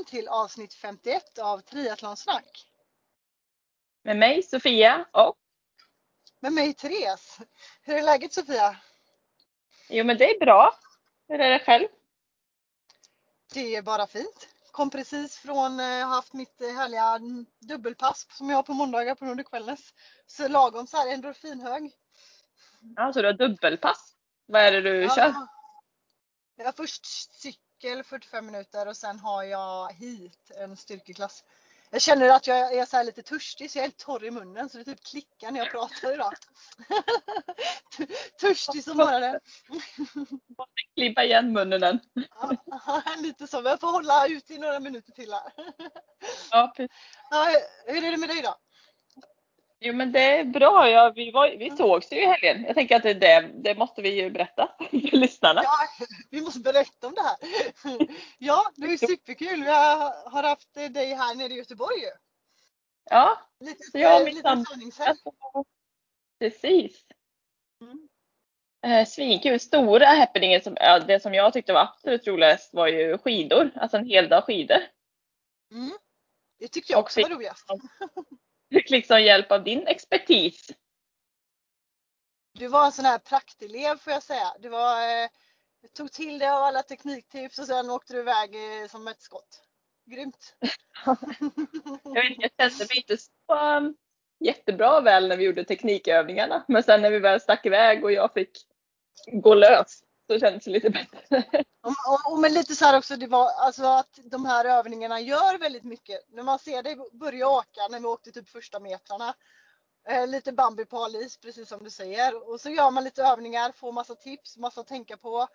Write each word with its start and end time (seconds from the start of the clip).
välkommen 0.00 0.04
till 0.20 0.28
avsnitt 0.28 0.74
51 0.74 1.38
av 1.38 1.60
Triathlonsnack. 1.60 2.66
Med 4.04 4.16
mig 4.16 4.42
Sofia 4.42 5.06
och 5.12 5.36
Med 6.40 6.52
mig 6.52 6.74
Therese. 6.74 7.38
Hur 7.82 7.94
är 7.94 8.02
läget 8.02 8.32
Sofia? 8.32 8.76
Jo 9.88 10.04
men 10.04 10.18
det 10.18 10.30
är 10.30 10.40
bra. 10.40 10.78
Hur 11.28 11.40
är 11.40 11.50
det 11.50 11.64
själv? 11.64 11.88
Det 13.52 13.76
är 13.76 13.82
bara 13.82 14.06
fint. 14.06 14.48
Kom 14.72 14.90
precis 14.90 15.38
från, 15.38 15.78
jag 15.78 16.06
har 16.06 16.14
haft 16.14 16.32
mitt 16.32 16.60
eh, 16.60 16.68
härliga 16.68 17.18
dubbelpass 17.60 18.26
som 18.30 18.50
jag 18.50 18.56
har 18.56 18.62
på 18.62 18.74
måndagar 18.74 19.14
på 19.14 19.24
Nordic 19.24 19.46
Wellness. 19.52 19.94
Så 20.26 20.48
lagom 20.48 20.86
så 20.86 20.96
här 20.96 21.12
endorfinhög. 21.14 21.92
Ja, 22.96 23.12
så 23.12 23.22
du 23.22 23.28
har 23.28 23.32
dubbelpass. 23.32 24.14
Vad 24.46 24.62
är 24.62 24.72
det 24.72 24.80
du 24.80 25.02
Ja. 25.02 25.14
kör? 25.14 25.34
Jag 26.56 26.76
först 26.76 27.06
cykel 27.40 27.69
45 28.04 28.46
minuter 28.46 28.88
och 28.88 28.96
sen 28.96 29.18
har 29.18 29.42
jag 29.42 29.92
hit 29.92 30.50
en 30.56 30.76
styrkeklass. 30.76 31.44
Jag 31.92 32.02
känner 32.02 32.28
att 32.28 32.46
jag 32.46 32.74
är 32.74 32.84
så 32.84 33.02
lite 33.02 33.22
törstig 33.22 33.70
så 33.70 33.78
jag 33.78 33.82
är 33.82 33.86
helt 33.86 33.98
torr 33.98 34.24
i 34.24 34.30
munnen 34.30 34.68
så 34.68 34.78
det 34.78 34.84
typ 34.84 35.04
klickar 35.04 35.50
när 35.50 35.58
jag 35.60 35.70
pratar 35.70 36.12
idag. 36.12 36.32
törstig 38.40 38.84
som 38.84 38.96
bara. 38.96 39.40
Måste 39.68 40.82
klippa 40.96 41.24
igen 41.24 41.52
munnen. 41.52 42.00
Ja, 42.66 43.02
lite 43.22 43.46
så. 43.46 43.60
Men 43.60 43.70
jag 43.70 43.80
får 43.80 43.92
hålla 43.92 44.26
ut 44.26 44.50
i 44.50 44.58
några 44.58 44.80
minuter 44.80 45.12
till 45.12 45.32
här. 45.32 45.52
Ja, 46.50 46.72
precis. 46.76 46.96
Ja, 47.30 47.48
hur 47.86 48.04
är 48.04 48.10
det 48.10 48.16
med 48.16 48.28
dig 48.28 48.42
då? 48.42 48.54
Jo 49.82 49.94
men 49.94 50.12
det 50.12 50.20
är 50.38 50.44
bra. 50.44 50.90
Ja, 50.90 51.12
vi, 51.16 51.30
var, 51.30 51.48
vi 51.58 51.70
sågs 51.70 52.12
ju 52.12 52.16
i 52.16 52.26
helgen. 52.26 52.64
Jag 52.64 52.74
tänker 52.74 52.96
att 52.96 53.02
det, 53.02 53.14
det, 53.14 53.50
det 53.54 53.74
måste 53.74 54.02
vi 54.02 54.08
ju 54.22 54.30
berätta 54.30 54.76
för 54.78 55.16
lyssnarna. 55.16 55.62
Ja, 55.64 56.06
vi 56.30 56.40
måste 56.40 56.60
berätta 56.60 57.06
om 57.06 57.14
det 57.14 57.22
här. 57.22 57.36
Ja, 58.38 58.70
det 58.76 58.86
är 58.86 58.96
superkul. 58.96 59.62
Vi 59.62 59.70
har 59.70 60.42
haft 60.42 60.74
dig 60.74 61.14
här 61.14 61.34
nere 61.34 61.52
i 61.52 61.56
Göteborg 61.56 62.00
ju. 62.00 62.10
Ja, 63.10 63.40
Lite, 63.60 63.90
Så 63.90 63.98
jag 63.98 64.20
och 64.20 64.24
min 64.24 64.42
sambo- 64.42 65.64
precis. 66.38 67.04
Mm. 67.80 68.08
Eh, 68.86 69.06
svinkul. 69.06 69.60
Stora 69.60 70.06
happeningen, 70.06 70.60
som, 70.60 70.74
det 71.06 71.22
som 71.22 71.34
jag 71.34 71.52
tyckte 71.52 71.72
var 71.72 71.80
absolut 71.80 72.26
roligast 72.26 72.74
var 72.74 72.86
ju 72.88 73.18
skidor. 73.18 73.70
Alltså 73.76 73.96
en 73.96 74.06
hel 74.06 74.28
dag 74.28 74.44
skidor. 74.44 74.78
Mm. 75.72 75.92
Det 76.58 76.68
tyckte 76.68 76.92
jag 76.92 77.00
också 77.00 77.20
var 77.20 77.28
roligast. 77.28 77.66
Fick 78.72 78.90
liksom 78.90 79.22
hjälp 79.22 79.52
av 79.52 79.64
din 79.64 79.86
expertis. 79.86 80.70
Du 82.52 82.68
var 82.68 82.86
en 82.86 82.92
sån 82.92 83.04
här 83.04 83.18
praktelev 83.18 83.96
får 83.96 84.12
jag 84.12 84.22
säga. 84.22 84.54
Du 84.58 84.68
var, 84.68 85.22
eh, 85.22 85.28
tog 85.96 86.12
till 86.12 86.38
dig 86.38 86.48
av 86.48 86.62
alla 86.62 86.82
tekniktips 86.82 87.58
och 87.58 87.66
sen 87.66 87.90
åkte 87.90 88.12
du 88.12 88.20
iväg 88.20 88.54
eh, 88.54 88.88
som 88.88 89.08
ett 89.08 89.22
skott. 89.22 89.62
Grymt. 90.06 90.56
Jag, 92.04 92.22
vet, 92.22 92.52
jag 92.56 92.70
kände 92.72 92.84
mig 92.84 92.96
inte 92.96 93.16
så 93.16 93.76
um, 93.76 93.96
jättebra 94.40 95.00
väl 95.00 95.28
när 95.28 95.36
vi 95.36 95.44
gjorde 95.44 95.64
teknikövningarna. 95.64 96.64
Men 96.68 96.82
sen 96.82 97.02
när 97.02 97.10
vi 97.10 97.18
väl 97.18 97.40
stack 97.40 97.66
iväg 97.66 98.04
och 98.04 98.12
jag 98.12 98.32
fick 98.32 98.50
gå 99.32 99.54
lös 99.54 100.02
så 100.30 100.40
kändes 100.40 100.64
det 100.64 100.70
lite 100.70 100.90
bättre. 100.90 101.44
Och, 101.82 101.94
och, 102.12 102.32
och 102.32 102.38
men 102.38 102.52
lite 102.54 102.74
så 102.74 102.84
här 102.84 102.98
också, 102.98 103.16
det 103.16 103.26
var 103.26 103.50
alltså 103.50 103.84
att 103.84 104.18
de 104.24 104.46
här 104.46 104.64
övningarna 104.64 105.20
gör 105.20 105.58
väldigt 105.58 105.84
mycket. 105.84 106.20
När 106.28 106.42
man 106.42 106.58
ser 106.58 106.82
dig 106.82 106.96
börja 107.12 107.48
åka 107.48 107.88
när 107.90 108.00
vi 108.00 108.06
åkte 108.06 108.32
typ 108.32 108.48
första 108.48 108.80
metrarna. 108.80 109.34
Eh, 110.08 110.26
lite 110.26 110.52
Bambi 110.52 110.84
på 110.84 111.08
is, 111.24 111.36
precis 111.36 111.68
som 111.68 111.84
du 111.84 111.90
säger. 111.90 112.50
Och 112.50 112.60
så 112.60 112.70
gör 112.70 112.90
man 112.90 113.04
lite 113.04 113.22
övningar, 113.22 113.72
får 113.72 113.92
massa 113.92 114.14
tips, 114.14 114.56
massa 114.56 114.80
att 114.80 114.86
tänka 114.86 115.16
på. 115.16 115.48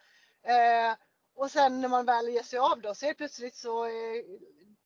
Eh, 0.48 0.96
och 1.36 1.52
sen 1.52 1.82
när 1.82 1.88
man 1.88 2.06
väl 2.06 2.30
ger 2.30 2.44
sig 2.44 2.60
av 2.60 2.82
då 2.82 2.96
så 2.96 3.06
helt 3.06 3.18
plötsligt 3.18 3.56
så 3.56 3.86
eh, 3.86 3.92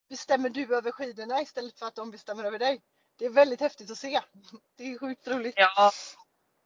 bestämmer 0.10 0.50
du 0.50 0.76
över 0.76 0.92
skidorna 0.92 1.42
istället 1.42 1.80
för 1.80 1.86
att 1.86 1.96
de 1.96 2.12
bestämmer 2.12 2.44
över 2.44 2.60
dig. 2.60 2.82
Det 3.18 3.26
är 3.26 3.30
väldigt 3.30 3.60
häftigt 3.60 3.92
att 3.92 3.98
se. 3.98 4.20
Det 4.78 4.84
är 4.84 5.00
sjukt 5.00 5.28
roligt. 5.28 5.54
Ja. 5.58 5.92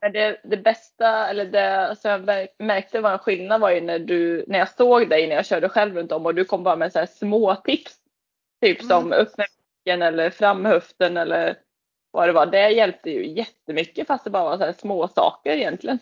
Men 0.04 0.12
det, 0.14 0.42
det 0.44 0.58
bästa, 0.58 1.28
eller 1.30 1.46
det 1.46 1.88
alltså 1.88 2.10
jag 2.10 2.22
mär- 2.22 2.48
märkte 2.60 3.02
var 3.02 3.12
en 3.12 3.20
skillnad 3.20 3.62
var 3.62 3.70
ju 3.72 3.82
när 3.82 4.00
du, 4.00 4.46
när 4.48 4.60
jag 4.60 4.70
såg 4.76 5.10
dig 5.10 5.28
när 5.28 5.36
jag 5.36 5.46
körde 5.46 5.70
själv 5.70 5.96
runt 5.96 6.12
om 6.12 6.26
och 6.26 6.36
du 6.36 6.46
kom 6.46 6.64
bara 6.64 6.76
med 6.76 6.92
så 6.92 7.00
här 7.00 7.06
små 7.06 7.56
tips. 7.56 7.96
Typ 8.62 8.82
Mm. 8.82 8.90
som 8.90 9.14
upp 9.14 9.38
med 9.38 9.48
micken 9.86 10.02
eller 10.02 10.30
fram 10.30 10.66
höften 10.66 11.18
eller 11.18 11.60
vad 12.12 12.30
det 12.30 12.34
var. 12.34 12.46
Det 12.46 12.70
hjälpte 12.70 13.10
ju 13.10 13.28
jättemycket 13.28 14.08
fast 14.08 14.24
det 14.24 14.30
bara 14.30 14.44
var 14.44 14.58
så 14.58 14.64
här 14.66 14.74
små 14.74 15.08
saker 15.08 15.52
egentligen. 15.52 16.00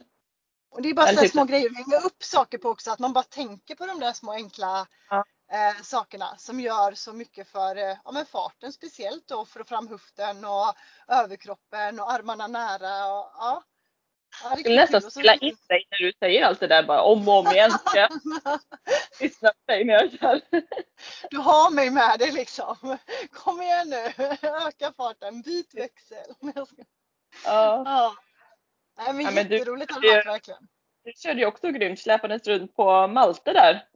Och 0.72 0.81
det 0.81 0.90
är 0.90 0.94
bara 0.94 1.06
Eller 1.07 1.13
så 1.16 1.19
här 1.22 1.25
typ- 1.28 1.31
små 1.31 1.44
grejer 1.45 1.69
att 1.69 1.75
hänga 1.78 1.97
upp 2.06 2.23
saker 2.23 2.57
på 2.57 2.69
också. 2.69 2.91
Att 2.91 3.00
man 3.00 3.13
bara 3.13 3.23
tänker 3.23 3.75
på 3.75 3.85
de 3.85 4.00
där 4.00 4.13
små 4.13 4.31
enkla 4.31 4.88
Ja. 5.09 5.23
eh, 5.51 5.81
sakerna 5.84 6.35
som 6.38 6.59
gör 6.59 6.91
så 6.91 7.13
mycket 7.13 7.47
för 7.47 7.75
eh, 7.75 7.97
ja, 8.06 8.11
men 8.11 8.25
farten 8.25 8.72
speciellt 8.73 9.28
då 9.28 9.45
för 9.45 9.59
att 9.59 9.67
få 9.69 9.75
fram 9.75 9.88
höften 9.88 10.45
och 10.45 10.73
överkroppen 11.16 12.00
och 12.00 12.11
armarna 12.11 12.47
nära. 12.47 13.06
Och, 13.13 13.31
ja. 13.38 13.63
Ja, 14.43 14.49
Jag 14.49 14.59
skulle 14.59 14.75
nästan 14.75 15.01
spela 15.01 15.35
in 15.35 15.55
dig 15.67 15.87
när 15.91 15.97
du 16.07 16.13
säger 16.19 16.45
allt 16.45 16.59
det 16.59 16.67
där 16.67 16.83
bara 16.83 17.01
om 17.01 17.27
och 17.27 17.39
om 17.39 17.47
igen. 17.47 17.71
Lyssna 19.19 19.49
på 19.49 19.71
dig 19.71 19.85
när 19.85 19.93
jag 19.93 20.11
kör. 20.19 20.41
Du 21.29 21.37
har 21.37 21.71
mig 21.71 21.89
med 21.89 22.19
dig 22.19 22.31
liksom. 22.31 22.97
Kom 23.31 23.61
igen 23.61 23.89
nu, 23.89 24.25
öka 24.41 24.93
farten, 24.97 25.41
byt 25.41 25.73
växel. 25.73 26.25
Ja. 27.45 27.83
Ja. 27.85 28.15
Nej, 28.97 29.13
men 29.13 29.25
Ja, 29.25 29.31
men 29.31 29.47
jätteroligt 29.51 29.93
det 30.01 30.07
varit 30.07 30.25
verkligen. 30.25 30.67
Du 31.03 31.11
körde 31.15 31.39
ju 31.39 31.45
också 31.45 31.71
grymt 31.71 31.99
släpandes 31.99 32.47
runt 32.47 32.75
på 32.75 33.07
Malte 33.07 33.53
där. 33.53 33.87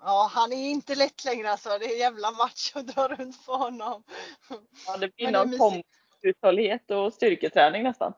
Ja, 0.00 0.30
han 0.32 0.52
är 0.52 0.70
inte 0.70 0.94
lätt 0.94 1.24
längre 1.24 1.50
alltså. 1.50 1.78
Det 1.78 1.84
är 1.84 1.98
jävla 1.98 2.30
match 2.30 2.72
att 2.74 2.86
dra 2.86 3.08
runt 3.08 3.46
på 3.46 3.52
honom. 3.52 4.02
Ja, 4.86 4.96
det 4.96 5.14
blir 5.16 5.30
någon 5.30 5.50
mysigt. 5.50 5.86
kombuthållighet 6.22 6.90
och 6.90 7.12
styrketräning 7.12 7.82
nästan. 7.82 8.12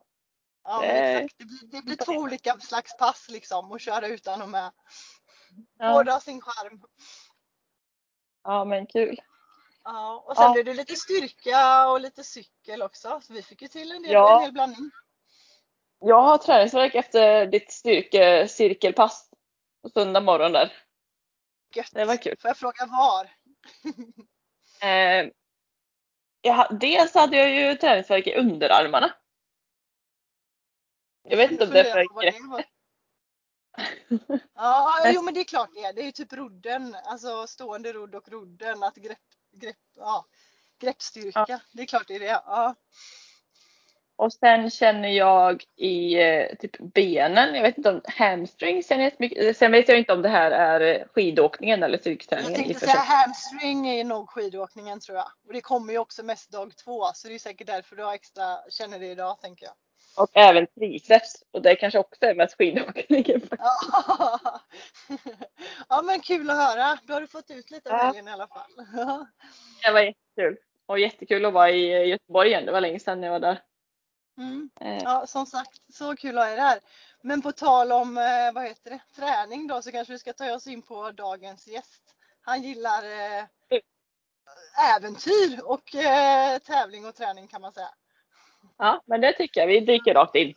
Ja, 0.70 0.80
men 0.80 0.88
Det- 0.88 1.18
exakt. 1.18 1.34
Det 1.38 1.44
blir, 1.44 1.58
det 1.70 1.82
blir 1.82 1.96
två 1.96 2.12
olika 2.12 2.58
slags 2.60 2.96
pass 2.96 3.26
liksom 3.28 3.72
och 3.72 3.80
köra 3.80 4.06
utan 4.06 4.42
och 4.42 4.48
med. 4.48 4.70
Ja, 5.78 5.92
Båda 5.92 6.12
har 6.12 6.20
sin 6.20 6.40
charm. 6.40 6.82
ja 8.44 8.64
men 8.64 8.86
kul. 8.86 9.20
Ja, 9.84 10.24
och 10.26 10.36
sen 10.36 10.44
Ja. 10.44 10.52
blev 10.52 10.64
det 10.64 10.74
lite 10.74 10.96
styrka 10.96 11.88
och 11.90 12.00
lite 12.00 12.24
cykel 12.24 12.82
också. 12.82 13.20
Så 13.22 13.32
vi 13.32 13.42
fick 13.42 13.62
ju 13.62 13.68
till 13.68 13.92
en, 13.92 14.02
del, 14.02 14.12
Ja. 14.12 14.36
en 14.36 14.42
hel 14.42 14.52
blandning. 14.52 14.90
Jag 16.00 16.22
har 16.22 16.38
träningsvärk 16.38 16.94
efter 16.94 17.46
ditt 17.46 17.72
styrkecirkelpass 17.72 19.30
på 19.82 19.88
söndag 19.88 20.20
morgon 20.20 20.52
där. 20.52 20.72
Gött. 21.74 21.90
Det 21.92 22.04
var 22.04 22.16
kul. 22.16 22.36
Får 22.40 22.48
jag 22.48 22.56
fråga 22.56 22.86
var? 22.86 23.24
Eh, 24.88 25.28
jag, 26.40 26.78
dels 26.80 27.14
hade 27.14 27.36
jag 27.36 27.50
ju 27.50 27.74
träningsvärk 27.74 28.26
i 28.26 28.34
underarmarna. 28.34 29.12
Jag 31.30 31.36
vet 31.36 31.50
inte 31.50 31.64
om 31.64 31.70
det 31.70 31.80
är 31.80 31.92
för 31.92 32.22
grepp. 32.22 32.66
Ja, 34.54 34.94
jo 35.14 35.22
men 35.22 35.34
det 35.34 35.40
är 35.40 35.44
klart 35.44 35.70
det 35.74 35.80
är. 35.80 35.92
Det 35.92 36.00
är 36.00 36.04
ju 36.04 36.12
typ 36.12 36.32
rodden, 36.32 36.96
alltså 37.04 37.46
stående 37.46 37.92
rodd 37.92 38.14
och 38.14 38.28
rodden. 38.28 38.82
Att 38.82 38.96
grepp, 38.96 39.18
grepp, 39.52 39.76
ja, 39.96 40.26
greppstyrka. 40.80 41.60
Det 41.72 41.82
är 41.82 41.86
klart 41.86 42.08
det 42.08 42.14
är 42.14 42.20
det. 42.20 42.42
Ja. 42.46 42.74
Och 44.16 44.32
sen 44.32 44.70
känner 44.70 45.08
jag 45.08 45.64
i 45.76 46.22
eh, 46.22 46.54
typ 46.58 46.78
benen, 46.94 47.54
jag 47.54 47.62
vet 47.62 47.78
inte 47.78 47.90
om 47.90 48.00
hamstring 48.04 48.82
känner 48.82 49.04
jag 49.04 49.12
mycket. 49.18 49.56
Sen 49.56 49.72
vet 49.72 49.88
jag 49.88 49.98
inte 49.98 50.12
om 50.12 50.22
det 50.22 50.28
här 50.28 50.50
är 50.50 50.80
eh, 50.80 51.06
skidåkningen 51.14 51.82
eller 51.82 51.94
Jag 51.94 52.00
styrketräningen. 52.00 52.52
och 52.52 52.56
tänkte 52.56 52.86
säga 52.86 53.00
hamstring 53.00 53.88
är 53.88 54.04
nog 54.04 54.30
skidåkningen 54.30 55.00
tror 55.00 55.18
jag. 55.18 55.28
Och 55.46 55.52
det 55.52 55.60
kommer 55.60 55.92
ju 55.92 55.98
också 55.98 56.22
mest 56.22 56.50
dag 56.50 56.76
två. 56.76 57.04
Så 57.14 57.28
det 57.28 57.34
är 57.34 57.38
säkert 57.38 57.66
därför 57.66 57.96
du 57.96 58.04
har 58.04 58.14
extra, 58.14 58.58
känner 58.70 58.98
det 58.98 59.06
idag 59.06 59.40
tänker 59.40 59.66
jag. 59.66 59.74
Och 60.18 60.30
även 60.36 60.66
triceps. 60.66 61.44
Och 61.50 61.62
det 61.62 61.76
kanske 61.76 61.98
också 61.98 62.24
är 62.24 62.34
mest 62.34 62.56
skidåkningen. 62.58 63.40
Ja. 63.58 64.60
ja 65.88 66.02
men 66.02 66.20
kul 66.20 66.50
att 66.50 66.56
höra. 66.56 66.98
Då 67.06 67.12
har 67.14 67.20
du 67.20 67.26
fått 67.26 67.50
ut 67.50 67.70
lite 67.70 67.90
av 67.92 67.98
Ja. 67.98 68.04
helgen 68.04 68.28
i 68.28 68.30
alla 68.30 68.48
fall. 68.48 68.70
Det 69.84 69.92
var 69.92 70.00
jättekul. 70.00 70.56
Och 70.86 70.98
jättekul 70.98 71.44
att 71.44 71.52
vara 71.52 71.70
i 71.70 72.06
Göteborg 72.08 72.48
igen. 72.48 72.66
Det 72.66 72.72
var 72.72 72.80
länge 72.80 73.00
sedan 73.00 73.22
jag 73.22 73.32
var 73.32 73.40
där. 73.40 73.62
Mm. 74.38 74.70
Eh, 74.80 74.98
Ja 75.02 75.26
som 75.26 75.46
sagt, 75.46 75.80
så 75.94 76.16
kul 76.16 76.38
att 76.38 76.44
ha 76.44 76.52
er 76.52 76.56
här. 76.58 76.80
Men 77.22 77.42
på 77.42 77.52
tal 77.52 77.92
om 77.92 78.18
eh, 78.18 78.52
vad 78.54 78.64
heter 78.64 78.90
det, 78.90 79.00
träning 79.16 79.66
då 79.66 79.82
så 79.82 79.92
kanske 79.92 80.12
vi 80.12 80.18
ska 80.18 80.32
ta 80.32 80.54
oss 80.54 80.66
in 80.66 80.82
på 80.82 81.10
dagens 81.10 81.66
gäst. 81.66 82.02
Han 82.40 82.62
gillar 82.62 83.02
eh, 83.04 83.44
äventyr 84.96 85.60
och 85.64 85.94
eh, 85.94 86.58
tävling 86.58 87.06
och 87.06 87.14
träning 87.14 87.48
kan 87.48 87.60
man 87.60 87.72
säga. 87.72 87.90
Ja, 88.78 89.02
men 89.06 89.20
det 89.20 89.32
tycker 89.32 89.60
jag. 89.60 89.66
Vi 89.66 89.80
dyker 89.80 90.14
rakt 90.14 90.34
in. 90.34 90.54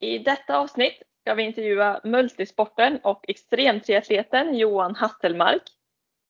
I 0.00 0.18
detta 0.18 0.58
avsnitt 0.58 1.02
ska 1.28 1.34
vi 1.34 1.42
intervjua 1.42 2.00
multisporten 2.04 2.98
och 3.02 3.24
extremtriatleten 3.28 4.54
Johan 4.54 4.94
Hasselmark. 4.94 5.62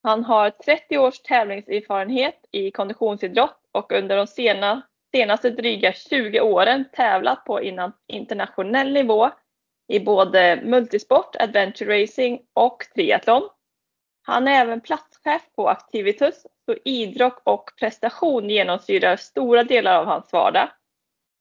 Han 0.02 0.24
har 0.24 0.50
30 0.50 0.98
års 0.98 1.20
tävlingserfarenhet 1.20 2.34
i 2.52 2.70
konditionsidrott 2.70 3.60
och 3.72 3.92
under 3.92 4.16
de 4.16 4.26
sena, 4.26 4.82
senaste 5.14 5.50
dryga 5.50 5.92
20 5.92 6.40
åren 6.40 6.84
tävlat 6.92 7.44
på 7.44 7.60
internationell 8.08 8.92
nivå 8.92 9.30
i 9.88 10.00
både 10.00 10.60
multisport, 10.64 11.36
adventure 11.36 12.02
racing 12.02 12.40
och 12.54 12.86
triathlon. 12.94 13.48
Han 14.22 14.48
är 14.48 14.60
även 14.60 14.80
platschef 14.80 15.42
på 15.56 15.68
Activitus, 15.68 16.46
så 16.66 16.76
idrott 16.84 17.42
och 17.44 17.70
prestation 17.80 18.50
genomsyrar 18.50 19.16
stora 19.16 19.64
delar 19.64 19.94
av 19.98 20.06
hans 20.06 20.32
vardag. 20.32 20.68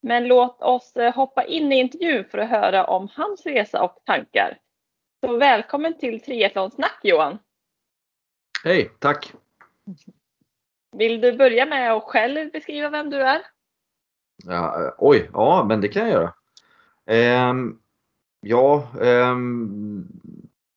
Men 0.07 0.27
låt 0.27 0.61
oss 0.61 0.95
eh, 0.95 1.13
hoppa 1.15 1.43
in 1.43 1.71
i 1.71 1.75
intervjun 1.75 2.25
för 2.31 2.37
att 2.37 2.49
höra 2.49 2.85
om 2.85 3.07
hans 3.11 3.45
resa 3.45 3.83
och 3.83 4.01
tankar. 4.05 4.57
Så 5.25 5.37
välkommen 5.37 5.97
till 5.97 6.21
Triathlonsnack 6.21 6.99
Johan! 7.03 7.37
Hej, 8.63 8.91
tack! 8.99 9.33
Vill 10.97 11.21
du 11.21 11.37
börja 11.37 11.65
med 11.65 11.93
att 11.93 12.03
själv 12.03 12.51
beskriva 12.51 12.89
vem 12.89 13.09
du 13.09 13.21
är? 13.21 13.41
Ja, 14.45 14.85
eh, 14.85 14.93
oj, 14.97 15.29
ja 15.33 15.65
men 15.69 15.81
det 15.81 15.87
kan 15.87 16.09
jag 16.09 16.11
göra. 16.11 17.49
Um, 17.49 17.79
ja, 18.41 18.87
um, 18.99 20.07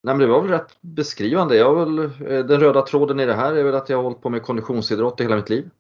nej, 0.03 0.19
det 0.19 0.27
var 0.27 0.41
väl 0.41 0.51
rätt 0.51 0.77
beskrivande. 0.81 1.57
Jag 1.57 1.75
väl, 1.75 1.99
eh, 1.99 2.45
den 2.47 2.61
röda 2.61 2.83
tråden 2.83 3.21
i 3.21 3.27
det 3.27 3.35
här 3.35 3.55
är 3.55 3.65
väl 3.65 3.75
att 3.75 3.89
jag 3.89 3.97
har 3.97 4.03
hållit 4.03 4.23
på 4.23 4.31
med 4.31 4.43
konditionsidrott 4.43 5.21
i 5.21 5.23
hela 5.23 5.37
mitt 5.37 5.51
liv. 5.51 5.71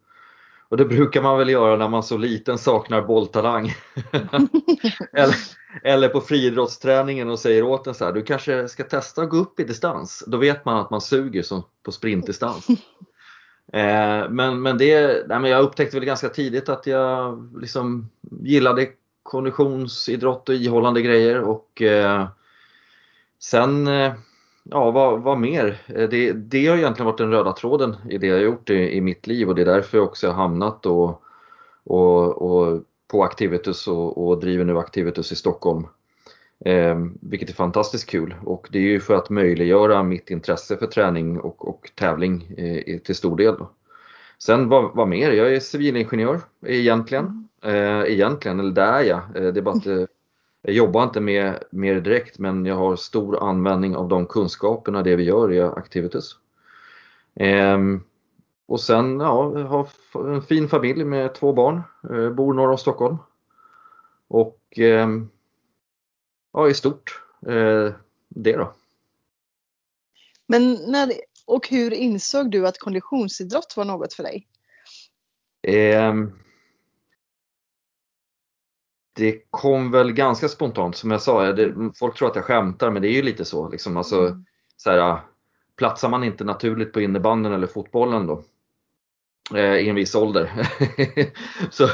Och 0.70 0.76
det 0.76 0.84
brukar 0.84 1.22
man 1.22 1.38
väl 1.38 1.49
göra 1.49 1.76
när 1.76 1.88
man 1.88 2.02
så 2.02 2.17
liten 2.17 2.58
saknar 2.58 3.02
bolltalang. 3.02 3.72
eller, 5.12 5.37
eller 5.82 6.08
på 6.08 6.20
friidrottsträningen 6.20 7.31
och 7.31 7.38
säger 7.38 7.62
åt 7.62 7.87
en 7.87 7.94
så 7.94 8.05
här, 8.05 8.12
du 8.12 8.22
kanske 8.22 8.69
ska 8.69 8.84
testa 8.84 9.22
att 9.22 9.31
gå 9.31 9.37
upp 9.37 9.61
i 9.61 9.64
distans. 9.64 10.25
Då 10.26 10.37
vet 10.38 10.64
man 10.64 10.76
att 10.76 10.90
man 10.90 11.00
suger 11.00 11.43
som 11.43 11.62
på 11.82 11.93
sprintdistans. 11.93 12.67
eh, 13.72 14.28
men, 14.31 14.62
men, 14.62 14.78
det, 14.78 15.25
nej, 15.28 15.40
men 15.40 15.50
jag 15.50 15.62
upptäckte 15.62 15.96
väl 15.96 16.06
ganska 16.06 16.28
tidigt 16.28 16.69
att 16.69 16.87
jag 16.87 17.49
liksom 17.61 18.11
gillade 18.40 18.88
konditionsidrott 19.23 20.49
och 20.49 20.55
ihållande 20.55 21.02
grejer 21.02 21.40
och 21.40 21.82
eh, 21.82 22.28
sen 23.38 23.87
eh, 23.87 24.12
ja, 24.70 24.90
vad, 24.90 25.22
vad 25.22 25.38
mer? 25.38 25.82
Eh, 25.87 26.08
det, 26.08 26.32
det 26.32 26.67
har 26.67 26.76
egentligen 26.76 27.06
varit 27.06 27.19
den 27.19 27.31
röda 27.31 27.52
tråden 27.52 27.96
i 28.11 28.19
det 28.19 28.26
jag 28.26 28.43
gjort 28.43 28.70
i, 28.70 28.96
i 28.96 29.00
mitt 29.00 29.26
liv 29.26 29.49
och 29.49 29.55
det 29.55 29.62
är 29.62 29.67
därför 29.67 29.99
jag 29.99 30.06
också 30.06 30.26
har 30.26 30.34
hamnat 30.34 30.87
och, 30.87 31.22
och, 31.84 32.43
och 32.43 32.82
på 33.08 33.25
Activitus 33.25 33.88
och, 33.88 34.28
och, 34.28 34.40
driver 34.40 34.64
nu 34.64 34.78
Activitus 34.78 35.32
i 35.32 35.37
Stockholm. 35.37 35.87
Eh, 36.64 36.99
vilket 37.20 37.49
är 37.49 37.55
fantastiskt 37.55 38.11
kul 38.11 38.34
och 38.44 38.69
det 38.72 38.78
är 38.78 38.82
ju 38.82 39.00
för 39.00 39.14
att 39.14 39.31
möjliggöra 39.31 40.02
mitt 40.02 40.31
intresse 40.31 40.76
för 40.76 40.87
träning 40.87 41.40
och, 41.40 41.69
och 41.69 41.90
tävling 41.94 42.55
eh, 42.56 42.99
till 42.99 43.14
stor 43.14 43.37
del. 43.37 43.55
Då. 43.58 43.70
Sen 44.38 44.69
vad, 44.69 44.94
vad 44.94 45.08
mer? 45.08 45.32
Jag 45.32 45.55
är 45.55 45.61
civilingenjör 45.61 46.40
egentligen. 46.66 47.49
Eh, 47.64 48.02
egentligen, 48.12 48.61
eller 48.61 48.73
det 48.73 48.82
är 48.82 49.02
jag. 49.02 49.20
Eh, 49.34 49.52
det 49.52 49.61
är 49.61 49.62
bara 49.62 49.75
att 49.75 50.11
jag 50.62 50.75
jobbar 50.75 51.05
inte 51.05 51.21
med 51.21 51.65
mer 51.71 52.01
direkt 52.01 52.39
men 52.39 52.67
jag 52.67 52.77
har 52.77 52.97
stor 52.97 53.49
användning 53.49 53.97
av 53.97 54.09
de 54.09 54.27
kunskaperna, 54.27 55.03
det 55.03 55.17
vi 55.17 55.23
gör 55.23 55.53
i 55.53 55.61
Activities. 55.61 56.37
Ehm, 57.35 58.01
och 58.67 58.81
sen, 58.81 59.21
ja, 59.21 59.59
jag 59.59 59.67
har 59.67 59.89
en 60.35 60.43
fin 60.43 60.69
familj 60.69 61.05
med 61.05 61.35
två 61.35 61.53
barn, 61.53 61.83
eh, 62.11 62.31
bor 62.31 62.55
norr 62.55 62.71
om 62.71 62.79
Stockholm. 62.79 63.17
Och 64.29 64.79
eh, 64.79 65.09
ja, 66.53 66.69
i 66.69 66.75
stort 66.75 67.23
eh, 67.47 67.95
det 68.29 68.57
då. 68.57 68.73
Men 70.47 70.73
när, 70.73 71.12
och 71.47 71.69
hur 71.69 71.93
insåg 71.93 72.51
du 72.51 72.67
att 72.67 72.79
konditionsidrott 72.79 73.75
var 73.77 73.85
något 73.85 74.15
för 74.15 74.23
dig? 74.23 74.47
Det 79.12 79.43
kom 79.51 79.91
väl 79.91 80.12
ganska 80.12 80.49
spontant 80.49 80.97
som 80.97 81.11
jag 81.11 81.23
sa. 81.23 81.53
Det, 81.53 81.75
folk 81.99 82.17
tror 82.17 82.29
att 82.29 82.37
jag 82.37 82.45
skämtar 82.45 82.91
men 82.91 83.03
det 83.03 83.09
är 83.09 83.12
ju 83.12 83.23
lite 83.23 83.45
så. 83.45 83.69
Liksom, 83.69 83.97
alltså, 83.97 84.21
mm. 84.21 84.45
så 84.77 84.91
här, 84.91 85.21
platsar 85.77 86.09
man 86.09 86.25
inte 86.25 86.45
naturligt 86.45 86.93
på 86.93 87.01
innebanden 87.01 87.53
eller 87.53 87.67
fotbollen 87.67 88.27
då 88.27 88.43
eh, 89.55 89.75
i 89.75 89.89
en 89.89 89.95
viss 89.95 90.15
ålder 90.15 90.51
så, 91.71 91.89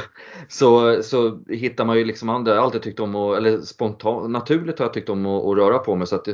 så, 0.47 1.03
så 1.03 1.39
hittar 1.49 1.85
man 1.85 1.97
ju 1.97 2.05
liksom 2.05 2.29
andra. 2.29 2.51
Jag 2.51 2.59
har 2.59 2.65
alltid 2.65 2.81
tyckt 2.81 2.99
om 2.99 3.15
att, 3.15 3.37
eller 3.37 3.61
spontant, 3.61 4.29
naturligt 4.29 4.79
har 4.79 4.85
jag 4.85 4.93
tyckt 4.93 5.09
om 5.09 5.25
att, 5.25 5.45
att 5.45 5.57
röra 5.57 5.79
på 5.79 5.95
mig. 5.95 6.07
Så 6.07 6.15
att 6.15 6.27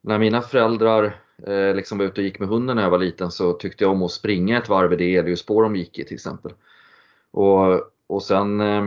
när 0.00 0.18
mina 0.18 0.42
föräldrar 0.42 1.20
eh, 1.46 1.74
liksom 1.74 1.98
var 1.98 2.04
ute 2.04 2.20
och 2.20 2.24
gick 2.24 2.38
med 2.38 2.48
hunden 2.48 2.76
när 2.76 2.82
jag 2.82 2.90
var 2.90 2.98
liten 2.98 3.30
så 3.30 3.52
tyckte 3.52 3.84
jag 3.84 3.92
om 3.92 4.02
att 4.02 4.10
springa 4.10 4.58
ett 4.58 4.68
varv 4.68 4.92
i 4.92 4.96
det 4.96 5.16
elljusspår 5.16 5.62
de 5.62 5.76
gick 5.76 5.98
i 5.98 6.04
till 6.04 6.14
exempel. 6.14 6.52
Och, 7.30 7.80
och 8.06 8.22
sen 8.22 8.60
eh, 8.60 8.84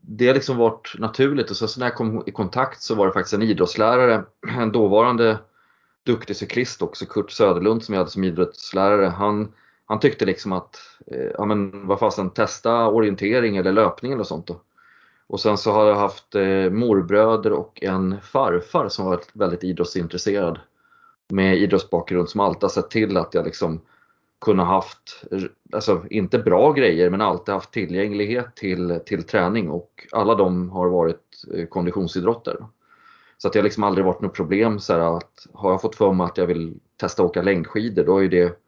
det 0.00 0.26
har 0.26 0.34
liksom 0.34 0.56
varit 0.56 0.94
naturligt 0.98 1.50
och 1.50 1.56
så 1.56 1.80
när 1.80 1.86
jag 1.86 1.94
kom 1.94 2.22
i 2.26 2.30
kontakt 2.30 2.82
så 2.82 2.94
var 2.94 3.06
det 3.06 3.12
faktiskt 3.12 3.34
en 3.34 3.42
idrottslärare, 3.42 4.24
en 4.58 4.72
dåvarande 4.72 5.38
duktig 6.04 6.36
cyklist 6.36 6.82
också, 6.82 7.06
Kurt 7.06 7.30
Söderlund 7.30 7.84
som 7.84 7.94
jag 7.94 8.00
hade 8.00 8.10
som 8.10 8.24
idrottslärare. 8.24 9.06
Han, 9.06 9.52
han 9.86 10.00
tyckte 10.00 10.24
liksom 10.24 10.52
att, 10.52 10.76
eh, 11.06 11.30
ja 11.38 11.44
men 11.44 11.86
vad 11.86 11.98
fasen, 11.98 12.30
testa 12.30 12.86
orientering 12.86 13.56
eller 13.56 13.72
löpning 13.72 14.12
eller 14.12 14.24
sånt 14.24 14.46
då. 14.46 14.60
Och 15.26 15.40
sen 15.40 15.58
så 15.58 15.72
har 15.72 15.86
jag 15.86 15.94
haft 15.94 16.34
eh, 16.34 16.70
morbröder 16.70 17.52
och 17.52 17.82
en 17.82 18.20
farfar 18.20 18.88
som 18.88 19.06
var 19.06 19.20
väldigt 19.32 19.64
idrottsintresserad 19.64 20.58
med 21.28 21.56
idrottsbakgrund 21.56 22.28
som 22.28 22.40
alltid 22.40 22.62
har 22.62 22.68
sett 22.68 22.90
till 22.90 23.16
att 23.16 23.34
jag 23.34 23.44
liksom 23.44 23.80
kunnat 24.44 24.66
haft, 24.66 25.24
alltså 25.72 26.04
inte 26.10 26.38
bra 26.38 26.72
grejer, 26.72 27.10
men 27.10 27.20
alltid 27.20 27.54
haft 27.54 27.72
tillgänglighet 27.72 28.56
till, 28.56 29.00
till 29.06 29.22
träning 29.22 29.70
och 29.70 30.06
alla 30.12 30.34
de 30.34 30.70
har 30.70 30.88
varit 30.88 31.44
eh, 31.54 31.66
konditionsidrotter. 31.66 32.66
Så 33.38 33.48
att 33.48 33.52
det 33.52 33.58
har 33.58 33.64
liksom 33.64 33.84
aldrig 33.84 34.04
varit 34.04 34.20
något 34.20 34.34
problem 34.34 34.80
så 34.80 34.92
att 35.16 35.46
har 35.54 35.70
jag 35.70 35.82
fått 35.82 35.96
för 35.96 36.12
mig 36.12 36.24
att 36.24 36.38
jag 36.38 36.46
vill 36.46 36.74
testa 36.96 37.22
att 37.22 37.28
åka 37.28 37.42
längdskidor 37.42 38.04
då 38.04 38.22
ju 38.22 38.28
det, 38.28 38.58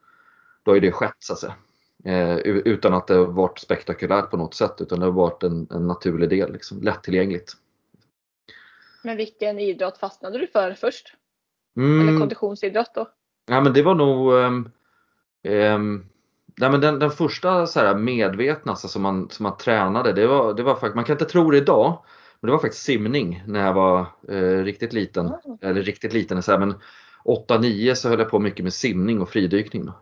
då 0.62 0.72
har 0.72 0.80
det 0.80 0.92
skett 0.92 1.16
så 1.18 1.32
att 1.32 1.38
säga. 1.38 1.54
Eh, 2.04 2.36
utan 2.38 2.94
att 2.94 3.06
det 3.06 3.14
har 3.14 3.26
varit 3.26 3.58
spektakulärt 3.58 4.30
på 4.30 4.36
något 4.36 4.54
sätt 4.54 4.74
utan 4.80 5.00
det 5.00 5.06
har 5.06 5.12
varit 5.12 5.42
en, 5.42 5.66
en 5.70 5.86
naturlig 5.86 6.28
del, 6.28 6.52
liksom, 6.52 6.82
lättillgängligt. 6.82 7.52
Men 9.02 9.16
vilken 9.16 9.58
idrott 9.58 9.98
fastnade 9.98 10.38
du 10.38 10.46
för 10.46 10.72
först? 10.72 11.14
Mm. 11.76 12.08
Eller 12.08 12.18
konditionsidrott 12.18 12.94
då? 12.94 13.08
Ja 13.46 13.60
men 13.60 13.72
det 13.72 13.82
var 13.82 13.94
nog 13.94 14.32
um, 14.32 14.70
Um, 15.46 16.06
nej, 16.56 16.70
men 16.70 16.80
den, 16.80 16.98
den 16.98 17.10
första 17.10 17.66
så 17.66 17.80
här 17.80 17.94
medvetna 17.94 18.72
alltså, 18.72 18.88
som, 18.88 19.02
man, 19.02 19.30
som 19.30 19.42
man 19.42 19.56
tränade, 19.56 20.12
det 20.12 20.26
var, 20.26 20.54
det 20.54 20.62
var 20.62 20.74
faktiskt, 20.74 20.94
man 20.94 21.04
kan 21.04 21.14
inte 21.14 21.24
tro 21.24 21.50
det 21.50 21.56
idag, 21.56 22.04
men 22.40 22.46
det 22.46 22.52
var 22.52 22.58
faktiskt 22.58 22.84
simning 22.84 23.42
när 23.46 23.66
jag 23.66 23.74
var 23.74 24.06
eh, 24.28 24.64
riktigt 24.64 24.92
liten. 24.92 25.26
Mm. 25.26 25.58
Eller 25.62 25.82
riktigt 25.82 26.12
liten, 26.12 26.42
så 26.42 26.52
här, 26.52 26.58
men 26.58 26.74
8-9 27.24 27.94
så 27.94 28.08
höll 28.08 28.18
jag 28.18 28.30
på 28.30 28.38
mycket 28.38 28.64
med 28.64 28.74
simning 28.74 29.20
och 29.20 29.28
fridykning. 29.28 29.86
Då. 29.86 29.92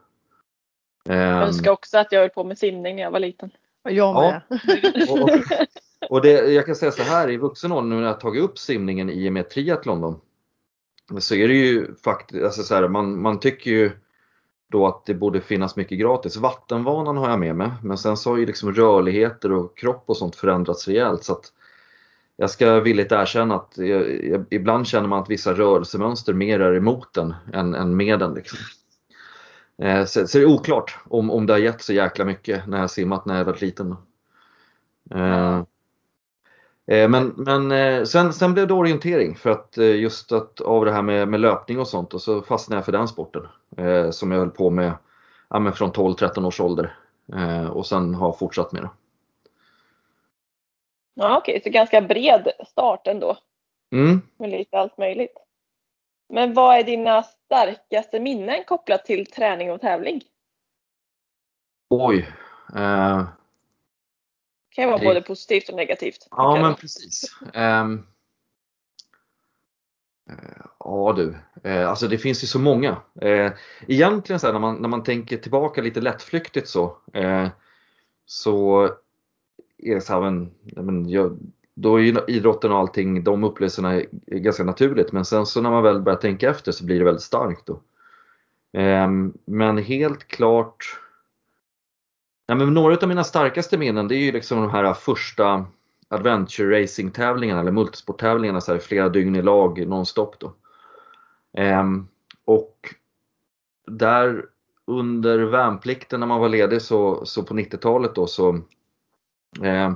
Um, 1.09 1.19
jag 1.19 1.43
önskar 1.43 1.71
också 1.71 1.99
att 1.99 2.13
jag 2.13 2.21
höll 2.21 2.31
på 2.31 2.45
med 2.45 2.59
simning 2.59 2.97
när 2.97 3.03
jag 3.03 3.11
var 3.11 3.21
liten. 3.21 3.51
Och 3.85 3.93
jag 3.93 4.15
med. 4.15 4.43
Ja, 4.95 5.23
och, 5.23 5.31
och 6.11 6.23
det, 6.23 6.31
jag 6.31 6.67
kan 6.67 6.75
säga 6.77 6.93
så 6.93 7.03
här 7.03 7.31
i 7.31 7.37
vuxen 7.37 7.73
ålder 7.73 7.97
nu 7.97 8.01
när 8.03 8.09
jag 8.09 8.21
tagit 8.21 8.43
upp 8.43 8.59
simningen 8.59 9.11
i 9.11 9.29
och 9.29 9.33
med 9.33 9.51
triathlon 9.51 10.01
då, 10.01 10.21
så 11.21 11.35
är 11.35 11.49
det 11.49 11.55
ju 11.55 11.95
faktiskt, 11.95 12.45
alltså 12.45 12.63
så 12.63 12.75
här, 12.75 12.89
man, 12.89 13.23
man 13.23 13.41
tycker 13.41 13.71
ju 13.71 13.91
då 14.71 14.87
att 14.87 15.07
det 15.07 15.15
borde 15.15 15.41
finnas 15.41 15.77
mycket 15.77 15.99
gratis. 15.99 16.37
Vattenvanan 16.37 17.17
har 17.17 17.31
jag 17.31 17.39
med 17.39 17.57
mig 17.57 17.71
men 17.83 17.99
sen 17.99 18.17
så 18.17 18.31
har 18.31 18.37
ju 18.37 18.47
liksom 18.47 18.73
rörligheter 18.73 19.53
och 19.53 19.77
kropp 19.77 20.05
och 20.07 20.17
sånt 20.17 20.37
förändrats 20.37 20.89
rejält. 20.89 21.25
Så 21.25 21.33
att 21.33 21.53
jag 22.37 22.51
ska 22.51 22.81
villigt 22.81 23.13
erkänna 23.13 23.55
att 23.55 23.73
jag, 23.77 24.25
jag, 24.25 24.45
ibland 24.51 24.87
känner 24.87 25.09
man 25.09 25.23
att 25.23 25.31
vissa 25.31 25.53
rörelsemönster 25.53 26.33
mer 26.33 26.61
är 26.61 26.77
emot 26.77 27.15
den 27.15 27.35
än, 27.53 27.75
än 27.75 27.97
med 27.97 28.19
den. 28.19 28.35
Liksom. 28.35 28.59
Eh, 29.79 30.05
så, 30.05 30.27
så, 30.27 30.39
det 30.39 30.45
är 30.45 30.49
oklart 30.49 30.99
om, 31.05 31.31
om 31.31 31.47
det 31.47 31.53
har 31.53 31.61
gett 31.61 31.83
så 31.83 31.93
jäkla 31.93 32.25
mycket 32.25 32.67
när 32.67 32.81
jag 32.81 32.91
simmat 32.91 33.27
när 33.27 33.39
jag 33.39 33.45
var 33.45 33.57
liten. 33.61 33.97
Eh, 35.11 35.63
men, 36.87 37.33
men 37.37 37.73
eh, 37.73 38.05
sen, 38.05 38.33
sen 38.33 38.55
blev 38.55 38.67
det 38.67 38.75
orientering 38.75 39.35
för 39.35 39.51
att 39.51 39.79
eh, 39.79 39.97
just 39.97 40.33
att 40.33 40.61
av 40.61 40.85
det 40.85 40.93
här 40.93 41.03
med, 41.03 41.29
med 41.29 41.41
löpning 41.41 41.79
och 41.79 41.89
sånt 41.89 42.15
och 42.15 42.23
så 42.23 42.43
fastnade 42.43 42.79
jag 42.79 42.85
för 42.85 42.93
den 42.93 43.09
sporten 43.09 43.43
som 44.11 44.33
jag 44.33 44.39
höll 44.39 44.51
på 44.51 44.71
med 44.71 44.93
ja, 45.51 45.73
från 45.73 45.93
12-13 45.93 46.47
års 46.47 46.61
ålder 46.61 46.97
och 47.73 47.87
sen 47.87 48.15
har 48.15 48.33
fortsatt 48.33 48.73
med 48.73 48.83
det. 48.83 48.91
Ja, 51.15 51.39
Okej, 51.39 51.53
okay. 51.53 51.63
så 51.63 51.71
ganska 51.71 52.01
bred 52.01 52.49
start 52.67 53.07
ändå. 53.07 53.37
Mm. 53.93 54.21
Med 54.37 54.51
lite 54.51 54.79
allt 54.79 54.99
möjligt. 54.99 55.37
Men 56.29 56.55
vad 56.55 56.79
är 56.79 56.85
dina 56.85 57.23
starkaste 57.23 58.21
minnen 58.21 58.65
kopplat 58.65 59.05
till 59.05 59.27
träning 59.27 59.73
och 59.73 59.81
tävling? 59.81 60.23
Oj. 61.91 62.29
Eh, 62.77 63.25
kan 64.75 64.85
ju 64.85 64.91
vara 64.91 65.05
både 65.05 65.23
positivt 65.23 65.69
och 65.69 65.77
negativt. 65.77 66.29
Ja, 66.31 66.59
men 66.61 66.75
precis. 66.75 67.37
Um, 67.55 68.07
ja 70.79 71.15
du, 71.17 71.37
uh, 71.71 71.89
alltså 71.89 72.09
det 72.09 72.19
finns 72.19 72.43
ju 72.43 72.47
så 72.47 72.59
många. 72.59 72.91
Uh, 73.25 73.51
egentligen 73.89 74.41
så 74.41 74.47
här, 74.47 74.53
när, 74.53 74.61
man, 74.61 74.77
när 74.77 74.89
man 74.89 75.03
tänker 75.03 75.37
tillbaka 75.37 75.83
lite 75.83 76.01
lättflyktigt 76.01 76.69
så, 76.69 76.85
uh, 77.17 77.49
så 78.27 78.85
är 79.79 79.95
det 79.95 80.01
så 80.01 80.13
här, 80.13 80.21
men, 80.21 80.51
men 80.63 81.09
jag, 81.09 81.39
då 81.75 81.97
är 81.97 82.03
ju 82.03 82.17
idrotten 82.29 82.73
och 82.73 82.79
allting, 82.79 83.25
de 83.25 83.45
upplevelserna 83.45 83.95
är 83.95 84.07
ganska 84.27 84.65
naturligt. 84.65 85.13
Men 85.13 85.25
sen 85.25 85.47
så 85.47 85.61
när 85.61 85.71
man 85.71 85.83
väl 85.83 86.01
börjar 86.01 86.19
tänka 86.19 86.51
efter 86.51 86.73
så 86.73 86.85
blir 86.85 86.99
det 86.99 87.05
väldigt 87.05 87.23
starkt. 87.23 87.67
Då. 87.67 87.81
Um, 88.81 89.39
men 89.45 89.79
helt 89.79 90.29
klart 90.29 91.01
Ja, 92.47 92.55
men 92.55 92.75
några 92.75 92.97
av 92.97 93.09
mina 93.09 93.25
starkaste 93.25 93.79
minnen 93.79 94.09
det 94.09 94.17
är 94.17 94.25
ju 94.25 94.33
liksom 94.33 94.61
de 94.61 94.71
här 94.71 94.95
första 94.95 95.67
adventure 96.09 96.83
racing 96.83 97.15
tävlingarna 97.15 97.61
eller 97.61 97.73
multisporttävlingarna 97.73 98.61
så 98.61 98.73
här, 98.73 98.79
flera 98.79 99.09
dygn 99.09 99.37
i 99.37 99.43
lag 99.43 99.87
nonstop. 99.89 100.39
Då. 100.39 100.55
Ehm, 101.59 102.09
och 102.45 102.95
där 103.87 104.47
under 104.87 105.39
värnplikten 105.39 106.21
när 106.21 106.27
man 106.27 106.41
var 106.41 106.49
ledig 106.49 106.83
så, 106.83 107.27
så 107.27 107.43
på 107.43 107.55
90-talet 107.55 108.15
då 108.15 108.27
så 108.27 108.55
eh, 109.63 109.93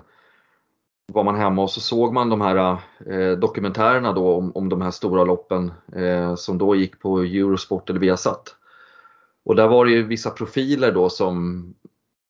var 1.12 1.24
man 1.24 1.36
hemma 1.36 1.62
och 1.62 1.70
så 1.70 1.80
såg 1.80 2.12
man 2.12 2.30
de 2.30 2.40
här 2.40 2.78
eh, 3.06 3.38
dokumentärerna 3.38 4.12
då 4.12 4.36
om, 4.36 4.52
om 4.54 4.68
de 4.68 4.82
här 4.82 4.90
stora 4.90 5.24
loppen 5.24 5.72
eh, 5.92 6.34
som 6.34 6.58
då 6.58 6.76
gick 6.76 7.00
på 7.00 7.20
Eurosport 7.20 7.90
eller 7.90 8.00
Viasat. 8.00 8.56
Och 9.44 9.56
där 9.56 9.68
var 9.68 9.84
det 9.84 9.90
ju 9.90 10.02
vissa 10.02 10.30
profiler 10.30 10.92
då 10.92 11.08
som 11.08 11.64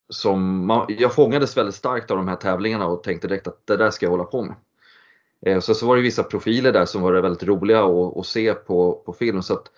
som 0.08 0.66
man, 0.66 0.86
jag 0.88 1.14
fångades 1.14 1.56
väldigt 1.56 1.74
starkt 1.74 2.10
av 2.10 2.16
de 2.16 2.28
här 2.28 2.36
tävlingarna 2.36 2.86
och 2.86 3.02
tänkte 3.02 3.28
direkt 3.28 3.46
att 3.46 3.66
det 3.66 3.76
där 3.76 3.90
ska 3.90 4.06
jag 4.06 4.10
hålla 4.10 4.24
på 4.24 4.42
med. 4.42 4.54
Eh, 5.46 5.60
så, 5.60 5.74
så 5.74 5.86
var 5.86 5.96
det 5.96 6.02
vissa 6.02 6.22
profiler 6.22 6.72
där 6.72 6.84
som 6.84 7.02
var 7.02 7.12
väldigt 7.12 7.42
roliga 7.42 7.84
att, 7.84 8.16
att 8.16 8.26
se 8.26 8.54
på, 8.54 9.02
på 9.06 9.12
film. 9.12 9.42
Så 9.42 9.54
att 9.54 9.70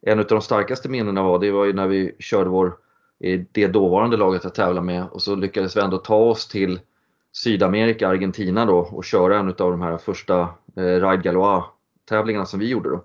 en 0.00 0.18
av 0.18 0.24
de 0.24 0.40
starkaste 0.40 0.88
minnena 0.88 1.22
var, 1.22 1.38
det 1.38 1.50
var 1.50 1.64
ju 1.64 1.72
när 1.72 1.86
vi 1.86 2.16
körde 2.18 2.50
vår, 2.50 2.76
eh, 3.20 3.40
det 3.52 3.66
dåvarande 3.66 4.16
laget 4.16 4.44
att 4.44 4.54
tävla 4.54 4.82
med 4.82 5.04
och 5.12 5.22
så 5.22 5.34
lyckades 5.34 5.76
vi 5.76 5.80
ändå 5.80 5.98
ta 5.98 6.16
oss 6.16 6.48
till 6.48 6.80
Sydamerika, 7.32 8.08
Argentina 8.08 8.64
då 8.64 8.78
och 8.78 9.04
köra 9.04 9.38
en 9.38 9.48
av 9.48 9.54
de 9.54 9.82
här 9.82 9.98
första 9.98 10.40
eh, 10.76 10.82
Ride 10.82 11.22
Galois 11.22 11.64
tävlingarna 12.08 12.46
som 12.46 12.60
vi 12.60 12.68
gjorde 12.68 12.90
då. 12.90 13.04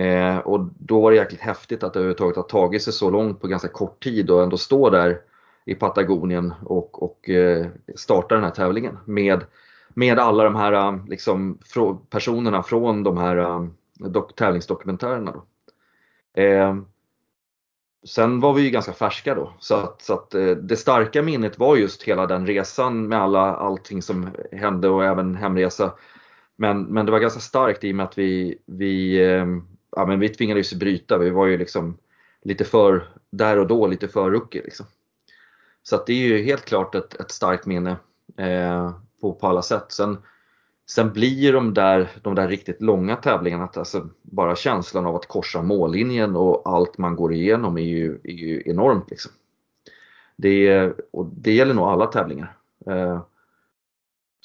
Eh, 0.00 0.38
och 0.38 0.68
då 0.78 1.00
var 1.00 1.10
det 1.10 1.16
jäkligt 1.16 1.40
häftigt 1.40 1.82
att 1.82 1.92
det 1.92 1.98
överhuvudtaget 1.98 2.36
har 2.36 2.42
tagit 2.42 2.82
sig 2.82 2.92
så 2.92 3.10
långt 3.10 3.40
på 3.40 3.46
ganska 3.46 3.68
kort 3.68 4.02
tid 4.02 4.30
och 4.30 4.42
ändå 4.42 4.56
stå 4.56 4.90
där 4.90 5.20
i 5.66 5.74
Patagonien 5.74 6.54
och, 6.62 7.02
och 7.02 7.30
eh, 7.30 7.66
starta 7.94 8.34
den 8.34 8.44
här 8.44 8.50
tävlingen 8.50 8.98
med, 9.04 9.44
med 9.88 10.18
alla 10.18 10.44
de 10.44 10.54
här 10.54 10.72
eh, 10.72 11.06
liksom, 11.08 11.58
personerna 12.10 12.62
från 12.62 13.02
de 13.02 13.16
här 13.16 13.36
eh, 13.36 13.64
dok, 13.94 14.36
tävlingsdokumentärerna. 14.36 15.32
Då. 15.32 15.44
Eh, 16.42 16.76
sen 18.06 18.40
var 18.40 18.52
vi 18.52 18.62
ju 18.62 18.70
ganska 18.70 18.92
färska 18.92 19.34
då 19.34 19.52
så 19.58 19.74
att, 19.74 20.02
så 20.02 20.14
att 20.14 20.30
det 20.62 20.76
starka 20.76 21.22
minnet 21.22 21.58
var 21.58 21.76
just 21.76 22.02
hela 22.02 22.26
den 22.26 22.46
resan 22.46 23.08
med 23.08 23.18
alla, 23.18 23.56
allting 23.56 24.02
som 24.02 24.30
hände 24.52 24.88
och 24.88 25.04
även 25.04 25.34
hemresa. 25.34 25.92
Men, 26.56 26.82
men 26.82 27.06
det 27.06 27.12
var 27.12 27.18
ganska 27.18 27.40
starkt 27.40 27.84
i 27.84 27.92
och 27.92 27.96
med 27.96 28.04
att 28.04 28.18
vi, 28.18 28.58
vi, 28.66 29.16
ja, 29.96 30.06
men 30.06 30.20
vi 30.20 30.28
tvingades 30.28 30.74
bryta. 30.74 31.18
Vi 31.18 31.30
var 31.30 31.46
ju 31.46 31.58
liksom 31.58 31.98
lite 32.42 32.64
för, 32.64 33.08
där 33.30 33.58
och 33.58 33.66
då, 33.66 33.86
lite 33.86 34.08
för 34.08 34.30
rookie. 34.30 34.62
Liksom. 34.62 34.86
Så 35.88 36.02
det 36.06 36.12
är 36.12 36.28
ju 36.28 36.42
helt 36.42 36.64
klart 36.64 36.94
ett, 36.94 37.20
ett 37.20 37.30
starkt 37.30 37.66
minne 37.66 37.96
eh, 38.36 38.90
på, 39.20 39.32
på 39.32 39.46
alla 39.46 39.62
sätt. 39.62 39.84
Sen, 39.88 40.18
sen 40.86 41.12
blir 41.12 41.52
de 41.52 41.74
där, 41.74 42.08
de 42.22 42.34
där 42.34 42.48
riktigt 42.48 42.82
långa 42.82 43.16
tävlingarna, 43.16 43.68
alltså 43.74 44.08
bara 44.22 44.56
känslan 44.56 45.06
av 45.06 45.16
att 45.16 45.26
korsa 45.26 45.62
mållinjen 45.62 46.36
och 46.36 46.62
allt 46.64 46.98
man 46.98 47.16
går 47.16 47.32
igenom 47.32 47.78
är 47.78 47.82
ju, 47.82 48.20
är 48.24 48.32
ju 48.32 48.62
enormt. 48.66 49.10
Liksom. 49.10 49.32
Det, 50.36 50.92
och 51.10 51.26
det 51.26 51.52
gäller 51.52 51.74
nog 51.74 51.84
alla 51.84 52.06
tävlingar. 52.06 52.56
Eh, 52.86 53.20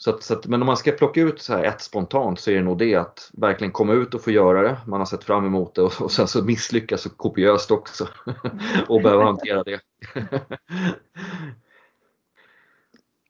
så 0.04 0.10
att, 0.10 0.24
så 0.24 0.34
att, 0.34 0.48
men 0.48 0.62
om 0.62 0.66
man 0.66 0.78
ska 0.78 0.92
plocka 0.92 1.22
ut 1.22 1.42
så 1.42 1.54
här 1.54 1.64
ett 1.64 1.82
spontant 1.82 2.40
så 2.40 2.52
är 2.52 2.56
det 2.56 2.62
nog 2.62 2.78
det 2.78 2.96
att 2.96 3.32
verkligen 3.34 3.72
komma 3.72 3.94
ut 3.94 4.14
och 4.14 4.22
få 4.22 4.32
göra 4.32 4.62
det. 4.62 4.78
Man 4.88 5.00
har 5.02 5.06
sett 5.06 5.24
fram 5.24 5.46
emot 5.46 5.76
det 5.76 5.82
och, 5.82 6.02
och 6.02 6.12
sen 6.12 6.28
så 6.28 6.44
misslyckas 6.44 7.02
så 7.02 7.10
kopiöst 7.10 7.72
också 7.72 8.08
och 8.88 9.02
behöva 9.02 9.24
hantera 9.24 9.64
det. 9.64 9.80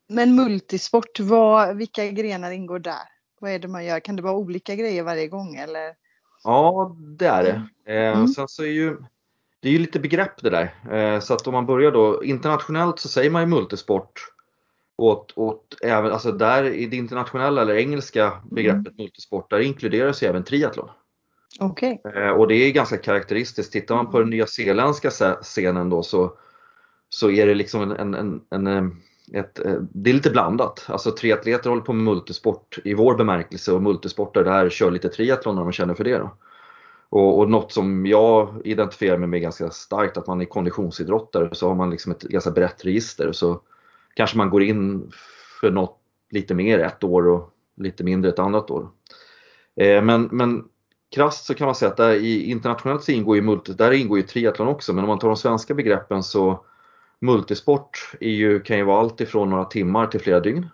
men 0.08 0.34
multisport, 0.34 1.20
vad, 1.20 1.76
vilka 1.76 2.06
grenar 2.06 2.50
ingår 2.50 2.78
där? 2.78 3.08
Vad 3.40 3.50
är 3.50 3.58
det 3.58 3.68
man 3.68 3.84
gör? 3.84 4.00
Kan 4.00 4.16
det 4.16 4.22
vara 4.22 4.36
olika 4.36 4.74
grejer 4.74 5.02
varje 5.02 5.28
gång 5.28 5.54
eller? 5.54 5.94
Ja, 6.44 6.96
det 7.18 7.26
är 7.26 7.42
det. 7.42 7.68
Eh, 7.92 8.16
mm. 8.16 8.28
Sen 8.28 8.48
så 8.48 8.62
är 8.62 8.72
ju 8.72 8.96
det 9.60 9.68
är 9.68 9.72
ju 9.72 9.78
lite 9.78 10.00
begrepp 10.00 10.42
det 10.42 10.50
där. 10.50 10.94
Eh, 10.96 11.20
så 11.20 11.34
att 11.34 11.46
om 11.46 11.52
man 11.52 11.66
börjar 11.66 11.92
då 11.92 12.24
internationellt 12.24 12.98
så 12.98 13.08
säger 13.08 13.30
man 13.30 13.42
ju 13.42 13.46
multisport 13.46 14.31
åt, 15.02 15.32
åt 15.36 15.76
även, 15.82 16.12
alltså 16.12 16.32
där 16.32 16.64
i 16.64 16.86
det 16.86 16.96
internationella 16.96 17.62
eller 17.62 17.74
engelska 17.74 18.32
begreppet 18.50 18.86
mm. 18.86 18.94
multisport, 18.98 19.50
där 19.50 19.60
inkluderas 19.60 20.22
ju 20.22 20.26
även 20.26 20.44
triathlon. 20.44 20.88
Okay. 21.60 21.98
Eh, 22.14 22.30
och 22.30 22.48
det 22.48 22.54
är 22.54 22.72
ganska 22.72 22.96
karaktäristiskt. 22.96 23.72
Tittar 23.72 23.94
man 23.94 24.10
på 24.10 24.18
den 24.18 24.30
nya 24.30 24.46
zeeländska 24.46 25.10
scenen 25.42 25.90
då 25.90 26.02
så, 26.02 26.32
så 27.08 27.30
är 27.30 27.46
det 27.46 27.54
liksom 27.54 27.90
en, 27.90 28.14
en, 28.14 28.40
en, 28.50 28.96
ett, 29.32 29.58
eh, 29.58 29.74
det 29.92 30.10
är 30.10 30.14
lite 30.14 30.30
blandat. 30.30 30.86
Alltså 30.88 31.10
triatleter 31.10 31.70
håller 31.70 31.82
på 31.82 31.92
med 31.92 32.04
multisport 32.04 32.78
i 32.84 32.94
vår 32.94 33.14
bemärkelse 33.14 33.72
och 33.72 33.82
multisportare 33.82 34.44
där 34.44 34.70
kör 34.70 34.90
lite 34.90 35.08
triathlon 35.08 35.54
när 35.54 35.62
man 35.62 35.72
känner 35.72 35.94
för 35.94 36.04
det. 36.04 36.18
Då. 36.18 36.36
Och, 37.08 37.38
och 37.38 37.50
något 37.50 37.72
som 37.72 38.06
jag 38.06 38.60
identifierar 38.64 39.18
mig 39.18 39.28
med 39.28 39.40
ganska 39.40 39.70
starkt, 39.70 40.16
att 40.16 40.26
man 40.26 40.40
är 40.40 40.44
konditionsidrottare 40.44 41.54
så 41.54 41.68
har 41.68 41.74
man 41.74 41.90
liksom 41.90 42.12
ett 42.12 42.22
ganska 42.22 42.50
brett 42.50 42.84
register. 42.84 43.32
Så 43.32 43.60
kanske 44.14 44.36
man 44.36 44.50
går 44.50 44.62
in 44.62 45.10
för 45.60 45.70
något 45.70 45.98
lite 46.30 46.54
mer 46.54 46.78
ett 46.78 47.04
år 47.04 47.28
och 47.28 47.50
lite 47.76 48.04
mindre 48.04 48.30
ett 48.30 48.38
annat 48.38 48.70
år. 48.70 48.88
Eh, 49.76 50.02
men, 50.02 50.28
men 50.32 50.64
krasst 51.14 51.44
så 51.44 51.54
kan 51.54 51.66
man 51.66 51.74
säga 51.74 51.90
att 51.90 51.96
där 51.96 52.14
i, 52.14 52.50
internationellt 52.50 53.04
så 53.04 53.12
ingår 53.12 53.36
ju, 53.36 53.42
multi, 53.42 53.72
där 53.72 53.92
ingår 53.92 54.18
ju 54.18 54.24
triathlon 54.24 54.68
också 54.68 54.92
men 54.92 55.04
om 55.04 55.08
man 55.08 55.18
tar 55.18 55.28
de 55.28 55.36
svenska 55.36 55.74
begreppen 55.74 56.22
så 56.22 56.64
multisport 57.20 58.12
är 58.20 58.30
ju, 58.30 58.60
kan 58.60 58.78
ju 58.78 58.84
vara 58.84 59.00
allt 59.00 59.20
ifrån 59.20 59.50
några 59.50 59.64
timmar 59.64 60.06
till 60.06 60.20
flera 60.20 60.40
dygn. 60.40 60.68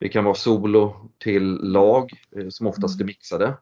Det 0.00 0.08
kan 0.08 0.24
vara 0.24 0.34
solo 0.34 1.10
till 1.18 1.54
lag 1.62 2.12
eh, 2.36 2.48
som 2.48 2.66
oftast 2.66 3.00
är 3.00 3.04
mixade. 3.04 3.54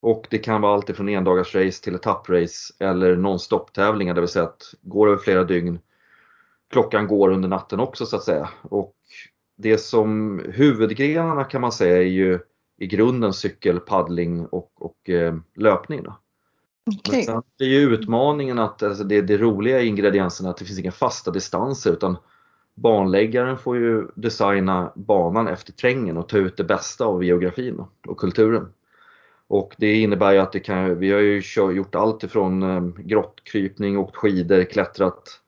Och 0.00 0.26
det 0.30 0.38
kan 0.38 0.60
vara 0.60 0.74
allt 0.74 0.90
ifrån 0.90 1.08
endagarsrace 1.08 1.84
till 1.84 1.94
etapprace 1.94 2.74
eller 2.78 3.16
non-stop 3.16 3.66
tävlingar, 3.72 4.14
det 4.14 4.20
vill 4.20 4.28
säga 4.28 4.44
att 4.44 4.74
går 4.82 5.08
över 5.08 5.18
flera 5.18 5.44
dygn 5.44 5.78
klockan 6.72 7.06
går 7.06 7.30
under 7.30 7.48
natten 7.48 7.80
också 7.80 8.06
så 8.06 8.16
att 8.16 8.22
säga. 8.22 8.48
Och 8.62 8.94
det 9.56 9.78
som 9.78 10.40
huvudgrenarna 10.48 11.44
kan 11.44 11.60
man 11.60 11.72
säga 11.72 11.96
är 11.96 12.06
ju 12.06 12.38
i 12.78 12.86
grunden 12.86 13.32
cykel, 13.32 13.80
paddling 13.80 14.46
och, 14.46 14.70
och 14.74 15.10
eh, 15.10 15.36
löpning. 15.56 16.02
Då. 16.02 16.16
Okay. 16.98 17.16
Men 17.16 17.24
sen 17.24 17.42
är 17.58 17.64
ju 17.64 17.94
utmaningen 17.94 18.58
att 18.58 18.82
alltså 18.82 19.04
det, 19.04 19.20
det 19.20 19.36
roliga 19.36 19.80
i 19.80 19.86
ingredienserna 19.86 20.50
att 20.50 20.56
det 20.56 20.64
finns 20.64 20.78
inga 20.78 20.92
fasta 20.92 21.30
distanser 21.30 21.92
utan 21.92 22.16
banläggaren 22.74 23.58
får 23.58 23.76
ju 23.76 24.06
designa 24.14 24.92
banan 24.94 25.48
efter 25.48 25.72
trängen 25.72 26.16
och 26.16 26.28
ta 26.28 26.38
ut 26.38 26.56
det 26.56 26.64
bästa 26.64 27.04
av 27.04 27.24
geografin 27.24 27.84
och 28.06 28.16
kulturen. 28.16 28.72
Och 29.46 29.74
det 29.78 29.94
innebär 29.94 30.32
ju 30.32 30.38
att 30.38 30.52
det 30.52 30.60
kan, 30.60 30.98
vi 30.98 31.12
har 31.12 31.20
ju 31.20 31.42
gjort 31.72 31.94
allt 31.94 32.24
ifrån 32.24 32.62
eh, 32.62 32.80
grottkrypning, 33.04 33.98
åkt 33.98 34.16
skidor, 34.16 34.64
klättrat 34.64 35.41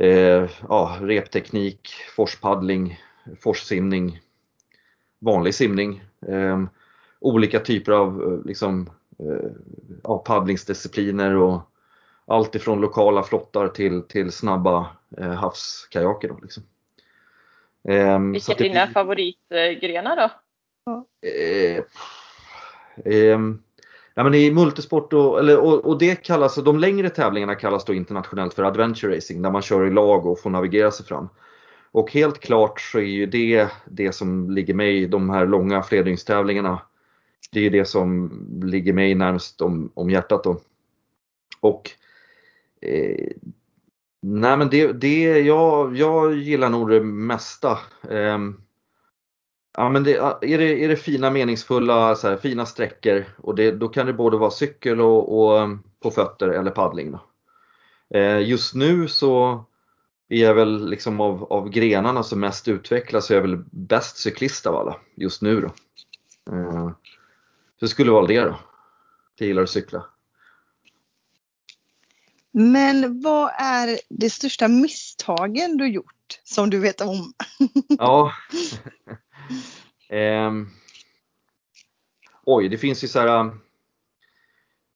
eh, 0.00 0.50
ja, 0.68 0.98
repteknik, 1.00 1.90
forspaddling, 2.16 3.00
forssimning, 3.40 4.20
vanlig 5.18 5.54
simning. 5.54 6.02
Eh, 6.28 6.64
olika 7.20 7.60
typer 7.60 7.92
av 7.92 8.22
eh, 8.22 8.46
liksom, 8.46 8.90
eh, 9.18 9.50
ja, 10.02 10.18
paddlingsdiscipliner 10.18 11.34
och 11.36 11.60
allt 12.26 12.54
ifrån 12.54 12.80
lokala 12.80 13.22
flottar 13.22 13.68
till, 13.68 14.02
till 14.02 14.32
snabba 14.32 14.86
eh, 15.18 15.32
havskajaker. 15.32 16.28
Då, 16.28 16.38
liksom. 16.42 16.62
Eh, 17.88 18.20
Vilka 18.20 18.52
är 18.52 18.58
dina 18.58 18.86
favoritgrenar 18.86 20.16
då? 20.16 20.30
Eh, 21.28 21.84
Nej, 24.16 24.24
men 24.24 24.34
I 24.34 24.50
multisport 24.50 25.12
och, 25.12 25.38
eller, 25.38 25.58
och, 25.58 25.84
och, 25.84 25.98
det 25.98 26.22
kallas, 26.22 26.54
de 26.54 26.78
längre 26.78 27.10
tävlingarna 27.10 27.54
kallas 27.54 27.84
då 27.84 27.94
internationellt 27.94 28.54
för 28.54 28.62
adventure 28.62 29.16
racing 29.16 29.42
där 29.42 29.50
man 29.50 29.62
kör 29.62 29.86
i 29.86 29.90
lag 29.90 30.26
och 30.26 30.40
får 30.40 30.50
navigera 30.50 30.90
sig 30.90 31.06
fram. 31.06 31.28
Och 31.92 32.12
helt 32.12 32.40
klart 32.40 32.80
så 32.80 32.98
är 32.98 33.02
ju 33.02 33.26
det 33.26 33.68
det 33.86 34.12
som 34.12 34.50
ligger 34.50 34.74
mig 34.74 35.02
i 35.02 35.06
de 35.06 35.30
här 35.30 35.46
långa 35.46 35.82
flerdygnstävlingarna. 35.82 36.82
Det 37.52 37.66
är 37.66 37.70
det 37.70 37.84
som 37.84 38.30
ligger 38.64 38.92
mig 38.92 39.14
närmast 39.14 39.60
om, 39.60 39.92
om 39.94 40.10
hjärtat 40.10 40.44
då. 40.44 40.60
Och 41.60 41.90
eh, 42.80 43.28
Nej 44.28 44.56
men 44.56 44.70
det, 44.70 44.92
det 44.92 45.38
jag, 45.40 45.96
jag 45.96 46.34
gillar 46.34 46.70
nog 46.70 46.90
det 46.90 47.00
mesta. 47.00 47.78
Um, 48.02 48.60
ja, 49.76 49.88
men 49.88 50.04
det, 50.04 50.16
är, 50.16 50.58
det, 50.58 50.84
är 50.84 50.88
det 50.88 50.96
fina 50.96 51.30
meningsfulla 51.30 52.16
så 52.16 52.28
här, 52.28 52.36
fina 52.36 52.66
sträckor 52.66 53.24
och 53.36 53.54
det, 53.54 53.70
då 53.70 53.88
kan 53.88 54.06
det 54.06 54.12
både 54.12 54.36
vara 54.36 54.50
cykel 54.50 55.00
och, 55.00 55.38
och 55.38 55.68
på 56.02 56.10
fötter 56.10 56.48
eller 56.48 56.70
paddling. 56.70 57.12
Då. 57.12 57.20
Uh, 58.18 58.48
just 58.48 58.74
nu 58.74 59.08
så 59.08 59.64
är 60.28 60.42
jag 60.42 60.54
väl 60.54 60.88
liksom 60.90 61.20
av, 61.20 61.44
av 61.44 61.68
grenarna 61.68 62.22
som 62.22 62.40
mest 62.40 62.68
utvecklas 62.68 63.26
så 63.26 63.32
är 63.32 63.36
jag 63.36 63.42
väl 63.42 63.64
bäst 63.70 64.16
cyklist 64.16 64.66
av 64.66 64.76
alla 64.76 64.96
just 65.14 65.42
nu 65.42 65.60
då. 65.60 65.68
Uh, 66.52 66.90
så 67.78 67.84
det 67.84 67.88
skulle 67.88 68.10
vara 68.10 68.26
det 68.26 68.40
då. 68.40 68.58
Jag 69.38 69.48
gillar 69.48 69.62
att 69.62 69.70
cykla. 69.70 70.06
Men 72.52 73.20
vad 73.22 73.50
är 73.58 73.98
det 74.08 74.30
största 74.30 74.68
misstagen 74.68 75.76
du 75.76 75.88
gjort 75.88 76.40
som 76.44 76.70
du 76.70 76.78
vet 76.78 77.00
om? 77.00 77.32
ja. 77.88 78.32
Eh, 80.08 80.52
oj, 82.44 82.68
det 82.68 82.78
finns 82.78 83.04
ju 83.04 83.08
så 83.08 83.18
här. 83.18 83.40
Um, 83.40 83.60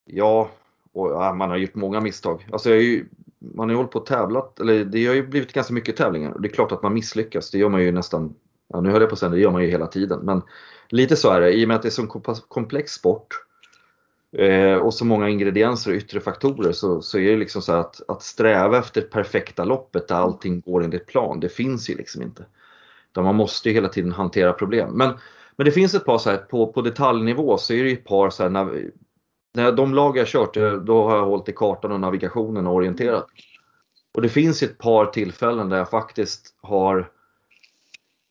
ja, 0.04 0.50
och, 0.92 1.10
ja, 1.10 1.34
man 1.34 1.50
har 1.50 1.56
gjort 1.56 1.74
många 1.74 2.00
misstag. 2.00 2.46
Alltså 2.52 2.70
jag 2.70 2.82
ju, 2.82 3.06
man 3.38 3.68
har 3.68 3.70
ju 3.70 3.76
hållit 3.76 3.90
på 3.90 3.98
och 3.98 4.06
tävlat, 4.06 4.60
eller 4.60 4.84
det 4.84 5.06
har 5.06 5.14
ju 5.14 5.26
blivit 5.26 5.52
ganska 5.52 5.74
mycket 5.74 5.96
tävlingar 5.96 6.30
och 6.30 6.42
det 6.42 6.48
är 6.48 6.52
klart 6.52 6.72
att 6.72 6.82
man 6.82 6.94
misslyckas. 6.94 7.50
Det 7.50 7.58
gör 7.58 7.68
man 7.68 7.82
ju 7.82 7.92
nästan, 7.92 8.34
ja, 8.68 8.80
nu 8.80 8.90
höll 8.90 9.00
jag 9.00 9.10
på 9.10 9.12
att 9.12 9.18
säga 9.18 9.30
det 9.30 9.40
gör 9.40 9.50
man 9.50 9.62
ju 9.62 9.68
hela 9.68 9.86
tiden. 9.86 10.20
Men 10.22 10.42
lite 10.88 11.16
så 11.16 11.30
är 11.30 11.40
det, 11.40 11.52
i 11.52 11.64
och 11.64 11.68
med 11.68 11.76
att 11.76 11.82
det 11.82 11.98
är 11.98 12.02
en 12.02 12.08
så 12.08 12.42
komplex 12.48 12.92
sport 12.92 13.28
eh, 14.36 14.74
och 14.74 14.94
så 14.94 15.04
många 15.04 15.28
ingredienser 15.28 15.90
och 15.90 15.96
yttre 15.96 16.20
faktorer 16.20 16.72
så, 16.72 17.02
så 17.02 17.18
är 17.18 17.30
det 17.30 17.36
liksom 17.36 17.62
så 17.62 17.72
att, 17.72 18.02
att 18.08 18.22
sträva 18.22 18.78
efter 18.78 19.02
perfekta 19.02 19.64
loppet 19.64 20.08
där 20.08 20.14
allting 20.14 20.60
går 20.60 20.84
enligt 20.84 21.06
plan, 21.06 21.40
det 21.40 21.48
finns 21.48 21.90
ju 21.90 21.94
liksom 21.94 22.22
inte. 22.22 22.44
Utan 23.10 23.24
man 23.24 23.36
måste 23.36 23.68
ju 23.68 23.74
hela 23.74 23.88
tiden 23.88 24.12
hantera 24.12 24.52
problem. 24.52 24.90
Men, 24.92 25.12
men 25.56 25.64
det 25.64 25.70
finns 25.70 25.94
ett 25.94 26.04
par 26.04 26.18
så 26.18 26.30
här, 26.30 26.36
på, 26.36 26.72
på 26.72 26.82
detaljnivå 26.82 27.58
så 27.58 27.72
är 27.72 27.84
det 27.84 27.92
ett 27.92 28.04
par 28.04 28.30
så 28.30 28.42
här, 28.42 28.50
när, 28.50 28.90
när 29.54 29.72
de 29.72 29.94
lag 29.94 30.16
jag 30.16 30.26
kört, 30.26 30.56
eh, 30.56 30.72
då 30.72 31.08
har 31.08 31.16
jag 31.16 31.26
hållit 31.26 31.48
i 31.48 31.52
kartan 31.52 31.92
och 31.92 32.00
navigationen 32.00 32.66
och 32.66 32.74
orienterat. 32.74 33.26
Och 34.14 34.22
det 34.22 34.28
finns 34.28 34.62
ett 34.62 34.78
par 34.78 35.06
tillfällen 35.06 35.68
där 35.68 35.78
jag 35.78 35.90
faktiskt 35.90 36.54
har 36.60 37.10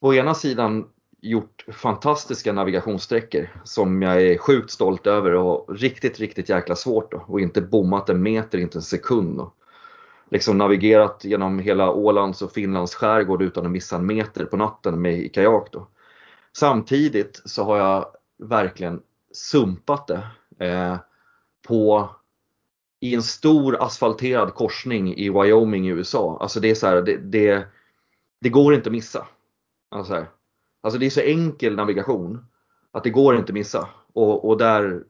på 0.02 0.14
ena 0.14 0.34
sidan 0.34 0.86
gjort 1.22 1.66
fantastiska 1.72 2.54
navigationssträckor 2.54 3.50
som 3.64 4.02
jag 4.02 4.22
är 4.22 4.38
sjukt 4.38 4.72
stolt 4.72 5.08
över 5.08 5.34
och 5.34 5.76
riktigt, 5.76 6.20
riktigt 6.20 6.50
jäkla 6.50 6.76
svårt 6.76 7.12
då, 7.12 7.24
och 7.28 7.42
inte 7.42 7.62
bommat 7.62 8.10
en 8.10 8.22
meter, 8.22 8.58
inte 8.58 8.78
en 8.78 8.82
sekund. 8.82 9.38
Då. 9.38 9.54
Liksom 10.30 10.58
navigerat 10.58 11.24
genom 11.24 11.60
hela 11.60 11.92
Ålands 11.92 12.42
och 12.42 12.52
Finlands 12.52 12.96
skärgård 12.96 13.42
utan 13.42 13.66
att 13.66 13.72
missa 13.72 13.96
en 13.96 14.06
meter 14.06 14.46
på 14.46 14.58
natten 14.58 15.02
med 15.02 15.20
i 15.20 15.30
kajak. 15.30 15.68
Då. 15.72 15.88
Samtidigt 16.54 17.42
så 17.46 17.64
har 17.64 17.78
jag 17.78 18.06
verkligen 18.38 19.02
sumpat 19.32 20.08
det 20.08 20.28
eh, 20.66 20.98
på 21.68 22.10
i 23.00 23.16
en 23.16 23.24
stor 23.24 23.84
asfalterad 23.84 24.54
korsning 24.54 25.16
i 25.16 25.30
Wyoming 25.30 25.88
i 25.88 25.92
USA. 25.92 26.38
Alltså 26.42 26.60
det 26.60 26.70
är 26.70 26.76
så 26.76 26.88
här, 26.88 27.02
det, 27.02 27.18
det, 27.18 27.68
det 28.42 28.50
går 28.50 28.74
inte 28.74 28.90
att 28.90 28.94
missa. 28.94 29.28
Alltså 29.90 30.14
här, 30.14 30.28
Alltså 30.82 31.00
det 31.00 31.06
är 31.06 31.10
så 31.10 31.22
enkel 31.22 31.76
navigation 31.76 32.46
att 32.92 33.04
det 33.04 33.10
går 33.10 33.36
inte 33.36 33.50
att 33.50 33.54
missa. 33.54 33.90
Och, 34.14 34.50
och 34.50 34.58
där 34.58 35.04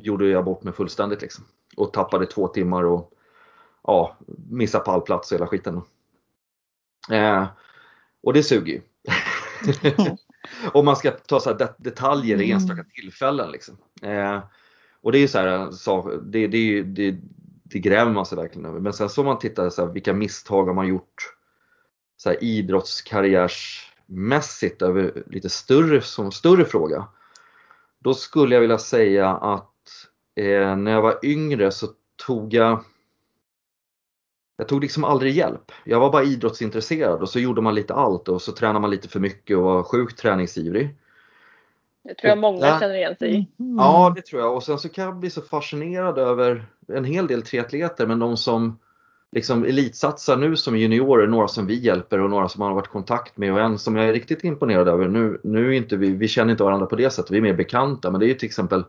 gjorde 0.00 0.28
jag 0.28 0.44
bort 0.44 0.62
mig 0.62 0.72
fullständigt 0.72 1.22
liksom. 1.22 1.44
Och 1.76 1.92
tappade 1.92 2.26
två 2.26 2.48
timmar 2.48 2.84
och 2.84 3.10
ja, 3.84 4.16
missade 4.50 4.84
pallplats 4.84 5.32
och 5.32 5.36
hela 5.36 5.46
skiten. 5.46 5.82
Eh, 7.10 7.46
och 8.22 8.32
det 8.32 8.42
suger 8.42 8.72
ju. 8.72 8.80
Om 10.72 10.84
man 10.84 10.96
ska 10.96 11.10
ta 11.10 11.40
så 11.40 11.52
det, 11.52 11.74
detaljer 11.78 12.40
i 12.40 12.44
mm. 12.44 12.56
enstaka 12.56 12.84
tillfällen. 12.84 13.50
Liksom. 13.50 13.76
Eh, 14.02 14.40
och 15.00 15.12
det 15.12 15.18
är 15.18 15.20
ju 15.20 15.28
så 15.28 15.38
här, 15.38 15.70
så, 15.70 16.20
det, 16.22 16.46
det, 16.46 16.82
det, 16.82 17.16
det 17.62 17.78
gräver 17.78 18.12
man 18.12 18.26
sig 18.26 18.36
verkligen 18.36 18.66
över. 18.66 18.80
Men 18.80 18.92
sen 18.92 19.08
så 19.08 19.20
om 19.20 19.26
man 19.26 19.38
tittar 19.38 19.70
så 19.70 19.86
här, 19.86 19.92
vilka 19.92 20.12
misstag 20.12 20.64
har 20.64 20.74
man 20.74 20.88
gjort 20.88 21.34
så 22.16 22.28
här, 22.28 22.44
idrottskarriärs 22.44 23.90
mässigt 24.06 24.82
över 24.82 25.22
lite 25.26 25.48
större, 25.48 26.00
som 26.00 26.32
större 26.32 26.64
fråga. 26.64 27.08
Då 27.98 28.14
skulle 28.14 28.54
jag 28.54 28.60
vilja 28.60 28.78
säga 28.78 29.30
att 29.30 29.70
eh, 30.36 30.76
när 30.76 30.90
jag 30.90 31.02
var 31.02 31.18
yngre 31.22 31.70
så 31.70 31.88
tog 32.26 32.54
jag 32.54 32.84
jag 34.56 34.68
tog 34.68 34.82
liksom 34.82 35.04
aldrig 35.04 35.34
hjälp. 35.34 35.72
Jag 35.84 36.00
var 36.00 36.12
bara 36.12 36.24
idrottsintresserad 36.24 37.22
och 37.22 37.28
så 37.28 37.38
gjorde 37.38 37.60
man 37.60 37.74
lite 37.74 37.94
allt 37.94 38.28
och 38.28 38.42
så 38.42 38.52
tränade 38.52 38.80
man 38.80 38.90
lite 38.90 39.08
för 39.08 39.20
mycket 39.20 39.56
och 39.56 39.62
var 39.62 39.82
sjukt 39.82 40.18
träningsivrig. 40.18 40.94
Det 42.04 42.14
tror 42.14 42.28
jag 42.28 42.38
många 42.38 42.80
känner 42.80 42.94
igen 42.94 43.16
sig 43.18 43.30
i. 43.30 43.46
Mm. 43.58 43.76
Ja, 43.76 44.12
det 44.16 44.22
tror 44.22 44.42
jag. 44.42 44.56
Och 44.56 44.62
sen 44.62 44.78
så 44.78 44.88
kan 44.88 45.04
jag 45.04 45.16
bli 45.16 45.30
så 45.30 45.42
fascinerad 45.42 46.18
över 46.18 46.66
en 46.88 47.04
hel 47.04 47.26
del 47.26 47.42
triatleter, 47.42 48.06
men 48.06 48.18
de 48.18 48.36
som 48.36 48.78
liksom 49.32 49.64
elitsatsar 49.64 50.36
nu 50.36 50.56
som 50.56 50.76
juniorer, 50.76 51.26
några 51.26 51.48
som 51.48 51.66
vi 51.66 51.74
hjälper 51.74 52.20
och 52.20 52.30
några 52.30 52.48
som 52.48 52.58
man 52.58 52.68
har 52.68 52.74
varit 52.74 52.86
i 52.86 52.90
kontakt 52.90 53.36
med 53.36 53.52
och 53.52 53.60
en 53.60 53.78
som 53.78 53.96
jag 53.96 54.08
är 54.08 54.12
riktigt 54.12 54.44
imponerad 54.44 54.88
över. 54.88 55.08
Nu, 55.08 55.40
nu 55.42 55.68
är 55.68 55.72
inte 55.72 55.96
vi, 55.96 56.10
vi 56.10 56.28
känner 56.28 56.50
inte 56.50 56.64
varandra 56.64 56.86
på 56.86 56.96
det 56.96 57.10
sättet, 57.10 57.30
vi 57.30 57.36
är 57.36 57.42
mer 57.42 57.54
bekanta, 57.54 58.10
men 58.10 58.20
det 58.20 58.26
är 58.26 58.28
ju 58.28 58.34
till 58.34 58.46
exempel 58.46 58.84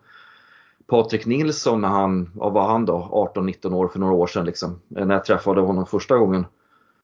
Patrik 0.87 1.25
Nilsson 1.25 1.81
när 1.81 1.87
han, 1.87 2.31
vad 2.33 2.53
var 2.53 2.67
han 2.67 2.85
då, 2.85 3.31
18-19 3.35 3.73
år 3.73 3.87
för 3.87 3.99
några 3.99 4.13
år 4.13 4.27
sedan 4.27 4.45
liksom, 4.45 4.81
när 4.87 5.15
jag 5.15 5.25
träffade 5.25 5.61
honom 5.61 5.85
första 5.85 6.17
gången. 6.17 6.45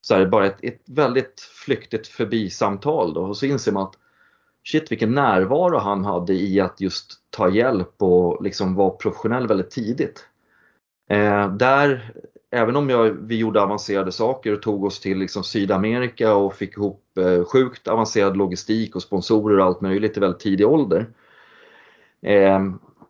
Så 0.01 0.15
är 0.15 0.19
det 0.19 0.25
bara 0.25 0.45
ett, 0.45 0.63
ett 0.63 0.81
väldigt 0.85 1.41
flyktigt 1.41 2.07
förbisamtal 2.07 3.13
då 3.13 3.21
och 3.21 3.37
så 3.37 3.45
inser 3.45 3.71
man 3.71 3.83
att 3.83 3.97
shit 4.63 4.91
vilken 4.91 5.15
närvaro 5.15 5.77
han 5.77 6.05
hade 6.05 6.33
i 6.33 6.59
att 6.59 6.81
just 6.81 7.13
ta 7.29 7.49
hjälp 7.49 7.93
och 7.97 8.43
liksom 8.43 8.75
vara 8.75 8.89
professionell 8.89 9.47
väldigt 9.47 9.71
tidigt. 9.71 10.27
Eh, 11.09 11.53
där 11.53 12.13
även 12.51 12.75
om 12.75 12.89
jag, 12.89 13.09
vi 13.09 13.37
gjorde 13.37 13.61
avancerade 13.61 14.11
saker 14.11 14.53
och 14.53 14.61
tog 14.61 14.83
oss 14.83 14.99
till 14.99 15.17
liksom 15.17 15.43
Sydamerika 15.43 16.33
och 16.33 16.53
fick 16.53 16.77
ihop 16.77 17.03
eh, 17.17 17.43
sjukt 17.45 17.87
avancerad 17.87 18.37
logistik 18.37 18.95
och 18.95 19.01
sponsorer 19.01 19.59
och 19.59 19.65
allt 19.65 19.81
möjligt 19.81 20.17
i 20.17 20.19
väldigt 20.19 20.39
tidig 20.39 20.67
ålder. 20.67 21.07
Eh, 22.21 22.59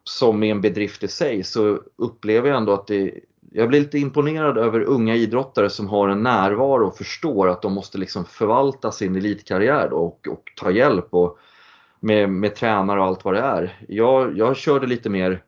som 0.03 0.43
är 0.43 0.51
en 0.51 0.61
bedrift 0.61 1.03
i 1.03 1.07
sig 1.07 1.43
så 1.43 1.79
upplever 1.95 2.49
jag 2.49 2.57
ändå 2.57 2.73
att 2.73 2.87
det, 2.87 3.13
jag 3.51 3.69
blir 3.69 3.79
lite 3.79 3.99
imponerad 3.99 4.57
över 4.57 4.81
unga 4.81 5.15
idrottare 5.15 5.69
som 5.69 5.87
har 5.87 6.09
en 6.09 6.23
närvaro 6.23 6.87
och 6.87 6.97
förstår 6.97 7.49
att 7.49 7.61
de 7.61 7.73
måste 7.73 7.97
liksom 7.97 8.25
förvalta 8.25 8.91
sin 8.91 9.15
elitkarriär 9.15 9.93
och, 9.93 10.27
och 10.27 10.51
ta 10.55 10.71
hjälp 10.71 11.07
och 11.09 11.39
med, 11.99 12.29
med 12.29 12.55
tränare 12.55 12.99
och 12.99 13.05
allt 13.05 13.25
vad 13.25 13.33
det 13.33 13.41
är. 13.41 13.79
Jag, 13.87 14.37
jag 14.37 14.57
körde 14.57 14.87
lite 14.87 15.09
mer 15.09 15.43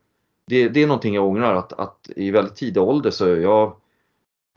det, 0.46 0.70
det 0.70 0.84
är 0.84 0.88
någonting 0.88 1.16
jag 1.16 1.26
ångrar 1.26 1.56
att, 1.56 1.74
att 1.74 2.10
i 2.16 2.32
väldigt 2.32 2.56
tidig 2.56 2.84
ålder 2.84 3.12
så 3.12 3.28
jag 3.28 3.76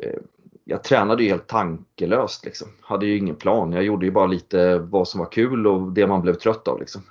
eh, 0.02 0.20
jag 0.68 0.85
tränade 0.85 1.22
ju 1.22 1.28
helt 1.28 1.46
tankelöst 1.46 2.44
liksom. 2.44 2.68
Hade 2.80 3.06
ju 3.06 3.18
ingen 3.18 3.37
plan. 3.37 3.72
Jag 3.72 3.85
gjorde 3.85 4.06
ju 4.06 4.12
bara 4.12 4.26
lite 4.26 4.78
vad 4.78 5.09
som 5.09 5.20
var 5.20 5.32
kul 5.32 5.66
och 5.66 5.92
det 5.92 6.06
man 6.06 6.22
blev 6.22 6.35
trött 6.35 6.68
av 6.68 6.80
liksom. 6.80 7.02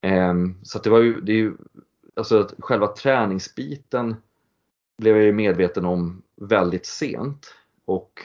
Ehm, 0.00 0.54
så 0.62 0.78
så 0.78 0.82
det 0.82 0.90
var 0.90 0.98
ju, 0.98 1.20
det 1.20 1.32
är 1.32 1.36
ju, 1.36 1.56
alltså 2.16 2.48
själva 2.58 2.86
träningsbiten 2.86 4.16
blev 4.98 5.16
jag 5.16 5.24
ju 5.24 5.32
medveten 5.32 5.84
om 5.84 6.22
väldigt 6.36 6.86
sent 6.86 7.54
och 7.84 8.20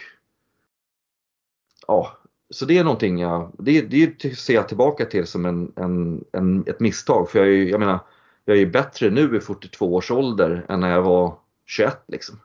ja, 1.87 2.17
så 2.49 2.65
det 2.65 2.77
är 2.77 2.83
någonting 2.83 3.19
jag, 3.19 3.51
det, 3.59 3.81
det 3.81 4.37
ser 4.37 4.53
jag 4.53 4.67
tillbaka 4.67 5.05
till 5.05 5.27
som 5.27 5.45
en, 5.45 5.71
en, 5.75 6.23
en, 6.31 6.63
ett 6.67 6.79
misstag 6.79 7.29
för 7.29 7.39
jag 7.39 7.47
är 7.47 7.51
ju, 7.51 7.69
jag 7.69 7.79
menar, 7.79 7.99
jag 8.45 8.55
är 8.57 8.59
ju 8.59 8.71
bättre 8.71 9.09
nu 9.09 9.37
i 9.37 9.39
42 9.39 9.93
års 9.93 10.11
ålder 10.11 10.65
än 10.69 10.79
när 10.79 10.89
jag 10.89 11.01
var 11.01 11.37
21 11.65 12.03
liksom. 12.07 12.39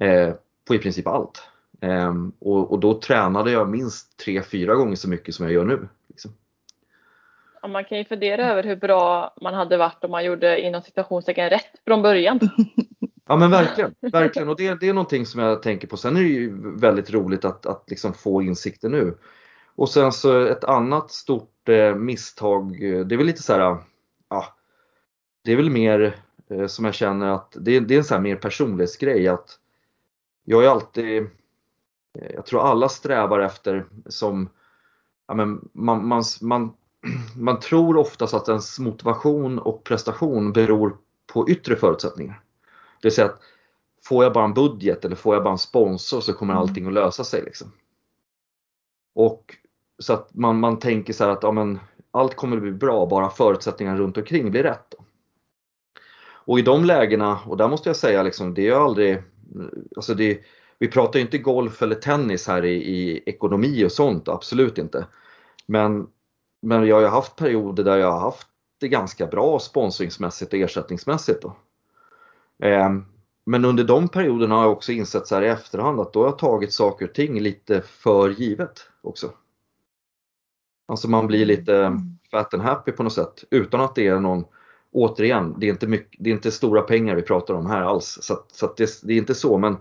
Eh, 0.00 0.34
på 0.64 0.74
i 0.74 0.78
princip 0.78 1.06
allt. 1.06 1.42
Eh, 1.80 2.14
och, 2.38 2.72
och, 2.72 2.80
då 2.80 3.00
tränade 3.00 3.50
jag 3.50 3.70
minst 3.70 4.24
3-4 4.26 4.74
gånger 4.74 4.96
så 4.96 5.08
mycket 5.08 5.34
som 5.34 5.44
jag 5.46 5.52
gör 5.54 5.64
nu. 5.64 5.88
Liksom. 6.08 6.32
Ja, 7.62 7.68
man 7.68 7.84
kan 7.84 7.98
ju 7.98 8.04
fundera 8.04 8.50
över 8.50 8.62
hur 8.62 8.76
bra 8.76 9.34
man 9.40 9.54
hade 9.54 9.76
varit 9.76 10.04
om 10.04 10.10
man 10.10 10.24
gjorde 10.24 10.60
inom 10.60 10.82
citationstecken 10.82 11.50
rätt 11.50 11.80
från 11.84 12.02
början. 12.02 12.40
Ja 13.30 13.36
men 13.36 13.50
verkligen, 13.50 13.94
verkligen. 14.00 14.48
och 14.48 14.56
det, 14.56 14.80
det 14.80 14.88
är 14.88 14.92
någonting 14.92 15.26
som 15.26 15.40
jag 15.40 15.62
tänker 15.62 15.88
på. 15.88 15.96
Sen 15.96 16.16
är 16.16 16.20
det 16.20 16.28
ju 16.28 16.76
väldigt 16.78 17.10
roligt 17.10 17.44
att, 17.44 17.66
att 17.66 17.90
liksom 17.90 18.14
få 18.14 18.42
insikter 18.42 18.88
nu. 18.88 19.18
Och 19.74 19.88
sen 19.88 20.12
så 20.12 20.46
ett 20.46 20.64
annat 20.64 21.10
stort 21.10 21.68
eh, 21.68 21.94
misstag, 21.94 22.82
eh, 22.82 23.06
det 23.06 23.14
är 23.14 23.16
väl 23.16 23.26
lite 23.26 23.42
så 23.42 23.52
här, 23.52 23.76
ja, 24.28 24.44
det 25.44 25.52
är 25.52 25.56
väl 25.56 25.70
mer 25.70 26.16
eh, 26.50 26.66
som 26.66 26.84
jag 26.84 26.94
känner 26.94 27.26
att 27.26 27.56
det, 27.60 27.80
det 27.80 27.94
är 27.94 27.98
en 27.98 28.04
så 28.04 28.14
här 28.14 28.20
mer 28.20 28.36
personlighetsgrej 28.36 29.28
att 29.28 29.58
jag 30.44 30.64
är 30.64 30.68
alltid, 30.68 31.16
eh, 32.18 32.34
jag 32.34 32.46
tror 32.46 32.60
alla 32.60 32.88
strävar 32.88 33.40
efter 33.40 33.84
som, 34.06 34.48
ja 35.28 35.34
men 35.34 35.68
man, 35.72 36.08
man, 36.08 36.22
man, 36.40 36.74
man 37.36 37.60
tror 37.60 37.96
oftast 37.96 38.34
att 38.34 38.48
ens 38.48 38.78
motivation 38.78 39.58
och 39.58 39.84
prestation 39.84 40.52
beror 40.52 40.96
på 41.32 41.50
yttre 41.50 41.76
förutsättningar. 41.76 42.40
Det 43.00 43.08
vill 43.08 43.14
säga 43.14 43.26
att 43.26 43.40
får 44.02 44.24
jag 44.24 44.32
bara 44.32 44.44
en 44.44 44.54
budget 44.54 45.04
eller 45.04 45.16
får 45.16 45.34
jag 45.34 45.44
bara 45.44 45.52
en 45.52 45.58
sponsor 45.58 46.20
så 46.20 46.32
kommer 46.32 46.54
Mm. 46.54 46.62
allting 46.62 46.86
att 46.86 46.92
lösa 46.92 47.24
sig. 47.24 47.42
Liksom. 47.42 47.72
Och 49.14 49.56
så 49.98 50.12
att 50.12 50.34
man, 50.34 50.60
man 50.60 50.78
tänker 50.78 51.12
så 51.12 51.24
här 51.24 51.30
att 51.30 51.42
ja, 51.42 51.52
men, 51.52 51.78
allt 52.10 52.36
kommer 52.36 52.56
att 52.56 52.62
bli 52.62 52.72
bra 52.72 53.06
bara 53.06 53.30
förutsättningarna 53.30 53.98
runt 53.98 54.16
omkring 54.16 54.50
blir 54.50 54.62
rätt. 54.62 54.86
Då. 54.90 55.04
Och 56.50 56.58
i 56.58 56.62
de 56.62 56.84
lägena, 56.84 57.38
och 57.46 57.56
där 57.56 57.68
måste 57.68 57.88
jag 57.88 57.96
säga 57.96 58.22
liksom, 58.22 58.54
det 58.54 58.68
är 58.68 58.72
aldrig, 58.72 59.22
alltså 59.96 60.14
det, 60.14 60.40
vi 60.78 60.88
pratar 60.88 61.18
ju 61.18 61.24
inte 61.24 61.38
golf 61.38 61.82
eller 61.82 61.94
tennis 61.94 62.46
här 62.46 62.64
i, 62.64 62.74
i 62.74 63.22
ekonomi 63.26 63.84
och 63.84 63.92
sånt, 63.92 64.28
absolut 64.28 64.78
inte. 64.78 65.06
Men, 65.66 66.06
men 66.62 66.86
jag 66.86 66.96
har 66.96 67.02
ju 67.02 67.08
haft 67.08 67.36
perioder 67.36 67.84
där 67.84 67.96
jag 67.96 68.12
har 68.12 68.20
haft 68.20 68.48
det 68.80 68.88
ganska 68.88 69.26
bra 69.26 69.58
sponsringsmässigt 69.58 70.52
och 70.52 70.58
ersättningsmässigt. 70.58 71.42
Då. 71.42 71.56
Ehm, 72.62 73.04
men 73.44 73.64
under 73.64 73.84
de 73.84 74.08
perioderna 74.08 74.54
har 74.54 74.62
jag 74.62 74.72
också 74.72 74.92
insett 74.92 75.26
så 75.26 75.34
här 75.34 75.42
i 75.42 75.48
efterhand 75.48 76.00
att 76.00 76.12
då 76.12 76.20
har 76.20 76.26
jag 76.26 76.38
tagit 76.38 76.72
saker 76.72 77.08
och 77.08 77.14
ting 77.14 77.40
lite 77.40 77.82
för 77.82 78.30
givet 78.30 78.88
också. 79.02 79.30
Alltså 80.88 81.08
man 81.08 81.26
blir 81.26 81.46
lite 81.46 82.00
fat 82.30 82.54
and 82.54 82.62
happy 82.62 82.92
på 82.92 83.02
något 83.02 83.12
sätt 83.12 83.44
utan 83.50 83.80
att 83.80 83.94
det 83.94 84.06
är 84.06 84.20
någon, 84.20 84.44
återigen, 84.92 85.54
det 85.58 85.66
är 85.66 85.70
inte, 85.70 85.86
mycket, 85.86 86.16
det 86.18 86.30
är 86.30 86.34
inte 86.34 86.50
stora 86.50 86.82
pengar 86.82 87.16
vi 87.16 87.22
pratar 87.22 87.54
om 87.54 87.66
här 87.66 87.82
alls. 87.82 88.18
Så, 88.22 88.34
att, 88.34 88.52
så 88.52 88.66
att 88.66 88.76
det, 88.76 89.02
det 89.02 89.12
är 89.12 89.18
inte 89.18 89.34
så 89.34 89.58
men 89.58 89.76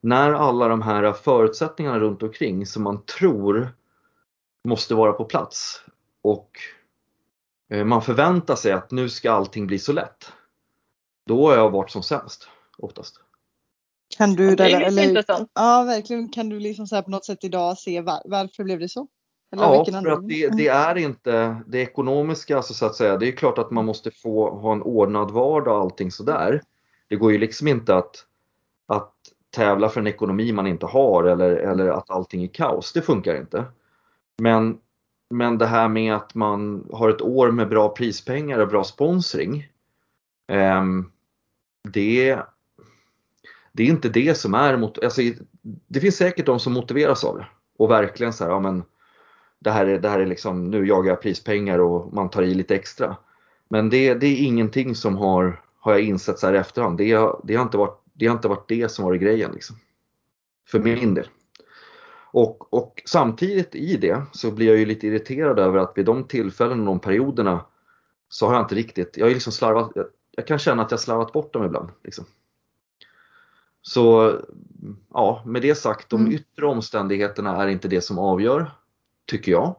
när 0.00 0.32
alla 0.32 0.68
de 0.68 0.82
här 0.82 1.12
förutsättningarna 1.12 1.98
runt 1.98 2.22
omkring 2.22 2.66
som 2.66 2.82
man 2.82 3.02
tror 3.02 3.68
måste 4.68 4.94
vara 4.94 5.12
på 5.12 5.24
plats 5.24 5.84
och 6.22 6.50
eh, 7.70 7.84
man 7.84 8.02
förväntar 8.02 8.56
sig 8.56 8.72
att 8.72 8.90
nu 8.90 9.08
ska 9.08 9.32
allting 9.32 9.66
bli 9.66 9.78
så 9.78 9.92
lätt. 9.92 10.32
Då 11.26 11.46
har 11.48 11.56
jag 11.56 11.70
varit 11.70 11.90
som 11.90 12.02
sämst 12.02 12.48
oftast. 12.78 13.20
Kan 14.18 14.34
du, 14.34 14.56
Det 14.56 14.72
är 14.72 14.80
eller, 14.80 15.08
intressant. 15.08 15.50
ja 15.54 15.82
verkligen, 15.86 16.28
kan 16.28 16.48
du 16.48 16.60
liksom 16.60 16.86
så 16.86 16.94
här 16.94 17.02
på 17.02 17.10
något 17.10 17.24
sätt 17.24 17.44
idag 17.44 17.78
se 17.78 18.00
var, 18.00 18.22
varför 18.24 18.64
blev 18.64 18.78
det 18.80 18.88
så? 18.88 19.08
Eller 19.52 19.62
Ja, 19.62 19.84
för 19.84 19.90
att 19.92 19.96
anledning? 19.96 20.28
det, 20.28 20.44
Mm. 20.44 20.56
det 20.56 20.68
är 20.68 20.96
inte 20.98 21.62
det 21.66 21.78
ekonomiska 21.78 22.56
alltså, 22.56 22.74
så 22.74 22.86
att 22.86 22.94
säga. 22.94 23.16
Det 23.16 23.28
är 23.28 23.32
klart 23.32 23.58
att 23.58 23.70
man 23.70 23.84
måste 23.84 24.10
få 24.10 24.50
ha 24.60 24.72
en 24.72 24.82
ordnad 24.82 25.30
vardag 25.30 25.74
och 25.76 25.80
allting 25.82 26.10
sådär. 26.10 26.62
Det 27.08 27.16
går 27.16 27.32
ju 27.32 27.38
liksom 27.38 27.68
inte 27.68 27.94
att, 27.96 28.26
att 28.86 29.14
tävla 29.50 29.88
för 29.88 30.00
en 30.00 30.06
ekonomi 30.06 30.52
man 30.52 30.66
inte 30.66 30.86
har 30.86 31.24
eller, 31.24 31.50
eller 31.50 31.88
att 31.88 32.10
allting 32.10 32.44
är 32.44 32.48
kaos. 32.48 32.92
Det 32.92 33.02
funkar 33.02 33.36
inte. 33.36 33.64
Men, 34.38 34.78
men 35.32 35.58
det 35.58 35.66
här 35.66 35.88
med 35.88 36.14
att 36.14 36.34
man 36.34 36.88
har 36.92 37.10
ett 37.10 37.22
år 37.22 37.50
med 37.50 37.68
bra 37.68 37.88
prispengar 37.88 38.58
och 38.58 38.68
bra 38.68 38.84
sponsring. 38.84 39.68
Ehm, 40.48 41.10
det, 41.88 42.38
det 43.72 43.82
är 43.82 43.86
inte 43.86 44.08
det 44.08 44.34
som 44.34 44.54
är 44.54 44.76
mot, 44.76 45.04
alltså, 45.04 45.22
Det 45.62 46.00
finns 46.00 46.16
säkert 46.16 46.46
de 46.46 46.60
som 46.60 46.72
motiveras 46.72 47.24
av 47.24 47.36
det 47.36 47.46
och 47.76 47.90
verkligen 47.90 48.32
så 48.32 48.44
här, 48.44 48.50
ja 48.50 48.60
men 48.60 48.82
det 49.58 49.70
här 49.70 49.86
är, 49.86 49.98
det 49.98 50.08
här 50.08 50.20
är 50.20 50.26
liksom, 50.26 50.70
nu 50.70 50.86
jagar 50.86 51.10
jag 51.10 51.22
prispengar 51.22 51.78
och 51.78 52.14
man 52.14 52.30
tar 52.30 52.42
i 52.42 52.54
lite 52.54 52.74
extra. 52.74 53.16
Men 53.68 53.90
det, 53.90 54.14
det 54.14 54.26
är 54.26 54.36
ingenting 54.36 54.94
som 54.94 55.16
har, 55.16 55.60
har 55.78 55.92
jag 55.92 56.02
insett 56.02 56.38
så 56.38 56.46
här 56.46 56.54
i 56.54 56.58
efterhand. 56.58 56.98
Det, 56.98 57.30
det, 57.44 57.54
har 57.54 57.62
inte 57.62 57.76
varit, 57.76 58.02
det 58.12 58.26
har 58.26 58.36
inte 58.36 58.48
varit 58.48 58.68
det 58.68 58.88
som 58.88 59.04
varit 59.04 59.22
grejen. 59.22 59.52
Liksom. 59.52 59.76
För 60.68 60.78
min 60.78 61.14
del. 61.14 61.26
Och, 62.32 62.74
och 62.74 63.02
samtidigt 63.06 63.74
i 63.74 63.96
det 63.96 64.22
så 64.32 64.50
blir 64.50 64.66
jag 64.66 64.76
ju 64.76 64.86
lite 64.86 65.06
irriterad 65.06 65.58
över 65.58 65.78
att 65.78 65.92
vid 65.98 66.06
de 66.06 66.24
tillfällen 66.24 66.80
och 66.80 66.86
de 66.86 67.00
perioderna 67.00 67.64
så 68.28 68.46
har 68.46 68.54
jag 68.54 68.62
inte 68.62 68.74
riktigt, 68.74 69.16
jag 69.16 69.26
har 69.26 69.30
liksom 69.30 69.52
slarvat, 69.52 69.92
jag, 69.94 70.06
jag 70.30 70.46
kan 70.46 70.58
känna 70.58 70.82
att 70.82 70.90
jag 70.90 71.00
slarvat 71.00 71.32
bort 71.32 71.52
dem 71.52 71.64
ibland. 71.64 71.90
Liksom. 72.04 72.24
Så 73.82 74.32
ja, 75.14 75.42
med 75.46 75.62
det 75.62 75.74
sagt, 75.74 76.10
de 76.10 76.20
Mm. 76.20 76.32
yttre 76.32 76.66
omständigheterna 76.66 77.62
är 77.62 77.68
inte 77.68 77.88
det 77.88 78.00
som 78.00 78.18
avgör, 78.18 78.70
tycker 79.26 79.52
jag. 79.52 79.76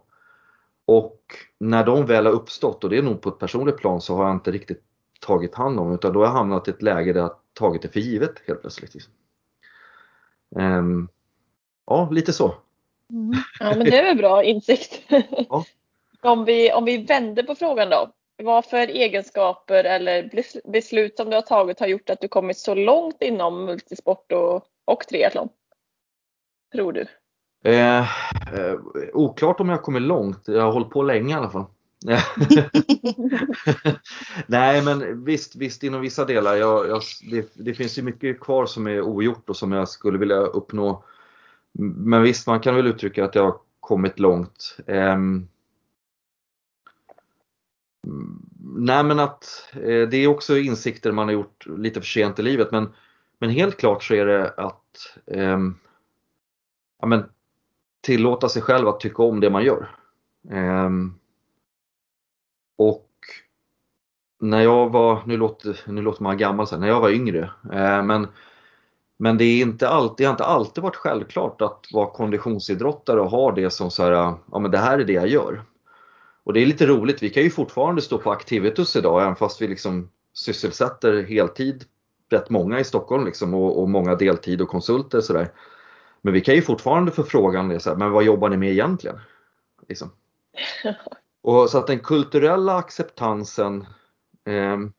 Och 0.85 1.19
när 1.59 1.85
de 1.85 2.05
väl 2.05 2.25
har 2.25 2.33
uppstått, 2.33 2.83
och 2.83 2.89
det 2.89 2.97
är 2.97 3.01
nog 3.03 3.21
på 3.21 3.29
ett 3.29 3.39
personligt 3.39 3.77
plan, 3.77 4.01
så 4.01 4.15
har 4.15 4.25
jag 4.25 4.35
inte 4.35 4.51
riktigt 4.51 4.83
tagit 5.19 5.55
hand 5.55 5.79
om 5.79 5.93
utan 5.93 6.13
då 6.13 6.19
har 6.19 6.25
jag 6.25 6.33
hamnat 6.33 6.67
i 6.67 6.71
ett 6.71 6.81
läge 6.81 7.13
där 7.13 7.19
jag 7.21 7.35
tagit 7.53 7.81
det 7.81 7.89
för 7.89 7.99
givet 7.99 8.33
helt 8.47 8.61
plötsligt. 8.61 8.93
liksom. 8.93 9.13
Ehm, 10.55 11.07
ja, 11.85 12.09
lite 12.11 12.33
så. 12.33 12.55
Mm. 13.09 13.33
Ja, 13.59 13.75
men 13.75 13.85
det 13.85 13.97
är 13.97 14.03
väl 14.03 14.17
bra 14.17 14.43
insikt. 14.43 15.01
Ja. 15.49 15.65
om, 16.21 16.45
vi, 16.45 16.71
om 16.73 16.85
vi 16.85 16.97
vänder 16.97 17.43
på 17.43 17.55
frågan 17.55 17.89
då. 17.89 18.11
Vad 18.43 18.65
för 18.65 18.87
egenskaper 18.87 19.83
eller 19.83 20.23
bes- 20.23 20.71
beslut 20.71 21.17
som 21.17 21.29
du 21.29 21.35
har 21.35 21.41
tagit 21.41 21.79
har 21.79 21.87
gjort 21.87 22.09
att 22.09 22.21
du 22.21 22.27
kommit 22.27 22.57
så 22.57 22.75
långt 22.75 23.21
inom 23.21 23.65
multisport 23.65 24.31
och, 24.31 24.65
och 24.85 25.07
triathlon? 25.09 25.49
Tror 26.73 26.93
du? 26.93 27.05
Eh, 27.63 27.99
eh, 27.99 28.75
oklart 29.13 29.59
om 29.59 29.69
jag 29.69 29.83
kommit 29.83 30.01
långt, 30.01 30.43
jag 30.45 30.61
har 30.61 30.71
hållit 30.71 30.89
på 30.89 31.03
länge 31.03 31.33
i 31.33 31.37
alla 31.37 31.49
fall. 31.49 31.65
Nej 34.47 34.81
men 34.81 35.23
visst, 35.25 35.55
visst 35.55 35.83
inom 35.83 36.01
vissa 36.01 36.25
delar. 36.25 36.55
Jag, 36.55 36.89
jag, 36.89 37.01
det, 37.31 37.51
det 37.53 37.73
finns 37.73 37.97
ju 37.97 38.01
mycket 38.01 38.39
kvar 38.39 38.65
som 38.65 38.87
är 38.87 39.01
ogjort 39.01 39.49
och 39.49 39.57
som 39.57 39.71
jag 39.71 39.89
skulle 39.89 40.17
vilja 40.17 40.37
uppnå. 40.37 41.03
Men 41.79 42.21
visst, 42.21 42.47
man 42.47 42.59
kan 42.59 42.75
väl 42.75 42.87
uttrycka 42.87 43.25
att 43.25 43.35
jag 43.35 43.43
har 43.43 43.57
kommit 43.79 44.19
långt. 44.19 44.77
Eh, 44.87 45.17
nej 48.61 49.03
men 49.03 49.19
att 49.19 49.69
eh, 49.73 50.09
det 50.09 50.17
är 50.17 50.27
också 50.27 50.57
insikter 50.57 51.11
man 51.11 51.27
har 51.27 51.33
gjort 51.33 51.65
lite 51.65 52.01
för 52.01 52.07
sent 52.07 52.39
i 52.39 52.41
livet 52.41 52.71
men, 52.71 52.93
men 53.39 53.49
helt 53.49 53.77
klart 53.77 54.03
så 54.03 54.13
är 54.13 54.25
det 54.25 54.49
att 54.49 55.17
eh, 55.25 55.59
ja, 56.99 57.07
men, 57.07 57.23
tillåta 58.01 58.49
sig 58.49 58.61
själv 58.61 58.87
att 58.87 58.99
tycka 58.99 59.23
om 59.23 59.39
det 59.39 59.49
man 59.49 59.63
gör. 59.63 59.95
Ehm, 60.49 61.13
och 62.75 63.09
när 64.39 64.61
jag 64.61 64.89
var, 64.89 65.21
nu 65.25 65.37
låter, 65.37 65.79
nu 65.87 66.01
låter 66.01 66.23
man 66.23 66.37
gammal 66.37 66.67
så 66.67 66.75
här, 66.75 66.79
när 66.79 66.87
jag 66.87 67.01
var 67.01 67.09
yngre, 67.09 67.51
eh, 67.71 68.03
men, 68.03 68.27
men 69.23 69.37
det, 69.37 69.43
är 69.43 69.61
inte 69.61 69.89
alltid, 69.89 70.23
det 70.23 70.27
har 70.27 70.33
inte 70.33 70.43
alltid 70.43 70.83
varit 70.83 70.95
självklart 70.95 71.61
att 71.61 71.87
vara 71.93 72.09
konditionsidrottare 72.09 73.21
och 73.21 73.29
ha 73.29 73.51
det 73.51 73.69
som 73.69 73.91
så 73.91 74.03
här, 74.03 74.11
ja 74.51 74.59
men 74.59 74.71
det 74.71 74.77
här 74.77 74.99
är 74.99 75.03
det 75.03 75.13
jag 75.13 75.27
gör. 75.27 75.63
Och 76.43 76.53
det 76.53 76.61
är 76.61 76.65
lite 76.65 76.85
roligt, 76.85 77.23
vi 77.23 77.29
kan 77.29 77.43
ju 77.43 77.49
fortfarande 77.49 78.01
stå 78.01 78.17
på 78.17 78.31
Activitus 78.31 78.95
idag 78.95 79.21
även 79.21 79.35
fast 79.35 79.61
vi 79.61 79.67
liksom 79.67 80.09
sysselsätter 80.33 81.23
heltid 81.23 81.83
rätt 82.29 82.49
många 82.49 82.79
i 82.79 82.83
Stockholm 82.83 83.25
liksom 83.25 83.53
och, 83.53 83.81
och 83.81 83.89
många 83.89 84.15
deltid 84.15 84.61
och 84.61 84.69
konsulter 84.69 85.17
och 85.17 85.23
sådär. 85.23 85.51
Men 86.21 86.33
vi 86.33 86.41
kan 86.41 86.55
ju 86.55 86.61
fortfarande 86.61 87.11
få 87.11 87.23
frågan, 87.23 87.79
så 87.79 87.89
här, 87.89 87.97
men 87.97 88.11
vad 88.11 88.23
jobbar 88.23 88.49
ni 88.49 88.57
med 88.57 88.71
egentligen? 88.71 89.19
Liksom. 89.87 90.11
Och 91.41 91.69
så 91.69 91.77
att 91.77 91.87
den 91.87 91.99
kulturella 91.99 92.75
acceptansen 92.77 93.85
ehm, 94.45 94.93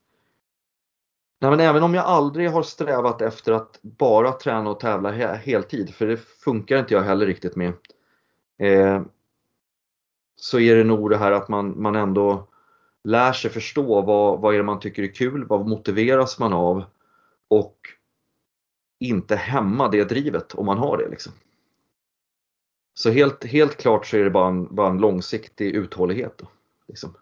nej 1.45 1.51
men 1.51 1.61
även 1.61 1.83
om 1.83 1.95
jag 1.95 2.05
aldrig 2.05 2.51
har 2.51 2.63
strävat 2.63 3.23
efter 3.23 3.53
att 3.53 3.79
bara 3.83 4.33
träna 4.33 4.71
och 4.71 4.81
tävla 4.81 5.13
he- 5.13 5.37
heltid, 5.37 5.95
för 5.95 6.07
det 6.07 6.17
funkar 6.17 6.79
inte 6.79 6.95
jag 6.95 7.03
heller 7.03 7.27
riktigt 7.27 7.57
med. 7.57 7.73
Eh, 8.59 9.03
så 10.37 10.61
är 10.61 10.77
det 10.77 10.85
nog 10.85 11.11
det 11.11 11.17
här 11.17 11.33
att 11.33 11.49
man, 11.49 11.83
man 11.83 11.97
ändå 11.97 12.49
lär 13.05 13.33
sig 13.33 13.51
förstå 13.51 14.03
vad, 14.03 14.41
vad 14.41 14.55
är 14.55 14.59
det 14.59 14.65
man 14.65 14.81
tycker 14.81 15.03
är 15.03 15.15
kul, 15.15 15.45
vad 15.45 15.69
motiveras 15.69 16.39
man 16.39 16.53
av 16.53 16.85
och 17.49 17.77
inte 19.01 19.37
hämma 19.37 19.89
det 19.89 20.05
drivet 20.05 20.55
om 20.55 20.67
man 20.67 20.79
har 20.79 20.99
det. 20.99 21.09
Liksom. 21.09 21.33
Så 22.95 23.11
helt, 23.11 23.45
helt 23.45 23.77
klart 23.77 24.07
så 24.07 24.17
är 24.17 24.25
det 24.25 24.31
bara 24.31 24.49
en, 24.49 24.75
bara 24.75 24.91
en 24.91 24.99
långsiktig 24.99 25.75
uthållighet. 25.75 26.39
Då, 26.39 26.47
liksom. 26.89 27.17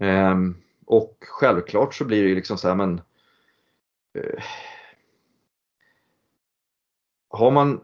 Ehm, 0.00 0.56
och 0.86 1.16
självklart 1.28 1.94
så 1.94 2.04
blir 2.04 2.22
det 2.22 2.28
ju 2.28 2.34
liksom 2.34 2.58
så 2.58 2.68
här 2.68 2.74
men 2.74 3.00
eh, 4.14 4.42
har 7.30 7.50
man, 7.50 7.80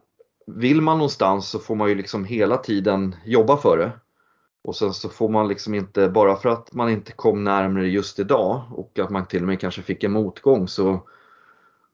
vill 0.46 0.80
man 0.80 0.98
någonstans 0.98 1.48
så 1.48 1.58
får 1.58 1.74
man 1.74 1.88
ju 1.88 1.94
liksom 1.94 2.24
hela 2.24 2.56
tiden 2.56 3.16
jobba 3.24 3.56
för 3.56 3.78
det. 3.78 3.92
Och 4.62 4.76
sen 4.76 4.94
så 4.94 5.08
får 5.08 5.28
man 5.28 5.48
liksom 5.48 5.74
inte, 5.74 6.08
bara 6.08 6.36
för 6.36 6.48
att 6.48 6.72
man 6.72 6.90
inte 6.90 7.12
kom 7.12 7.44
närmare 7.44 7.88
just 7.88 8.18
idag 8.18 8.62
och 8.70 8.98
att 8.98 9.10
man 9.10 9.26
till 9.26 9.42
och 9.42 9.46
med 9.46 9.60
kanske 9.60 9.82
fick 9.82 10.04
en 10.04 10.12
motgång 10.12 10.68
så 10.68 11.00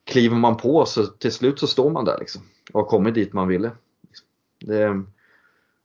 kliver 0.05 0.37
man 0.37 0.57
på 0.57 0.87
så 0.87 1.07
till 1.07 1.33
slut 1.33 1.59
så 1.59 1.67
står 1.67 1.91
man 1.91 2.05
där 2.05 2.19
liksom 2.19 2.43
och 2.73 2.81
har 2.81 2.89
kommit 2.89 3.15
dit 3.15 3.33
man 3.33 3.49
ville. 3.49 3.71
Det, 4.61 5.03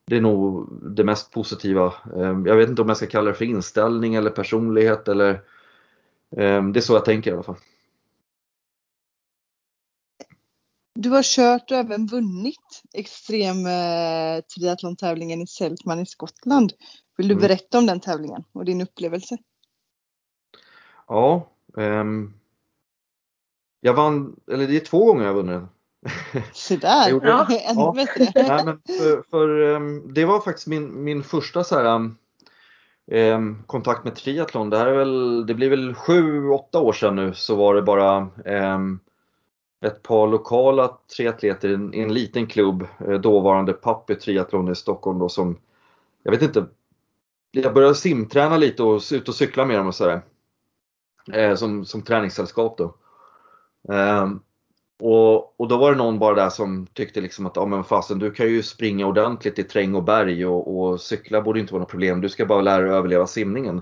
det 0.05 0.17
är 0.17 0.21
nog 0.21 0.69
det 0.95 1.03
mest 1.03 1.31
positiva. 1.31 1.93
Eh, 2.15 2.41
jag 2.45 2.55
vet 2.55 2.69
inte 2.69 2.81
om 2.81 2.87
jag 2.87 2.97
ska 2.97 3.07
kalla 3.07 3.29
det 3.29 3.37
för 3.37 3.45
inställning 3.45 4.15
eller 4.15 4.29
personlighet 4.29 5.07
eller 5.07 5.29
eh, 6.37 6.63
det 6.63 6.79
är 6.79 6.81
så 6.81 6.93
jag 6.93 7.05
tänker 7.05 7.31
i 7.31 7.33
alla 7.33 7.43
fall. 7.43 7.57
Du 10.93 11.09
har 11.09 11.23
kört 11.23 11.71
och 11.71 11.77
även 11.77 12.07
vunnit 12.07 12.81
extrem 12.93 13.65
eh, 13.65 14.41
triathlon-tävlingen 14.55 15.41
i 15.41 15.47
Seltman 15.47 15.99
i 15.99 16.05
Skottland. 16.05 16.73
Vill 17.17 17.27
du 17.27 17.33
Mm. 17.33 17.41
berätta 17.41 17.77
om 17.77 17.85
den 17.85 17.99
tävlingen 17.99 18.43
och 18.53 18.65
din 18.65 18.81
upplevelse? 18.81 19.37
Ja, 21.07 21.49
ehm, 21.77 22.33
Jag 23.83 23.93
vann, 23.93 24.35
eller 24.51 24.67
det 24.67 24.75
är 24.75 24.79
två 24.85 25.05
gånger 25.05 25.25
jag 25.25 25.33
vunnit 25.33 25.53
den. 25.55 25.67
Se 26.53 26.75
där, 26.77 27.09
gjorde- 27.09 27.27
ja. 27.29 27.45
Ja. 27.49 27.59
ännu 27.71 27.81
Ja. 27.81 27.93
bättre. 27.95 28.31
Nej, 28.47 28.65
men 28.65 28.81
för, 28.97 29.23
för 29.29 29.75
ehm, 29.75 30.13
det 30.13 30.25
var 30.25 30.41
faktiskt 30.41 30.67
min, 30.67 31.03
min 31.03 31.23
första 31.23 31.63
så 31.63 31.75
här, 31.79 32.09
ehm, 33.11 33.63
kontakt 33.67 34.03
med 34.03 34.15
triathlon. 34.15 34.69
Det 34.69 34.77
här 34.77 34.87
är 34.87 34.97
väl, 34.97 35.45
det 35.45 35.53
blir 35.53 35.69
väl 35.69 35.93
sju, 35.95 36.49
åtta 36.49 36.79
år 36.79 36.93
sedan 36.93 37.15
nu 37.15 37.33
så 37.33 37.55
var 37.55 37.75
det 37.75 37.81
bara 37.81 38.29
ehm, 38.45 38.99
ett 39.81 40.03
par 40.03 40.27
lokala 40.27 40.97
triatleter 41.17 41.69
i 41.69 41.73
en, 41.73 41.93
i 41.93 41.99
en 41.99 42.13
liten 42.13 42.47
klubb, 42.47 42.87
eh, 43.07 43.19
dåvarande 43.19 43.73
Puppy 43.73 44.15
Triathlon 44.15 44.71
i 44.71 44.75
Stockholm 44.75 45.19
då 45.19 45.29
som, 45.29 45.57
jag 46.23 46.31
vet 46.31 46.41
inte, 46.41 46.65
jag 47.51 47.73
började 47.73 47.95
simträna 47.95 48.57
lite 48.57 48.83
och 48.83 49.01
ut 49.11 49.27
och 49.27 49.35
cykla 49.35 49.65
med 49.65 49.77
dem 49.77 49.87
och 49.87 49.95
sådär. 49.95 50.21
Eh, 51.33 51.55
som, 51.55 51.85
som 51.85 52.01
träningssällskap 52.01 52.77
då. 52.77 52.95
Eh, 53.93 54.29
och, 54.99 55.59
och 55.59 55.67
då 55.67 55.77
var 55.77 55.91
det 55.91 55.97
någon 55.97 56.19
bara 56.19 56.35
där 56.35 56.49
som 56.49 56.87
tyckte 56.93 57.21
liksom 57.21 57.45
att 57.45 57.55
ja 57.55 57.65
men 57.65 57.83
fasen 57.83 58.19
du 58.19 58.31
kan 58.31 58.47
ju 58.47 58.63
springa 58.63 59.07
ordentligt 59.07 59.59
i 59.59 59.63
träng 59.63 59.95
och 59.95 60.03
berg 60.03 60.45
och, 60.45 60.79
och 60.79 61.01
cykla 61.01 61.41
borde 61.41 61.59
inte 61.59 61.73
vara 61.73 61.81
något 61.81 61.91
problem. 61.91 62.21
Du 62.21 62.29
ska 62.29 62.45
bara 62.45 62.61
lära 62.61 62.81
dig 62.81 62.91
att 62.91 62.95
överleva 62.95 63.27
simningen. 63.27 63.81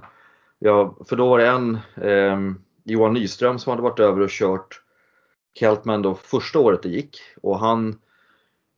Ja, 0.60 0.96
för 1.10 1.16
då 1.16 1.30
var 1.30 1.38
det 1.38 1.48
en 1.48 1.80
eh, 1.96 2.56
Johan 2.84 3.14
Nyström 3.14 3.60
som 3.60 3.70
hade 3.70 3.84
varit 3.84 4.00
över 4.00 4.22
och 4.22 4.30
kört 4.30 4.82
Keltman 5.54 6.02
då 6.02 6.16
första 6.16 6.60
året 6.60 6.84
det 6.84 6.90
gick 6.90 7.18
och 7.42 7.60
han 7.60 8.00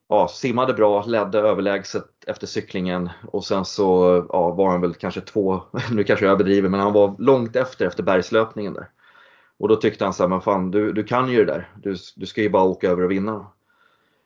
ja, 0.10 0.28
simmade 0.28 0.74
bra, 0.74 1.06
ledde 1.06 1.40
överlägset 1.40 2.06
efter 2.28 2.48
cyklingen 2.48 3.10
och 3.28 3.46
sen 3.46 3.66
så 3.66 4.26
ja, 4.30 4.52
var 4.52 4.70
han 4.70 4.82
väl 4.82 4.94
kanske 4.94 5.22
två, 5.22 5.62
nu 5.92 6.04
kanske 6.04 6.26
jag 6.26 6.34
överdriver, 6.34 6.70
men 6.70 6.80
han 6.80 6.94
var 6.94 7.16
långt 7.20 7.56
efter 7.56 7.86
efter 7.86 8.04
bergslöpningen 8.04 8.74
där. 8.74 8.90
Och 9.58 9.68
då 9.68 9.76
tyckte 9.76 10.04
han 10.04 10.14
så 10.14 10.24
här, 10.24 10.28
men 10.28 10.42
fan 10.42 10.72
du, 10.72 10.94
du 10.94 11.04
kan 11.04 11.32
ju 11.32 11.46
det 11.46 11.52
där, 11.52 11.70
du, 11.84 11.96
du 12.16 12.26
ska 12.26 12.42
ju 12.42 12.50
bara 12.50 12.64
åka 12.64 12.90
över 12.90 13.04
och 13.04 13.12
vinna. 13.12 13.48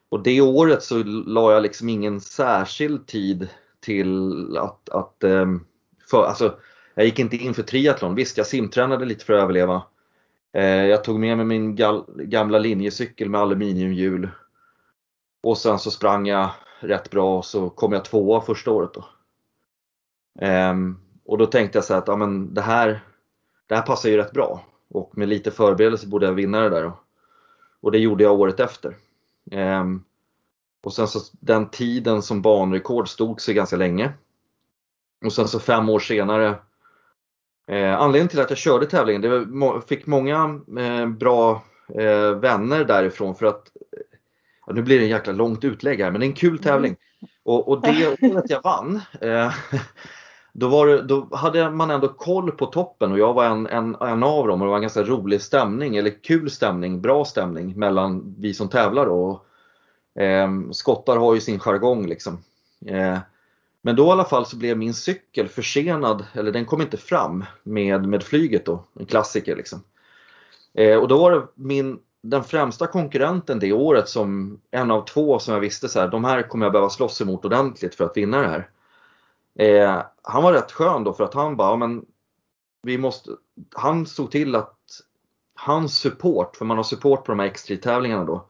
Och 0.10 0.24
det 0.24 0.42
året 0.42 0.84
så 0.84 1.04
la 1.04 1.54
jag 1.54 1.64
liksom 1.64 1.90
ingen 1.90 2.22
särskild 2.22 3.08
tid 3.08 3.48
till 3.80 4.58
att, 4.58 4.90
att 4.90 5.24
ehm, 5.24 5.66
för, 6.10 6.24
alltså, 6.24 6.60
jag 6.96 7.06
gick 7.06 7.20
inte 7.20 7.36
in 7.36 7.54
för 7.54 7.64
triathlon. 7.64 8.16
Visst, 8.16 8.38
jag 8.38 8.48
simtränade 8.48 9.06
lite 9.06 9.26
för 9.26 9.34
att 9.34 9.44
överleva. 9.44 9.84
Eh, 10.56 10.86
jag 10.86 11.04
tog 11.04 11.20
med 11.20 11.38
mig 11.38 11.46
min 11.46 11.76
gal, 11.76 12.06
gamla 12.16 12.60
linjecykel 12.60 13.30
med 13.30 13.42
aluminiumhjul. 13.42 14.30
Och 15.44 15.58
sen 15.58 15.80
så 15.80 15.92
sprang 15.92 16.28
jag 16.28 16.50
rätt 16.80 17.12
bra 17.12 17.38
och 17.38 17.46
så 17.46 17.70
kom 17.70 17.94
jag 17.94 18.06
tvåa 18.06 18.42
första 18.42 18.72
året 18.72 18.94
då. 18.94 19.06
Ehm, 20.40 20.98
och 21.26 21.38
då 21.38 21.46
tänkte 21.46 21.78
jag 21.78 21.86
så 21.86 21.94
här 21.94 22.02
att 22.02 22.08
ja, 22.08 22.16
men 22.16 22.54
det, 22.54 22.62
här, 22.62 23.00
det 23.68 23.76
här 23.76 23.82
passar 23.82 24.10
ju 24.10 24.18
rätt 24.18 24.32
bra. 24.32 24.66
Och 24.90 25.18
med 25.18 25.28
lite 25.28 25.52
förberedelse 25.52 26.08
borde 26.08 26.26
jag 26.26 26.34
vinna 26.34 26.62
det 26.62 26.70
där. 26.70 26.84
Då. 26.84 27.00
Och 27.82 27.92
det 27.92 28.00
gjorde 28.00 28.24
jag 28.24 28.40
året 28.40 28.60
efter. 28.60 28.96
Ehm, 29.52 30.04
och 30.84 30.94
sen 30.94 31.08
så 31.08 31.20
den 31.40 31.70
tiden 31.70 32.22
som 32.22 32.42
banrekord 32.42 33.10
stod 33.10 33.42
sig 33.42 33.54
ganska 33.54 33.76
länge. 33.76 34.14
Och 35.26 35.34
sen 35.34 35.48
så 35.48 35.60
fem 35.60 35.90
år 35.90 36.00
senare 36.00 36.56
eh, 37.68 38.02
Anledningen 38.02 38.28
till 38.28 38.40
att 38.40 38.50
jag 38.50 38.58
körde 38.58 38.86
tävlingen, 38.86 39.22
det 39.22 39.30
var, 39.30 39.82
fick 39.82 40.06
många 40.06 40.62
eh, 40.80 41.08
bra 41.08 41.64
eh, 42.00 42.32
vänner 42.32 42.86
därifrån 42.86 43.36
för 43.36 43.46
att 43.46 43.72
ja, 44.66 44.74
nu 44.74 44.82
blir 44.82 45.00
det 45.00 45.06
en 45.06 45.10
jäkla 45.10 45.34
långt 45.34 45.64
utlägg 45.64 46.00
här 46.00 46.12
men 46.12 46.20
det 46.20 46.26
är 46.26 46.30
en 46.30 46.34
kul 46.34 46.60
tävling. 46.60 46.96
Och, 47.44 47.68
och 47.68 47.82
det 47.82 48.08
året 48.22 48.50
jag 48.50 48.62
vann 48.64 49.02
eh, 49.22 49.54
då, 50.54 50.86
det, 50.86 51.02
då 51.02 51.30
hade 51.32 51.70
man 51.70 51.92
ändå 51.92 52.08
koll 52.08 52.52
på 52.52 52.66
toppen 52.66 53.12
och 53.12 53.20
jag 53.20 53.34
var 53.34 53.46
en, 53.46 53.68
en, 53.68 53.96
en 53.96 54.24
av 54.24 54.48
dem 54.48 54.62
och 54.62 54.68
det 54.68 54.70
var 54.70 54.76
en 54.76 54.82
ganska 54.82 55.04
rolig 55.04 55.42
stämning, 55.42 55.96
eller 55.96 56.24
kul 56.24 56.50
stämning, 56.50 57.02
bra 57.02 57.26
stämning 57.26 57.80
mellan 57.80 58.36
vi 58.40 58.54
som 58.54 58.70
tävlar 58.70 59.06
då. 59.06 59.14
Och, 60.16 60.22
eh, 60.22 60.50
skottar 60.72 61.18
har 61.18 61.34
ju 61.34 61.42
sin 61.42 61.60
jargong 61.60 62.08
liksom. 62.08 62.38
Men 63.86 63.96
då 63.96 64.08
i 64.08 64.12
alla 64.12 64.26
fall 64.26 64.46
så 64.46 64.58
blev 64.58 64.78
min 64.78 64.94
cykel 64.94 65.48
försenad, 65.48 66.26
eller 66.34 66.52
den 66.52 66.66
kom 66.66 66.82
inte 66.82 66.98
fram 66.98 67.46
med, 67.64 68.08
med 68.08 68.24
flyget 68.24 68.66
då, 68.66 68.84
en 69.00 69.06
klassiker 69.06 69.56
liksom. 69.56 69.84
Eh, 70.74 70.98
och 70.98 71.08
då 71.08 71.18
var 71.18 71.32
det 71.32 71.48
min, 71.56 72.00
den 72.22 72.44
främsta 72.44 72.88
konkurrenten 72.88 73.60
det 73.60 73.74
året 73.74 74.10
som 74.10 74.60
en 74.72 74.92
av 74.92 75.06
två 75.06 75.40
som 75.40 75.54
jag 75.54 75.62
visste 75.62 75.90
så 75.90 76.00
här, 76.00 76.08
de 76.08 76.24
här 76.24 76.42
kommer 76.42 76.66
jag 76.66 76.74
behöva 76.74 76.90
slåss 76.90 77.22
emot 77.22 77.46
ordentligt 77.46 77.96
för 77.96 78.06
att 78.06 78.18
vinna 78.18 78.42
det 78.42 78.48
här. 78.48 78.70
Eh, 79.60 80.04
han 80.22 80.44
var 80.44 80.54
rätt 80.54 80.72
skön 80.72 81.04
då 81.04 81.14
för 81.14 81.24
att 81.24 81.34
han 81.34 81.58
bara, 81.58 81.70
ja, 81.70 81.76
men 81.76 82.06
vi 82.84 82.98
måste, 82.98 83.32
han 83.76 84.06
såg 84.06 84.32
till 84.32 84.56
att 84.56 84.78
hans 85.56 85.98
support, 85.98 86.56
för 86.56 86.66
man 86.66 86.78
har 86.78 86.84
support 86.84 87.26
på 87.26 87.32
de 87.32 87.40
här 87.40 87.50
X3 87.50 87.78
tävlingarna 87.78 88.24
då. 88.24 88.46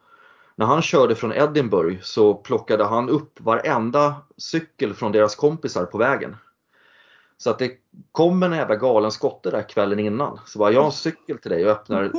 När 0.57 0.65
han 0.65 0.81
körde 0.81 1.15
från 1.15 1.33
Edinburgh 1.33 1.97
så 2.01 2.33
plockade 2.33 2.83
han 2.83 3.09
upp 3.09 3.41
varenda 3.41 4.15
cykel 4.37 4.93
från 4.93 5.11
deras 5.11 5.35
kompisar 5.35 5.85
på 5.85 5.97
vägen. 5.97 6.35
Så 7.37 7.49
att 7.49 7.59
det 7.59 7.71
kom 8.11 8.43
en 8.43 8.51
jävla 8.53 8.75
galen 8.75 9.11
skotte 9.11 9.51
där 9.51 9.69
kvällen 9.69 9.99
innan. 9.99 10.39
Så 10.45 10.59
bara, 10.59 10.71
jag 10.71 10.79
har 10.79 10.85
en 10.85 10.91
cykel 10.91 11.37
till 11.37 11.51
dig 11.51 11.65
och 11.65 11.71
öppnar 11.71 12.11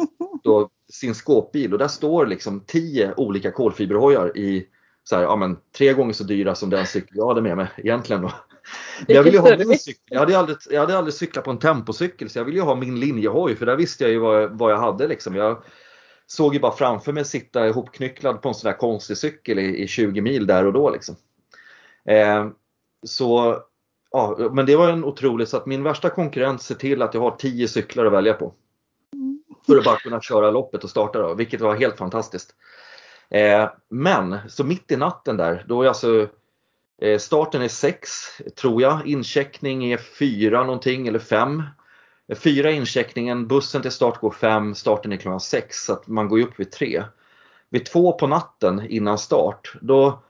då 0.44 0.70
sin 0.92 1.14
skåpbil 1.14 1.72
och 1.72 1.79
där 1.79 1.88
står 1.88 2.27
liksom 2.27 2.61
tio 2.61 3.14
olika 3.16 3.51
kolfiberhojar 3.53 4.38
i 4.38 4.66
så 5.05 5.16
här, 5.16 5.22
ja, 5.22 5.37
men, 5.37 5.57
tre 5.79 5.92
gånger 5.92 6.12
så 6.12 6.25
dyra 6.25 6.55
som 6.55 6.70
den 6.70 6.87
cykel 6.87 7.16
jag 7.16 7.29
hade 7.29 7.42
med 7.42 7.57
mig 7.57 7.66
egentligen. 7.77 8.22
Då. 8.22 8.33
Jag 9.07 9.22
ville 9.22 9.37
ju 9.37 9.42
ha 9.42 9.57
min 9.57 9.79
cykel. 9.79 10.03
Jag 10.11 10.20
hade, 10.20 10.38
aldrig, 10.38 10.57
jag 10.70 10.81
hade 10.81 10.99
aldrig 10.99 11.14
cyklat 11.14 11.44
på 11.44 11.51
en 11.51 11.59
tempocykel 11.59 12.31
så 12.31 12.38
jag 12.38 12.44
ville 12.44 12.57
ju 12.59 12.62
ha 12.64 12.75
min 12.75 13.01
linjehoj 13.01 13.57
för 13.57 13.66
där 13.66 13.77
visste 13.77 14.05
jag 14.05 14.11
ju 14.11 14.18
vad, 14.18 14.42
jag- 14.42 14.49
vad 14.49 14.72
jag 14.72 14.79
hade. 14.79 15.09
Liksom. 15.09 15.35
Jag 15.35 15.62
såg 16.27 16.55
ju 16.55 16.61
bara 16.61 16.73
framför 16.73 17.12
mig 17.12 17.25
sitta 17.25 17.67
ihopknycklad 17.67 18.43
på 18.43 18.49
en 18.49 18.55
sån 18.55 18.71
där 18.71 18.79
konstig 18.79 19.17
cykel 19.17 19.59
i, 19.59 19.83
i 19.83 19.87
20 19.87 20.21
mil 20.21 20.47
där 20.47 20.67
och 20.67 20.73
då. 20.73 20.91
Liksom. 20.91 21.17
Eh, 22.05 22.49
så, 23.03 23.59
ja, 24.11 24.51
men 24.53 24.67
det 24.67 24.77
var 24.77 24.89
en 24.89 25.05
otrolig, 25.05 25.49
så 25.49 25.57
att 25.57 25.67
min 25.67 25.83
värsta 25.83 26.11
konkurrent 26.11 26.62
ser 26.62 26.75
till 26.75 27.03
att 27.03 27.15
jag 27.15 27.21
har 27.21 27.37
10 27.37 27.69
cyklar 27.69 28.05
att 28.05 28.12
välja 28.12 28.35
på. 28.35 28.55
För 29.67 29.79
att 29.79 29.85
bara 29.85 29.97
kunna 29.97 30.21
köra 30.21 30.51
loppet 30.51 30.85
och 30.85 30.91
starta 30.91 31.19
då, 31.19 31.35
vilket 31.35 31.61
var 31.61 31.75
helt 31.75 31.99
fantastiskt. 31.99 32.55
Eh, 33.31 33.71
men 33.89 34.39
så 34.49 34.65
mitt 34.65 34.93
i 34.93 34.97
natten 34.97 35.37
där, 35.37 35.65
då 35.69 35.83
är 35.83 35.89
alltså 35.89 36.29
eh, 37.03 37.19
starten 37.19 37.62
är 37.62 37.69
6 37.69 38.09
tror 38.57 38.83
jag, 38.83 39.07
incheckning 39.07 39.93
är 39.93 39.97
4 39.97 40.65
någonting 40.65 41.09
eller 41.09 41.19
5. 41.19 41.62
Fyra 42.35 42.71
incheckningen, 42.71 43.47
bussen 43.47 43.83
till 43.83 43.91
start 43.91 44.21
går 44.21 44.31
fem, 44.31 44.75
starten 44.75 45.12
är 45.12 45.17
klockan 45.17 45.41
sex 45.41 45.85
så 45.85 45.93
att 45.93 46.07
man 46.07 46.29
går 46.29 46.41
upp 46.41 46.61
vid 46.61 46.73
tre. 46.73 47.03
Vid 47.71 47.87
två 47.87 48.12
på 48.12 48.27
natten 48.27 48.87
innan 48.89 49.19
start, 49.19 49.75
då, 49.81 50.23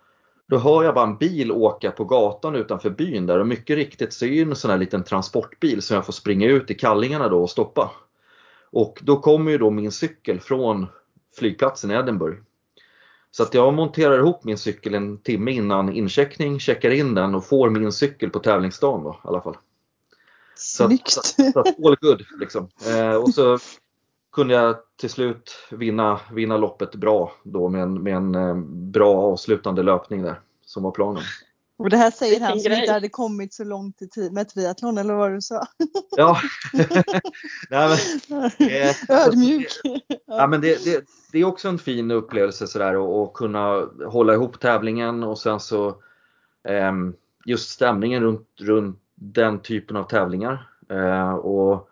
då 0.46 0.58
hör 0.58 0.84
jag 0.84 0.94
bara 0.94 1.06
en 1.06 1.16
bil 1.16 1.52
åka 1.52 1.90
på 1.90 2.04
gatan 2.04 2.54
utanför 2.54 2.90
byn 2.90 3.26
där 3.26 3.38
och 3.38 3.46
mycket 3.46 3.76
riktigt 3.76 4.12
så 4.12 4.24
är 4.24 4.30
det 4.30 4.50
en 4.50 4.56
sån 4.56 4.70
här 4.70 4.78
liten 4.78 5.04
transportbil 5.04 5.82
som 5.82 5.94
jag 5.94 6.06
får 6.06 6.12
springa 6.12 6.46
ut 6.46 6.70
i 6.70 6.74
kallingarna 6.74 7.28
då 7.28 7.42
och 7.42 7.50
stoppa. 7.50 7.90
Och 8.70 8.98
då 9.02 9.16
kommer 9.16 9.50
ju 9.50 9.58
då 9.58 9.70
min 9.70 9.92
cykel 9.92 10.40
från 10.40 10.86
flygplatsen 11.38 11.90
i 11.90 11.94
Edinburgh. 11.94 12.38
Så 13.30 13.42
att 13.42 13.54
jag 13.54 13.74
monterar 13.74 14.18
ihop 14.18 14.44
min 14.44 14.58
cykel 14.58 14.94
en 14.94 15.18
timme 15.18 15.50
innan 15.50 15.92
incheckning, 15.92 16.58
checkar 16.58 16.90
in 16.90 17.14
den 17.14 17.34
och 17.34 17.46
får 17.46 17.70
min 17.70 17.92
cykel 17.92 18.30
på 18.30 18.38
tävlingsdagen 18.38 19.04
då, 19.04 19.20
i 19.24 19.28
alla 19.28 19.40
fall. 19.40 19.56
Så, 20.58 20.86
Snyggt! 20.86 21.10
så, 21.10 21.22
så 21.52 21.60
all 21.60 21.96
good 22.00 22.24
liksom. 22.40 22.68
Eh, 22.86 23.14
och 23.14 23.34
så 23.34 23.58
kunde 24.32 24.54
jag 24.54 24.76
till 25.00 25.10
slut 25.10 25.56
vinna, 25.70 26.20
vinna 26.32 26.56
loppet 26.56 26.94
bra 26.94 27.32
då 27.44 27.68
med 27.68 27.82
en, 27.82 28.02
med 28.02 28.16
en 28.16 28.34
eh, 28.34 28.54
bra 28.66 29.16
avslutande 29.16 29.82
löpning 29.82 30.22
där 30.22 30.40
som 30.64 30.82
var 30.82 30.90
planen. 30.90 31.22
Och 31.78 31.90
det 31.90 31.96
här 31.96 32.10
säger 32.10 32.40
han 32.40 32.60
som 32.60 32.72
inte 32.72 32.92
hade 32.92 33.08
kommit 33.08 33.54
så 33.54 33.64
långt 33.64 34.02
i 34.02 34.08
tid 34.08 34.32
med 34.32 34.48
triathlon 34.48 34.98
eller 34.98 35.14
vad 35.14 35.32
du 35.32 35.40
sa. 35.40 35.66
Ja, 36.16 36.40
Nej, 37.70 37.98
men, 38.28 38.44
eh, 38.70 38.96
Ödmjuk. 39.08 39.68
Ja, 40.26 40.46
men 40.46 40.60
det, 40.60 40.84
det, 40.84 41.04
det 41.32 41.38
är 41.38 41.44
också 41.44 41.68
en 41.68 41.78
fin 41.78 42.10
upplevelse 42.10 42.66
sådär 42.66 43.24
att 43.24 43.32
kunna 43.32 43.88
hålla 44.06 44.34
ihop 44.34 44.60
tävlingen 44.60 45.22
och 45.22 45.38
sen 45.38 45.60
så 45.60 45.96
ehm, 46.68 47.14
just 47.44 47.70
stämningen 47.70 48.22
runt, 48.22 48.48
runt 48.60 49.02
den 49.16 49.60
typen 49.60 49.96
av 49.96 50.04
tävlingar. 50.04 50.70
Eh, 50.88 51.34
och, 51.34 51.88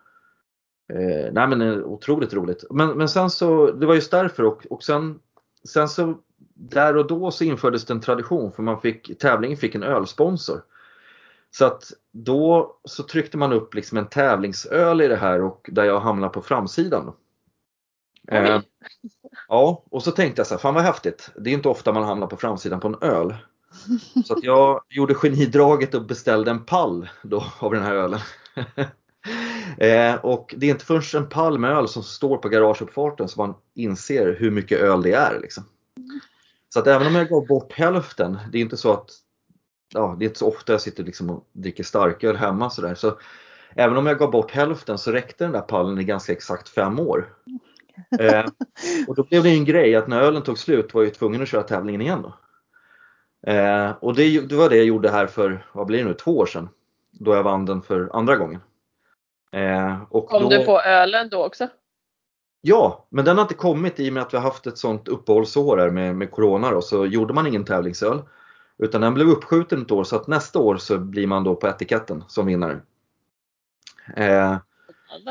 eh, 0.88 1.32
nej 1.32 1.48
men 1.48 1.60
är 1.60 1.84
otroligt 1.84 2.34
roligt. 2.34 2.64
Men, 2.70 2.98
men 2.98 3.08
sen 3.08 3.30
så, 3.30 3.70
det 3.72 3.87
var 3.87 3.94
just 3.94 4.10
därför 4.10 4.42
och, 4.42 4.66
och 4.70 4.82
sen, 4.82 5.18
sen 5.68 5.88
så 5.88 6.18
där 6.54 6.96
och 6.96 7.06
då 7.06 7.30
så 7.30 7.44
infördes 7.44 7.84
det 7.84 7.94
en 7.94 8.00
tradition 8.00 8.52
för 8.52 8.62
man 8.62 8.80
fick, 8.80 9.18
tävlingen 9.18 9.56
fick 9.56 9.74
en 9.74 9.82
ölsponsor. 9.82 10.62
Så 11.50 11.64
att 11.64 11.92
då 12.12 12.76
så 12.84 13.02
tryckte 13.02 13.38
man 13.38 13.52
upp 13.52 13.74
liksom 13.74 13.98
en 13.98 14.06
tävlingsöl 14.06 15.00
i 15.00 15.08
det 15.08 15.16
här 15.16 15.42
och 15.42 15.70
där 15.72 15.84
jag 15.84 16.00
hamnade 16.00 16.32
på 16.32 16.42
framsidan. 16.42 17.12
Eh, 18.28 18.60
ja, 19.48 19.82
och 19.90 20.02
så 20.02 20.10
tänkte 20.10 20.40
jag 20.40 20.46
så 20.46 20.54
här, 20.54 20.60
fan 20.60 20.74
vad 20.74 20.82
häftigt. 20.82 21.30
Det 21.37 21.50
är 21.50 21.54
inte 21.54 21.68
ofta 21.68 21.92
man 21.92 22.04
hamnar 22.04 22.26
på 22.26 22.37
framsidan 22.37 22.80
på 22.80 22.88
en 22.88 22.96
öl. 23.00 23.34
Så 24.24 24.34
att 24.34 24.44
jag 24.44 24.80
gjorde 24.88 25.14
genidraget 25.14 25.94
och 25.94 26.06
beställde 26.06 26.50
en 26.50 26.64
pall 26.64 27.08
då 27.22 27.44
av 27.58 27.72
den 27.72 27.82
här 27.82 27.94
ölen. 27.94 28.20
Eh, 29.78 30.14
och 30.14 30.54
det 30.56 30.66
är 30.66 30.70
inte 30.70 30.84
först 30.84 31.14
en 31.14 31.28
pall 31.28 31.58
med 31.58 31.70
öl 31.70 31.88
som 31.88 32.02
står 32.02 32.37
på 32.37 32.48
garageuppfarten 32.48 33.28
som 33.28 33.46
man 33.46 33.56
inser 33.74 34.37
hur 34.38 34.50
mycket 34.50 34.80
öl 34.80 35.02
det 35.02 35.12
är. 35.12 35.40
Liksom. 35.40 35.64
Så 36.68 36.78
att 36.78 36.87
även 36.87 37.06
om 37.06 37.14
jag 37.14 37.28
gav 37.28 37.46
bort 37.46 37.72
hälften, 37.72 38.38
det 38.52 38.58
är 38.58 38.62
inte 38.62 38.76
så 38.76 38.92
att 38.92 39.10
ja, 39.94 40.16
det 40.18 40.24
är 40.24 40.26
inte 40.26 40.38
så 40.38 40.48
ofta 40.48 40.72
jag 40.72 40.80
sitter 40.80 41.04
liksom 41.04 41.30
och 41.30 41.48
dricker 41.52 41.84
starköl 41.84 42.37
hemma 42.37 42.70
sådär. 42.70 42.94
Så 42.94 43.18
även 43.74 43.96
om 43.96 44.06
jag 44.06 44.18
gav 44.18 44.30
bort 44.30 44.50
hälften 44.50 44.98
så 44.98 45.12
räckte 45.12 45.44
den 45.44 45.52
där 45.52 45.60
pallen 45.60 45.98
i 45.98 46.04
ganska 46.04 46.32
exakt 46.32 46.68
fem 46.68 47.00
år. 47.00 47.28
Eh, 48.20 48.44
och 49.08 49.14
då 49.14 49.24
blev 49.24 49.42
det 49.42 49.48
en 49.48 49.64
grej 49.64 49.94
att 49.96 50.08
när 50.08 50.20
ölen 50.20 50.42
tog 50.42 50.58
slut 50.58 50.94
var 50.94 51.02
jag 51.02 51.14
tvungen 51.14 51.42
att 51.42 51.48
köra 51.48 51.62
tävlingen 51.62 52.00
igen 52.00 52.22
då. 52.22 52.34
Eh, 53.46 53.90
och 54.00 54.14
det, 54.14 54.40
det, 54.40 54.57
var 54.57 54.68
det 54.68 54.76
jag 54.76 54.87
gjorde 54.87 55.11
här 55.11 55.26
för, 55.26 55.66
vad 55.72 55.87
blir 55.87 55.98
det 55.98 56.04
nu, 56.04 56.14
två 56.14 56.38
år 56.38 56.46
sedan. 56.46 56.68
Då 57.11 57.35
jag 57.35 57.42
vann 57.42 57.66
den 57.66 57.83
för 57.83 58.11
andra 58.12 58.37
gången. 58.37 58.61
Eh, 59.52 60.02
och 60.11 60.28
Kom 60.28 60.42
då, 60.42 60.48
du 60.48 60.64
på 60.64 60.80
ölen 60.80 61.28
då 61.28 61.46
också? 61.46 61.68
Ja, 62.61 63.07
men 63.09 63.24
den 63.24 63.37
har 63.37 63.42
inte 63.42 63.54
kommit 63.54 64.00
i 64.00 64.11
och 64.11 64.12
med 64.12 64.22
att 64.22 64.33
vi 64.33 64.37
har 64.37 64.44
haft 64.44 64.66
ett 64.66 64.78
sånt 64.78 65.09
uppehållsår 65.09 65.78
här 65.78 65.90
med, 65.90 66.16
med 66.16 66.30
Corona 66.30 66.70
då, 66.70 66.83
så 66.83 67.07
gjorde 67.07 67.35
man 67.35 67.46
ingen 67.46 67.64
tävlingsöl. 67.64 68.22
Utan 68.78 69.00
den 69.00 69.14
blev 69.14 69.28
uppskjuten 69.28 69.83
ett 69.83 69.90
år 69.90 70.04
så 70.04 70.16
att 70.16 70.26
nästa 70.26 70.59
år 70.59 70.76
så 70.76 70.98
blir 70.98 71.26
man 71.26 71.44
då 71.44 71.54
på 71.54 71.66
etiketten 71.68 72.24
som 72.28 72.46
vinnare. 72.46 72.80
Eh, 74.16 74.57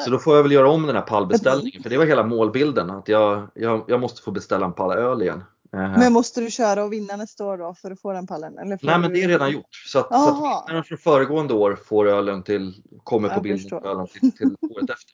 så 0.05 0.09
då 0.09 0.19
får 0.19 0.35
jag 0.35 0.43
väl 0.43 0.51
göra 0.51 0.69
om 0.69 0.87
den 0.87 0.95
här 0.95 1.03
pallbeställningen 1.03 1.83
för 1.83 1.89
det 1.89 1.97
var 1.97 2.05
hela 2.05 2.23
målbilden 2.23 2.89
att 2.89 3.07
jag, 3.07 3.47
jag, 3.53 3.83
jag 3.87 3.99
måste 3.99 4.21
få 4.21 4.31
beställa 4.31 4.65
en 4.65 4.73
pall 4.73 4.91
öl 4.91 5.21
igen. 5.21 5.43
Eh, 5.73 5.97
men 5.99 6.13
måste 6.13 6.41
du 6.41 6.51
köra 6.51 6.83
och 6.83 6.93
vinna 6.93 7.15
nästa 7.15 7.45
år 7.45 7.57
då 7.57 7.73
för 7.73 7.91
att 7.91 8.01
få 8.01 8.13
den 8.13 8.27
pallen? 8.27 8.57
Eller 8.57 8.79
Nej 8.81 8.99
men 8.99 9.13
det 9.13 9.23
är 9.23 9.27
redan 9.27 9.51
gjort. 9.51 9.75
Så 9.85 9.99
att, 9.99 10.07
så 10.07 10.29
att 10.29 10.67
vinnaren 10.67 10.83
från 10.83 10.97
föregående 10.97 11.53
år 11.53 11.75
får 11.75 12.07
ölen 12.07 12.43
till, 12.43 12.73
kommer 13.03 13.29
på 13.29 13.41
bilden 13.41 13.83
ölen 13.83 14.07
till, 14.07 14.31
till 14.31 14.55
året 14.61 14.89
efter. 14.89 15.13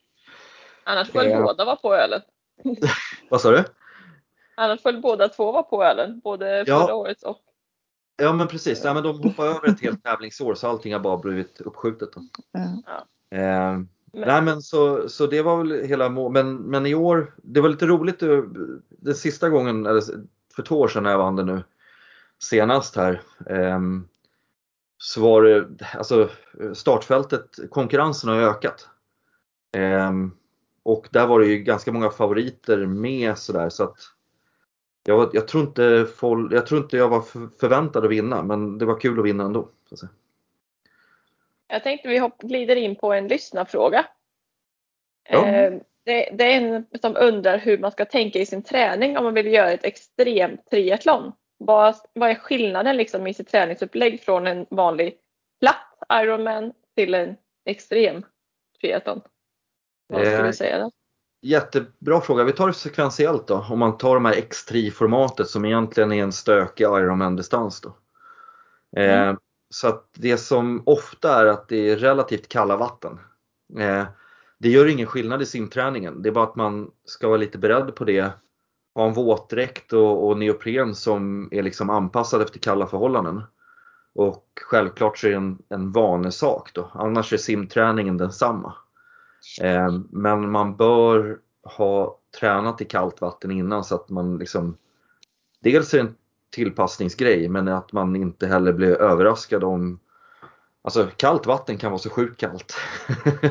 Annars 0.84 1.12
får 1.12 1.26
eh. 1.26 1.42
båda 1.42 1.66
vara 1.66 1.76
på 1.76 1.96
ölen. 1.96 2.22
Vad 3.30 3.42
sa 3.42 3.52
du? 3.52 3.64
Annars 4.56 4.82
får 4.82 4.94
båda 4.94 5.30
två 5.30 5.52
vara 5.52 5.64
på 5.64 5.84
ölen, 5.84 6.20
både 6.24 6.66
förra 6.66 6.76
ja. 6.76 6.94
året 6.94 7.24
och 7.24 7.42
Ja 8.22 8.34
men 8.34 8.48
precis, 8.48 8.82
ja, 8.84 8.94
men 8.94 9.04
de 9.04 9.24
hoppar 9.24 9.46
över 9.46 9.70
ett 9.70 9.82
helt 9.82 10.04
tävlingsår 10.04 10.56
så 10.56 10.68
allting 10.68 10.94
har 10.94 11.00
bara 11.00 11.18
blivit 11.18 11.62
uppskjutet. 11.62 12.10
Då. 12.14 12.22
Ja. 12.52 13.06
Eh, 13.38 13.80
nej 14.14 14.42
men 14.42 14.62
så, 14.62 15.10
så 15.10 15.28
det 15.28 15.42
var 15.42 15.58
väl 15.58 15.88
hela 15.88 16.10
men, 16.10 16.56
men 16.56 16.86
i 16.86 16.96
år, 16.96 17.34
det 17.44 17.62
var 17.62 17.70
lite 17.70 17.86
roligt 17.86 18.24
eh, 18.24 18.42
den 18.90 19.16
sista 19.16 19.50
gången, 19.50 19.86
eller 19.86 20.02
för 20.60 20.64
två 20.64 20.80
år 20.80 20.88
sedan 20.88 21.04
när 21.04 21.12
jag 21.12 21.18
vann 21.18 21.36
det 21.36 21.44
nu 21.44 21.64
senast 22.44 22.96
här. 22.96 23.22
Eh, 23.50 23.80
så 24.98 25.22
var 25.22 25.42
det, 25.42 25.68
alltså 25.98 26.30
startfältet, 26.74 27.60
konkurrensen 27.70 28.30
har 28.30 28.38
ökat. 28.38 28.90
Eh, 29.78 30.12
och 30.84 31.08
där 31.12 31.28
var 31.28 31.40
det 31.40 31.46
ju 31.46 31.58
ganska 31.58 31.92
många 31.92 32.10
favoriter 32.10 32.86
med 32.86 33.38
sådär 33.38 33.70
så 33.70 33.84
att 33.84 33.98
jag, 35.04 35.30
jag, 35.34 35.48
tror 35.48 35.64
inte 35.64 36.08
folk, 36.16 36.54
jag 36.54 36.66
tror 36.66 36.82
inte 36.82 36.98
jag 36.98 37.10
var 37.10 37.22
förväntad 37.60 38.06
att 38.06 38.12
vinna, 38.12 38.44
men 38.44 38.78
det 38.78 38.86
var 38.86 39.00
kul 39.00 39.20
att 39.20 39.26
vinna 39.26 39.44
ändå. 39.44 39.70
Så 39.86 40.06
att. 40.06 40.12
Jag 41.68 41.84
tänkte 41.84 42.08
vi 42.08 42.18
hopp, 42.18 42.42
glider 42.42 42.76
in 42.76 42.96
på 42.96 43.14
en 43.14 43.28
lyssnarfråga. 43.28 44.06
Ja. 45.30 45.48
Eh, 45.48 45.74
det, 46.10 46.30
det, 46.34 46.54
är 46.54 46.62
en 46.62 46.86
som 47.02 47.18
undrar 47.18 47.58
hur 47.58 47.78
man 47.78 47.92
ska 47.92 48.06
tänka 48.06 48.40
i 48.40 48.46
sin 48.46 48.64
träning 48.64 49.18
om 49.18 49.24
man 49.24 49.34
vill 49.34 49.54
göra 49.54 49.72
ett 49.72 49.86
extremt 49.86 50.70
triathlon. 50.70 51.32
Vad, 51.58 51.96
vad 52.14 52.30
är 52.30 52.36
skillnaden 52.36 52.98
liksom 52.98 53.28
i 53.28 53.34
sitt 53.34 53.52
träningsupplägg 53.52 54.22
från 54.22 54.48
en 54.48 54.66
vanlig 54.70 55.18
platt 55.60 56.22
Ironman 56.24 56.74
till 56.96 57.14
en 57.14 57.36
extrem 57.66 58.24
triathlon? 58.82 59.22
Vad 60.08 60.22
skulle 60.22 60.42
du 60.42 60.48
eh, 60.48 60.52
säga 60.52 60.78
där? 60.78 60.92
Jättebra 61.42 62.22
fråga. 62.22 62.44
Vi 62.44 62.52
tar 62.52 62.68
det 62.68 62.74
sekventiellt 62.74 63.48
då. 63.48 63.66
Om 63.70 63.80
man 63.80 63.98
tar 63.98 64.14
de 64.14 64.26
här 64.26 64.34
X3-formatet 64.34 65.46
som 65.46 65.66
egentligen 65.66 66.12
är 66.12 66.24
en 66.24 66.32
stökig 66.32 66.84
Ironman-distans. 66.84 67.82
Då. 67.82 67.90
Eh, 69.02 69.22
mm. 69.22 69.38
så 69.70 69.88
att 69.88 70.10
det 70.14 70.38
som 70.38 70.84
ofta 70.86 71.42
är 71.42 71.46
att 71.46 71.68
det 71.68 71.90
är 71.90 71.96
relativt 71.96 72.48
kalla 72.48 72.78
vatten. 72.78 73.20
Eh, 73.80 74.06
det 74.60 74.70
gör 74.70 74.86
ingen 74.86 75.08
skillnad 75.08 75.42
i 75.42 75.46
simträningen. 75.46 76.22
Det 76.22 76.30
är 76.30 76.34
bara 76.34 76.44
att 76.44 76.56
man 76.56 76.92
ska 77.06 77.28
vara 77.28 77.38
lite 77.38 77.58
beredd 77.58 77.96
på 77.96 78.06
det. 78.06 78.32
Ha 78.96 79.08
en 79.08 79.14
våtdräkt 79.14 79.94
och, 79.94 80.28
och 80.28 80.38
neopren 80.38 80.96
som 80.96 81.50
är 81.52 81.64
liksom 81.64 81.90
anpassad 81.90 82.42
efter 82.42 82.60
kalla 82.60 82.88
förhållanden. 82.88 83.42
Och 84.14 84.46
självklart 84.62 85.18
så 85.18 85.28
är 85.28 85.32
det 85.32 85.38
en, 85.38 85.58
en 85.70 85.92
vanesak 85.92 86.72
då. 86.74 86.92
Annars 86.94 87.34
är 87.34 87.38
simträningen 87.38 88.18
densamma. 88.18 88.74
Eh, 89.62 90.00
men 90.10 90.52
man 90.52 90.76
bör 90.76 91.40
ha 91.64 92.20
tränat 92.40 92.82
i 92.82 92.86
kallt 92.86 93.22
vatten 93.22 93.52
innan 93.52 93.84
så 93.84 93.96
att 93.96 94.10
man 94.10 94.38
liksom 94.38 94.78
Dels 95.62 95.94
är 95.94 95.98
det 95.98 96.04
en 96.04 96.16
tillpassningsgrej 96.50 97.50
men 97.50 97.68
att 97.68 97.92
man 97.92 98.16
inte 98.16 98.48
heller 98.48 98.74
blir 98.74 99.02
överraskad 99.02 99.64
om 99.64 100.00
Alltså 100.82 101.10
kallt 101.18 101.46
vatten 101.46 101.78
kan 101.78 101.92
vara 101.92 102.00
så 102.00 102.10
sjukt 102.10 102.40
kallt. 102.40 102.76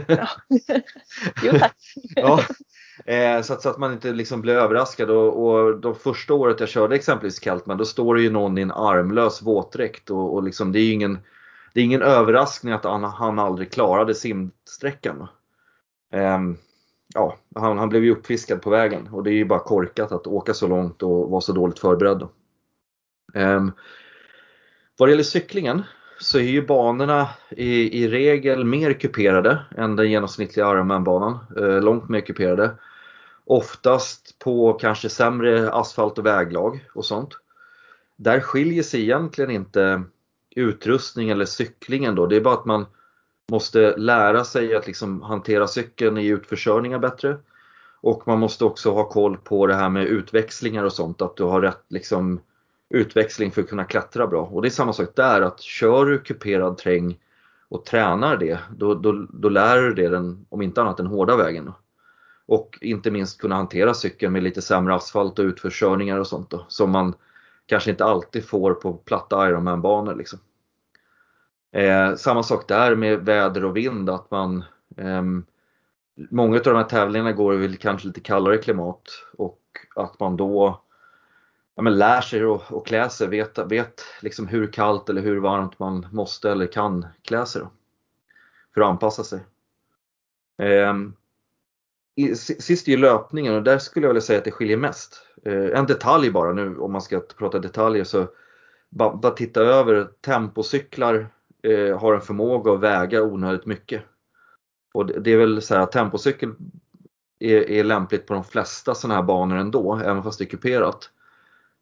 Ja. 0.06 0.28
jo 1.42 1.58
tack. 1.58 1.76
ja. 2.16 2.40
Eh, 3.04 3.42
så, 3.42 3.52
att, 3.52 3.62
så 3.62 3.68
att 3.68 3.78
man 3.78 3.92
inte 3.92 4.12
liksom 4.12 4.40
blir 4.40 4.54
överraskad 4.54 5.10
och, 5.10 5.46
och 5.46 5.80
de 5.80 5.94
första 5.94 6.34
året 6.34 6.60
jag 6.60 6.68
körde 6.68 6.96
exempelvis 6.96 7.38
kallt 7.38 7.66
men 7.66 7.76
då 7.76 7.84
står 7.84 8.14
det 8.14 8.22
ju 8.22 8.30
någon 8.30 8.58
i 8.58 8.62
en 8.62 8.72
armlös 8.72 9.42
våtdräkt 9.42 10.10
och, 10.10 10.34
och 10.34 10.42
liksom, 10.42 10.72
det 10.72 10.80
är 10.80 10.92
ingen 10.92 11.18
det 11.74 11.80
är 11.80 11.84
ingen 11.84 12.02
överraskning 12.02 12.72
att 12.72 12.84
han, 12.84 13.04
han 13.04 13.38
aldrig 13.38 13.72
klarade 13.72 14.14
simsträckan. 14.14 15.28
Um, 16.12 16.56
ja, 17.14 17.36
han, 17.54 17.78
han 17.78 17.88
blev 17.88 18.04
ju 18.04 18.10
uppfiskad 18.10 18.62
på 18.62 18.70
vägen 18.70 19.08
och 19.08 19.22
det 19.22 19.30
är 19.30 19.34
ju 19.34 19.44
bara 19.44 19.58
korkat 19.58 20.12
att 20.12 20.26
åka 20.26 20.54
så 20.54 20.66
långt 20.66 21.02
och 21.02 21.30
vara 21.30 21.40
så 21.40 21.52
dåligt 21.52 21.78
förberedd. 21.78 22.28
Um, 23.34 23.72
vad 24.98 25.08
det 25.08 25.10
gäller 25.10 25.24
cyklingen 25.24 25.82
så 26.20 26.38
är 26.38 26.42
ju 26.42 26.66
banorna 26.66 27.28
i, 27.50 28.04
i 28.04 28.08
regel 28.08 28.64
mer 28.64 28.92
kuperade 28.92 29.58
än 29.76 29.96
den 29.96 30.10
genomsnittliga 30.10 30.66
Ironman-banan. 30.70 31.38
Eh, 31.56 31.82
långt 31.82 32.08
mer 32.08 32.20
kuperade. 32.20 32.70
Oftast 33.44 34.38
på 34.38 34.72
kanske 34.72 35.08
sämre 35.08 35.70
asfalt 35.70 36.18
och 36.18 36.26
väglag 36.26 36.88
och 36.94 37.04
sånt. 37.04 37.30
Där 38.16 38.40
skiljer 38.40 38.82
sig 38.82 39.02
egentligen 39.02 39.50
inte 39.50 40.02
utrustning 40.56 41.30
eller 41.30 41.44
cyklingen 41.44 42.14
då. 42.14 42.26
Det 42.26 42.36
är 42.36 42.40
bara 42.40 42.54
att 42.54 42.64
man 42.64 42.86
måste 43.50 43.96
lära 43.96 44.44
sig 44.44 44.74
att 44.74 44.86
liksom 44.86 45.22
hantera 45.22 45.66
cykeln 45.66 46.18
i 46.18 46.26
utförsörjningar 46.26 46.98
bättre. 46.98 47.36
Och 48.00 48.22
man 48.26 48.38
måste 48.38 48.64
också 48.64 48.90
ha 48.90 49.08
koll 49.08 49.36
på 49.36 49.66
det 49.66 49.74
här 49.74 49.88
med 49.88 50.06
utväxlingar 50.06 50.84
och 50.84 50.92
sånt, 50.92 51.22
att 51.22 51.36
du 51.36 51.44
har 51.44 51.60
rätt 51.60 51.84
liksom, 51.88 52.40
utväxling 52.90 53.50
för 53.50 53.62
att 53.62 53.68
kunna 53.68 53.84
klättra 53.84 54.26
bra. 54.26 54.42
Och 54.42 54.62
det 54.62 54.68
är 54.68 54.70
samma 54.70 54.92
sak 54.92 55.08
där, 55.16 55.40
att 55.40 55.60
kör 55.60 56.06
du 56.06 56.18
kuperad 56.18 56.78
terräng 56.78 57.18
och 57.68 57.84
tränar 57.84 58.36
det, 58.36 58.58
då, 58.76 58.94
då, 58.94 59.26
då 59.30 59.48
lär 59.48 59.82
du 59.82 59.94
dig 59.94 60.08
den, 60.08 60.46
om 60.48 60.62
inte 60.62 60.82
annat 60.82 60.96
den 60.96 61.06
hårda 61.06 61.36
vägen. 61.36 61.72
Och 62.46 62.78
inte 62.80 63.10
minst 63.10 63.40
kunna 63.40 63.54
hantera 63.54 63.94
cykeln 63.94 64.32
med 64.32 64.42
lite 64.42 64.62
sämre 64.62 64.94
asfalt 64.94 65.38
och 65.38 65.42
utförskörningar 65.42 66.18
och 66.18 66.26
sånt 66.26 66.50
då, 66.50 66.66
som 66.68 66.90
man 66.90 67.14
kanske 67.66 67.90
inte 67.90 68.04
alltid 68.04 68.44
får 68.48 68.74
på 68.74 68.92
platta 68.92 69.48
Ironman-banor. 69.48 70.14
Liksom. 70.14 70.38
Eh, 71.72 72.14
samma 72.14 72.42
sak 72.42 72.68
där 72.68 72.94
med 72.94 73.18
väder 73.18 73.64
och 73.64 73.76
vind 73.76 74.10
att 74.10 74.30
man 74.30 74.64
eh, 74.96 75.22
Många 76.30 76.56
av 76.56 76.62
de 76.62 76.76
här 76.76 76.84
tävlingarna 76.84 77.32
går 77.32 77.62
i 77.62 77.76
kanske 77.76 78.06
lite 78.06 78.20
kallare 78.20 78.58
klimat 78.58 79.02
och 79.36 79.60
att 79.96 80.20
man 80.20 80.36
då 80.36 80.82
ja, 81.78 81.82
men 81.82 81.98
lär 81.98 82.20
sig 82.20 82.44
och, 82.44 82.62
och 82.72 82.86
klä 82.86 83.10
sig, 83.10 83.28
vet, 83.28 83.58
vet 83.58 84.04
liksom 84.20 84.46
hur 84.46 84.72
kallt 84.72 85.08
eller 85.08 85.22
hur 85.22 85.40
varmt 85.40 85.78
man 85.78 86.06
måste 86.12 86.50
eller 86.50 86.66
kan 86.66 87.06
klä 87.22 87.46
sig 87.46 87.62
då, 87.62 87.70
för 88.74 88.80
att 88.80 88.88
anpassa 88.88 89.24
sig. 89.24 89.40
Eh, 90.62 90.94
sist 92.36 92.88
är 92.88 92.96
löpningen 92.96 93.54
och 93.54 93.62
där 93.62 93.78
skulle 93.78 94.06
jag 94.06 94.08
vilja 94.08 94.20
säga 94.20 94.38
att 94.38 94.44
det 94.44 94.50
skiljer 94.50 94.76
mest. 94.76 95.26
Eh, 95.44 95.78
en 95.78 95.86
detalj 95.86 96.30
bara 96.30 96.52
nu 96.52 96.78
om 96.78 96.92
man 96.92 97.02
ska 97.02 97.20
prata 97.20 97.58
detaljer 97.58 98.04
så 98.04 98.28
bara, 98.88 99.16
bara 99.16 99.32
titta 99.32 99.60
över 99.60 100.08
tempocyklar 100.20 101.28
eh, 101.62 101.98
har 101.98 102.14
en 102.14 102.20
förmåga 102.20 102.72
att 102.72 102.80
väga 102.80 103.22
onödigt 103.22 103.66
mycket. 103.66 104.02
Och 104.92 105.06
det 105.06 105.32
är 105.32 105.38
väl 105.38 105.62
så 105.62 105.74
här 105.74 105.82
att 105.82 105.92
tempocykel 105.92 106.54
är, 107.38 107.70
är 107.70 107.84
lämpligt 107.84 108.26
på 108.26 108.34
de 108.34 108.44
flesta 108.44 108.94
sådana 108.94 109.14
här 109.14 109.22
banor 109.22 109.56
ändå, 109.56 109.96
även 110.04 110.22
fast 110.22 110.38
det 110.38 110.44
är 110.44 110.50
kuperat. 110.50 111.10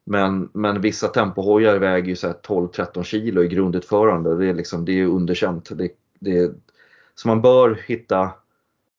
Men, 0.09 0.49
men 0.53 0.81
vissa 0.81 1.07
tempohojar 1.07 1.79
väger 1.79 2.07
ju 2.07 2.15
12-13 2.15 3.03
kilo 3.03 3.43
i 3.43 3.47
grundutförande. 3.47 4.37
Det 4.37 4.45
är, 4.45 4.53
liksom, 4.53 4.85
det 4.85 4.91
är 4.91 5.05
underkänt. 5.05 5.69
Det, 5.77 5.91
det, 6.19 6.51
så 7.15 7.27
man 7.27 7.41
bör 7.41 7.83
hitta 7.85 8.31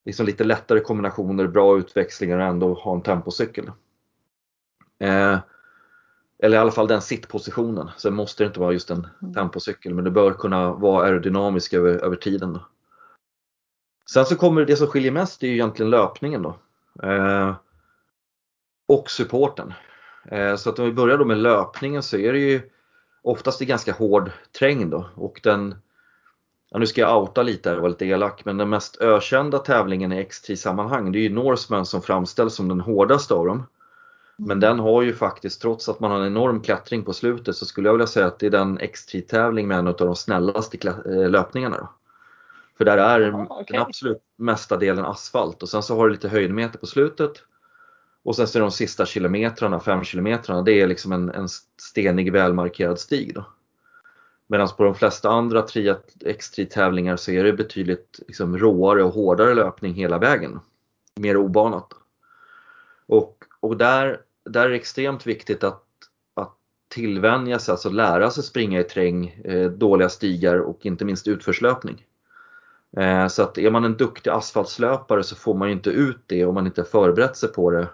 liksom 0.05 0.27
lite 0.27 0.45
lättare 0.45 0.81
kombinationer, 0.81 1.47
bra 1.47 1.79
utväxlingar 1.79 2.39
och 2.39 2.45
ändå 2.45 2.75
ha 2.75 2.95
en 2.95 3.03
tempocykel. 3.03 3.71
Eh, 4.99 5.39
eller 6.39 6.57
i 6.57 6.61
alla 6.61 6.71
fall 6.71 6.89
den 6.89 7.03
sittpositionen. 7.03 7.91
Sen 7.97 8.15
måste 8.15 8.45
det 8.45 8.47
inte 8.47 8.61
vara 8.61 8.73
just 8.73 8.91
en 8.91 9.07
mm. 9.23 9.35
tempocykel 9.35 9.95
men 9.95 10.05
det 10.05 10.11
bör 10.11 10.33
kunna 10.33 10.73
vara 10.73 11.05
aerodynamisk 11.05 11.73
över, 11.73 12.05
över 12.05 12.17
tiden. 12.17 12.59
Sen 14.11 14.25
så 14.25 14.37
kommer 14.37 14.65
det 14.65 14.77
som 14.77 14.87
skiljer 14.87 15.13
mest, 15.13 15.41
det 15.41 15.47
är 15.47 15.49
ju 15.49 15.55
egentligen 15.55 15.91
löpningen 15.91 16.43
då. 16.43 16.57
Eh, 17.03 17.55
och 18.89 19.11
supporten. 19.11 19.73
Eh, 20.31 20.57
så 20.57 20.71
att 20.71 20.79
om 20.79 20.85
vi 20.85 20.93
börjar 20.93 21.19
då 21.19 21.25
med 21.25 21.39
löpningen 21.39 22.03
så 22.03 22.17
är 22.17 22.33
det 22.33 22.39
ju 22.39 22.61
oftast 23.23 23.63
i 23.63 23.65
ganska 23.65 23.93
hård 23.93 24.31
träng 24.59 24.91
då 24.91 25.09
och 25.15 25.41
den 25.43 25.75
Ja, 26.71 26.79
nu 26.79 26.87
ska 26.87 27.01
jag 27.01 27.23
outa 27.23 27.43
lite 27.43 27.69
här 27.69 27.77
och 27.77 27.83
vara 27.83 27.91
lite 27.91 28.07
elak, 28.07 28.45
men 28.45 28.57
den 28.57 28.69
mest 28.69 29.01
ökända 29.01 29.59
tävlingen 29.59 30.13
i 30.13 30.25
X3-sammanhang 30.25 31.13
det 31.13 31.19
är 31.19 31.21
ju 31.21 31.35
Norseman 31.35 31.87
som 31.87 32.03
framställs 32.03 32.55
som 32.55 32.69
den 32.69 32.81
hårdaste 32.81 33.35
av 33.35 33.47
dem. 33.47 33.67
Men 34.37 34.61
den 34.61 34.79
har 34.79 35.03
ju 35.03 35.13
faktiskt, 35.15 35.63
trots 35.63 35.89
att 35.89 36.01
man 36.01 36.11
har 36.11 36.19
en 36.19 36.27
enorm 36.27 36.61
klättring 36.61 37.05
på 37.05 37.13
slutet, 37.13 37.57
så 37.57 37.67
skulle 37.67 37.89
jag 37.89 37.93
vilja 37.93 38.07
säga 38.07 38.27
att 38.27 38.39
det 38.39 38.47
är 38.47 38.51
den 38.51 38.79
X3-tävling 38.79 39.69
med 39.69 39.79
en 39.79 39.87
av 39.87 39.95
de 39.97 40.17
snällaste 40.17 40.89
eh, 40.89 41.31
löpningarna. 41.31 41.77
Då. 41.77 41.89
För 42.79 42.85
där 42.85 42.99
är 42.99 43.33
Ah, 43.33 43.47
okej. 43.51 43.67
den 43.69 43.81
absolut 43.81 44.23
mesta 44.37 44.77
delen 44.77 45.05
asfalt 45.05 45.63
och 45.63 45.69
sen 45.69 45.83
så 45.83 45.97
har 45.97 46.07
du 46.07 46.13
lite 46.13 46.29
höjdmeter 46.29 46.79
på 46.79 46.87
slutet. 46.87 47.33
Och 48.29 48.37
sen 48.37 48.49
så 48.49 48.59
är 48.59 48.61
de 48.61 48.71
sista 48.71 49.07
kilometrarna, 49.07 49.81
5 49.81 50.05
kilometrarna, 50.05 50.63
det 50.63 50.73
är 50.73 50.87
liksom 50.87 51.13
en, 51.13 51.31
en 51.31 51.49
stenig 51.81 52.33
välmarkerad 52.33 52.99
stig. 52.99 53.35
Då. 53.35 53.45
Medan 54.47 54.69
på 54.77 54.85
de 54.85 54.95
flesta 54.95 55.31
andra 55.31 55.63
X3-tävlingar 55.63 57.17
så 57.17 57.31
är 57.31 57.45
det 57.45 57.53
betydligt 57.53 58.21
liksom, 58.27 58.59
råare 58.59 59.03
och 59.03 59.13
hårdare 59.13 59.55
löpning 59.55 59.95
hela 59.95 60.19
vägen. 60.19 60.61
Mer 61.15 61.37
obanat. 61.37 61.93
Och, 63.07 63.45
och 63.61 63.77
där, 63.77 64.21
där 64.45 64.65
är 64.65 64.69
det 64.69 64.77
extremt 64.77 65.27
viktigt 65.27 65.65
att, 65.65 65.85
att 66.35 66.57
tillvänja 66.89 67.59
sig, 67.59 67.73
alltså 67.73 67.91
lära 67.91 68.31
sig 68.31 68.43
springa 68.43 68.81
i 68.81 68.85
träng, 68.85 69.41
eh, 69.45 69.71
dåliga 69.71 70.09
stigar 70.09 70.59
och 70.59 70.87
inte 70.87 71.05
minst 71.05 71.29
utförslöpning. 71.29 72.07
Eh, 72.97 73.29
så 73.29 73.43
att 73.43 73.59
är 73.59 73.71
man 73.71 73.85
en 73.85 73.97
duktig 73.97 74.31
asfaltslöpare 74.31 75.23
så 75.23 75.37
får 75.37 75.55
man 75.55 75.69
ju 75.69 75.75
inte 75.75 75.91
ut 75.91 76.23
det 76.27 76.45
om 76.45 76.55
man 76.55 76.67
inte 76.67 76.85
förberett 76.85 77.37
sig 77.37 77.53
på 77.53 77.71
det 77.71 77.89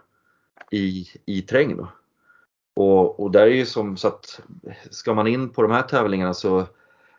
i, 0.71 1.07
i 1.27 1.43
träng. 1.43 1.77
Då. 1.77 1.89
Och, 2.77 3.21
och 3.21 3.31
där 3.31 3.43
är 3.43 3.55
ju 3.55 3.67
som 3.67 3.97
så 3.97 4.09
att 4.09 4.41
ska 4.91 5.15
man 5.15 5.27
in 5.27 5.51
på 5.51 5.63
de 5.63 5.71
här 5.71 5.83
tävlingarna 5.83 6.35
så 6.35 6.67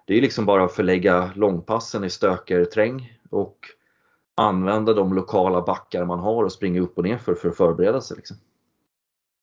det 0.05 0.13
är 0.13 0.15
ju 0.15 0.21
liksom 0.21 0.45
bara 0.45 0.63
att 0.63 0.73
förlägga 0.73 1.31
långpassen 1.35 2.03
i 2.03 2.09
stökigare 2.09 2.65
träng 2.65 3.19
och 3.29 3.57
använda 4.35 4.93
de 4.93 5.13
lokala 5.13 5.61
backar 5.61 6.05
man 6.05 6.19
har 6.19 6.43
och 6.43 6.51
springa 6.51 6.81
upp 6.81 6.97
och 6.97 7.03
ner 7.03 7.17
för, 7.17 7.35
för 7.35 7.49
att 7.49 7.57
förbereda 7.57 8.01
sig. 8.01 8.17
Liksom. 8.17 8.37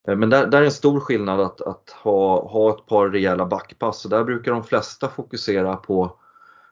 Eh, 0.09 0.17
men 0.17 0.31
där, 0.31 0.47
där 0.47 0.61
är 0.61 0.65
en 0.65 0.71
stor 0.71 1.01
skillnad 1.01 1.41
att, 1.41 1.61
att 1.61 1.91
ha, 1.91 2.49
ha 2.49 2.71
ett 2.71 2.87
par 2.87 3.09
rejäla 3.09 3.47
backpass 3.47 4.05
och 4.05 4.11
där 4.11 4.25
brukar 4.25 4.53
de 4.53 4.65
flesta 4.65 5.09
fokusera 5.09 5.77
på 5.77 6.19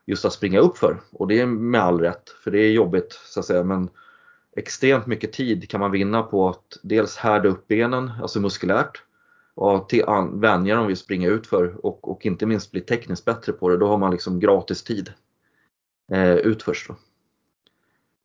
just 0.07 0.25
att 0.25 0.33
springa 0.33 0.61
upp 0.61 0.79
för 0.79 1.01
och 1.13 1.29
det 1.29 1.41
är 1.41 1.47
med 1.47 1.81
all 1.81 2.01
rätt 2.01 2.29
för 2.29 2.51
det 2.51 2.59
är 2.59 2.73
jobbigt 2.73 3.13
så 3.13 3.41
att 3.41 3.47
säga 3.47 3.65
men 3.65 3.91
extremt 4.61 5.07
mycket 5.07 5.33
tid 5.33 5.71
kan 5.71 5.81
man 5.81 5.91
vinna 5.91 6.23
på 6.23 6.49
att 6.49 6.79
dels 6.83 7.17
härda 7.17 7.49
upp 7.49 7.69
benen, 7.69 8.11
alltså 8.23 8.41
muskulärt 8.41 9.03
och 9.55 9.89
till 9.89 10.05
an- 10.05 10.41
vänja 10.41 10.77
dem 10.77 10.87
vid 10.87 10.95
att 10.95 10.99
springa 10.99 11.29
ut 11.29 11.47
för 11.47 11.87
och, 11.87 12.11
och 12.11 12.27
inte 12.27 12.47
minst 12.47 12.71
bli 12.73 12.81
tekniskt 12.81 13.25
bättre 13.25 13.53
på 13.53 13.69
det. 13.69 13.77
Då 13.77 13.87
har 13.87 13.99
man 13.99 14.11
liksom 14.11 14.41
gratis 14.41 14.85
tid 14.85 15.13
eh, 16.13 16.35
utförs. 16.35 16.89
Då. 16.89 16.97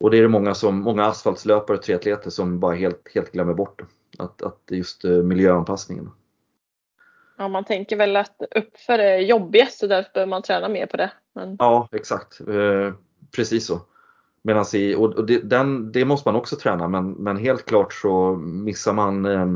Och 0.00 0.10
det 0.10 0.18
är 0.18 0.22
det 0.22 0.28
många, 0.28 0.54
som, 0.54 0.80
många 0.80 1.04
asfaltslöpare 1.04 1.76
och 1.76 1.82
triatleter 1.82 2.30
som 2.30 2.60
bara 2.60 2.74
helt, 2.74 3.08
helt 3.14 3.32
glömmer 3.32 3.54
bort. 3.54 3.78
Det. 3.78 4.22
Att, 4.22 4.42
att 4.42 4.60
just 4.70 5.04
eh, 5.04 5.10
miljöanpassningen. 5.10 6.10
Ja, 7.38 7.48
man 7.48 7.64
tänker 7.64 7.96
väl 7.96 8.16
att 8.16 8.42
uppför 8.54 8.98
är 8.98 9.18
jobbigast 9.18 9.78
så 9.78 9.86
därför 9.86 10.10
behöver 10.14 10.30
man 10.30 10.42
träna 10.42 10.68
mer 10.68 10.86
på 10.86 10.96
det. 10.96 11.12
Men 11.34 11.56
Ja, 11.58 11.88
exakt. 11.92 12.40
Eh, 12.40 12.92
precis 13.36 13.66
så. 13.66 13.80
Medans 14.46 14.74
i, 14.74 14.94
och 14.94 15.26
det, 15.26 15.38
den, 15.38 15.92
det 15.92 16.04
måste 16.04 16.28
man 16.28 16.36
också 16.36 16.56
träna 16.56 16.88
men, 16.88 17.10
men 17.10 17.36
helt 17.36 17.64
klart 17.66 17.92
så 17.92 18.36
missar 18.36 18.92
man 18.92 19.24
eh, 19.24 19.46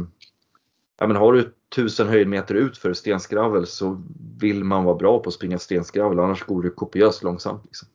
ja, 0.99 1.07
men 1.07 1.17
Har 1.17 1.33
du 1.33 1.53
tusen 1.75 2.09
höjdmeter 2.09 2.55
ut 2.55 2.79
för 2.79 2.93
stenskravel 2.93 3.67
så 3.67 4.03
vill 4.41 4.65
man 4.65 4.85
vara 4.85 4.97
bra 4.97 5.19
på 5.19 5.29
att 5.29 5.35
springa 5.35 5.59
stenskravel 5.59 6.19
annars 6.19 6.45
går 6.45 6.63
det 6.63 6.71
kopiöst 6.71 7.23
långsamt. 7.23 7.65
Liksom. 7.65 7.89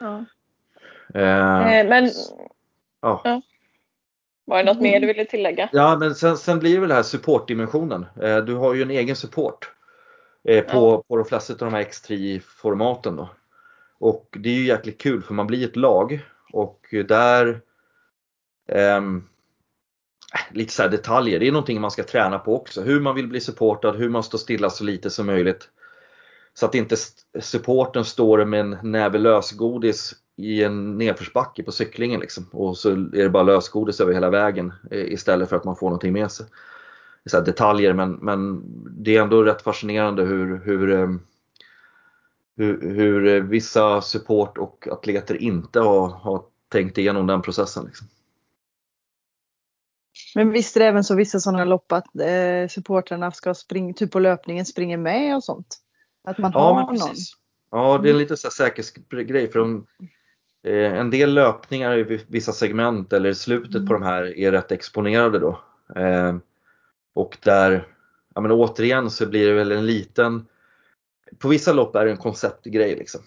ja. 0.00 0.24
Eh, 1.14 1.78
Eh, 1.78 1.88
men 1.88 2.10
ja. 3.02 3.42
var 4.44 4.58
det 4.58 4.64
något 4.64 4.80
mer 4.80 5.00
du 5.00 5.06
ville 5.06 5.24
tillägga? 5.24 5.68
Ja, 5.72 5.96
men 6.00 6.14
sen, 6.14 6.36
sen 6.36 6.58
blir 6.58 6.74
det 6.74 6.80
väl 6.80 6.88
det 6.88 6.94
här 6.94 7.02
supportdimensionen. 7.02 8.06
Eh, 8.22 8.36
du 8.36 8.54
har 8.54 8.74
ju 8.74 8.82
en 8.82 8.90
egen 8.90 9.16
support 9.16 9.70
eh, 10.44 10.64
på, 10.64 10.78
Ja. 10.78 11.02
på 11.08 11.16
de 11.16 11.24
flesta 11.24 11.52
av 11.52 11.58
de 11.58 11.72
här 11.72 11.82
X3-formaten. 11.84 13.16
Då. 13.16 13.28
Och 13.98 14.36
det 14.40 14.48
är 14.48 14.54
ju 14.54 14.66
jäkligt 14.66 15.00
kul 15.00 15.22
för 15.22 15.34
man 15.34 15.46
blir 15.46 15.64
ett 15.68 15.76
lag 15.76 16.20
och 16.52 16.86
där 17.08 17.60
um, 18.68 19.28
lite 20.50 20.72
så 20.72 20.82
här 20.82 20.90
detaljer, 20.90 21.40
det 21.40 21.48
är 21.48 21.52
någonting 21.52 21.80
man 21.80 21.90
ska 21.90 22.02
träna 22.02 22.38
på 22.38 22.56
också. 22.56 22.82
Hur 22.82 23.00
man 23.00 23.14
vill 23.14 23.28
bli 23.28 23.40
supportad, 23.40 23.96
hur 23.96 24.08
man 24.08 24.22
står 24.22 24.38
stilla 24.38 24.70
så 24.70 24.84
lite 24.84 25.10
som 25.10 25.26
möjligt. 25.26 25.68
Så 26.54 26.66
att 26.66 26.74
inte 26.74 26.96
supporten 27.40 28.04
står 28.04 28.44
med 28.44 28.60
en 28.60 28.78
näve 28.82 29.18
lösgodis 29.18 30.14
i 30.36 30.64
en 30.64 30.98
nedförsbacke 30.98 31.62
på 31.62 31.72
cyklingen 31.72 32.20
liksom. 32.20 32.46
och 32.52 32.76
så 32.76 32.90
är 32.90 33.22
det 33.22 33.28
bara 33.28 33.42
lösgodis 33.42 34.00
över 34.00 34.12
hela 34.12 34.30
vägen 34.30 34.72
eh, 34.90 35.12
istället 35.12 35.48
för 35.48 35.56
att 35.56 35.64
man 35.64 35.76
får 35.76 35.86
någonting 35.86 36.12
med 36.12 36.30
sig. 36.30 36.46
Det 37.24 37.28
är 37.28 37.30
så 37.30 37.36
här 37.36 37.44
detaljer 37.44 37.92
men, 37.92 38.12
men 38.12 38.62
det 38.90 39.16
är 39.16 39.22
ändå 39.22 39.42
rätt 39.42 39.62
fascinerande 39.62 40.24
hur, 40.24 40.60
hur, 40.64 40.92
ehm, 40.92 41.20
hur, 42.56 42.94
hur 42.94 43.26
eh, 43.26 43.42
vissa 43.42 44.00
support 44.00 44.58
och 44.58 44.88
atleter 44.90 45.42
inte 45.42 45.80
har, 45.80 46.08
har 46.08 46.44
tänkt 46.68 46.98
igenom 46.98 47.26
den 47.26 47.42
processen. 47.42 47.84
Liksom. 47.84 48.06
Men 50.34 50.50
visst 50.50 50.76
är 50.76 50.80
det 50.80 50.86
även 50.86 51.04
så 51.04 51.14
vissa 51.14 51.40
sådana 51.40 51.64
lopp 51.64 51.92
att 51.92 52.16
eh, 52.20 52.68
supportrarna 52.70 53.32
ska 53.32 53.54
springa, 53.54 53.94
typ 53.94 54.10
på 54.10 54.18
löpningen 54.18 54.64
springer 54.64 54.96
med 54.96 55.36
och 55.36 55.44
sånt? 55.44 55.80
Att 56.24 56.38
man 56.38 56.52
Ja, 56.54 56.72
har 56.72 56.92
någon? 56.92 57.14
Ja, 57.70 58.00
det 58.02 58.10
är 58.10 58.14
lite 58.14 58.36
så 58.36 58.46
här 58.46 58.52
säkerhetsgrej 58.52 59.52
för 59.52 59.58
de, 59.58 59.86
eh, 60.64 60.94
en 60.94 61.10
del 61.10 61.34
löpningar 61.34 61.98
i 61.98 62.24
vissa 62.28 62.52
segment 62.52 63.12
eller 63.12 63.30
i 63.30 63.34
slutet 63.34 63.86
på 63.86 63.92
de 63.92 64.02
här 64.02 64.38
är 64.38 64.52
rätt 64.52 64.72
exponerade 64.72 65.38
då. 65.38 65.60
Eh, 65.96 66.36
och 67.14 67.36
där, 67.42 67.88
ja 68.34 68.40
men 68.40 68.50
återigen 68.50 69.10
så 69.10 69.26
blir 69.26 69.48
det 69.48 69.54
väl 69.54 69.72
en 69.72 69.86
liten, 69.86 70.46
på 71.38 71.48
vissa 71.48 71.72
lopp 71.72 71.96
är 71.96 72.04
det 72.04 72.10
en 72.10 72.16
konceptgrej 72.16 72.96
liksom. 72.96 73.20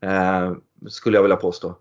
Eh, 0.00 0.52
skulle 0.88 1.16
jag 1.16 1.22
vilja 1.22 1.36
påstå. 1.36 1.74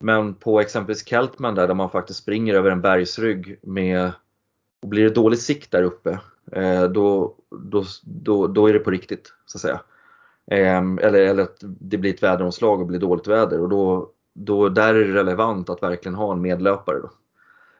Men 0.00 0.34
på 0.34 0.60
exempelvis 0.60 1.06
Keltman 1.06 1.54
där, 1.54 1.66
där 1.66 1.74
man 1.74 1.90
faktiskt 1.90 2.20
springer 2.20 2.54
över 2.54 2.70
en 2.70 2.80
bergsrygg 2.80 3.58
med, 3.62 4.12
och 4.82 4.88
blir 4.88 5.04
det 5.04 5.14
dålig 5.14 5.38
sikt 5.38 5.70
där 5.70 5.82
uppe, 5.82 6.18
eh, 6.52 6.82
då, 6.82 7.36
då, 7.50 7.84
då, 8.02 8.46
då 8.46 8.66
är 8.66 8.72
det 8.72 8.78
på 8.78 8.90
riktigt 8.90 9.32
så 9.46 9.56
att 9.56 9.62
säga. 9.62 9.80
Eh, 10.50 10.78
eller, 10.78 11.20
eller 11.20 11.42
att 11.42 11.58
det 11.60 11.98
blir 11.98 12.14
ett 12.14 12.22
väderomslag 12.22 12.80
och 12.80 12.86
blir 12.86 12.98
dåligt 12.98 13.26
väder 13.26 13.60
och 13.60 13.68
då, 13.68 14.10
då 14.34 14.68
där 14.68 14.94
är 14.94 15.04
det 15.04 15.14
relevant 15.14 15.70
att 15.70 15.82
verkligen 15.82 16.14
ha 16.14 16.32
en 16.32 16.40
medlöpare. 16.40 16.98
Då. 16.98 17.10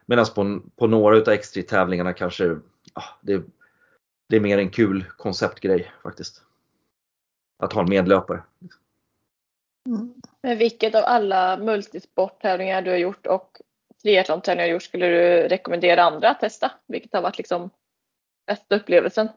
Medan 0.05 0.25
på, 0.35 0.59
på 0.75 0.87
några 0.87 1.17
utav 1.17 1.33
X3-tävlingarna 1.33 2.13
kanske 2.13 2.57
ah, 2.93 3.03
det, 3.21 3.43
det 4.29 4.35
är 4.35 4.39
mer 4.39 4.57
en 4.57 4.69
kul 4.69 5.05
konceptgrej 5.17 5.91
faktiskt. 6.03 6.41
Att 7.61 7.73
ha 7.73 7.81
en 7.81 7.89
medlöpare. 7.89 8.43
Mm. 9.85 10.13
Men 10.43 10.57
vilket 10.57 10.95
av 10.95 11.03
alla 11.05 11.57
multisporttävlingar 11.57 12.81
du 12.81 12.91
har 12.91 12.97
gjort 12.97 13.27
och 13.27 13.61
triathlon-tävlingar 14.03 14.65
du 14.65 14.69
har 14.69 14.73
gjort 14.73 14.83
skulle 14.83 15.05
du 15.05 15.47
rekommendera 15.47 16.03
andra 16.03 16.29
att 16.29 16.39
testa? 16.39 16.71
Vilket 16.87 17.13
har 17.13 17.21
varit 17.21 17.37
liksom 17.37 17.69
bästa 18.47 18.75
upplevelsen? 18.75 19.29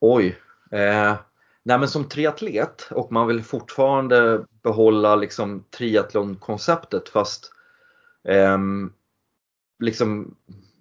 Oj. 0.00 0.38
Eh, 0.70 1.16
nej 1.62 1.78
men 1.78 1.88
som 1.88 2.08
triatlet 2.08 2.88
och 2.90 3.12
man 3.12 3.26
vill 3.26 3.42
fortfarande 3.42 4.44
behålla 4.62 5.16
liksom 5.16 5.64
triathlon-konceptet 5.70 7.08
fast 7.08 7.52
ehm, 8.24 8.92
liksom, 9.78 10.36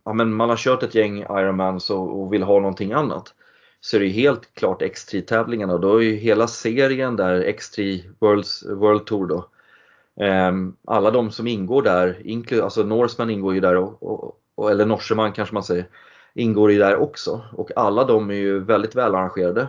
ja, 0.05 0.13
men 0.13 0.33
man 0.33 0.49
har 0.49 0.57
kört 0.57 0.83
ett 0.83 0.95
gäng 0.95 1.19
Ironmans 1.19 1.89
och, 1.89 2.21
och 2.21 2.33
vill 2.33 2.43
ha 2.43 2.59
någonting 2.59 2.91
annat. 2.91 3.33
Så 3.81 3.95
är 3.95 3.99
det 3.99 4.05
ju 4.05 4.11
helt 4.11 4.53
klart 4.53 4.81
X3-tävlingarna 4.81 5.73
och 5.73 5.79
då 5.79 5.97
är 5.97 6.01
ju 6.01 6.15
hela 6.15 6.47
serien 6.47 7.15
där 7.15 7.41
X3 7.41 8.01
Worlds, 8.19 8.65
World 8.69 9.05
Tour 9.05 9.27
då. 9.27 9.49
Ehm, 10.19 10.75
alla 10.87 11.11
de 11.11 11.31
som 11.31 11.47
ingår 11.47 11.81
där, 11.81 12.21
alltså 12.63 12.83
Norseman 12.83 13.29
ingår 13.29 13.53
ju 13.53 13.59
där 13.59 13.75
och, 13.75 14.33
och, 14.55 14.71
eller 14.71 14.85
Norseman 14.85 15.31
kanske 15.31 15.53
man 15.53 15.63
säger, 15.63 15.85
ingår 16.33 16.71
ju 16.71 16.77
där 16.77 16.95
också 16.95 17.41
och 17.53 17.71
alla 17.75 18.03
de 18.03 18.29
är 18.29 18.35
ju 18.35 18.59
väldigt 18.59 18.95
välarrangerade. 18.95 19.67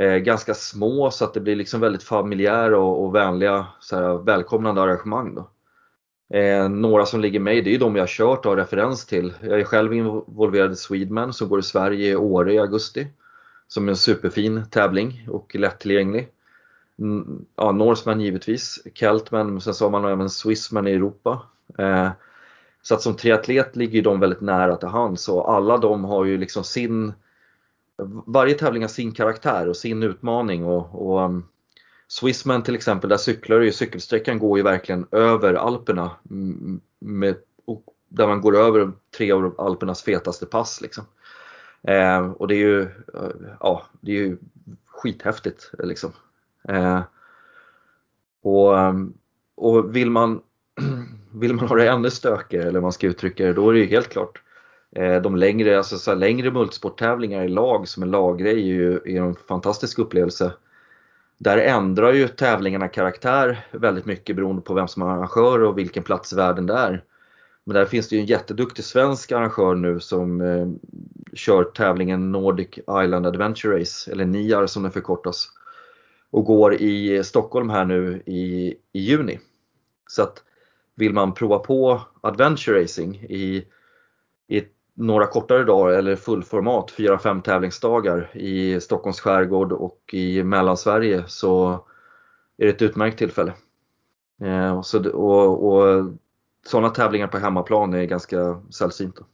Eh, 0.00 0.16
ganska 0.16 0.54
små 0.54 1.10
så 1.10 1.24
att 1.24 1.34
det 1.34 1.40
blir 1.40 1.56
liksom 1.56 1.80
väldigt 1.80 2.02
familjära 2.02 2.78
och, 2.78 3.04
och 3.04 3.14
vänliga 3.14 3.66
så 3.80 3.96
här, 3.96 4.18
välkomnande 4.18 4.82
arrangemang. 4.82 5.34
Då. 5.34 5.50
Eh, 6.36 6.68
några 6.68 7.06
som 7.06 7.20
ligger 7.20 7.40
mig, 7.40 7.62
det 7.62 7.70
är 7.70 7.72
ju 7.72 7.78
de 7.78 7.96
jag 7.96 8.02
har 8.02 8.08
kört 8.08 8.46
och 8.46 8.52
har 8.52 8.56
referens 8.56 9.06
till. 9.06 9.34
Jag 9.40 9.60
är 9.60 9.64
själv 9.64 9.94
involverad 9.94 10.72
i 10.72 10.76
Swedman 10.76 11.32
som 11.32 11.48
går 11.48 11.58
i 11.58 11.62
Sverige 11.62 12.10
i 12.10 12.16
Åre 12.16 12.54
i 12.54 12.58
augusti. 12.58 13.06
Som 13.68 13.88
är 13.88 13.92
en 13.92 13.96
superfin 13.96 14.70
tävling 14.70 15.28
och 15.30 15.54
lättillgänglig. 15.54 16.28
ja, 17.56 17.72
Norseman 17.72 18.20
givetvis, 18.20 18.82
Keltman, 18.94 19.50
men 19.50 19.60
sen 19.60 19.74
så 19.74 19.84
har 19.84 19.90
man 19.90 20.04
även 20.04 20.30
Swissman 20.30 20.86
i 20.86 20.92
Europa. 20.92 21.42
Eh, 21.78 22.10
så 22.82 22.94
att 22.94 23.02
som 23.02 23.16
triatlet 23.16 23.76
ligger 23.76 24.02
de 24.02 24.20
väldigt 24.20 24.40
nära 24.40 24.76
till 24.76 24.88
hands 24.88 25.28
och 25.28 25.54
alla 25.54 25.78
de 25.78 26.04
har 26.04 26.24
ju 26.24 26.38
liksom 26.38 26.64
sin 26.64 27.12
varje 28.26 28.54
tävling 28.54 28.82
har 28.82 28.88
sin 28.88 29.12
karaktär 29.12 29.68
och 29.68 29.76
sin 29.76 30.02
utmaning 30.02 30.64
och, 30.64 31.08
och 31.08 31.24
um, 31.24 31.48
Swissman 32.08 32.62
till 32.62 32.74
exempel, 32.74 33.10
där 33.10 33.16
cyklar 33.16 33.60
ju, 33.60 33.72
cykelsträckan 33.72 34.38
går 34.38 34.58
ju 34.58 34.64
verkligen 34.64 35.06
över 35.10 35.54
Alperna 35.54 36.10
med, 36.98 37.36
där 38.08 38.26
man 38.26 38.40
går 38.40 38.56
över 38.56 38.92
tre 39.16 39.32
av 39.32 39.54
Alpernas 39.60 40.02
fetaste 40.02 40.46
pass 40.46 40.80
liksom. 40.80 41.04
Eh, 41.86 42.30
och 42.30 42.48
det 42.48 42.54
är 42.54 42.58
ju, 42.58 42.82
eh, 42.82 43.30
ja, 43.60 43.82
det 44.00 44.10
är 44.10 44.16
ju 44.16 44.38
skithäftigt 44.86 45.70
liksom. 45.78 46.12
Eh, 46.68 47.00
och, 48.42 48.78
eh, 48.78 48.94
och 49.54 49.96
vill 49.96 50.10
man 50.10 50.40
vill 51.32 51.54
man 51.54 51.68
ha 51.68 51.76
det 51.76 51.88
ännu 51.88 52.10
stökigare 52.10 52.68
eller 52.68 52.80
man 52.80 52.92
ska 52.92 53.06
uttrycka 53.06 53.44
det, 53.44 53.52
då 53.52 53.68
är 53.70 53.72
det 53.72 53.78
ju 53.78 53.86
helt 53.86 54.08
klart 54.08 54.42
eh, 54.96 55.22
de 55.22 55.36
längre, 55.36 55.78
alltså 55.78 55.98
så 55.98 56.14
längre 56.14 56.50
multisporttävlingar 56.50 57.44
i 57.44 57.48
lag 57.48 57.88
som 57.88 58.02
en 58.02 58.10
laggrej 58.10 58.52
är 58.52 58.74
ju 58.74 58.94
är 58.94 59.22
en 59.22 59.34
fantastisk 59.34 59.98
upplevelse. 59.98 60.52
Där 61.38 61.58
ändrar 61.58 62.12
ju 62.12 62.28
tävlingarna 62.28 62.88
karaktär 62.88 63.66
väldigt 63.72 64.06
mycket 64.06 64.36
beroende 64.36 64.62
på 64.62 64.74
vem 64.74 64.88
som 64.88 65.02
är 65.02 65.06
arrangör 65.06 65.62
och 65.62 65.78
vilken 65.78 66.02
plats 66.02 66.32
i 66.32 66.36
världen 66.36 66.66
det 66.66 66.74
är. 66.74 67.04
Men 67.64 67.74
där 67.74 67.84
finns 67.84 68.08
det 68.08 68.16
ju 68.16 68.20
en 68.20 68.26
jätteduktig 68.26 68.84
svensk 68.84 69.32
arrangör 69.32 69.74
nu 69.74 70.00
som 70.00 70.40
eh, 70.40 70.66
kör 71.36 71.64
tävlingen 71.64 72.32
Nordic 72.32 72.78
Island 72.78 73.26
Adventure 73.26 73.80
Race, 73.80 74.12
eller 74.12 74.24
NIAR 74.24 74.66
som 74.66 74.82
den 74.82 74.92
förkortas. 74.92 75.48
Och 76.30 76.44
går 76.44 76.74
i 76.74 77.24
Stockholm 77.24 77.70
här 77.70 77.84
nu 77.84 78.22
i, 78.26 78.74
i 78.92 79.00
juni. 79.00 79.40
Så 80.08 80.22
att 80.22 80.42
vill 80.94 81.12
man 81.12 81.34
prova 81.34 81.58
på 81.58 82.00
adventure 82.20 82.82
racing 82.82 83.16
i, 83.16 83.64
i 84.48 84.62
några 84.94 85.26
kortare 85.26 85.64
dagar 85.64 85.92
eller 85.92 86.16
fullformat, 86.16 86.92
4-5 86.96 87.42
tävlingsdagar 87.42 88.30
i 88.36 88.80
Stockholms 88.80 89.20
skärgård 89.20 89.72
och 89.72 90.00
i 90.12 90.42
Mellansverige 90.42 91.24
så 91.26 91.72
är 92.56 92.66
det 92.66 92.68
ett 92.68 92.82
utmärkt 92.82 93.18
tillfälle. 93.18 93.52
Eh, 94.42 94.78
och, 94.78 94.86
så, 94.86 95.10
och, 95.10 95.72
och 95.72 96.12
sådana 96.66 96.90
tävlingar 96.90 97.26
på 97.26 97.38
hemmaplan 97.38 97.94
är 97.94 98.04
ganska 98.04 98.62
sällsynta. 98.70 99.24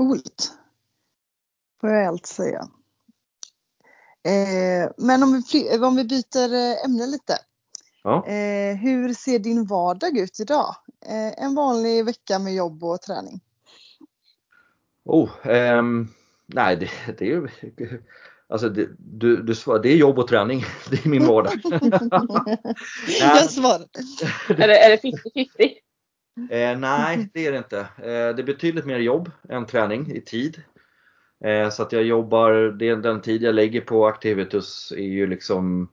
Coolt. 0.00 0.52
Får 1.80 1.90
jag 1.90 2.06
allt 2.06 2.26
säga. 2.26 2.68
Eh, 4.24 4.90
men 4.96 5.22
om 5.22 5.42
vi, 5.52 5.78
om 5.78 5.96
vi 5.96 6.04
byter 6.04 6.54
eh, 6.54 6.84
ämne 6.84 7.06
lite. 7.06 7.38
Ja. 8.02 8.26
Eh, 8.26 8.76
hur 8.76 9.14
ser 9.14 9.38
din 9.38 9.66
vardag 9.66 10.18
ut 10.18 10.40
idag? 10.40 10.76
Eh, 11.06 11.44
en 11.44 11.54
vanlig 11.54 12.04
vecka 12.04 12.38
med 12.38 12.54
jobb 12.54 12.84
och 12.84 13.02
träning. 13.02 13.40
Oh, 15.04 15.30
ehm, 15.42 16.08
nej, 16.46 16.76
det, 16.76 16.90
det 17.18 17.24
är 17.24 17.28
ju 17.28 17.48
Alltså 18.48 18.68
det, 18.68 18.88
du, 18.98 19.42
du 19.42 19.54
svarar, 19.54 19.82
det 19.82 19.88
är 19.88 19.96
jobb 19.96 20.18
och 20.18 20.28
träning. 20.28 20.64
Det 20.90 21.04
är 21.04 21.08
min 21.08 21.26
vardag. 21.26 21.52
Jag 23.20 23.50
svarar. 23.50 23.86
är 24.48 24.68
det, 24.68 24.78
är 24.78 24.90
det 24.90 24.96
50-50? 24.96 25.74
Eh, 26.50 26.78
nej, 26.78 27.30
det 27.34 27.46
är 27.46 27.52
det 27.52 27.58
inte. 27.58 27.78
Eh, 27.78 28.34
det 28.34 28.42
är 28.42 28.42
betydligt 28.42 28.86
mer 28.86 28.98
jobb 28.98 29.30
än 29.48 29.66
träning 29.66 30.12
i 30.12 30.20
tid. 30.20 30.62
Eh, 31.44 31.70
så 31.70 31.82
att 31.82 31.92
jag 31.92 32.02
jobbar, 32.02 32.52
det, 32.52 32.94
den 32.94 33.20
tid 33.20 33.42
jag 33.42 33.54
lägger 33.54 33.80
på 33.80 34.06
Activitus 34.06 34.92
är 34.92 35.02
ju 35.02 35.26
liksom 35.26 35.88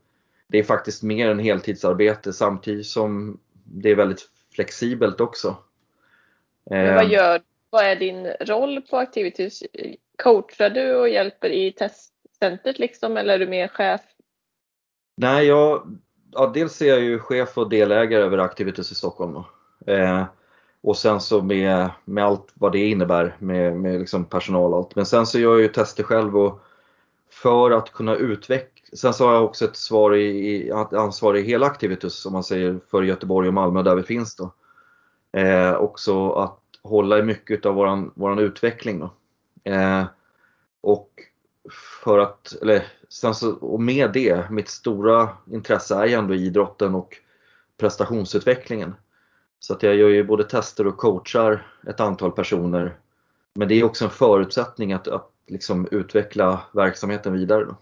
det 0.48 0.60
är 0.60 0.64
faktiskt 0.64 1.04
mer 1.04 1.30
än 1.30 1.40
heltidsarbete 1.40 2.34
samtidigt 2.34 2.86
som 2.86 3.40
det 3.64 3.90
är 3.90 3.96
väldigt 3.96 4.30
flexibelt 4.56 5.22
också. 5.22 5.56
Men 6.70 6.96
vad 6.96 7.06
eh, 7.06 7.12
gör 7.12 7.42
Vad 7.70 7.86
är 7.86 7.96
din 7.96 8.28
roll 8.28 8.82
på 8.82 8.98
Activities? 8.98 9.64
Coachar 10.18 10.70
du 10.70 10.96
och 10.96 11.10
hjälper 11.10 11.50
i 11.50 11.72
testcentret 11.72 12.80
liksom 12.80 13.18
eller 13.18 13.34
är 13.34 13.40
du 13.40 13.48
mer 13.48 13.68
chef? 13.68 14.02
Nej, 15.18 15.46
jag, 15.46 15.98
ja, 16.32 16.52
dels 16.54 16.82
är 16.82 16.88
jag 16.88 17.02
ju 17.02 17.20
chef 17.20 17.58
och 17.58 17.70
delägare 17.70 18.24
över 18.24 18.38
Activities 18.38 18.92
i 18.92 18.96
Stockholm. 18.96 19.36
Eh, 19.88 20.26
och 20.88 20.98
sen 20.98 21.22
så 21.22 21.42
med, 21.42 21.90
med 22.06 22.26
allt 22.26 22.52
vad 22.54 22.72
det 22.72 22.90
innebär 22.90 23.36
med, 23.40 23.78
med 23.78 24.00
liksom 24.00 24.26
personal 24.26 24.74
och 24.74 24.80
allt. 24.80 24.96
Men 24.96 25.06
sen 25.06 25.26
så 25.26 25.40
gör 25.40 25.52
jag 25.52 25.62
ju 25.62 25.68
tester 25.68 26.04
själv 26.04 26.38
och 26.38 26.60
för 27.30 27.72
att 27.72 27.92
kunna 27.92 28.16
utveckla 28.16 28.78
Sen 28.94 29.14
så 29.14 29.28
har 29.28 29.34
jag 29.34 29.46
också 29.46 29.66
ett 29.66 29.76
svar 29.76 30.16
i, 30.16 30.72
ansvar 30.92 31.38
i 31.38 31.42
hela 31.42 31.66
Activitus 31.66 32.26
om 32.26 32.34
man 32.34 32.44
säger 32.44 32.80
för 32.92 33.04
Göteborg 33.04 33.48
och 33.48 33.54
Malmö 33.54 33.84
där 33.84 33.96
vi 33.96 34.04
finns 34.04 34.36
då. 34.36 34.54
Eh, 35.32 35.74
också 35.74 36.32
att 36.32 36.60
hålla 36.84 37.20
i 37.20 37.24
mycket 37.24 37.66
av 37.66 37.76
våran, 37.76 38.12
våran 38.16 38.40
utveckling 38.40 39.00
då. 39.00 39.14
Eh, 39.72 40.04
och 40.82 41.10
för 42.04 42.20
att, 42.20 42.56
eller 42.62 42.86
sen 43.10 43.36
så, 43.36 43.52
och 43.52 43.82
med 43.82 44.14
det, 44.14 44.52
mitt 44.52 44.70
stora 44.70 45.30
intresse 45.52 45.96
är 45.96 46.06
ju 46.06 46.14
ändå 46.14 46.36
idrotten 46.36 46.96
och 46.96 47.18
prestationsutvecklingen. 47.78 48.94
Så 49.60 49.74
att 49.74 49.84
jag 49.84 49.96
gör 49.96 50.10
ju 50.10 50.24
både 50.24 50.44
tester 50.44 50.88
och 50.88 50.98
coachar 50.98 51.68
ett 51.88 52.00
antal 52.00 52.32
personer. 52.32 52.98
Men 53.54 53.68
det 53.68 53.76
är 53.76 53.84
också 53.84 54.06
en 54.06 54.12
förutsättning 54.12 54.94
att, 54.94 55.08
att 55.08 55.32
liksom 55.48 55.88
utveckla 55.92 56.62
verksamheten 56.72 57.34
vidare. 57.34 57.66
Då. 57.66 57.76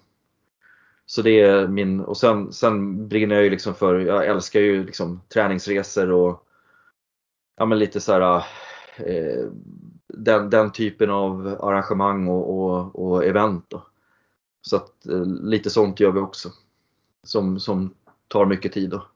Så 1.05 1.21
det 1.21 1.41
är 1.41 1.67
min, 1.67 1.99
och 1.99 2.17
sen, 2.17 2.53
sen 2.53 3.07
brinner 3.07 3.35
jag 3.35 3.43
ju 3.43 3.49
liksom 3.49 3.75
för, 3.75 3.99
jag 3.99 4.25
älskar 4.25 4.59
ju 4.59 4.83
liksom 4.83 5.21
träningsresor 5.33 6.11
och 6.11 6.47
ja 7.57 7.65
men 7.65 7.79
lite 7.79 7.99
så 8.01 8.13
här, 8.13 8.43
eh, 8.97 9.45
den, 10.07 10.49
den 10.49 10.71
typen 10.71 11.09
av 11.09 11.57
arrangemang 11.61 12.27
och, 12.27 12.59
och, 12.59 13.05
och 13.05 13.25
event. 13.25 13.65
Då. 13.67 13.87
Så 14.61 14.75
att 14.75 15.07
eh, 15.07 15.25
lite 15.25 15.69
sånt 15.69 15.99
gör 15.99 16.11
vi 16.11 16.19
också. 16.19 16.49
Som, 17.23 17.59
som 17.59 17.93
tar 18.27 18.45
mycket 18.45 18.73
tid 18.73 18.89
då. 18.89 19.07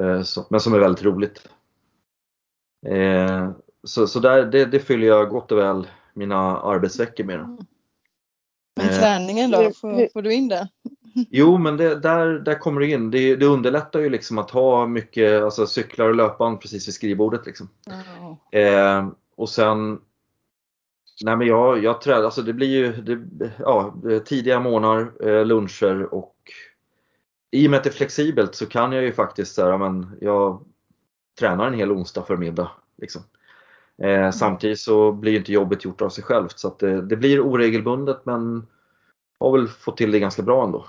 Eh, 0.00 0.22
så, 0.22 0.46
men 0.50 0.60
som 0.60 0.74
är 0.74 0.78
väldigt 0.78 1.04
roligt. 1.04 1.48
Eh, 2.86 3.50
så 3.84 4.06
så 4.06 4.20
där, 4.20 4.44
det, 4.44 4.64
det 4.64 4.80
fyller 4.80 5.06
jag 5.06 5.28
gott 5.28 5.52
och 5.52 5.58
väl 5.58 5.86
mina 6.14 6.60
arbetsveckor 6.60 7.24
med. 7.24 7.38
Då. 7.38 7.58
Men 8.76 8.88
eh, 8.88 8.98
träningen 8.98 9.50
då, 9.50 9.70
får, 9.70 10.12
får 10.12 10.22
du 10.22 10.32
in 10.32 10.48
det? 10.48 10.68
Jo, 11.30 11.58
men 11.58 11.76
det, 11.76 11.94
där, 11.94 12.26
där 12.26 12.58
kommer 12.58 12.80
det 12.80 12.86
in. 12.86 13.10
Det, 13.10 13.36
det 13.36 13.46
underlättar 13.46 14.00
ju 14.00 14.10
liksom 14.10 14.38
att 14.38 14.50
ha 14.50 14.86
mycket 14.86 15.42
alltså 15.42 15.66
cyklar 15.66 16.08
och 16.08 16.14
löpband 16.14 16.60
precis 16.60 16.88
vid 16.88 16.94
skrivbordet. 16.94 17.46
Liksom. 17.46 17.68
Oh. 17.86 18.60
Eh, 18.60 19.08
och 19.36 19.48
sen 19.48 20.00
Nej 21.24 21.36
men 21.36 21.46
jag, 21.46 21.84
jag 21.84 22.00
tränar, 22.00 22.24
alltså 22.24 22.42
det 22.42 22.52
blir 22.52 22.68
ju 22.68 22.92
det, 22.92 23.50
ja, 23.58 23.94
tidiga 24.24 24.60
morgnar, 24.60 25.28
eh, 25.28 25.46
luncher 25.46 26.14
och 26.14 26.34
i 27.50 27.66
och 27.66 27.70
med 27.70 27.78
att 27.78 27.84
det 27.84 27.90
är 27.90 27.94
flexibelt 27.94 28.54
så 28.54 28.66
kan 28.66 28.92
jag 28.92 29.02
ju 29.04 29.12
faktiskt 29.12 29.54
så 29.54 29.64
här, 29.64 29.78
men 29.78 30.18
jag 30.20 30.64
tränar 31.38 31.66
en 31.66 31.74
hel 31.74 31.92
onsdag 31.92 32.22
förmiddag. 32.22 32.70
Liksom. 32.96 33.22
Eh, 34.02 34.10
mm. 34.10 34.32
Samtidigt 34.32 34.80
så 34.80 35.12
blir 35.12 35.36
inte 35.36 35.52
jobbet 35.52 35.84
gjort 35.84 36.02
av 36.02 36.08
sig 36.08 36.24
självt 36.24 36.58
så 36.58 36.68
att 36.68 36.78
det, 36.78 37.02
det 37.02 37.16
blir 37.16 37.40
oregelbundet 37.40 38.26
men 38.26 38.66
har 39.40 39.52
väl 39.52 39.68
fått 39.68 39.96
till 39.96 40.10
det 40.10 40.18
ganska 40.18 40.42
bra 40.42 40.64
ändå. 40.64 40.86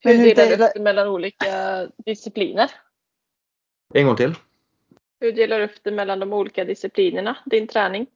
Hur 0.00 0.34
delar 0.34 0.56
du 0.56 0.64
upp 0.64 0.70
det 0.74 0.80
mellan 0.80 1.08
olika 1.08 1.86
discipliner? 1.96 2.70
En 3.94 4.06
gång 4.06 4.16
till. 4.16 4.34
Hur 5.20 5.32
delar 5.32 5.58
du 5.58 5.64
upp 5.64 5.82
det 5.82 5.90
mellan 5.90 6.20
de 6.20 6.32
olika 6.32 6.64
disciplinerna, 6.64 7.36
din 7.46 7.68
träning? 7.68 8.06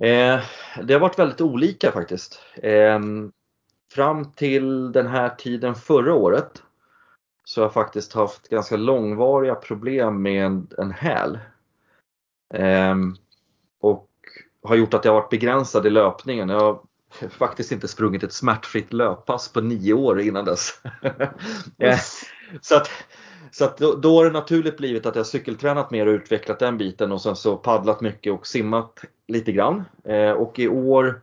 Eh, 0.00 0.40
det 0.82 0.92
har 0.92 1.00
varit 1.00 1.18
väldigt 1.18 1.40
olika 1.40 1.92
faktiskt. 1.92 2.40
Eh, 2.54 3.00
fram 3.92 4.32
till 4.32 4.92
den 4.92 5.06
här 5.06 5.28
tiden 5.28 5.74
förra 5.74 6.14
året 6.14 6.62
så 7.44 7.60
har 7.60 7.64
jag 7.64 7.72
faktiskt 7.72 8.12
haft 8.12 8.48
ganska 8.48 8.76
långvariga 8.76 9.54
problem 9.54 10.22
med 10.22 10.46
en, 10.46 10.68
en 10.78 10.90
häl. 10.90 11.38
Eh, 12.54 12.94
och 13.80 14.08
har 14.62 14.76
gjort 14.76 14.94
att 14.94 15.04
jag 15.04 15.14
varit 15.14 15.30
begränsad 15.30 15.86
i 15.86 15.90
löpningen. 15.90 16.48
Jag 16.48 16.86
faktiskt 17.30 17.72
inte 17.72 17.88
sprungit 17.88 18.22
ett 18.22 18.32
smärtfritt 18.32 18.92
löppass 18.92 19.52
på 19.52 19.60
nio 19.60 19.92
år 19.92 20.20
innan 20.20 20.44
dess. 20.44 20.82
Eh, 21.78 21.98
så 22.60 22.76
att, 22.76 22.90
så 23.50 23.64
att 23.64 23.78
då, 23.78 23.94
då 23.94 24.16
har 24.16 24.24
det 24.24 24.30
naturligt 24.30 24.76
blivit 24.76 25.06
att 25.06 25.16
jag 25.16 25.26
cykeltränat 25.26 25.90
mer 25.90 26.06
och 26.06 26.12
utvecklat 26.12 26.58
den 26.58 26.78
biten 26.78 27.12
och 27.12 27.22
sen 27.22 27.36
så 27.36 27.56
paddlat 27.56 28.00
mycket 28.00 28.32
och 28.32 28.46
simmat 28.46 29.04
lite 29.28 29.52
grann. 29.52 29.84
Eh, 30.04 30.30
och 30.30 30.58
i 30.58 30.68
år 30.68 31.22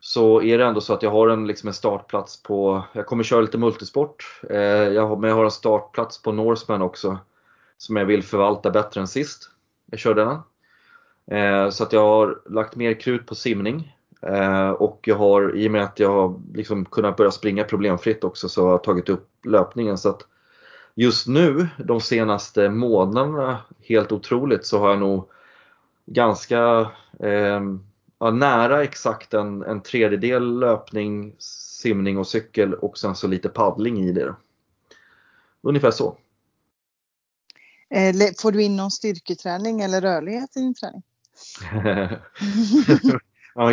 så 0.00 0.42
är 0.42 0.58
det 0.58 0.64
ändå 0.64 0.80
så 0.80 0.94
att 0.94 1.02
jag 1.02 1.10
har 1.10 1.28
en, 1.28 1.46
liksom 1.46 1.68
en 1.68 1.74
startplats 1.74 2.42
på, 2.42 2.84
jag 2.92 3.06
kommer 3.06 3.24
köra 3.24 3.40
lite 3.40 3.58
multisport, 3.58 4.40
eh, 4.50 4.58
jag 4.66 5.06
har, 5.06 5.16
men 5.16 5.30
jag 5.30 5.36
har 5.36 5.44
en 5.44 5.50
startplats 5.50 6.22
på 6.22 6.32
Norseman 6.32 6.82
också 6.82 7.18
som 7.78 7.96
jag 7.96 8.04
vill 8.04 8.22
förvalta 8.22 8.70
bättre 8.70 9.00
än 9.00 9.08
sist 9.08 9.50
jag 9.90 10.00
körde 10.00 10.24
den. 10.24 10.38
Eh, 11.38 11.70
så 11.70 11.84
att 11.84 11.92
jag 11.92 12.00
har 12.00 12.40
lagt 12.46 12.76
mer 12.76 13.00
krut 13.00 13.26
på 13.26 13.34
simning 13.34 13.94
Eh, 14.22 14.70
och 14.70 15.00
jag 15.02 15.16
har, 15.16 15.56
i 15.56 15.68
och 15.68 15.72
med 15.72 15.82
att 15.82 15.98
jag 15.98 16.10
har 16.10 16.40
liksom 16.54 16.84
kunnat 16.84 17.16
börja 17.16 17.30
springa 17.30 17.64
problemfritt 17.64 18.24
också, 18.24 18.48
så 18.48 18.64
har 18.64 18.70
jag 18.70 18.84
tagit 18.84 19.08
upp 19.08 19.28
löpningen. 19.44 19.98
Så 19.98 20.08
att 20.08 20.26
just 20.94 21.26
nu, 21.26 21.68
de 21.76 22.00
senaste 22.00 22.70
månaderna, 22.70 23.58
helt 23.82 24.12
otroligt, 24.12 24.66
så 24.66 24.78
har 24.78 24.90
jag 24.90 24.98
nog 24.98 25.28
ganska 26.06 26.90
eh, 27.20 27.60
ja, 28.20 28.30
nära 28.30 28.82
exakt 28.82 29.34
en, 29.34 29.62
en 29.62 29.82
tredjedel 29.82 30.58
löpning, 30.58 31.34
simning 31.38 32.18
och 32.18 32.26
cykel 32.26 32.74
och 32.74 32.98
sen 32.98 33.14
så 33.14 33.26
lite 33.26 33.48
paddling 33.48 34.00
i 34.00 34.12
det. 34.12 34.24
Då. 34.24 34.36
Ungefär 35.62 35.90
så. 35.90 36.18
Eh, 37.90 38.14
får 38.42 38.52
du 38.52 38.62
in 38.62 38.76
någon 38.76 38.90
styrketräning 38.90 39.80
eller 39.80 40.00
rörlighet 40.00 40.56
i 40.56 40.60
din 40.60 40.74
träning? 40.74 41.02
ja, 43.54 43.70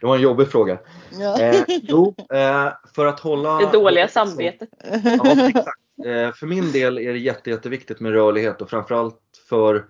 det 0.00 0.06
var 0.06 0.16
en 0.16 0.22
jobbig 0.22 0.48
fråga. 0.48 0.78
Ja. 1.18 1.40
Eh, 1.40 1.64
jo, 1.66 2.14
eh, 2.32 2.72
för 2.94 3.06
att 3.06 3.20
hålla... 3.20 3.58
Det 3.58 3.72
dåliga 3.72 4.08
samvetet. 4.08 4.68
Ja, 5.04 5.48
exakt. 5.48 5.68
Eh, 6.06 6.32
för 6.32 6.46
min 6.46 6.72
del 6.72 6.98
är 6.98 7.12
det 7.12 7.18
jätte, 7.18 7.50
jätteviktigt 7.50 8.00
med 8.00 8.12
rörlighet 8.12 8.62
och 8.62 8.70
framförallt 8.70 9.20
för 9.48 9.84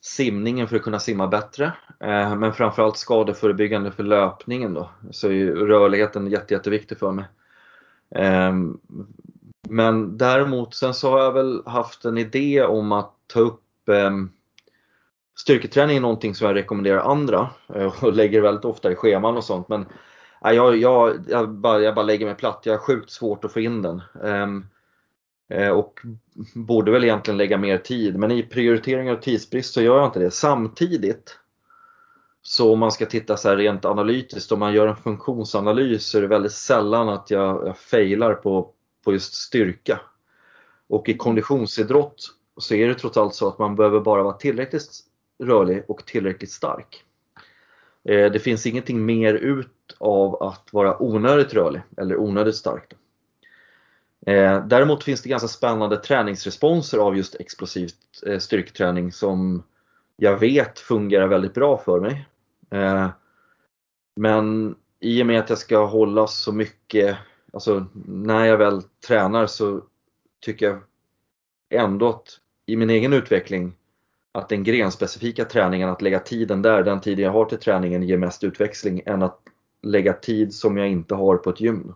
simningen 0.00 0.68
för 0.68 0.76
att 0.76 0.82
kunna 0.82 0.98
simma 0.98 1.26
bättre. 1.26 1.72
Eh, 2.00 2.36
men 2.36 2.52
framförallt 2.52 2.96
skadeförebyggande 2.96 3.92
för 3.92 4.02
löpningen 4.02 4.74
då. 4.74 4.90
Så 5.10 5.28
är 5.28 5.46
rörligheten 5.46 6.26
jätte, 6.26 6.54
jätteviktig 6.54 6.98
för 6.98 7.12
mig. 7.12 7.24
Eh, 8.14 8.52
men 9.68 10.18
däremot 10.18 10.74
sen 10.74 10.94
så 10.94 11.10
har 11.10 11.18
jag 11.20 11.32
väl 11.32 11.62
haft 11.66 12.04
en 12.04 12.18
idé 12.18 12.62
om 12.62 12.92
att 12.92 13.14
ta 13.26 13.40
upp 13.40 13.88
eh, 13.88 14.10
Styrketräning 15.36 15.96
är 15.96 16.00
någonting 16.00 16.34
som 16.34 16.46
jag 16.46 16.56
rekommenderar 16.56 17.10
andra 17.10 17.50
och 18.02 18.12
lägger 18.12 18.40
väldigt 18.40 18.64
ofta 18.64 18.92
i 18.92 18.94
scheman 18.94 19.36
och 19.36 19.44
sånt 19.44 19.68
men 19.68 19.86
jag, 20.42 20.76
jag, 20.76 21.16
jag, 21.28 21.48
bara, 21.48 21.80
jag 21.80 21.94
bara 21.94 22.04
lägger 22.04 22.26
mig 22.26 22.34
platt. 22.34 22.62
Jag 22.64 22.72
har 22.72 22.78
sjukt 22.78 23.10
svårt 23.10 23.44
att 23.44 23.52
få 23.52 23.60
in 23.60 23.82
den. 23.82 24.02
Eh, 25.50 25.70
och 25.70 26.00
borde 26.54 26.92
väl 26.92 27.04
egentligen 27.04 27.38
lägga 27.38 27.58
mer 27.58 27.78
tid 27.78 28.16
men 28.16 28.30
i 28.30 28.42
prioriteringar 28.42 29.12
och 29.12 29.22
tidsbrist 29.22 29.74
så 29.74 29.82
gör 29.82 29.96
jag 29.96 30.08
inte 30.08 30.18
det. 30.18 30.30
Samtidigt 30.30 31.36
så 32.42 32.72
om 32.72 32.78
man 32.78 32.92
ska 32.92 33.06
titta 33.06 33.36
så 33.36 33.54
rent 33.54 33.84
analytiskt, 33.84 34.52
om 34.52 34.58
man 34.58 34.74
gör 34.74 34.86
en 34.86 34.96
funktionsanalys 34.96 36.06
så 36.06 36.18
är 36.18 36.22
det 36.22 36.28
väldigt 36.28 36.52
sällan 36.52 37.08
att 37.08 37.30
jag, 37.30 37.66
jag 37.66 37.78
failar 37.78 38.34
på, 38.34 38.70
på 39.04 39.12
just 39.12 39.34
styrka. 39.34 40.00
Och 40.88 41.08
i 41.08 41.14
konditionsidrott 41.14 42.26
så 42.56 42.74
är 42.74 42.88
det 42.88 42.94
trots 42.94 43.16
allt 43.16 43.34
så 43.34 43.48
att 43.48 43.58
man 43.58 43.76
behöver 43.76 44.00
bara 44.00 44.22
vara 44.22 44.34
tillräckligt 44.34 44.88
rörlig 45.42 45.84
och 45.88 46.06
tillräckligt 46.06 46.50
stark. 46.50 47.04
Eh, 48.04 48.32
det 48.32 48.38
finns 48.38 48.66
ingenting 48.66 49.04
mer 49.04 49.34
ut 49.34 49.96
av 49.98 50.42
att 50.42 50.72
vara 50.72 51.02
onödigt 51.02 51.54
rörlig 51.54 51.82
eller 51.96 52.16
onödigt 52.16 52.56
stark. 52.56 52.94
Eh, 54.26 54.66
däremot 54.66 55.04
finns 55.04 55.22
det 55.22 55.28
ganska 55.28 55.48
spännande 55.48 55.96
träningsresponser 55.96 56.98
av 56.98 57.16
just 57.16 57.34
explosiv 57.34 57.90
eh, 58.26 58.38
styrketräning 58.38 59.12
som 59.12 59.62
jag 60.16 60.38
vet 60.38 60.78
fungerar 60.78 61.26
väldigt 61.26 61.54
bra 61.54 61.78
för 61.78 62.00
mig. 62.00 62.28
Eh, 62.70 63.08
men 64.16 64.74
i 65.00 65.22
och 65.22 65.26
med 65.26 65.40
att 65.40 65.48
jag 65.48 65.58
ska 65.58 65.84
hålla 65.84 66.26
så 66.26 66.52
mycket, 66.52 67.16
alltså 67.52 67.86
när 68.06 68.44
jag 68.44 68.56
väl 68.56 68.82
tränar 69.06 69.46
så 69.46 69.82
tycker 70.40 70.66
jag 70.66 70.80
ändå 71.84 72.08
att 72.08 72.28
i 72.66 72.76
min 72.76 72.90
egen 72.90 73.12
utveckling 73.12 73.72
att 74.32 74.48
den 74.48 74.64
grenspecifika 74.64 75.44
träningen, 75.44 75.88
att 75.88 76.02
lägga 76.02 76.18
tiden 76.18 76.62
där, 76.62 76.82
den 76.82 77.00
tiden 77.00 77.24
jag 77.24 77.32
har 77.32 77.44
till 77.44 77.58
träningen 77.58 78.02
ger 78.02 78.18
mest 78.18 78.44
utväxling 78.44 79.02
än 79.06 79.22
att 79.22 79.40
lägga 79.82 80.12
tid 80.12 80.54
som 80.54 80.76
jag 80.76 80.88
inte 80.88 81.14
har 81.14 81.36
på 81.36 81.50
ett 81.50 81.60
gym. 81.60 81.94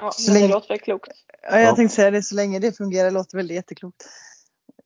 Ja, 0.00 0.10
så 0.12 0.32
länge... 0.32 0.46
det 0.46 0.52
låter 0.52 0.68
väl 0.68 0.78
klokt. 0.78 1.08
Ja, 1.42 1.60
jag 1.60 1.76
tänkte 1.76 1.96
säga 1.96 2.10
det, 2.10 2.22
så 2.22 2.34
länge 2.34 2.58
det 2.58 2.72
fungerar 2.72 3.10
låter 3.10 3.36
väl 3.36 3.50
jätteklokt. 3.50 4.04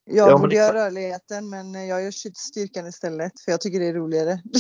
Jag 0.05 0.31
ja, 0.31 0.39
borde 0.39 0.57
göra 0.57 0.87
rörligheten 0.87 1.51
men 1.51 1.89
jag 1.89 2.03
gör 2.03 2.11
styrkan 2.35 2.87
istället 2.87 3.41
för 3.45 3.53
jag 3.53 3.61
tycker 3.61 3.81
det 3.81 3.87
är 3.87 3.95
roligare. 3.95 4.41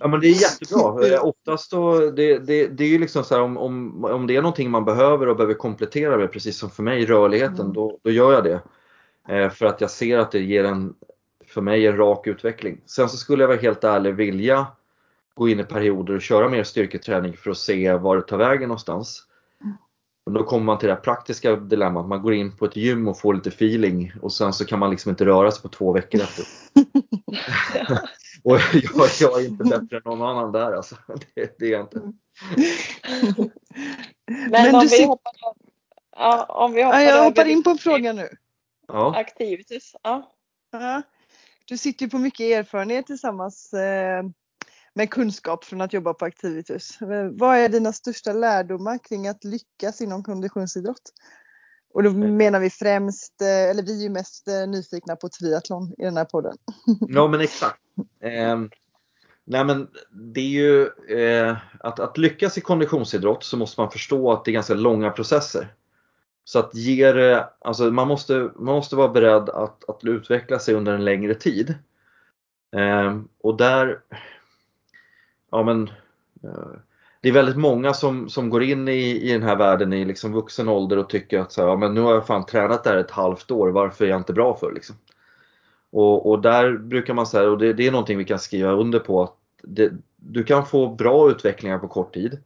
Ja 0.00 0.08
men 0.08 0.20
det 0.20 0.26
är 0.26 0.42
jättebra. 0.42 1.06
Eh, 1.14 1.24
oftast 1.24 1.70
då, 1.70 2.10
det, 2.10 2.38
det, 2.38 2.66
det 2.66 2.84
är 2.84 2.88
ju 2.88 2.98
liksom 2.98 3.24
så 3.24 3.34
här, 3.34 3.42
om, 3.42 3.56
om, 3.58 4.04
om 4.04 4.26
det 4.26 4.36
är 4.36 4.42
någonting 4.42 4.70
man 4.70 4.84
behöver 4.84 5.28
och 5.28 5.36
behöver 5.36 5.54
komplettera 5.54 6.16
med, 6.16 6.32
precis 6.32 6.58
som 6.58 6.70
för 6.70 6.82
mig 6.82 7.06
rörligheten, 7.06 7.60
mm. 7.60 7.72
då, 7.72 7.98
då 8.02 8.10
gör 8.10 8.32
jag 8.32 8.44
det. 8.44 8.60
Eh, 9.28 9.50
för 9.50 9.66
att 9.66 9.80
jag 9.80 9.90
ser 9.90 10.18
att 10.18 10.32
det 10.32 10.40
ger 10.40 10.64
en, 10.64 10.94
för 11.46 11.60
mig 11.60 11.86
en 11.86 11.96
rak 11.96 12.26
utveckling. 12.26 12.80
Sen 12.86 13.08
så 13.08 13.16
skulle 13.16 13.42
jag 13.42 13.48
vara 13.48 13.58
helt 13.58 13.84
ärlig 13.84 14.14
vilja 14.14 14.66
gå 15.34 15.48
in 15.48 15.60
i 15.60 15.64
perioder 15.64 16.14
och 16.14 16.22
köra 16.22 16.48
mer 16.48 16.64
styrketräning 16.64 17.36
för 17.36 17.50
att 17.50 17.58
se 17.58 17.92
var 17.92 18.16
det 18.16 18.22
tar 18.22 18.36
vägen 18.36 18.68
någonstans. 18.68 19.22
Och 20.26 20.32
då 20.32 20.44
kommer 20.44 20.64
man 20.64 20.78
till 20.78 20.88
det 20.88 20.96
praktiska 20.96 21.56
dilemmat. 21.56 22.06
Man 22.06 22.22
går 22.22 22.34
in 22.34 22.56
på 22.56 22.64
ett 22.64 22.76
gym 22.76 23.08
och 23.08 23.20
får 23.20 23.34
lite 23.34 23.48
feeling 23.48 24.12
och 24.22 24.32
sen 24.32 24.52
så 24.52 24.64
kan 24.64 24.78
man 24.78 24.90
liksom 24.90 25.10
inte 25.10 25.24
röra 25.24 25.50
sig 25.50 25.62
på 25.62 25.68
två 25.68 25.92
veckor 25.92 26.20
efter. 26.20 26.44
och 28.42 28.58
jag, 28.72 29.08
jag, 29.20 29.40
är 29.40 29.48
inte 29.48 29.64
bättre 29.64 29.96
än 29.96 30.02
någon 30.04 30.22
annan 30.22 30.52
där 30.52 30.72
alltså. 30.72 30.96
Det, 31.34 31.58
det 31.58 31.66
är 31.66 31.70
jag 31.70 31.80
inte. 31.80 31.98
Men, 34.26 34.50
Men 34.50 34.74
om, 34.74 34.86
vi 34.90 35.04
hoppar, 35.04 35.32
ja, 36.16 36.44
om 36.44 36.72
vi 36.72 36.82
hoppar 36.82 37.00
ja, 37.00 37.10
Jag 37.10 37.24
hoppar 37.24 37.44
in 37.44 37.62
på 37.62 37.70
en 37.70 37.78
fråga 37.78 38.12
nu. 38.12 38.28
Ja. 38.88 39.16
Activities. 39.16 39.96
Ja. 40.02 40.30
Du 41.64 41.78
sitter 41.78 42.04
ju 42.04 42.10
på 42.10 42.18
mycket 42.18 42.40
erfarenhet 42.40 43.06
tillsammans 43.06 43.72
eh, 43.72 44.24
med 44.94 45.10
kunskap 45.10 45.64
från 45.64 45.80
att 45.80 45.92
jobba 45.92 46.14
på 46.14 46.24
Activitus. 46.24 46.98
Vad 47.32 47.56
är 47.56 47.68
dina 47.68 47.92
största 47.92 48.32
lärdomar 48.32 48.98
kring 48.98 49.28
att 49.28 49.44
lyckas 49.44 50.00
inom 50.00 50.22
konditionsidrott? 50.22 51.12
Och 51.94 52.02
då 52.02 52.10
menar 52.10 52.60
vi 52.60 52.70
främst, 52.70 53.42
eh, 53.42 53.70
eller 53.70 53.82
vi 53.82 53.98
är 53.98 54.02
ju 54.02 54.08
mest 54.08 54.48
eh, 54.48 54.66
nyfikna 54.66 55.16
på 55.16 55.28
triathlon 55.28 55.94
i 55.98 56.04
den 56.04 56.16
här 56.16 56.24
podden. 56.24 56.56
Ja 57.08 57.28
men 57.28 57.40
exakt. 57.40 57.80
Eh, 58.20 58.60
nej 59.44 59.64
men 59.64 59.88
det 60.10 60.40
är 60.40 60.44
ju 60.44 60.82
eh, 61.18 61.56
att, 61.80 62.00
att 62.00 62.18
lyckas 62.18 62.58
i 62.58 62.60
konditionsidrott 62.60 63.44
så 63.44 63.56
måste 63.56 63.80
man 63.80 63.90
förstå 63.90 64.32
att 64.32 64.44
det 64.44 64.50
är 64.50 64.52
ganska 64.52 64.74
långa 64.74 65.10
processer. 65.10 65.74
Så 66.44 66.58
att 66.58 66.74
ge 66.74 67.12
det, 67.12 67.48
alltså 67.60 67.84
man 67.84 68.08
måste, 68.08 68.50
man 68.56 68.74
måste 68.74 68.96
vara 68.96 69.08
beredd 69.08 69.48
att, 69.48 69.88
att 69.88 70.04
utveckla 70.04 70.58
sig 70.58 70.74
under 70.74 70.92
en 70.92 71.04
längre 71.04 71.34
tid. 71.34 71.74
Eh, 72.76 73.20
och 73.40 73.56
där 73.56 74.00
ja 75.54 75.62
men 75.62 75.90
eh, 76.42 76.78
det 77.20 77.28
är 77.28 77.32
väldigt 77.32 77.56
många 77.56 77.94
som, 77.94 78.28
som 78.28 78.50
går 78.50 78.62
in 78.62 78.88
i, 78.88 79.28
i 79.28 79.32
den 79.32 79.42
här 79.42 79.56
världen 79.56 79.92
i 79.92 80.04
liksom 80.04 80.32
vuxen 80.32 80.68
ålder 80.68 80.96
och 80.96 81.08
tycker 81.08 81.38
att 81.38 81.52
så 81.52 81.60
här, 81.62 81.68
ja, 81.68 81.76
men 81.76 81.94
nu 81.94 82.00
har 82.00 82.14
jag 82.14 82.26
fan 82.26 82.46
tränat 82.46 82.84
där 82.84 82.96
ett 82.96 83.10
halvt 83.10 83.50
år, 83.50 83.68
varför 83.68 84.04
är 84.04 84.08
jag 84.08 84.20
inte 84.20 84.32
bra 84.32 84.56
för? 84.56 84.72
Liksom. 84.72 84.96
Och, 85.90 86.30
och 86.30 86.42
där 86.42 86.72
brukar 86.72 87.14
man 87.14 87.26
säga, 87.26 87.50
och 87.50 87.58
det, 87.58 87.72
det, 87.72 87.86
är 87.86 87.90
någonting 87.90 88.18
vi 88.18 88.24
kan 88.24 88.38
skriva 88.38 88.72
under 88.72 88.98
på, 88.98 89.22
att 89.22 89.36
det, 89.62 89.92
du 90.16 90.44
kan 90.44 90.66
få 90.66 90.88
bra 90.88 91.30
utvecklingar 91.30 91.78
på 91.78 91.88
kort 91.88 92.14
tid. 92.14 92.38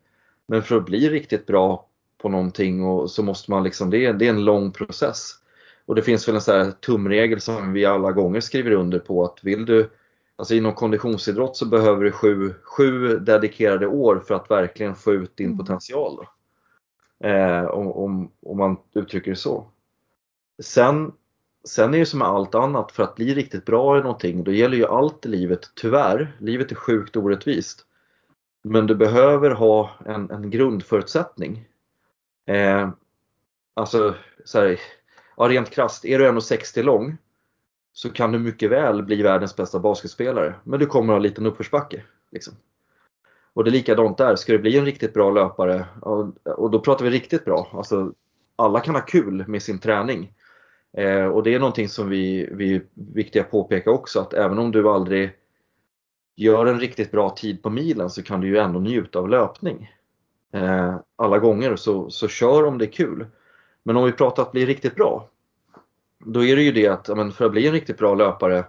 Men 0.47 0.63
för 0.63 0.77
att 0.77 0.87
bli 0.87 1.11
riktigt 1.11 1.47
bra 1.47 1.87
på 2.19 2.29
någonting 2.29 2.85
och 2.85 3.11
så 3.11 3.23
måste 3.23 3.51
man 3.51 3.63
liksom, 3.63 3.91
det, 3.91 4.13
det 4.13 4.27
är 4.27 4.31
en 4.31 4.45
lång 4.45 4.73
process. 4.73 5.31
Och 5.87 5.95
det 5.95 6.03
finns 6.03 6.29
väl 6.29 6.35
en 6.35 6.41
så 6.41 6.53
här 6.53 6.71
tumregel 6.71 7.41
som 7.41 7.73
vi 7.73 7.85
alla 7.85 8.13
gånger 8.13 8.41
skriver 8.41 8.71
under 8.71 8.99
på 8.99 9.25
att 9.25 9.39
vill 9.43 9.65
du 9.65 9.91
Alltså 10.39 10.55
inom 10.55 10.75
konditionsidrott 10.75 11.57
så 11.57 11.67
behöver 11.67 12.05
du 12.05 12.13
sju, 12.13 12.55
sju 12.63 13.19
dedikerade 13.19 13.87
år 13.87 14.23
för 14.27 14.35
att 14.35 14.51
verkligen 14.51 14.95
få 14.95 15.13
ut 15.13 15.37
din 15.37 15.47
mm. 15.47 15.59
potential. 15.59 16.27
Eh, 17.25 17.65
om, 17.65 17.93
om, 17.93 18.33
om, 18.43 18.59
man 18.59 18.77
uttrycker 18.95 19.31
det 19.31 19.37
så. 19.37 19.71
Sen, 20.63 21.13
sen 21.65 21.95
är 21.95 21.99
det 21.99 22.07
som 22.07 22.19
med 22.19 22.29
allt 22.29 22.55
annat, 22.55 22.93
för 22.93 23.03
att 23.03 23.15
bli 23.15 23.35
riktigt 23.35 23.65
bra 23.65 23.99
i 23.99 24.03
någonting, 24.03 24.45
då 24.45 24.53
gäller 24.53 24.77
ju 24.77 24.87
allt 24.87 25.27
i 25.27 25.29
livet, 25.29 25.61
tyvärr, 25.75 26.37
livet 26.39 26.71
är 26.71 26.77
sjukt 26.77 27.17
orättvist. 27.17 27.87
Men 28.63 28.87
du 28.87 28.95
behöver 28.95 29.51
ha 29.51 29.91
en, 30.07 30.31
en 30.31 30.51
grundförutsättning. 30.51 31.69
Eh, 32.47 32.91
alltså, 33.75 34.15
så 34.45 34.59
här, 34.59 34.81
ja, 35.37 35.49
rent 35.49 35.71
krasst, 35.71 36.05
är 36.05 36.19
du 36.19 36.29
1,60 36.31 36.83
lång 36.83 37.17
så 37.99 38.11
kan 38.11 38.33
du 38.33 38.39
mycket 38.39 38.71
väl 38.71 39.03
bli 39.03 39.23
världens 39.23 39.57
bästa 39.57 39.79
basketspelare. 39.79 40.55
Men 40.65 40.81
du 40.81 40.87
kommer 40.87 41.13
ha 41.13 41.17
en 41.17 41.23
liten 41.23 41.47
uppförsbacke. 41.47 42.03
Liksom. 42.33 42.55
Och 43.53 43.65
det 43.65 43.71
är 43.71 43.73
likadant 43.73 44.19
där, 44.19 44.37
ska 44.37 44.53
du 44.53 44.59
bli 44.59 44.79
en 44.79 44.85
riktigt 44.85 45.15
bra 45.15 45.31
löpare, 45.31 45.87
och 46.45 46.71
då 46.71 46.81
pratar 46.81 47.05
vi 47.05 47.11
riktigt 47.11 47.45
bra, 47.45 47.71
alltså 47.73 48.13
alla 48.57 48.81
kan 48.81 48.95
ha 48.95 49.03
kul 49.03 49.49
med 49.49 49.63
sin 49.63 49.79
träning. 49.79 50.33
Eh, 50.97 51.25
och 51.25 51.43
det 51.43 51.55
är 51.55 51.59
någonting 51.59 51.89
som 51.89 52.09
vi, 52.09 52.49
vi 52.53 52.75
är 52.75 52.83
viktiga 52.95 53.43
att 53.43 53.51
påpeka 53.51 53.91
också, 53.91 54.21
att 54.21 54.35
även 54.35 54.59
om 54.59 54.73
du 54.73 54.89
aldrig 54.89 55.31
gör 56.37 56.67
en 56.67 56.81
riktigt 56.81 57.11
bra 57.11 57.31
tid 57.31 57.63
på 57.63 57.71
milen 57.71 58.11
så 58.11 58.23
kan 58.23 58.41
du 58.41 58.49
ju 58.49 58.59
ändå 58.59 58.81
njuta 58.81 59.19
av 59.19 59.29
löpning. 59.29 59.93
Eh, 60.53 60.97
alla 61.17 61.39
gånger, 61.39 61.77
så, 61.77 62.11
så 62.11 62.29
kör 62.29 62.65
om 62.65 62.79
det 62.79 62.85
är 62.85 62.93
kul. 62.93 63.27
Men 63.83 63.97
om 63.97 64.05
vi 64.05 64.13
pratar 64.13 64.43
att 64.43 64.53
bli 64.53 64.67
riktigt 64.67 64.95
bra, 64.95 65.29
då 66.25 66.45
är 66.45 66.57
det 66.57 66.63
ju 66.63 66.73
det 66.73 66.89
att 66.89 67.17
men 67.17 67.33
för 67.33 67.45
att 67.45 67.53
bli 67.53 67.67
en 67.67 67.73
riktigt 67.73 67.99
bra 67.99 68.15
löpare 68.15 68.65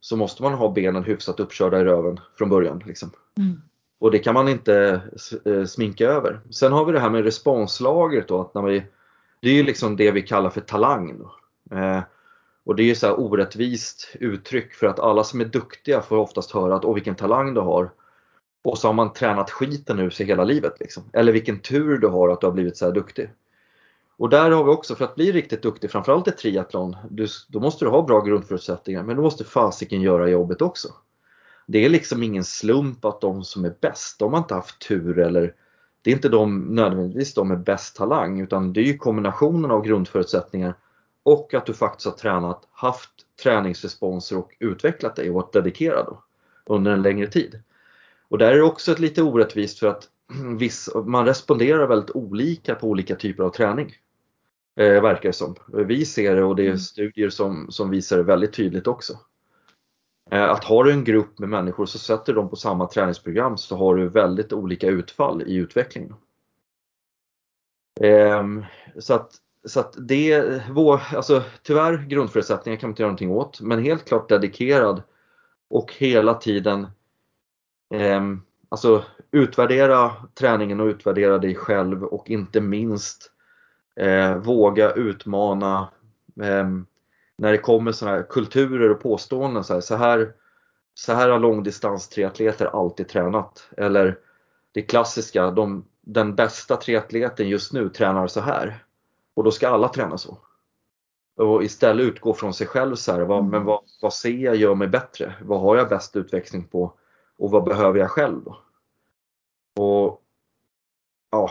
så 0.00 0.16
måste 0.16 0.42
man 0.42 0.54
ha 0.54 0.72
benen 0.72 1.04
hyfsat 1.04 1.40
uppkörda 1.40 1.80
i 1.80 1.84
röven 1.84 2.20
från 2.38 2.48
början. 2.48 2.82
Liksom. 2.86 3.10
Mm. 3.38 3.62
Och 3.98 4.10
det 4.10 4.18
kan 4.18 4.34
man 4.34 4.48
inte 4.48 5.00
eh, 5.44 5.64
sminka 5.64 6.06
över. 6.06 6.40
Sen 6.50 6.72
har 6.72 6.84
vi 6.84 6.92
det 6.92 7.00
här 7.00 7.10
med 7.10 7.24
responslagret 7.24 8.28
då, 8.28 8.40
att 8.40 8.54
när 8.54 8.62
vi, 8.62 8.84
det 9.40 9.48
är 9.48 9.54
ju 9.54 9.62
liksom 9.62 9.96
det 9.96 10.10
vi 10.10 10.22
kallar 10.22 10.50
för 10.50 10.60
talang. 10.60 11.18
Då. 11.18 11.34
Eh, 11.76 12.00
och 12.64 12.76
det 12.76 12.82
är 12.82 12.86
ju 12.86 12.94
så 12.94 13.06
här 13.06 13.20
orättvist 13.20 14.16
uttryck 14.20 14.74
för 14.74 14.86
att 14.86 15.00
alla 15.00 15.24
som 15.24 15.40
är 15.40 15.44
duktiga 15.44 16.00
får 16.00 16.16
oftast 16.16 16.50
höra 16.50 16.74
att 16.74 16.84
åh 16.84 16.94
vilken 16.94 17.14
talang 17.14 17.54
du 17.54 17.60
har. 17.60 17.90
Och 18.64 18.78
så 18.78 18.88
har 18.88 18.94
man 18.94 19.12
tränat 19.12 19.50
skiten 19.50 19.98
ur 19.98 20.10
sig 20.10 20.26
hela 20.26 20.44
livet. 20.44 20.80
Liksom. 20.80 21.02
Eller 21.12 21.32
vilken 21.32 21.58
tur 21.58 21.98
du 21.98 22.08
har 22.08 22.28
att 22.28 22.40
du 22.40 22.46
har 22.46 22.54
blivit 22.54 22.76
så 22.76 22.84
här 22.84 22.92
duktig. 22.92 23.30
Och 24.16 24.28
där 24.28 24.50
har 24.50 24.64
vi 24.64 24.70
också, 24.70 24.94
för 24.94 25.04
att 25.04 25.14
bli 25.14 25.32
riktigt 25.32 25.62
duktig, 25.62 25.90
framförallt 25.90 26.28
i 26.28 26.30
triathlon, 26.30 26.96
du, 27.10 27.26
då 27.48 27.60
måste 27.60 27.84
du 27.84 27.88
ha 27.88 28.02
bra 28.02 28.20
grundförutsättningar 28.20 29.02
men 29.02 29.16
du 29.16 29.22
måste 29.22 29.44
fasiken 29.44 30.00
göra 30.00 30.28
jobbet 30.28 30.62
också. 30.62 30.88
Det 31.66 31.84
är 31.84 31.88
liksom 31.88 32.22
ingen 32.22 32.44
slump 32.44 33.04
att 33.04 33.20
de 33.20 33.44
som 33.44 33.64
är 33.64 33.74
bäst, 33.80 34.18
de 34.18 34.32
har 34.32 34.38
inte 34.38 34.54
haft 34.54 34.88
tur 34.88 35.18
eller 35.18 35.54
det 36.02 36.10
är 36.10 36.14
inte 36.14 36.28
de 36.28 36.60
nödvändigtvis 36.60 37.34
de 37.34 37.48
med 37.48 37.60
bäst 37.60 37.96
talang 37.96 38.40
utan 38.40 38.72
det 38.72 38.80
är 38.80 38.84
ju 38.84 38.98
kombinationen 38.98 39.70
av 39.70 39.82
grundförutsättningar 39.82 40.74
och 41.22 41.54
att 41.54 41.66
du 41.66 41.74
faktiskt 41.74 42.06
har 42.06 42.12
tränat, 42.12 42.68
haft 42.72 43.10
träningsresponser 43.42 44.38
och 44.38 44.56
utvecklat 44.58 45.16
dig 45.16 45.28
och 45.28 45.34
varit 45.34 45.52
dedikerad 45.52 46.06
då, 46.06 46.22
under 46.74 46.92
en 46.92 47.02
längre 47.02 47.26
tid. 47.26 47.62
Och 48.28 48.38
där 48.38 48.52
är 48.52 48.56
det 48.56 48.62
också 48.62 48.92
ett 48.92 48.98
lite 48.98 49.22
orättvist 49.22 49.78
för 49.78 49.86
att 49.86 50.08
viss, 50.58 50.90
man 51.04 51.26
responderar 51.26 51.86
väldigt 51.86 52.16
olika 52.16 52.74
på 52.74 52.88
olika 52.88 53.16
typer 53.16 53.42
av 53.42 53.50
träning. 53.50 53.92
Eh, 54.76 55.02
verkar 55.02 55.28
det 55.28 55.32
som. 55.32 55.54
Vi 55.66 56.04
ser 56.04 56.36
det 56.36 56.44
och 56.44 56.56
det 56.56 56.66
är 56.66 56.76
studier 56.76 57.30
som, 57.30 57.70
som 57.70 57.90
visar 57.90 58.16
det 58.16 58.22
väldigt 58.22 58.52
tydligt 58.52 58.86
också. 58.86 59.18
Eh, 60.30 60.50
att 60.50 60.64
har 60.64 60.84
du 60.84 60.92
en 60.92 61.04
grupp 61.04 61.38
med 61.38 61.48
människor 61.48 61.86
så 61.86 61.98
sätter 61.98 62.34
de 62.34 62.48
på 62.48 62.56
samma 62.56 62.88
träningsprogram 62.88 63.58
så 63.58 63.76
har 63.76 63.96
du 63.96 64.08
väldigt 64.08 64.52
olika 64.52 64.86
utfall 64.86 65.42
i 65.42 65.54
utvecklingen. 65.54 66.14
Eh, 68.00 68.46
så 68.98 69.14
att, 69.14 69.34
så 69.64 69.80
att 69.80 69.94
det, 69.98 70.62
vår, 70.70 71.00
alltså 71.14 71.42
tyvärr 71.62 72.06
grundförutsättningar 72.06 72.78
kan 72.78 72.88
man 72.88 72.92
inte 72.92 73.02
göra 73.02 73.10
någonting 73.10 73.30
åt 73.30 73.60
men 73.60 73.84
helt 73.84 74.04
klart 74.04 74.28
dedikerad 74.28 75.02
och 75.70 75.92
hela 75.92 76.34
tiden 76.34 76.86
eh, 77.94 78.22
alltså 78.72 79.04
utvärdera 79.30 80.12
träningen 80.34 80.80
och 80.80 80.86
utvärdera 80.86 81.38
dig 81.38 81.54
själv 81.54 82.04
och 82.04 82.30
inte 82.30 82.60
minst 82.60 83.30
eh, 83.96 84.36
våga 84.36 84.92
utmana 84.92 85.88
eh, 86.42 86.68
när 87.36 87.52
det 87.52 87.58
kommer 87.58 87.92
sådana 87.92 88.16
här 88.16 88.26
kulturer 88.30 88.90
och 88.90 89.00
påståenden 89.00 89.64
så 89.64 89.74
här, 89.74 89.80
så 89.80 89.96
här, 89.96 90.32
så 90.94 91.12
här 91.12 91.28
har 91.28 91.38
långdistanstriatleter 91.38 92.66
alltid 92.66 93.08
tränat. 93.08 93.68
Eller 93.76 94.18
det 94.72 94.82
klassiska, 94.82 95.50
de, 95.50 95.84
den 96.00 96.34
bästa 96.34 96.76
triatleten 96.76 97.48
just 97.48 97.72
nu 97.72 97.88
tränar 97.88 98.26
så 98.26 98.40
här. 98.40 98.84
Och 99.34 99.44
då 99.44 99.50
ska 99.50 99.68
alla 99.68 99.88
träna 99.88 100.18
så. 100.18 100.38
Och 101.36 101.64
istället 101.64 102.06
utgå 102.06 102.34
från 102.34 102.54
sig 102.54 102.66
själv 102.66 102.94
så 102.94 103.12
här, 103.12 103.20
vad, 103.20 103.44
men 103.44 103.64
vad, 103.64 103.80
vad 104.02 104.14
ser 104.14 104.38
jag 104.38 104.56
gör 104.56 104.74
mig 104.74 104.88
bättre? 104.88 105.34
Vad 105.42 105.60
har 105.60 105.76
jag 105.76 105.88
bäst 105.88 106.16
utväxling 106.16 106.64
på? 106.64 106.92
Och 107.38 107.50
vad 107.50 107.64
behöver 107.64 107.98
jag 107.98 108.10
själv 108.10 108.44
då? 108.44 108.58
Och 109.82 110.22
ja, 111.30 111.50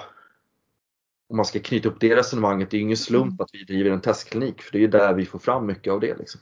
om 1.30 1.38
man 1.38 1.46
ska 1.46 1.60
knyta 1.60 1.90
upp 1.90 2.00
det 2.00 2.16
resonemanget, 2.16 2.72
det 2.72 2.78
är 2.78 2.80
ju 2.80 2.84
ingen 2.86 2.98
slump 2.98 3.32
mm. 3.32 3.40
att 3.40 3.50
vi 3.54 3.64
driver 3.64 3.90
en 3.90 4.02
testklinik 4.02 4.62
för 4.62 4.72
det 4.72 4.78
är 4.78 4.82
ju 4.82 4.88
där 4.88 5.14
vi 5.14 5.26
får 5.26 5.40
fram 5.40 5.66
mycket 5.66 5.94
av 5.94 6.00
det. 6.00 6.18
Liksom. 6.18 6.42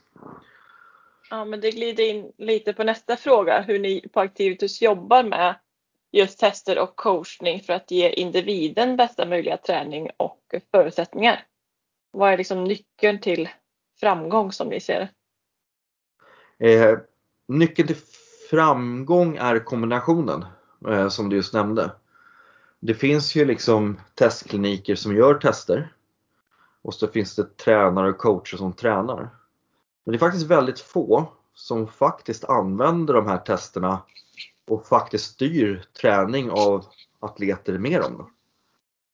Ja, 1.30 1.46
men 1.46 1.62
det 1.62 1.72
glider 1.72 2.04
in 2.04 2.32
lite 2.38 2.74
på 2.74 2.84
nästa 2.84 3.18
fråga, 3.18 3.62
hur 3.62 3.80
ni 3.80 4.10
på 4.14 4.20
Activitus 4.20 4.82
jobbar 4.82 5.24
med 5.24 5.56
just 6.12 6.40
tester 6.40 6.80
och 6.80 6.96
coachning 6.96 7.62
för 7.62 7.74
att 7.74 7.92
ge 7.92 8.10
individen 8.10 8.98
bästa 8.98 9.26
möjliga 9.26 9.58
träning 9.58 10.10
och 10.18 10.56
förutsättningar. 10.72 11.46
Vad 12.12 12.34
är 12.34 12.38
liksom 12.38 12.64
nyckeln 12.64 13.20
till 13.20 13.50
framgång 14.00 14.52
som 14.52 14.68
ni 14.68 14.80
ser 14.80 15.10
det? 16.60 16.74
Eh, 16.74 17.00
nyckeln 17.48 17.88
till 17.88 17.98
framgång 18.50 19.36
är 19.36 19.60
kombinationen 19.60 20.46
eh, 20.88 21.10
som 21.10 21.30
du 21.30 21.36
just 21.36 21.54
nämnde 21.54 21.92
det 22.80 22.94
finns 22.94 23.36
ju 23.36 23.46
liksom 23.46 24.00
testkliniker 24.16 24.96
som 24.96 25.16
gör 25.16 25.34
tester. 25.34 25.94
Och 26.82 26.94
så 26.94 27.08
finns 27.08 27.36
det 27.36 27.58
tränare 27.58 28.10
och 28.10 28.18
coacher 28.18 28.58
som 28.58 28.74
tränar. 28.74 29.30
Men 30.04 30.12
det 30.12 30.16
är 30.16 30.20
faktiskt 30.20 30.46
väldigt 30.46 30.80
få 30.80 31.28
som 31.54 31.88
faktiskt 31.88 32.44
använder 32.44 33.14
de 33.14 33.28
här 33.28 33.38
testerna 33.38 34.02
och 34.68 34.88
faktiskt 34.88 35.26
styr 35.26 35.86
träning 36.02 36.52
av 36.52 36.86
atleter 37.20 37.78
med 37.78 38.02
dem. 38.02 38.18
det. 38.18 38.24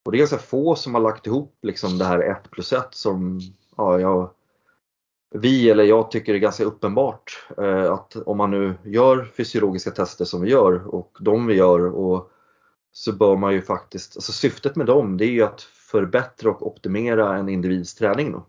Och 0.04 0.12
det 0.12 0.18
är 0.18 0.20
ganska 0.20 0.38
få 0.38 0.76
som 0.76 0.94
har 0.94 1.02
lagt 1.02 1.28
ihop 1.28 1.58
liksom 1.62 1.98
det 1.98 2.06
här 2.06 2.20
1 2.20 2.52
plus 2.52 2.74
1 2.74 2.88
som 2.92 3.40
ja, 3.78 4.00
jag, 4.00 4.30
vi 5.38 5.70
eller 5.70 5.84
jag 5.84 6.12
tycker 6.12 6.34
är 6.34 6.38
ganska 6.38 6.64
uppenbart 6.64 7.48
eh, 7.58 7.92
att 7.92 8.16
om 8.16 8.38
man 8.38 8.52
nu 8.52 8.76
gör 8.84 9.24
fysiologiska 9.38 9.92
tester 9.92 10.26
som 10.26 10.42
vi 10.42 10.50
gör 10.50 10.96
och 10.96 11.18
de 11.20 11.48
vi 11.48 11.54
gör 11.54 11.86
och 11.86 12.32
så 12.92 13.14
bör 13.14 13.36
man 13.36 13.54
ju 13.54 13.62
faktiskt, 13.62 14.18
alltså 14.18 14.32
syftet 14.32 14.76
med 14.76 14.86
dem 14.88 15.18
det 15.18 15.26
är 15.26 15.32
ju 15.32 15.44
att 15.44 15.62
förbättra 15.62 16.50
och 16.50 16.68
optimera 16.68 17.38
en 17.38 17.50
individs 17.50 17.96
träning. 17.96 18.32
Då. 18.32 18.46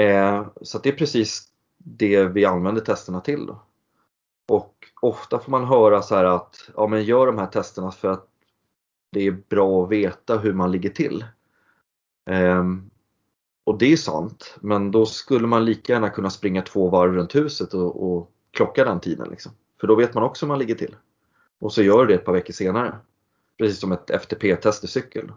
Eh, 0.00 0.46
så 0.62 0.78
det 0.78 0.88
är 0.88 0.96
precis 0.96 1.48
det 1.78 2.24
vi 2.24 2.44
använder 2.44 2.82
testerna 2.82 3.20
till. 3.20 3.46
Då. 3.46 3.62
Och 4.48 4.74
ofta 5.02 5.38
får 5.38 5.50
man 5.50 5.64
höra 5.64 6.02
så 6.02 6.14
här 6.14 6.24
att 6.24 6.70
ja, 6.76 6.86
men 6.86 7.04
gör 7.04 7.26
de 7.26 7.38
här 7.38 7.46
testerna 7.46 7.90
för 7.90 8.08
att 8.08 8.28
det 9.10 9.26
är 9.26 9.42
bra 9.48 9.84
att 9.84 9.90
veta 9.90 10.38
hur 10.38 10.52
man 10.52 10.72
ligger 10.72 10.90
till. 10.90 11.24
Ehm, 12.26 12.90
och 13.64 13.78
det 13.78 13.92
är 13.92 13.96
sant, 13.96 14.56
men 14.60 14.90
då 14.90 15.06
skulle 15.06 15.46
man 15.46 15.64
lika 15.64 15.92
gärna 15.92 16.10
kunna 16.10 16.30
springa 16.30 16.62
två 16.62 16.88
varv 16.88 17.12
runt 17.12 17.34
huset 17.34 17.74
och, 17.74 18.12
och 18.12 18.30
klocka 18.50 18.84
den 18.84 19.00
tiden. 19.00 19.28
Liksom. 19.30 19.52
För 19.80 19.86
då 19.86 19.94
vet 19.94 20.14
man 20.14 20.24
också 20.24 20.46
hur 20.46 20.48
man 20.48 20.58
ligger 20.58 20.74
till. 20.74 20.96
Och 21.58 21.72
så 21.72 21.82
gör 21.82 22.00
du 22.00 22.06
det 22.06 22.14
ett 22.14 22.24
par 22.24 22.32
veckor 22.32 22.52
senare. 22.52 22.96
Precis 23.58 23.80
som 23.80 23.92
ett 23.92 24.10
FTP-test 24.10 24.84
i 24.84 24.86
cykel. 24.86 25.32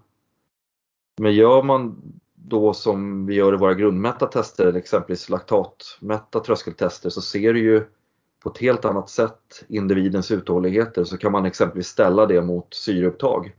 Men 1.17 1.35
gör 1.35 1.63
man 1.63 2.01
då 2.35 2.73
som 2.73 3.25
vi 3.25 3.35
gör 3.35 3.53
i 3.53 3.57
våra 3.57 3.73
grundmätta 3.73 4.25
tester, 4.25 4.73
exempelvis 4.73 5.29
laktatmätta 5.29 6.39
tröskeltester, 6.39 7.09
så 7.09 7.21
ser 7.21 7.53
du 7.53 7.59
ju 7.59 7.85
på 8.43 8.49
ett 8.49 8.57
helt 8.57 8.85
annat 8.85 9.09
sätt 9.09 9.65
individens 9.67 10.31
uthålligheter. 10.31 11.03
Så 11.03 11.17
kan 11.17 11.31
man 11.31 11.45
exempelvis 11.45 11.87
ställa 11.87 12.25
det 12.25 12.41
mot 12.41 12.73
syreupptag. 12.73 13.55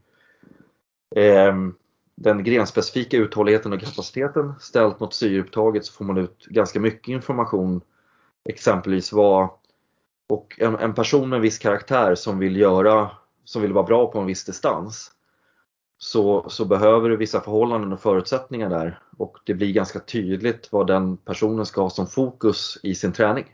Ehm, 1.15 1.75
den 2.17 2.43
grenspecifika 2.43 3.17
uthålligheten 3.17 3.73
och 3.73 3.79
kapaciteten 3.79 4.53
ställt 4.59 4.99
mot 4.99 5.13
syreupptaget 5.13 5.85
så 5.85 5.93
får 5.93 6.05
man 6.05 6.17
ut 6.17 6.45
ganska 6.45 6.79
mycket 6.79 7.07
information. 7.07 7.81
Exempelvis 8.49 9.13
vad 9.13 9.49
och 10.29 10.55
en, 10.59 10.75
en, 10.75 10.93
person 10.93 11.29
med 11.29 11.37
en 11.37 11.41
viss 11.41 11.57
karaktär 11.57 12.15
som 12.15 12.39
vill 12.39 12.57
göra, 12.57 13.11
som 13.43 13.61
vill 13.61 13.73
vara 13.73 13.85
bra 13.85 14.11
på 14.11 14.19
en 14.19 14.25
viss 14.25 14.45
distans 14.45 15.11
så, 15.97 16.49
så 16.49 16.65
behöver 16.65 17.09
du 17.09 17.17
vissa 17.17 17.41
förhållanden 17.41 17.93
och 17.93 17.99
förutsättningar 17.99 18.69
där 18.69 18.99
och 19.17 19.37
det 19.43 19.53
blir 19.53 19.73
ganska 19.73 19.99
tydligt 19.99 20.71
vad 20.71 20.87
den 20.87 21.17
personen 21.17 21.65
ska 21.65 21.81
ha 21.81 21.89
som 21.89 22.07
fokus 22.07 22.77
i 22.83 22.95
sin 22.95 23.13
träning. 23.13 23.45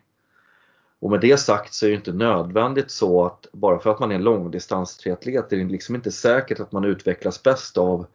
Och 1.00 1.12
med 1.12 1.22
det 1.22 1.38
sagt 1.38 1.74
så 1.74 1.86
är 1.86 1.90
det 1.90 1.96
inte 1.96 2.14
nödvändigt 2.14 2.92
så 2.92 3.26
att 3.26 3.48
bara 3.54 3.80
för 3.80 3.90
att 3.90 4.00
man 4.00 4.12
är 4.12 4.16
en 4.16 4.24
långdistanstriatlet 4.24 5.54
är 5.54 5.58
det 5.58 5.64
liksom 5.64 5.96
inte 5.96 6.12
säkert 6.12 6.60
att 6.60 6.72
man 6.72 6.86
utvecklas 6.86 7.44
bäst 7.44 7.78
av 7.78 8.08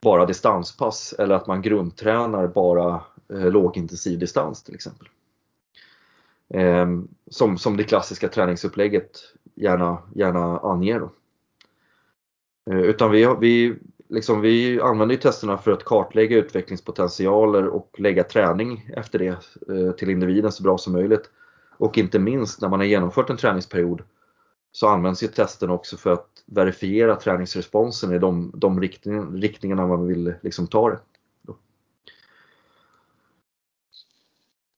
bara 0.00 0.26
distanspass 0.26 1.14
eller 1.18 1.34
att 1.34 1.46
man 1.46 1.62
grundtränar 1.62 2.46
bara 2.46 3.02
eh, 3.32 3.50
lågintensiv 3.50 4.18
distans 4.18 4.62
till 4.62 4.74
exempel. 4.74 5.08
Ehm, 6.54 7.08
som, 7.30 7.58
som 7.58 7.76
det 7.76 7.84
klassiska 7.84 8.28
träningsupplägget 8.28 9.20
gärna, 9.54 9.98
gärna 10.14 10.58
anger. 10.58 11.00
Då. 11.00 11.10
Eh, 12.70 12.80
utan 12.80 13.10
vi, 13.10 13.36
vi, 13.40 13.76
liksom, 14.08 14.40
vi 14.40 14.80
använder 14.80 15.14
ju 15.14 15.20
testerna 15.20 15.58
för 15.58 15.70
att 15.70 15.84
kartlägga 15.84 16.36
utvecklingspotentialer 16.36 17.66
och 17.66 17.94
lägga 17.98 18.24
träning 18.24 18.90
efter 18.96 19.18
det 19.18 19.28
eh, 19.74 19.92
till 19.92 20.10
individen 20.10 20.52
så 20.52 20.62
bra 20.62 20.78
som 20.78 20.92
möjligt. 20.92 21.30
Och 21.76 21.98
inte 21.98 22.18
minst 22.18 22.60
när 22.60 22.68
man 22.68 22.80
har 22.80 22.86
genomfört 22.86 23.30
en 23.30 23.36
träningsperiod 23.36 24.02
så 24.72 24.88
används 24.88 25.22
ju 25.22 25.26
testen 25.26 25.70
också 25.70 25.96
för 25.96 26.12
att 26.12 26.28
verifiera 26.50 27.16
träningsresponsen 27.16 28.12
i 28.12 28.18
de, 28.18 28.52
de 28.54 28.80
riktning, 28.80 29.40
riktningarna 29.40 29.86
man 29.86 30.06
vill 30.06 30.34
liksom 30.42 30.66
ta 30.66 30.90
det. 30.90 31.00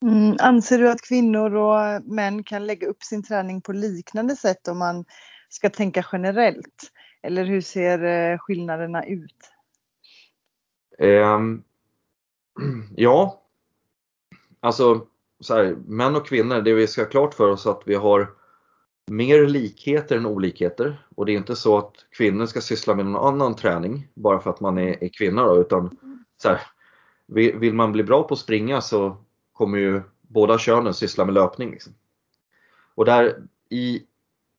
Mm, 0.05 0.35
anser 0.39 0.79
du 0.79 0.89
att 0.89 1.01
kvinnor 1.01 1.55
och 1.55 2.03
män 2.03 2.43
kan 2.43 2.65
lägga 2.65 2.87
upp 2.87 3.03
sin 3.03 3.23
träning 3.23 3.61
på 3.61 3.73
liknande 3.73 4.35
sätt 4.35 4.67
om 4.67 4.77
man 4.77 5.05
ska 5.49 5.69
tänka 5.69 6.05
generellt? 6.11 6.91
Eller 7.21 7.45
hur 7.45 7.61
ser 7.61 8.03
eh, 8.03 8.37
skillnaderna 8.37 9.05
ut? 9.05 9.51
Um, 10.99 11.63
ja, 12.95 13.41
alltså 14.59 15.07
så 15.39 15.55
här, 15.55 15.75
män 15.85 16.15
och 16.15 16.27
kvinnor, 16.27 16.61
det 16.61 16.73
vi 16.73 16.87
ska 16.87 17.01
ha 17.01 17.09
klart 17.09 17.33
för 17.33 17.49
oss 17.49 17.67
att 17.67 17.81
vi 17.85 17.95
har 17.95 18.27
mer 19.11 19.47
likheter 19.47 20.17
än 20.17 20.25
olikheter. 20.25 21.05
Och 21.15 21.25
det 21.25 21.31
är 21.31 21.37
inte 21.37 21.55
så 21.55 21.77
att 21.77 21.93
kvinnor 22.11 22.45
ska 22.45 22.61
syssla 22.61 22.95
med 22.95 23.05
någon 23.05 23.33
annan 23.33 23.55
träning 23.55 24.07
bara 24.13 24.39
för 24.39 24.49
att 24.49 24.59
man 24.59 24.77
är, 24.77 25.03
är 25.03 25.09
kvinna 25.09 25.43
då, 25.43 25.61
utan 25.61 25.97
så 26.37 26.49
här, 26.49 26.61
vill 27.59 27.73
man 27.73 27.91
bli 27.91 28.03
bra 28.03 28.23
på 28.23 28.33
att 28.33 28.39
springa 28.39 28.81
så 28.81 29.17
kommer 29.53 29.77
ju 29.77 30.01
båda 30.21 30.57
könen 30.57 30.93
syssla 30.93 31.25
med 31.25 31.33
löpning. 31.33 31.71
Liksom. 31.71 31.93
Och 32.95 33.05
där 33.05 33.43
i, 33.69 34.01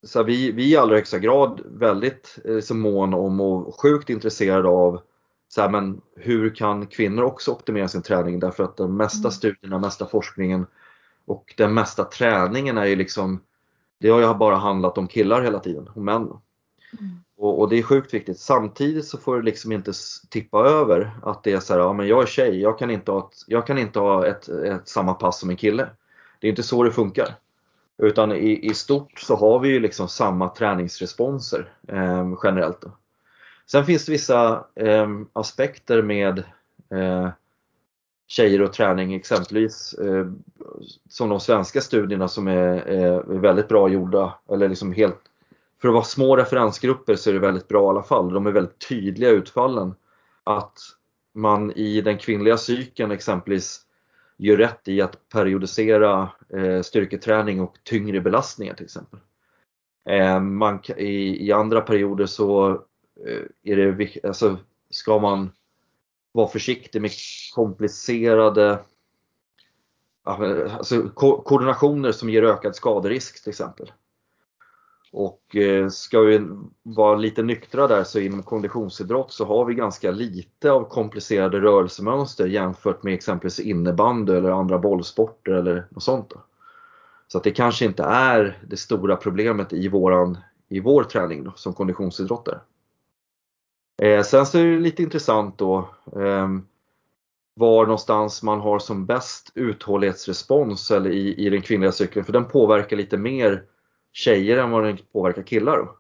så 0.03 0.19
här, 0.19 0.27
vi, 0.27 0.53
vi 0.53 0.65
är 0.65 0.69
i 0.69 0.77
allra 0.77 0.95
högsta 0.95 1.19
grad 1.19 1.61
väldigt 1.65 2.39
liksom, 2.45 2.81
mån 2.81 3.15
om 3.15 3.41
och 3.41 3.81
sjukt 3.81 4.11
intresserade 4.11 4.69
av 4.69 5.01
så 5.49 5.61
här, 5.61 5.71
men 5.71 6.01
hur 6.17 6.55
kan 6.55 6.87
kvinnor 6.87 7.23
också 7.23 7.51
optimera 7.51 7.89
sin 7.89 8.03
träning 8.03 8.41
därför 8.41 8.65
att 8.65 8.77
de 8.77 8.97
mesta 8.97 9.29
mm. 9.29 9.31
studierna, 9.31 9.79
mesta 9.79 10.07
forskningen 10.07 10.67
och 11.25 11.55
den 11.57 11.75
mesta 11.75 12.05
träningen 12.05 12.79
är 12.79 12.87
ju 12.87 12.97
liksom 12.97 13.41
det 14.03 14.09
har 14.09 14.21
ju 14.21 14.35
bara 14.35 14.57
handlat 14.57 14.99
om 14.99 15.09
killar 15.09 15.43
hela 15.43 15.59
tiden, 15.59 15.91
om 15.95 16.05
män. 16.05 16.23
Mm. 16.23 16.41
Och, 17.37 17.61
och, 17.61 17.69
det 17.69 17.79
är 17.79 17.83
sjukt 17.83 18.15
viktigt. 18.15 18.39
Samtidigt 18.39 19.05
så 19.05 19.19
får 19.19 19.37
det 19.37 19.43
liksom 19.43 19.73
inte 19.73 19.93
tippa 20.31 20.59
över 20.59 21.11
att 21.23 21.43
det 21.43 21.53
är 21.53 21.61
så 21.61 21.73
här, 21.73 21.81
ja 21.81 21.93
men 21.93 22.09
jag 22.09 22.23
är 22.23 22.27
tjej, 22.27 22.61
jag 22.61 22.79
kan 22.79 22.91
inte 22.91 23.11
ha 23.11 23.19
ett, 23.19 23.37
jag 23.47 23.67
kan 23.67 23.79
inte 23.79 23.99
ha 23.99 24.27
ett, 24.27 24.49
ett 24.49 24.89
samma 24.89 25.15
pass 25.15 25.41
som 25.41 25.51
en 25.51 25.57
kille. 25.57 25.89
Det 26.41 26.47
är 26.47 26.51
inte 26.51 26.63
så 26.63 26.83
det 26.83 26.91
funkar. 26.91 27.35
Utan 27.99 28.33
i, 28.33 28.67
i 28.71 28.75
stort 28.75 29.21
så 29.21 29.37
har 29.37 29.59
vi 29.59 29.69
ju 29.69 29.81
liksom 29.81 30.09
samma 30.09 30.49
träningsresponser 30.49 31.73
eh, 31.89 32.35
generellt. 32.43 32.81
Då. 32.81 32.91
Sen 33.67 33.87
finns 33.87 34.07
det 34.07 34.13
vissa 34.13 34.65
eh, 34.75 35.09
aspekter 35.33 36.03
med 36.03 36.39
eh, 36.91 37.29
tjejer 38.27 38.63
och 38.63 38.73
träning 38.73 39.15
exempelvis 39.15 39.95
eh, 39.95 40.27
som 41.09 41.29
de 41.29 41.41
svenska 41.41 41.81
studierna 41.81 42.29
som 42.29 42.49
är, 42.49 42.77
är, 42.77 43.23
väldigt 43.23 43.69
bra 43.69 43.89
gjorda 43.89 44.39
eller 44.49 44.69
liksom 44.69 44.93
helt 44.93 45.21
för 45.81 45.89
att 45.89 45.95
vara 45.95 46.05
små 46.05 46.37
referensgrupper 46.37 47.17
så 47.17 47.31
är 47.31 47.35
det 47.35 47.41
väldigt 47.41 47.69
bra 47.69 47.85
i 47.85 47.89
alla 47.89 48.03
fall. 48.03 48.33
De 48.33 48.47
är 48.47 48.51
väldigt 48.51 48.89
tydliga 48.89 49.31
utfallen. 49.31 49.95
Att 50.45 50.79
man 51.35 51.73
i 51.73 52.01
den 52.01 52.19
kvinnliga 52.19 52.57
cykeln 52.57 53.11
exempelvis 53.11 53.81
gör 54.37 54.57
rätt 54.57 54.89
i 54.89 55.01
att 55.01 55.29
periodisera 55.29 56.31
eh, 56.57 56.83
styrketräning 56.83 57.61
och 57.61 57.77
tyngre 57.83 58.21
belastningar 58.21 58.75
till 58.75 58.85
exempel. 58.85 59.21
Eh, 60.09 60.41
man, 60.41 60.81
i, 60.97 61.47
I 61.47 61.53
andra 61.53 61.81
perioder 61.81 62.27
så 62.27 62.71
eh, 63.27 63.43
är 63.63 63.77
det, 63.77 64.25
alltså, 64.25 64.59
ska 64.91 65.19
man 65.19 65.51
vara 66.33 66.49
försiktig 66.49 67.03
med 67.03 67.11
komplicerade 67.55 68.79
alltså, 70.23 71.09
ko 71.09 71.43
koordinationer 71.43 72.13
som 72.13 72.31
ger 72.31 72.43
ökad 72.43 72.77
skaderisk 72.77 73.43
till 73.43 73.51
exempel. 73.51 73.93
Och 75.13 75.57
eh, 75.57 75.89
ska 75.89 76.21
vi 76.21 76.49
vara 76.83 77.17
lite 77.17 77.43
nyktra 77.43 77.87
där 77.87 78.05
så 78.05 78.21
inom 78.21 78.43
konditionsidrott 78.43 79.33
så 79.33 79.45
har 79.45 79.65
vi 79.65 79.75
ganska 79.75 80.11
lite 80.11 80.71
av 80.71 80.89
komplicerade 80.89 81.61
rörelsemönster 81.61 82.47
jämfört 82.47 83.03
med 83.03 83.15
exempelvis 83.15 83.61
innebandy 83.61 84.33
eller 84.33 84.51
andra 84.51 84.79
bollsporter 84.79 85.53
eller 85.53 85.87
något 85.91 86.03
sånt. 86.03 86.31
Då. 86.31 86.43
Så 87.29 87.39
att 87.39 87.45
det 87.45 87.51
kanske 87.51 87.85
inte 87.85 88.03
är 88.03 88.59
det 88.67 88.77
stora 88.77 89.17
problemet 89.17 89.73
i, 89.73 89.89
våran, 89.89 90.39
i 90.69 90.81
vår 90.81 91.05
träning 91.05 91.45
då, 91.45 91.53
som 91.57 91.75
konditionsidrottare. 91.75 92.61
Eh, 94.03 94.23
sen 94.23 94.47
så 94.47 94.59
är 94.59 94.65
det 94.65 94.79
lite 94.79 95.03
intressant 95.03 95.59
då 95.59 95.79
eh, 96.17 96.49
var 97.55 97.85
någonstans 97.87 98.43
man 98.43 98.61
har 98.61 98.79
som 98.79 99.07
bäst 99.07 99.53
uthållighetsrespons 99.55 100.91
eller 100.91 101.11
i, 101.11 101.35
i 101.47 101.51
den 101.51 101.63
kvinnliga 101.63 101.93
cykeln 101.93 102.25
för 102.25 102.33
den 102.33 102.45
påverkar 102.45 102.97
lite 102.97 103.17
mer 103.17 103.63
tjejer 104.13 104.59
än 104.59 104.71
vad 104.71 104.85
den 104.85 104.99
påverkar 105.13 105.43
killar. 105.43 105.77
Då. 105.77 105.97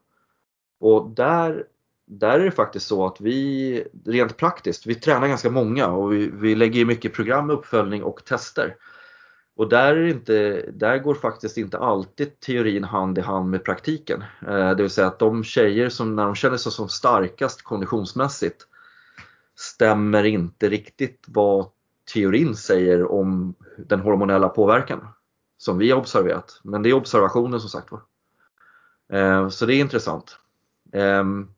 Och 0.80 1.10
där, 1.10 1.66
där 2.06 2.40
är 2.40 2.44
det 2.44 2.50
faktiskt 2.50 2.86
så 2.86 3.06
att 3.06 3.20
vi 3.20 3.84
rent 4.06 4.36
praktiskt, 4.36 4.86
vi 4.86 4.94
tränar 4.94 5.28
ganska 5.28 5.50
många 5.50 5.86
och 5.86 6.12
vi, 6.12 6.30
vi 6.34 6.54
lägger 6.54 6.84
mycket 6.84 7.14
program, 7.14 7.50
uppföljning 7.50 8.02
och 8.02 8.24
tester. 8.24 8.76
Och 9.56 9.68
där, 9.68 9.96
är 9.96 10.06
inte, 10.06 10.66
där 10.72 10.98
går 10.98 11.14
faktiskt 11.14 11.56
inte 11.56 11.78
alltid 11.78 12.40
teorin 12.40 12.84
hand 12.84 13.18
i 13.18 13.20
hand 13.20 13.50
med 13.50 13.64
praktiken. 13.64 14.24
Eh, 14.46 14.70
det 14.70 14.82
vill 14.82 14.90
säga 14.90 15.06
att 15.06 15.18
de 15.18 15.44
tjejer 15.44 15.88
som 15.88 16.16
när 16.16 16.24
de 16.24 16.34
känner 16.34 16.56
sig 16.56 16.72
som 16.72 16.88
starkast 16.88 17.62
konditionsmässigt 17.62 18.66
stämmer 19.56 20.24
inte 20.24 20.68
riktigt 20.68 21.24
vad 21.28 21.66
teorin 22.12 22.56
säger 22.56 23.12
om 23.12 23.54
den 23.78 24.00
hormonella 24.00 24.48
påverkan 24.48 25.08
som 25.58 25.78
vi 25.78 25.90
har 25.90 25.98
observerat. 25.98 26.60
Men 26.62 26.82
det 26.82 26.88
är 26.88 26.94
observationen 26.94 27.60
som 27.60 27.70
sagt 27.70 27.88
var. 27.92 28.02
Eh, 29.12 29.48
så 29.48 29.66
det 29.66 29.74
är 29.74 29.80
intressant. 29.80 30.38
Ehm, 30.92 31.48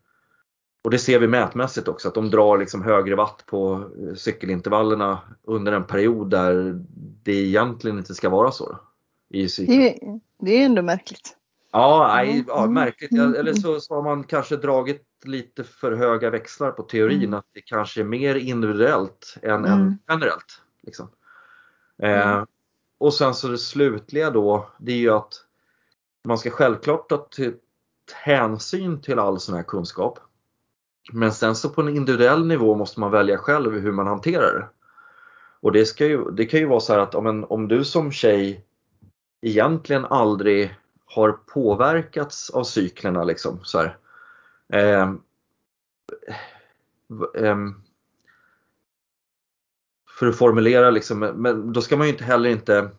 och 0.85 0.91
det 0.91 0.99
ser 0.99 1.19
vi 1.19 1.29
mätmässigt 1.29 1.89
också 1.89 2.09
att 2.09 2.15
de 2.15 2.31
drar 2.31 2.59
liksom 2.59 2.83
högre 2.83 3.15
watt 3.15 3.45
på 3.47 3.91
cykelintervallerna 4.17 5.21
under 5.43 5.73
en 5.73 5.85
period 5.85 6.31
där 6.31 6.81
det 7.23 7.33
egentligen 7.33 7.99
inte 7.99 8.15
ska 8.15 8.29
vara 8.29 8.51
så. 8.51 8.79
I 9.31 9.47
det, 9.47 9.99
det 10.41 10.51
är 10.51 10.65
ändå 10.65 10.83
märkligt. 10.83 11.37
Ja, 11.73 12.13
nej, 12.15 12.45
ja 12.49 12.59
mm. 12.59 12.75
märkligt. 12.75 13.13
Mm. 13.13 13.35
Eller 13.35 13.53
så, 13.53 13.81
så 13.81 13.95
har 13.95 14.03
man 14.03 14.25
kanske 14.25 14.57
dragit 14.57 15.03
lite 15.27 15.65
för 15.65 15.93
höga 15.93 16.31
växlar 16.31 16.71
på 16.71 16.83
teorin 16.83 17.23
mm. 17.23 17.35
att 17.35 17.47
det 17.53 17.61
kanske 17.61 18.01
är 18.01 18.05
mer 18.05 18.35
individuellt 18.35 19.37
än, 19.43 19.65
mm. 19.65 19.71
än 19.71 19.99
generellt. 20.09 20.63
Liksom. 20.83 21.09
Eh, 22.03 22.31
mm. 22.31 22.47
och 22.99 23.15
sen 23.15 23.35
så 23.35 23.49
det 23.49 23.59
slutliga 23.59 24.31
då, 24.31 24.71
det 24.79 24.93
är 24.93 24.97
ju 24.97 25.11
att 25.11 25.35
man 26.25 26.39
ska 26.39 26.51
självklart 26.51 27.09
ta 27.09 27.25
hänsyn 28.13 29.01
till 29.01 29.19
all 29.19 29.41
sån 29.41 29.55
här 29.55 29.63
kunskap. 29.63 30.19
Men 31.13 31.33
sen 31.33 31.55
så 31.55 31.69
på 31.69 31.81
en 31.81 31.97
individuell 31.97 32.47
nivå 32.47 32.75
måste 32.75 33.01
man 33.01 33.11
välja 33.11 33.39
själv 33.39 33.73
hur 33.73 33.93
man 33.93 34.07
hanterar 34.07 34.59
det. 34.59 34.69
Och 35.61 35.73
det, 35.73 35.87
ska 35.87 36.07
ju, 36.07 36.31
det 36.31 36.47
kan 36.47 36.61
ju 36.61 36.67
vara 36.67 36.81
så 36.81 36.93
här 36.93 37.01
att 37.01 37.15
om, 37.15 37.27
en, 37.27 37.45
om 37.45 37.69
du 37.69 37.85
som 37.85 38.13
tjej 38.13 38.65
egentligen 39.43 40.05
aldrig 40.05 40.75
har 41.05 41.33
påverkats 41.33 42.51
av 42.51 42.65
cyklerna 42.65 43.25
liksom 43.25 43.61
så 43.63 43.79
här, 43.79 43.99
eh, 44.73 45.13
för 50.19 50.27
att 50.27 50.39
formulera 50.39 50.91
liksom, 50.91 51.19
men 51.19 51.73
då 51.73 51.83
ska 51.83 51.97
man 51.97 52.07
ju 52.07 52.13
inte 52.13 52.25
heller 52.25 52.51
inte 52.51 52.91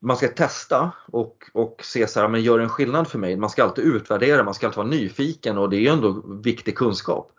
man 0.00 0.16
ska 0.16 0.28
testa 0.28 0.92
och, 1.06 1.50
och 1.52 1.80
se 1.84 2.06
så 2.06 2.20
här, 2.20 2.28
men 2.28 2.42
gör 2.42 2.58
en 2.58 2.68
skillnad 2.68 3.08
för 3.08 3.18
mig? 3.18 3.36
Man 3.36 3.50
ska 3.50 3.64
alltid 3.64 3.84
utvärdera, 3.84 4.42
man 4.42 4.54
ska 4.54 4.66
alltid 4.66 4.76
vara 4.76 4.88
nyfiken 4.88 5.58
och 5.58 5.70
det 5.70 5.76
är 5.76 5.80
ju 5.80 5.88
ändå 5.88 6.22
viktig 6.42 6.76
kunskap. 6.76 7.32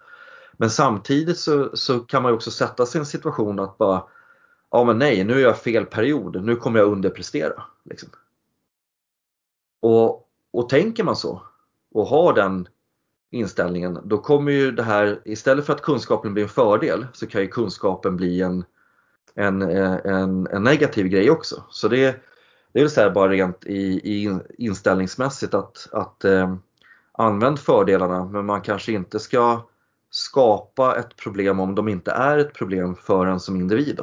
Men 0.54 0.70
samtidigt 0.70 1.38
så, 1.38 1.78
så 1.78 2.00
kan 2.00 2.24
man 2.24 2.32
ju 2.32 2.36
också 2.36 2.52
sätta 2.52 2.86
sig 2.86 3.00
i 3.00 3.02
en 3.02 3.06
situation 3.06 3.60
att 3.60 3.78
bara, 3.78 4.04
ja 4.72 4.84
men 4.84 4.98
nej, 4.98 5.24
nu 5.24 5.34
är 5.34 5.40
jag 5.40 5.58
fel 5.58 5.86
period, 5.86 6.44
nu 6.44 6.56
kommer 6.56 6.80
jag 6.80 6.92
underprestera. 6.92 7.64
Liksom. 7.84 8.10
Och, 9.80 10.30
och 10.52 10.70
tänker 10.70 11.04
man 11.04 11.16
så 11.16 11.42
och 11.92 12.06
har 12.06 12.34
den 12.34 12.68
inställningen, 13.32 14.00
då 14.04 14.18
kommer 14.18 14.52
ju 14.52 14.72
det 14.72 14.84
här, 14.84 15.22
istället 15.26 15.66
för 15.66 15.74
att 15.74 15.82
kunskapen 15.82 16.34
blir 16.34 16.44
en 16.44 16.50
fördel, 16.50 17.08
så 17.14 17.28
kan 17.28 17.42
ju 17.42 17.48
kunskapen 17.48 18.18
bli 18.18 18.42
en, 18.42 18.66
en, 19.36 19.62
eh, 19.62 19.94
en, 20.06 20.48
en 20.48 20.64
negativ 20.64 21.08
grej 21.08 21.32
också. 21.32 21.64
Så 21.70 21.88
det, 21.88 22.24
det 22.72 22.90
så 22.90 23.02
här 23.02 23.10
bara 23.10 23.32
rent 23.32 23.66
i, 23.66 24.02
i 24.04 24.40
inställningsmässigt 24.58 25.54
att, 25.54 25.90
att 25.92 26.26
eh, 26.26 26.56
använd 27.12 27.60
fördelarna 27.60 28.26
men 28.26 28.46
man 28.46 28.62
kanske 28.62 28.92
inte 28.92 29.20
ska 29.20 29.62
skapa 30.10 30.96
ett 31.00 31.16
problem 31.16 31.60
om 31.60 31.76
de 31.76 31.88
inte 31.88 32.12
är 32.12 32.38
ett 32.38 32.54
problem 32.54 32.96
för 32.96 33.26
en 33.26 33.40
som 33.40 33.56
individ. 33.56 34.00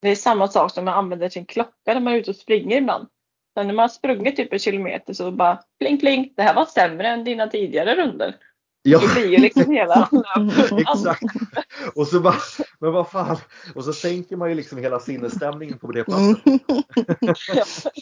Det 0.00 0.08
är 0.08 0.16
samma 0.16 0.48
sak 0.48 0.70
som 0.70 0.84
man 0.84 0.94
använder 0.94 1.28
sin 1.28 1.46
klocka 1.46 1.72
när 1.94 2.00
man 2.00 2.12
är 2.12 2.16
ute 2.16 2.30
och 2.30 2.36
springer 2.36 2.76
ibland. 2.78 3.08
Sen 3.54 3.66
när 3.66 3.74
man 3.74 3.82
har 3.82 3.88
sprungit 3.88 4.36
typ 4.36 4.52
en 4.52 4.58
kilometer 4.58 5.12
så 5.12 5.30
bara 5.30 5.58
pling 5.78 5.98
pling, 5.98 6.32
det 6.36 6.42
här 6.42 6.54
var 6.54 6.64
sämre 6.64 7.08
än 7.08 7.24
dina 7.24 7.46
tidigare 7.46 7.94
runder. 7.94 8.36
Ja. 8.84 8.98
Det 8.98 9.14
blir 9.14 9.30
ju 9.32 9.38
liksom 9.38 9.72
hela 9.72 10.08
Exakt. 10.78 11.22
Och 11.94 12.06
så 12.06 12.20
bara, 12.20 12.34
men 12.78 12.92
vad 12.92 13.10
fan. 13.10 13.36
Och 13.74 13.84
så 13.84 13.92
sänker 13.92 14.36
man 14.36 14.48
ju 14.48 14.54
liksom 14.54 14.78
hela 14.78 15.00
sinnesstämningen 15.00 15.78
på 15.78 15.92
det 15.92 16.04
passet. 16.04 16.38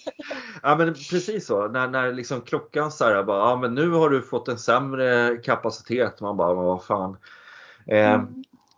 ja 0.63 0.77
men 0.77 0.95
precis 0.95 1.47
så. 1.47 1.69
När, 1.69 1.89
när 1.89 2.13
liksom 2.13 2.41
klockan 2.41 2.93
så 2.93 3.05
här 3.05 3.23
bara, 3.23 3.51
ja 3.51 3.57
men 3.57 3.75
nu 3.75 3.91
har 3.91 4.11
du 4.11 4.23
fått 4.23 4.49
en 4.49 4.59
sämre 4.59 5.37
kapacitet. 5.37 6.21
Man 6.21 6.37
bara, 6.37 6.55
men 6.55 6.65
vad 6.65 6.85
fan. 6.85 7.17
Eh, 7.87 8.13
mm. 8.13 8.27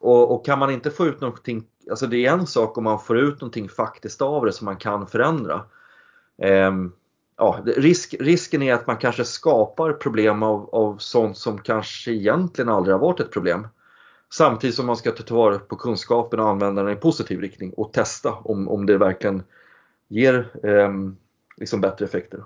och, 0.00 0.34
och, 0.34 0.46
kan 0.46 0.58
man 0.58 0.70
inte 0.70 0.90
få 0.90 1.06
ut 1.06 1.20
någonting, 1.20 1.64
alltså 1.90 2.06
det 2.06 2.26
är 2.26 2.32
en 2.32 2.46
sak 2.46 2.78
om 2.78 2.84
man 2.84 3.00
får 3.00 3.18
ut 3.18 3.40
någonting 3.40 3.68
faktiskt 3.68 4.22
av 4.22 4.46
det 4.46 4.52
som 4.52 4.64
man 4.64 4.76
kan 4.76 5.06
förändra. 5.06 5.64
Eh, 6.39 6.72
ja, 7.37 7.61
risk, 7.64 8.14
risken 8.20 8.62
är 8.62 8.74
att 8.74 8.87
man 8.87 8.97
kanske 8.97 9.24
skapar 9.24 9.93
problem 9.93 10.43
av, 10.43 10.70
av 10.74 10.97
sånt 10.99 11.39
som 11.39 11.59
kanske 11.62 12.11
egentligen 12.12 12.68
aldrig 12.68 12.95
har 12.95 13.01
varit 13.01 13.20
ett 13.20 13.30
problem. 13.33 13.68
Samtidigt 14.35 14.76
som 14.76 14.87
man 14.87 14.97
ska 14.97 15.11
ta 15.12 15.35
vara 15.35 15.59
på 15.59 15.76
kunskapen 15.76 16.41
och 16.41 16.49
använda 16.49 16.83
den 16.83 16.93
i 16.93 16.97
positiv 16.97 17.41
riktning 17.41 17.72
och 17.72 17.93
testa 17.93 18.33
om, 18.33 18.68
om 18.68 18.87
det 18.87 18.99
verkligen 18.99 19.43
ger 20.09 20.51
eh, 20.66 20.91
liksom 21.57 21.80
bättre 21.80 22.05
effekter. 22.05 22.45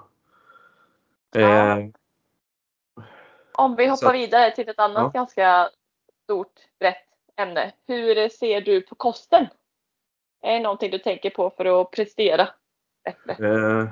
Ja. 1.33 1.79
Eh, 1.79 1.85
Om 3.53 3.77
vi 3.77 3.87
hoppar 3.87 4.09
att- 4.09 4.15
vidare 4.15 4.51
till 4.55 4.69
ett 4.69 4.79
annat 4.79 5.03
Ja. 5.15 5.21
ganska 5.21 5.71
stort, 6.25 6.53
brett 6.79 6.97
ämne. 7.37 7.73
Hur 7.87 8.29
ser 8.29 8.61
du 8.61 8.81
på 8.81 8.95
kosten? 8.95 9.47
Är 10.43 10.53
det 10.53 10.61
någonting 10.61 10.91
du 10.91 10.99
tänker 10.99 11.31
på 11.31 11.51
för 11.57 11.81
att 11.83 11.91
prestera? 11.91 12.49
Eh, 13.39 13.87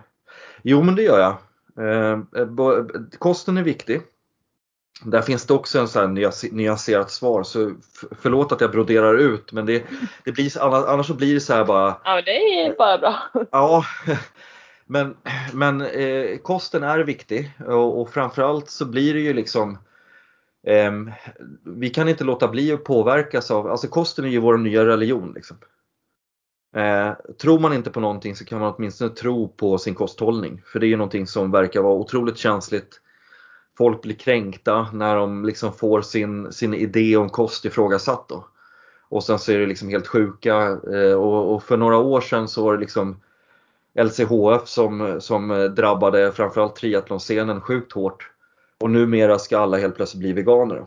jo 0.62 0.83
men 0.83 0.95
det 0.95 1.03
gör 1.03 1.19
jag. 1.21 1.37
Eh, 1.91 2.45
bo- 2.47 2.89
kosten 3.19 3.57
är 3.57 3.62
viktig. 3.62 4.03
Där 5.05 5.23
finns 5.23 5.47
det 5.47 5.55
också 5.55 5.79
en 5.79 5.89
så 5.89 6.01
här 6.01 6.07
nyans- 6.07 6.53
nyanserat 6.53 7.11
svar 7.11 7.43
så 7.43 7.73
förlåt 8.21 8.53
att 8.53 8.61
jag 8.61 8.71
broderar 8.71 9.15
ut 9.15 9.53
men 9.53 9.67
det, 9.67 9.85
det 10.25 10.33
blir, 10.33 10.59
annars, 10.62 11.07
så 11.07 11.15
blir 11.15 11.35
det 11.35 11.41
så 11.41 11.55
här 11.55 11.65
bara 11.65 11.97
Ja, 12.05 12.15
men 12.15 12.25
det 12.25 12.31
är 12.67 12.77
bara 12.79 12.99
bra. 12.99 13.17
Ja, 13.51 13.85
men, 14.87 15.17
men 15.53 15.81
eh, 15.81 16.37
kosten 16.39 16.83
är 16.83 16.99
viktig 16.99 17.51
och, 17.67 18.01
och 18.01 18.11
framförallt 18.11 18.71
så 18.71 18.85
blir 18.85 19.15
det 19.15 19.21
ju 19.21 19.33
liksom 19.33 19.79
ehm, 20.67 21.11
Vi 21.65 21.91
kan 21.91 22.09
inte 22.09 22.25
låta 22.25 22.49
bli 22.49 22.73
att 22.73 22.85
påverkas 22.85 23.51
av, 23.51 23.67
alltså 23.71 23.89
kosten 23.89 24.25
är 24.25 24.29
ju 24.29 24.39
vår 24.39 24.57
nya 24.57 24.87
religion. 24.87 25.33
Liksom. 25.35 25.57
Eh, 26.75 27.12
tror 27.39 27.59
man 27.59 27.72
inte 27.72 27.91
på 27.91 28.01
någonting 28.01 28.37
så 28.37 28.45
kan 28.45 28.61
man 28.61 28.75
åtminstone 28.77 29.11
tro 29.11 29.49
på 29.49 29.79
sin 29.79 29.95
kosthållning. 29.95 30.62
För 30.66 30.81
det 30.81 30.87
är 30.87 30.89
ju 30.89 30.97
någonting 30.97 31.27
som 31.27 31.51
verkar 31.51 31.83
vara 31.83 31.95
otroligt 31.95 32.37
känsligt. 32.39 33.01
Folk 33.79 34.03
blir 34.03 34.14
kränkta 34.14 34.89
när 34.93 35.16
de 35.16 35.45
liksom 35.45 35.72
får 35.72 36.03
sin, 36.03 36.53
sin 36.53 36.75
idé 36.75 37.16
om 37.16 37.29
kost 37.29 37.64
ifrågasatt. 37.64 38.29
Då. 38.29 38.45
Och 39.09 39.25
sen 39.25 39.39
så 39.39 39.53
är 39.53 39.59
det 39.59 39.66
liksom 39.66 39.89
helt 39.89 40.07
sjuka 40.07 40.79
eh, 40.93 41.14
och, 41.14 41.55
och 41.55 41.62
för 41.62 41.77
några 41.77 41.99
år 41.99 42.20
sedan 42.20 42.49
så 42.49 42.64
var 42.64 42.75
det 42.75 42.81
liksom 42.81 43.20
LCHF 43.95 44.68
som, 44.68 45.20
som 45.20 45.72
drabbade 45.77 46.33
framförallt 46.33 46.77
triathlonscenen 46.77 47.61
sjukt 47.61 47.93
hårt. 47.93 48.31
Och 48.81 48.91
numera 48.91 49.39
ska 49.39 49.59
alla 49.59 49.77
helt 49.77 49.97
plötsligt 49.97 50.20
bli 50.20 50.33
veganer. 50.33 50.85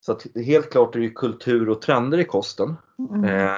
Så 0.00 0.18
helt 0.40 0.70
klart 0.70 0.96
är 0.96 1.00
det 1.00 1.08
kultur 1.08 1.68
och 1.68 1.82
trender 1.82 2.18
i 2.18 2.24
kosten 2.24 2.76
Mm. 2.98 3.24
eh, 3.24 3.54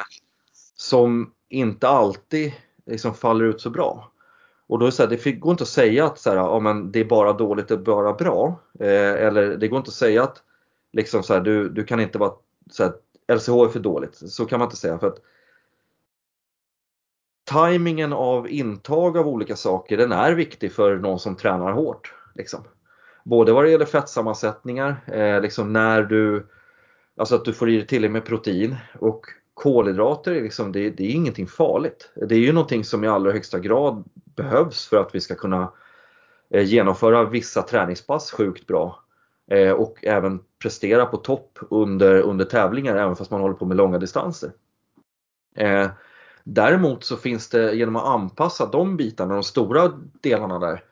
som 0.81 1.33
inte 1.49 1.89
alltid 1.89 2.53
liksom 2.87 3.15
faller 3.15 3.45
ut 3.45 3.61
så 3.61 3.71
bra. 3.71 4.13
Och 4.67 4.79
då 4.79 4.85
är 4.85 4.91
det, 4.91 4.93
så 4.93 5.03
här, 5.03 5.11
det 5.11 5.33
går 5.33 5.51
inte 5.51 5.63
att 5.63 5.69
säga 5.69 6.07
att 6.07 6.19
så 6.19 6.31
här, 6.31 6.37
ja, 6.37 6.61
men 6.61 6.93
det 6.93 7.01
är 7.01 7.05
bara 7.05 7.33
dåligt, 7.33 7.69
det 7.69 7.75
är 7.75 7.79
bara 7.79 8.13
bra. 8.13 8.61
Eh, 8.81 9.27
eller 9.27 9.57
det 9.57 9.69
går 9.69 9.77
inte 9.77 9.89
att 9.89 9.95
säga 9.95 10.23
att 10.23 10.43
liksom 10.93 11.23
så 11.23 11.35
här, 11.35 11.41
du, 11.41 11.69
du 11.69 11.85
kan 11.85 12.01
inte 12.01 12.19
vara 12.19 12.33
så 12.71 12.83
här, 12.83 12.93
LCH 13.33 13.49
är 13.49 13.69
för 13.69 13.81
dåligt. 13.81 14.15
Så 14.15 14.47
kan 14.47 14.59
man 14.59 14.67
inte 14.67 14.77
säga. 14.77 14.99
för 14.99 15.07
att 15.07 15.19
Timingen 17.45 18.13
av 18.13 18.49
intag 18.49 19.17
av 19.17 19.29
olika 19.29 19.57
saker 19.57 19.97
den 19.97 20.13
är 20.13 20.33
viktig 20.33 20.73
för 20.73 20.97
någon 20.97 21.19
som 21.19 21.37
tränar 21.37 21.73
hårt. 21.73 22.15
Liksom. 22.35 22.61
Både 23.25 23.53
vad 23.53 23.65
det 23.65 23.71
gäller 23.71 23.85
fettsammansättningar, 23.85 24.97
eh, 25.07 25.41
liksom 25.41 25.73
när 25.73 26.03
du 26.03 26.47
Alltså 27.17 27.35
att 27.35 27.45
du 27.45 27.53
får 27.53 27.71
i 27.71 27.77
dig 27.77 27.87
tillräckligt 27.87 28.13
med 28.13 28.25
protein 28.25 28.77
och 28.99 29.27
kolhydrater 29.61 30.33
är 30.33 30.43
liksom, 30.43 30.73
det, 30.73 30.91
det 30.91 31.05
är 31.05 31.11
ingenting 31.11 31.47
farligt. 31.47 32.11
Det 32.15 32.35
är 32.35 32.39
ju 32.39 32.53
någonting 32.53 32.85
som 32.85 33.05
i 33.05 33.09
allra 33.09 33.33
högsta 33.33 33.59
grad 33.59 34.05
behövs 34.37 34.87
för 34.87 34.97
att 34.97 35.15
vi 35.15 35.21
ska 35.21 35.35
kunna 35.35 35.73
eh, 36.51 36.65
genomföra 36.65 37.25
vissa 37.25 37.63
träningspass 37.63 38.31
sjukt 38.31 38.67
bra 38.67 39.05
eh, 39.51 39.71
och 39.71 40.05
även 40.05 40.41
prestera 40.59 41.07
på 41.07 41.17
topp 41.17 41.59
under, 41.71 42.21
under 42.21 42.45
tävlingar 42.45 42.97
även 42.97 43.17
fast 43.17 43.31
man 43.31 43.41
håller 43.41 43.55
på 43.55 43.65
med 43.65 43.77
långa 43.77 43.99
distanser. 43.99 44.53
Eh, 45.57 45.89
däremot 46.45 47.05
så 47.05 47.17
finns 47.17 47.49
det 47.49 47.73
genom 47.73 47.97
att 47.97 48.07
anpassa 48.07 48.67
de 48.67 48.97
bitarna, 48.97 49.35
de 49.35 49.43
stora 49.43 49.93
delarna 50.21 50.59
där, 50.59 50.85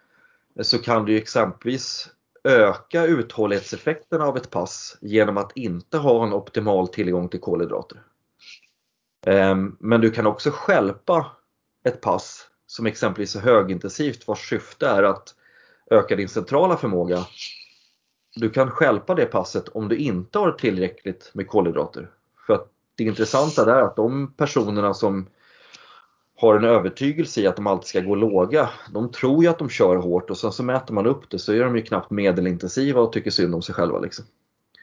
så 0.62 0.78
kan 0.78 1.04
du 1.04 1.16
exempelvis 1.16 2.08
öka 2.44 3.06
uthållighetseffekten 3.06 4.22
av 4.22 4.36
ett 4.36 4.50
pass 4.50 4.98
genom 5.00 5.36
att 5.36 5.52
inte 5.54 5.98
ha 5.98 6.26
en 6.26 6.32
optimal 6.32 6.88
tillgång 6.88 7.28
till 7.28 7.40
kolhydrater. 7.40 8.02
Ehm, 9.28 9.76
Men 9.80 10.00
du 10.00 10.10
kan 10.10 10.26
också 10.26 10.50
skälpa 10.50 11.26
ett 11.84 12.00
pass 12.00 12.46
som 12.66 12.86
exempelvis 12.86 13.36
är 13.36 13.40
högintensivt 13.40 14.28
vars 14.28 14.48
syfte 14.48 14.88
är 14.88 15.02
att 15.02 15.34
öka 15.90 16.16
din 16.16 16.28
centrala 16.28 16.76
förmåga. 16.76 17.26
Du 18.36 18.50
kan 18.50 18.70
skälpa 18.70 19.14
det 19.14 19.24
passet 19.24 19.68
om 19.68 19.88
du 19.88 19.96
inte 19.96 20.38
har 20.38 20.52
tillräckligt 20.52 21.30
med 21.34 21.48
kolhydrater. 21.48 22.10
För 22.46 22.54
att 22.54 22.68
det 22.96 23.04
intressanta 23.04 23.76
är 23.76 23.82
att 23.82 23.96
de 23.96 24.32
personerna 24.32 24.94
som 24.94 25.28
har 26.36 26.54
en 26.54 26.64
övertygelse 26.64 27.40
i 27.40 27.46
att 27.46 27.56
de 27.56 27.66
alltid 27.66 27.86
ska 27.86 28.00
gå 28.00 28.14
låga. 28.14 28.70
De 28.92 29.12
tror 29.12 29.42
ju 29.42 29.50
att 29.50 29.58
de 29.58 29.68
kör 29.68 29.96
hårt 29.96 30.30
och 30.30 30.38
sen 30.38 30.52
så 30.52 30.62
mäter 30.62 30.94
man 30.94 31.06
upp 31.06 31.30
det 31.30 31.38
så 31.38 31.52
är 31.52 31.64
de 31.64 31.76
ju 31.76 31.82
knappt 31.82 32.10
medelintensiva 32.10 33.00
och 33.00 33.12
tycker 33.12 33.30
synd 33.30 33.54
om 33.54 33.62
sig 33.62 33.74
själva. 33.74 33.98
Liksom. 33.98 34.24
Ja, 34.24 34.80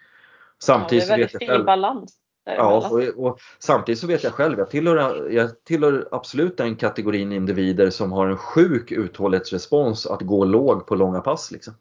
det 0.58 0.66
Samtidigt 0.66 1.04
är 1.04 1.10
väldigt 1.10 1.38
fin 1.38 1.48
själv 1.48 1.66
balans. 1.66 2.25
Ja, 2.46 2.90
och, 2.92 3.26
och 3.26 3.40
samtidigt 3.60 4.00
så 4.00 4.08
vet 4.08 4.24
jag 4.24 4.34
själv, 4.34 4.60
jag 4.60 4.70
tillhör, 4.70 5.30
jag 5.30 5.64
tillhör 5.64 6.08
absolut 6.12 6.58
den 6.58 6.76
kategorin 6.76 7.32
individer 7.32 7.90
som 7.90 8.12
har 8.12 8.28
en 8.28 8.38
sjuk 8.38 8.92
uthållighetsrespons 8.92 10.06
att 10.06 10.22
gå 10.22 10.46
låg 10.46 10.86
på 10.86 10.96
långa 10.96 11.22
pass. 11.22 11.52
Liksom. 11.52 11.74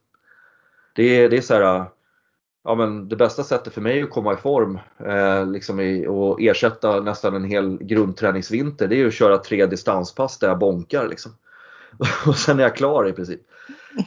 Det, 0.94 1.02
är, 1.02 1.28
det 1.28 1.36
är 1.36 1.40
så 1.40 1.54
här, 1.54 1.84
ja 2.64 2.74
men 2.74 3.08
det 3.08 3.16
bästa 3.16 3.44
sättet 3.44 3.74
för 3.74 3.80
mig 3.80 4.02
att 4.02 4.10
komma 4.10 4.32
i 4.32 4.36
form 4.36 4.78
eh, 5.06 5.46
liksom 5.46 5.80
i, 5.80 6.06
och 6.06 6.42
ersätta 6.42 7.00
nästan 7.00 7.34
en 7.34 7.44
hel 7.44 7.78
grundträningsvinter 7.78 8.88
det 8.88 9.00
är 9.00 9.06
att 9.06 9.14
köra 9.14 9.38
tre 9.38 9.66
distanspass 9.66 10.38
där 10.38 10.48
jag 10.48 10.58
bonkar. 10.58 11.08
Liksom. 11.08 11.32
Och 12.26 12.36
sen 12.36 12.58
är 12.58 12.62
jag 12.62 12.76
klar 12.76 13.08
i 13.08 13.12
princip. 13.12 13.40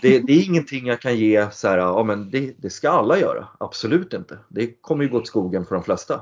Det, 0.02 0.20
det 0.20 0.34
är 0.34 0.46
ingenting 0.46 0.88
jag 0.88 1.02
kan 1.02 1.18
ge 1.18 1.52
så 1.52 1.68
här, 1.68 1.78
ja 1.78 2.04
men 2.04 2.32
det, 2.32 2.54
det 2.58 2.70
ska 2.70 2.90
alla 2.90 3.20
göra. 3.20 3.48
Absolut 3.58 4.14
inte. 4.14 4.38
Det 4.48 4.82
kommer 4.82 5.04
ju 5.04 5.10
gå 5.10 5.18
åt 5.18 5.28
skogen 5.28 5.66
för 5.66 5.76
de 5.76 5.84
flesta. 5.84 6.22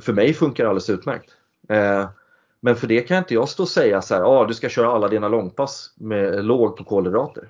För 0.00 0.12
mig 0.12 0.34
funkar 0.34 0.64
det 0.64 0.70
alldeles 0.70 0.90
utmärkt. 0.90 1.30
Eh, 1.68 2.08
men 2.60 2.76
för 2.76 2.86
det 2.86 3.00
kan 3.00 3.18
inte 3.18 3.34
jag 3.34 3.48
stå 3.48 3.62
och 3.62 3.68
säga 3.68 4.02
så 4.02 4.14
här, 4.14 4.22
ja 4.22 4.44
du 4.48 4.54
ska 4.54 4.68
köra 4.68 4.90
alla 4.90 5.08
dina 5.08 5.28
långpass 5.28 5.94
med 5.96 6.44
låg 6.44 6.76
på 6.76 6.84
kolhydrater. 6.84 7.48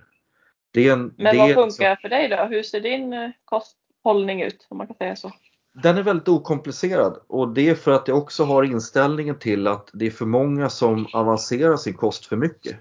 En, 0.77 1.15
Men 1.17 1.39
vad 1.39 1.55
funkar 1.55 1.97
för 1.97 2.09
dig 2.09 2.29
då? 2.29 2.37
Hur 2.37 2.63
ser 2.63 2.81
din 2.81 3.13
eh, 3.13 3.31
kosthållning 3.45 4.43
ut 4.43 4.67
om 4.69 4.79
man 4.79 4.87
kan 4.87 4.97
säga 4.97 5.17
så? 5.17 5.33
Den 5.73 5.97
är 5.97 6.03
väldigt 6.03 6.29
okomplicerad 6.29 7.19
och 7.27 7.49
det 7.49 7.69
är 7.69 7.75
för 7.75 7.91
att 7.91 8.09
jag 8.09 8.19
också 8.19 8.45
har 8.45 8.63
inställningen 8.63 9.39
till 9.39 9.67
att 9.67 9.91
det 9.93 10.07
är 10.07 10.11
för 10.11 10.27
många 10.27 10.69
som 10.69 11.07
avancerar 11.13 11.77
sin 11.77 11.95
kost 11.95 12.27
för 12.27 12.37
mycket. 12.37 12.77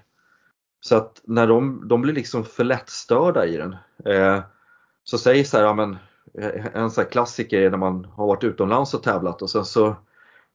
Så 0.80 0.96
att 0.96 1.20
när 1.24 1.46
de, 1.46 1.88
de 1.88 2.02
blir 2.02 2.14
liksom 2.14 2.44
för 2.44 2.64
lättstörda 2.64 3.46
i 3.46 3.56
den. 3.56 3.76
Eh, 4.04 4.42
så 5.04 5.18
säg 5.18 5.44
så 5.44 5.56
här, 5.56 5.64
ja, 5.64 5.74
men, 5.74 5.98
Eh, 6.38 6.66
en 6.74 6.90
sån 6.90 7.04
här 7.04 7.10
klassiker 7.10 7.60
är 7.60 7.70
när 7.70 7.78
man 7.78 8.04
har 8.04 8.26
varit 8.26 8.44
utomlands 8.44 8.94
och 8.94 9.02
tävlat 9.02 9.42
och 9.42 9.50
sen 9.50 9.64
så 9.64 9.96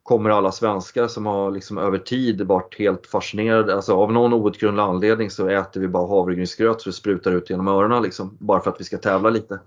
kommer 0.03 0.30
alla 0.30 0.51
svenskar 0.51 1.07
som 1.07 1.26
har 1.26 1.51
liksom 1.51 1.78
över 1.78 1.97
tid 1.97 2.41
varit 2.41 2.80
helt 2.80 3.07
fascinerade. 3.07 3.76
Alltså 3.76 3.95
av 3.95 4.13
någon 4.13 4.34
outgrundlig 4.34 4.84
anledning 4.84 5.30
så 5.30 5.47
äter 5.47 5.82
vi 5.82 5.88
bara 5.88 6.07
havregrynsgröt 6.07 6.82
så 6.82 6.89
det 6.89 6.93
sprutar 6.93 7.32
ut 7.32 7.49
genom 7.49 7.67
öronen 7.67 8.03
liksom, 8.03 8.38
bara 8.39 8.61
för 8.61 8.72
att 8.72 8.80
vi 8.80 8.84
ska 8.84 8.97
tävla 8.97 9.30
lite. 9.30 9.59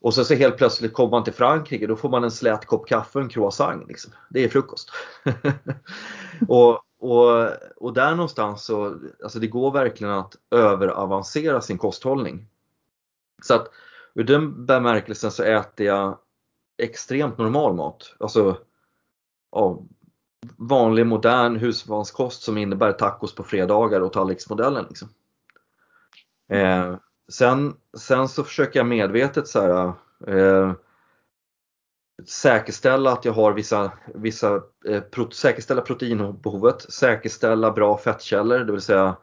Och 0.00 0.14
så, 0.14 0.24
så 0.24 0.34
helt 0.34 0.56
plötsligt 0.56 0.92
kommer 0.92 1.10
man 1.10 1.24
till 1.24 1.32
Frankrike, 1.32 1.86
då 1.86 1.96
får 1.96 2.08
man 2.08 2.24
en 2.24 2.30
slät 2.30 2.66
kopp 2.66 2.88
kaffe 2.88 3.18
och 3.18 3.24
en 3.24 3.28
croissant. 3.28 3.88
Liksom. 3.88 4.12
Det 4.30 4.44
är 4.44 4.48
frukost. 4.48 4.90
och, 6.48 6.80
och, 6.98 7.48
och 7.76 7.92
där 7.92 8.10
någonstans 8.10 8.64
så, 8.64 8.98
alltså 9.22 9.38
det 9.38 9.46
går 9.46 9.72
verkligen 9.72 10.12
att 10.12 10.36
överavancera 10.50 11.60
sin 11.60 11.78
kosthållning. 11.78 12.46
Så 13.42 13.54
att 13.54 13.68
ur 14.14 14.24
den 14.24 14.66
bemärkelsen 14.66 15.30
så 15.30 15.42
äter 15.42 15.86
jag 15.86 16.18
extremt 16.82 17.38
normal 17.38 17.74
mat. 17.74 18.14
Alltså 18.20 18.58
ja, 19.52 19.82
vanlig 20.56 21.06
modern 21.06 21.56
husmanskost 21.56 22.42
som 22.42 22.58
innebär 22.58 22.92
tacos 22.92 23.34
på 23.34 23.44
fredagar 23.44 24.00
och 24.00 24.12
tallriksmodellen. 24.12 24.86
Liksom. 24.88 25.08
Eh, 26.48 26.96
sen, 27.32 27.76
sen 27.98 28.28
så 28.28 28.44
försöker 28.44 28.80
jag 28.80 28.86
medvetet 28.86 29.48
så 29.48 29.60
här, 29.60 29.92
eh, 30.26 30.72
säkerställa 32.26 33.12
att 33.12 33.24
jag 33.24 33.32
har 33.32 33.52
vissa, 33.52 33.92
vissa 34.14 34.62
eh, 34.88 35.00
pro, 35.00 35.30
säkerställa 35.30 35.82
proteinbehovet, 35.82 36.92
säkerställa 36.92 37.70
bra 37.70 37.98
fettkällor, 37.98 38.58
det 38.58 38.72
vill 38.72 38.80
säga 38.80 39.16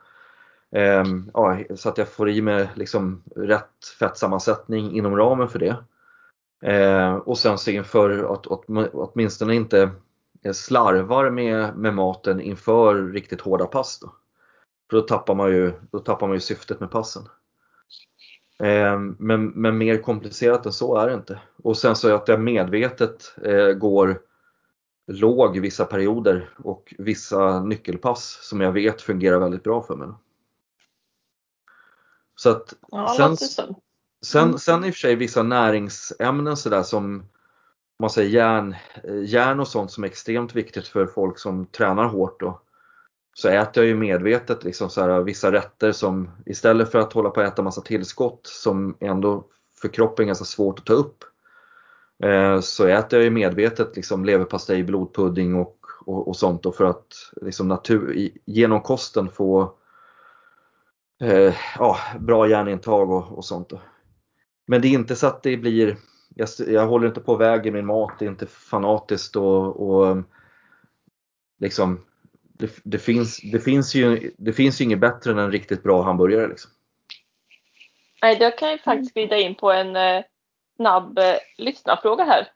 Ehm, 0.72 1.32
ja, 1.34 1.60
så 1.76 1.90
att 1.90 1.98
jag 1.98 2.10
får 2.10 2.30
i 2.30 2.42
mig 2.42 2.70
liksom 2.76 3.24
rätt 3.36 3.86
fettsammansättning 4.00 4.98
inom 4.98 5.18
ramen 5.18 5.50
för 5.50 5.60
det. 5.60 5.76
Eh, 6.72 7.16
och 7.16 7.38
sen 7.38 7.58
så 7.58 7.72
inför 7.72 8.34
att, 8.34 8.52
att 8.52 8.64
åtminstone 8.94 9.56
inte 9.56 9.90
slarvar 10.54 11.30
med, 11.30 11.78
med 11.78 11.94
maten 11.94 12.42
inför 12.42 13.12
riktigt 13.12 13.42
hårda 13.42 13.66
pass. 13.66 14.00
Då. 14.00 14.14
För 14.90 14.98
då 14.98 15.04
tappar 15.04 15.36
man 15.36 15.52
ju, 15.52 15.74
då 15.92 16.00
tappar 16.00 16.28
man 16.28 16.36
ju 16.36 16.40
syftet 16.40 16.80
med 16.80 16.92
passen. 16.92 17.24
Eh, 18.64 19.00
men, 19.18 19.46
men 19.48 19.78
mer 19.78 19.98
komplicerat 20.02 20.66
än 20.66 20.74
så 20.74 20.98
är 20.98 21.08
det 21.08 21.14
inte. 21.14 21.40
Och 21.64 21.78
sen 21.78 21.96
så 21.96 22.16
att 22.16 22.28
jag 22.28 22.42
medvetet 22.42 23.36
eh, 23.46 23.68
går 23.68 24.22
låg 25.08 25.60
vissa 25.60 25.86
perioder 25.86 26.50
och 26.58 26.94
vissa 26.98 27.64
nyckelpass 27.64 28.40
som 28.42 28.62
jag 28.62 28.72
vet 28.72 29.02
fungerar 29.02 29.40
väldigt 29.40 29.64
bra 29.64 29.82
för 29.82 29.96
mig. 29.96 30.08
Så 32.40 32.50
att 32.50 32.74
Ja, 32.92 33.14
sen, 33.18 33.38
sunt. 33.38 33.78
sen, 34.26 34.44
Mm. 34.48 34.58
sen 34.58 34.86
i 34.86 34.90
och 34.90 34.94
för 34.94 35.00
sig 35.00 35.16
vissa 35.16 35.44
näringsämnen 35.44 36.58
sådär 36.58 36.84
som 36.84 37.06
om 37.06 37.24
man 38.00 38.10
säger 38.10 38.30
järn, 38.30 38.76
eh, 39.04 39.24
järn 39.24 39.60
och 39.60 39.68
sånt 39.68 39.92
som 39.92 40.04
är 40.04 40.08
extremt 40.08 40.56
viktigt 40.56 40.88
för 40.88 41.06
folk 41.06 41.40
som 41.40 41.66
tränar 41.66 42.06
hårt 42.06 42.40
då. 42.40 42.62
Så 43.34 43.50
äter 43.50 43.84
jag 43.84 43.88
ju 43.90 43.96
medvetet 43.96 44.64
liksom 44.64 44.90
så 44.90 45.02
här, 45.02 45.22
vissa 45.22 45.52
rätter 45.52 45.92
som 45.92 46.30
istället 46.46 46.92
för 46.92 47.00
att 47.00 47.14
hålla 47.14 47.30
på 47.30 47.42
att 47.42 47.54
äta 47.54 47.62
massa 47.62 47.82
tillskott 47.82 48.42
som 48.44 48.98
ändå 49.00 49.46
för 49.82 49.88
kroppen 49.88 50.24
är 50.24 50.28
ganska 50.28 50.46
svårt 50.46 50.80
att 50.80 50.86
ta 50.86 50.94
upp. 50.94 51.24
Eh, 52.24 52.60
så 52.60 52.86
äter 52.86 53.20
jag 53.20 53.24
ju 53.24 53.30
medvetet 53.30 53.96
liksom 53.96 54.26
leverpastej, 54.26 54.84
blodpudding 54.84 55.56
och, 55.56 55.78
och, 56.06 56.28
och 56.28 56.36
sånt 56.36 56.64
då 56.64 56.72
för 56.72 56.86
att 56.86 57.08
liksom 57.42 57.68
natur, 57.68 58.30
genom 58.46 58.82
kosten 58.82 59.30
få 59.30 59.74
eh, 61.22 61.56
ja, 61.80 61.98
bra 62.20 62.50
järnintag 62.50 63.12
och, 63.12 63.38
och 63.38 63.46
sånt. 63.46 63.70
Då. 63.70 63.82
Men 64.68 64.82
det 64.82 64.88
är 64.88 64.94
inte 64.94 65.16
så 65.16 65.28
att 65.28 65.44
det 65.44 65.58
blir, 65.58 65.98
jag, 66.36 66.50
jag 66.68 66.88
håller 66.88 67.08
inte 67.08 67.22
på 67.22 67.36
väga 67.36 67.72
min 67.72 67.86
mat, 67.86 68.20
det 68.20 68.26
är 68.26 68.30
inte 68.30 68.48
fanatiskt 68.48 69.36
och, 69.36 69.90
och 69.90 70.18
liksom 71.60 72.06
det, 72.42 72.72
det, 72.84 73.00
finns, 73.00 73.40
det, 73.52 73.60
finns 73.60 73.96
ju, 73.96 74.32
det 74.38 74.54
finns 74.54 74.82
ju 74.82 74.86
inget 74.86 75.00
bättre 75.00 75.32
än 75.32 75.38
en 75.40 75.52
riktigt 75.52 75.84
bra 75.84 76.02
hamburgare. 76.02 76.48
Liksom. 76.48 76.72
Nej, 78.22 78.38
jag 78.40 78.58
kan 78.58 78.72
ju 78.72 78.78
faktiskt 78.78 79.14
glida 79.14 79.38
in 79.38 79.56
på 79.56 79.72
en 79.72 79.96
eh, 79.96 80.24
snabb 80.76 81.18
eh, 81.18 81.36
lyssnarfråga 81.58 82.24
här 82.24 82.48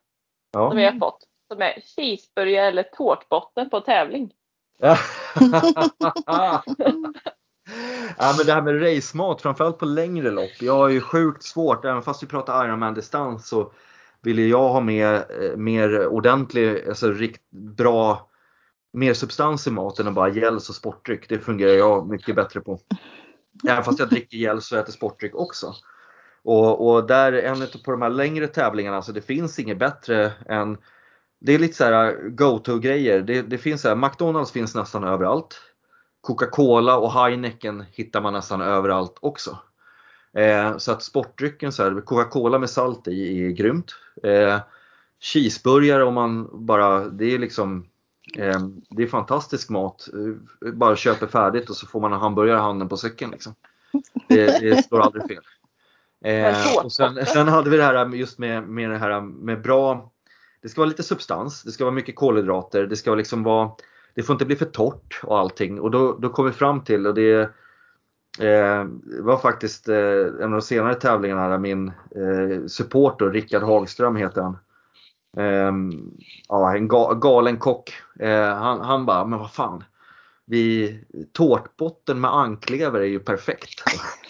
som 0.54 0.78
vi 0.78 0.84
Ja. 0.84 0.92
har 0.92 1.00
fått. 1.00 1.28
Som 1.48 1.62
är 1.62 1.82
cheeseburgare 1.96 2.68
eller 2.68 2.84
tårtbotten 2.84 3.70
på 3.70 3.82
tävling? 3.82 4.34
ja, 8.18 8.34
men 8.38 8.46
det 8.46 8.54
här 8.54 8.62
med 8.62 8.82
racemat, 8.82 9.42
framförallt 9.42 9.80
på 9.80 9.86
längre 9.86 10.32
lopp. 10.32 10.62
Jag 10.62 10.78
har 10.78 10.90
ju 10.90 11.02
sjukt 11.02 11.44
svårt, 11.44 11.86
även 11.86 12.02
fast 12.02 12.24
vi 12.24 12.28
pratar 12.28 12.66
Ironman-distans 12.66 13.48
så 13.48 13.72
vill 14.22 14.50
jag 14.50 14.70
ha 14.70 14.80
med 14.80 15.16
eh, 15.16 15.58
mer 15.58 16.08
ordentlig, 16.08 16.88
alltså 16.88 17.12
rikt, 17.12 17.42
bra, 17.52 18.30
mer 18.94 19.14
substans 19.14 19.68
i 19.68 19.72
maten 19.72 20.08
än 20.08 20.14
bara 20.14 20.30
gels 20.30 20.70
och 20.70 20.76
sportdryck. 20.76 21.30
Det 21.30 21.40
fungerar 21.40 21.74
jag 21.74 22.10
mycket 22.10 22.36
bättre 22.36 22.62
på. 22.62 22.80
Även 23.68 23.84
fast 23.84 24.00
jag 24.00 24.10
dricker 24.10 24.38
gels 24.38 24.72
och 24.72 24.78
äter 24.78 24.92
sportdryck 24.92 25.36
också. 25.36 25.74
Och, 26.44 26.90
och 26.90 27.08
där, 27.08 27.34
en 27.34 27.68
på 27.86 27.92
de 27.92 28.02
här 28.02 28.10
längre 28.10 28.48
tävlingarna, 28.48 29.02
så 29.02 29.12
det 29.12 29.22
finns 29.22 29.60
inget 29.60 29.80
bättre 29.80 30.34
än 30.50 30.78
det 31.40 31.54
är 31.54 31.60
lite 31.60 31.74
så 31.74 31.84
här 31.84 32.30
go-to 32.30 32.80
grejer. 32.80 33.22
Det, 33.22 33.42
det 33.42 33.58
finns 33.58 33.82
så 33.82 33.88
här, 33.88 33.96
McDonalds 33.96 34.52
finns 34.52 34.76
nästan 34.76 35.04
överallt. 35.04 35.62
Coca-Cola 36.24 36.98
och 36.98 37.14
Heineken 37.14 37.84
hittar 37.92 38.22
man 38.22 38.34
nästan 38.34 38.62
överallt 38.62 39.18
också. 39.20 39.58
Eh, 40.34 40.78
så 40.78 40.92
att 40.92 41.04
sportdrycken, 41.04 41.72
så 41.72 41.84
här, 41.84 42.02
Coca-Cola 42.02 42.60
med 42.60 42.70
salt 42.70 43.08
i 43.08 43.46
är 43.46 43.50
grymt. 43.50 43.96
Eh, 44.24 44.60
cheeseburgare 45.20 46.04
om 46.04 46.14
man 46.14 46.50
bara, 46.66 47.00
det 47.00 47.26
är 47.26 47.40
liksom 47.40 47.86
eh, 48.38 48.60
det 48.90 49.04
är 49.04 49.08
fantastisk 49.08 49.70
mat. 49.70 50.10
Eh, 50.14 50.72
Bara 50.74 50.96
köper 50.96 51.28
färdigt 51.28 51.70
och 51.70 51.76
så 51.76 51.88
får 51.88 52.02
man 52.02 52.14
en 52.14 52.20
hamburgare 52.20 52.58
i 52.58 52.62
handen 52.62 52.90
på 52.90 52.98
cykeln. 52.98 53.32
Liksom. 53.32 53.56
Det, 54.28 54.60
det 54.62 54.86
slår 54.86 55.02
aldrig 55.02 55.28
fel. 55.28 55.44
Eh, 56.26 56.84
och 56.84 56.92
sen, 56.92 57.26
sen 57.26 57.48
hade 57.48 57.70
vi 57.70 57.78
det 57.78 57.84
här 57.84 58.16
just 58.16 58.40
med, 58.40 58.64
med 58.64 58.90
det 58.90 58.98
här 58.98 59.22
med 59.22 59.62
bra 59.62 60.10
det 60.64 60.70
ska 60.70 60.82
vara 60.82 60.90
lite 60.90 61.04
substans, 61.04 61.64
det 61.64 61.72
ska 61.72 61.84
vara 61.84 61.96
mycket 61.96 62.16
kolhydrater, 62.16 62.88
det 62.88 62.96
ska 62.96 63.16
liksom 63.16 63.44
vara 63.44 63.72
det 64.16 64.24
får 64.24 64.34
inte 64.34 64.46
bli 64.46 64.56
för 64.56 64.66
torrt 64.66 65.22
och 65.24 65.40
allting 65.40 65.80
och 65.80 65.92
då, 65.92 66.18
då 66.18 66.30
kom 66.30 66.46
vi 66.46 66.52
fram 66.52 66.84
till 66.84 67.08
och 67.08 67.14
det 67.14 67.42
eh, 68.40 68.86
var 69.20 69.38
faktiskt 69.38 69.90
eh, 69.90 69.96
en 70.42 70.44
av 70.44 70.52
de 70.52 70.62
senare 70.62 70.96
tävlingarna 70.96 71.48
där 71.48 71.58
min 71.58 71.88
eh, 71.88 72.66
supporter 72.68 73.30
Rickard 73.30 73.64
Hagström 73.64 74.16
heter 74.16 74.42
han. 74.42 74.58
Eh, 75.38 75.74
ja, 76.48 76.76
en 76.76 76.88
ga, 76.88 77.14
galen 77.14 77.58
kock. 77.58 77.94
Eh, 78.20 78.54
han, 78.56 78.82
han 78.82 79.06
bara, 79.06 79.26
men 79.26 79.40
vad 79.40 79.52
fan. 79.52 79.84
Vi, 80.46 81.00
tårtbotten 81.32 82.22
med 82.22 82.34
anklever 82.34 83.00
är 83.00 83.06
ju 83.06 83.20
perfekt. 83.20 83.84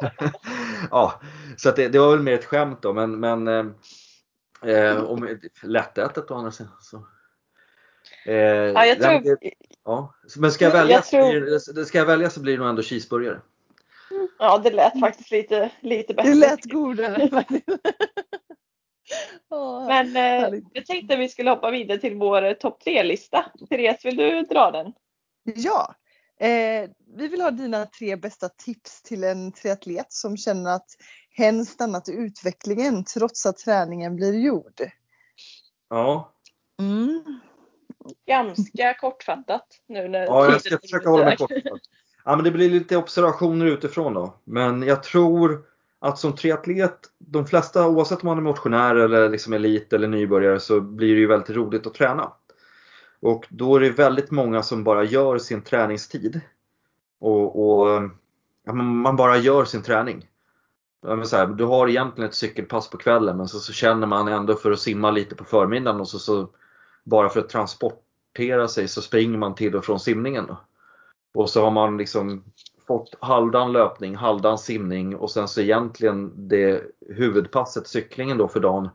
Ja, 0.90 1.20
så 1.56 1.70
det, 1.70 1.88
det 1.88 1.98
var 1.98 2.10
väl 2.10 2.22
mer 2.22 2.34
ett 2.34 2.44
skämt 2.44 2.82
då 2.82 2.92
men, 2.92 3.20
men 3.20 3.48
eh, 3.48 3.66
eh, 4.72 5.04
om, 5.04 5.38
lättätet 5.62 6.30
å 6.30 6.34
andra 6.34 6.50
sidan. 6.50 6.72
Så. 6.80 7.06
Eh, 8.26 8.34
Ja, 8.34 8.86
jag 8.86 9.00
tror, 9.00 9.20
det- 9.40 9.50
ja. 9.84 10.14
Men 10.36 10.52
ska 10.52 10.64
jag, 10.64 10.74
Jag 10.74 10.78
välja, 10.78 11.02
tror- 11.02 11.84
ska 11.84 11.98
jag 11.98 12.06
välja 12.06 12.30
så 12.30 12.40
blir 12.40 12.52
det 12.52 12.58
nog 12.58 12.68
ändå 12.68 12.82
cheeseburgare. 12.82 13.40
ja, 14.38 14.58
det 14.58 14.70
lät 14.70 15.00
faktiskt 15.00 15.30
lite, 15.30 15.70
lite 15.80 16.14
bättre. 16.14 16.30
Det 16.30 16.34
lät 16.36 16.64
godare 16.64 17.30
Men 19.86 20.16
eh, 20.16 20.60
jag 20.72 20.86
tänkte 20.86 21.16
vi 21.16 21.28
skulle 21.28 21.50
hoppa 21.50 21.70
vidare 21.70 21.98
till 21.98 22.14
vår 22.16 22.42
eh, 22.44 22.52
topp 22.52 22.80
tre-lista. 22.84 23.44
Therese, 23.70 24.04
vill 24.04 24.16
du 24.16 24.42
dra 24.42 24.70
den? 24.70 24.92
Ja, 25.44 25.94
eh, 26.40 26.90
vi 27.16 27.28
vill 27.28 27.40
ha 27.40 27.50
dina 27.50 27.86
tre 27.86 28.16
bästa 28.16 28.48
tips 28.48 29.02
till 29.02 29.24
en 29.24 29.52
triatlet 29.52 30.12
som 30.12 30.36
känner 30.36 30.70
att 30.70 30.86
hen 31.30 31.66
stannat 31.66 32.08
i 32.08 32.12
utvecklingen 32.12 33.04
trots 33.04 33.46
att 33.46 33.58
träningen 33.58 34.16
blir 34.16 34.32
gjord. 34.34 34.80
Ja, 35.90 36.32
Mm. 36.80 37.40
Ganska 38.26 38.94
kortfattat 38.94 39.66
nu 39.88 40.08
när 40.08 40.20
ja 40.20 40.50
jag 40.50 40.60
ska 40.60 40.78
försöka 40.78 41.08
hålla 41.08 41.24
mig 41.24 41.34
ute. 41.34 41.60
kort. 41.68 41.80
Ja, 42.24 42.36
men 42.36 42.44
det 42.44 42.50
blir 42.50 42.70
lite 42.70 42.96
observationer 42.96 43.66
utifrån 43.66 44.14
då. 44.14 44.34
Men 44.44 44.82
jag 44.82 45.02
tror 45.02 45.64
att 45.98 46.18
som 46.18 46.34
triatlet, 46.34 46.98
de 47.18 47.46
flesta 47.46 47.88
oavsett 47.88 48.22
om 48.22 48.26
man 48.26 48.38
är 48.38 48.42
motionär 48.42 48.94
eller 48.94 49.28
liksom 49.28 49.52
elit 49.52 49.92
eller 49.92 50.08
nybörjare 50.08 50.60
så 50.60 50.80
blir 50.80 51.14
det 51.14 51.20
ju 51.20 51.26
väldigt 51.26 51.50
roligt 51.50 51.86
att 51.86 51.94
träna. 51.94 52.32
Och 53.20 53.46
då 53.50 53.76
är 53.76 53.80
det 53.80 53.90
väldigt 53.90 54.30
många 54.30 54.62
som 54.62 54.84
bara 54.84 55.04
gör 55.04 55.38
sin 55.38 55.62
träningstid. 55.62 56.40
Och, 57.20 57.68
och 57.68 58.10
ja, 58.64 58.72
man 58.72 59.16
bara 59.16 59.36
gör 59.36 59.64
sin 59.64 59.82
träning. 59.82 60.28
Här, 61.32 61.46
du 61.46 61.64
har 61.64 61.88
egentligen 61.88 62.30
ett 62.30 62.36
cykelpass 62.36 62.90
på 62.90 62.96
kvällen 62.96 63.36
men 63.36 63.48
så, 63.48 63.58
så 63.58 63.72
känner 63.72 64.06
man 64.06 64.28
ändå 64.28 64.54
för 64.54 64.70
att 64.70 64.80
simma 64.80 65.10
lite 65.10 65.34
på 65.34 65.44
förmiddagen 65.44 66.00
och 66.00 66.08
så, 66.08 66.18
så 66.18 66.48
bara 67.04 67.28
för 67.28 67.40
att 67.40 67.48
transportera 68.36 68.68
sig 68.68 68.88
så 68.88 69.02
springer 69.02 69.38
man 69.38 69.54
till 69.54 69.76
och 69.76 69.84
från 69.84 70.00
simningen. 70.00 70.46
Då. 70.46 70.56
Och 71.34 71.50
så 71.50 71.64
har 71.64 71.70
man 71.70 71.96
liksom 71.96 72.44
fått 72.86 73.14
halvdan 73.20 73.72
löpning, 73.72 74.16
halvdan 74.16 74.58
simning 74.58 75.16
och 75.16 75.30
sen 75.30 75.48
så 75.48 75.60
egentligen 75.60 76.48
det 76.48 76.82
huvudpasset, 77.08 77.86
cyklingen 77.86 78.38
då 78.38 78.48
för 78.48 78.60
dagen. 78.60 78.88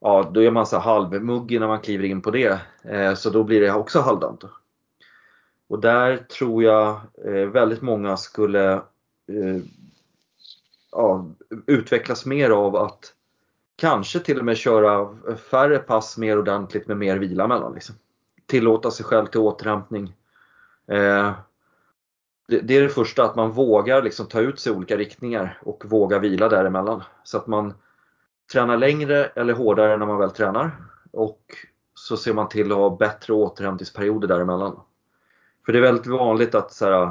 Ja, 0.00 0.30
då 0.34 0.42
är 0.42 0.50
man 0.50 0.66
så 0.66 0.78
halvmuggig 0.78 1.60
när 1.60 1.68
man 1.68 1.80
kliver 1.80 2.04
in 2.04 2.22
på 2.22 2.30
det. 2.30 2.60
Eh, 2.84 3.14
så 3.14 3.30
då 3.30 3.44
blir 3.44 3.60
det 3.60 3.72
också 3.72 4.00
halvdant. 4.00 4.40
Då. 4.40 4.48
Och 5.68 5.80
där 5.80 6.16
tror 6.16 6.62
jag 6.62 7.00
eh, 7.24 7.50
väldigt 7.52 7.82
många 7.82 8.16
skulle 8.16 8.72
eh, 9.28 9.62
ja, 10.92 11.26
utvecklas 11.66 12.26
mer 12.26 12.50
av 12.50 12.76
att 12.76 13.14
kanske 13.76 14.20
till 14.20 14.38
och 14.38 14.44
med 14.44 14.56
köra 14.56 15.16
färre 15.50 15.78
pass 15.78 16.18
mer 16.18 16.38
ordentligt 16.38 16.88
med 16.88 16.96
mer 16.96 17.18
vila 17.18 17.46
mellan. 17.46 17.74
Liksom. 17.74 17.94
Tillåta 18.46 18.90
sig 18.90 19.06
själv 19.06 19.26
till 19.26 19.40
återhämtning. 19.40 20.14
Eh, 20.86 21.32
det, 22.48 22.60
det 22.60 22.76
är 22.76 22.82
det 22.82 22.88
första, 22.88 23.24
att 23.24 23.36
man 23.36 23.50
vågar 23.50 24.02
liksom 24.02 24.26
ta 24.26 24.40
ut 24.40 24.60
sig 24.60 24.72
i 24.72 24.76
olika 24.76 24.96
riktningar 24.96 25.58
och 25.62 25.84
våga 25.86 26.18
vila 26.18 26.48
däremellan. 26.48 27.02
Så 27.24 27.36
att 27.38 27.46
man 27.46 27.74
tränar 28.52 28.76
längre 28.76 29.24
eller 29.24 29.52
hårdare 29.52 29.96
när 29.96 30.06
man 30.06 30.18
väl 30.18 30.30
tränar. 30.30 30.70
Och 31.10 31.40
så 31.94 32.16
ser 32.16 32.34
man 32.34 32.48
till 32.48 32.72
att 32.72 32.78
ha 32.78 32.96
bättre 32.96 33.32
återhämtningsperioder 33.32 34.28
däremellan. 34.28 34.80
För 35.66 35.72
det 35.72 35.78
är 35.78 35.82
väldigt 35.82 36.06
vanligt 36.06 36.54
att 36.54 36.72
så 36.72 36.84
här, 36.84 37.10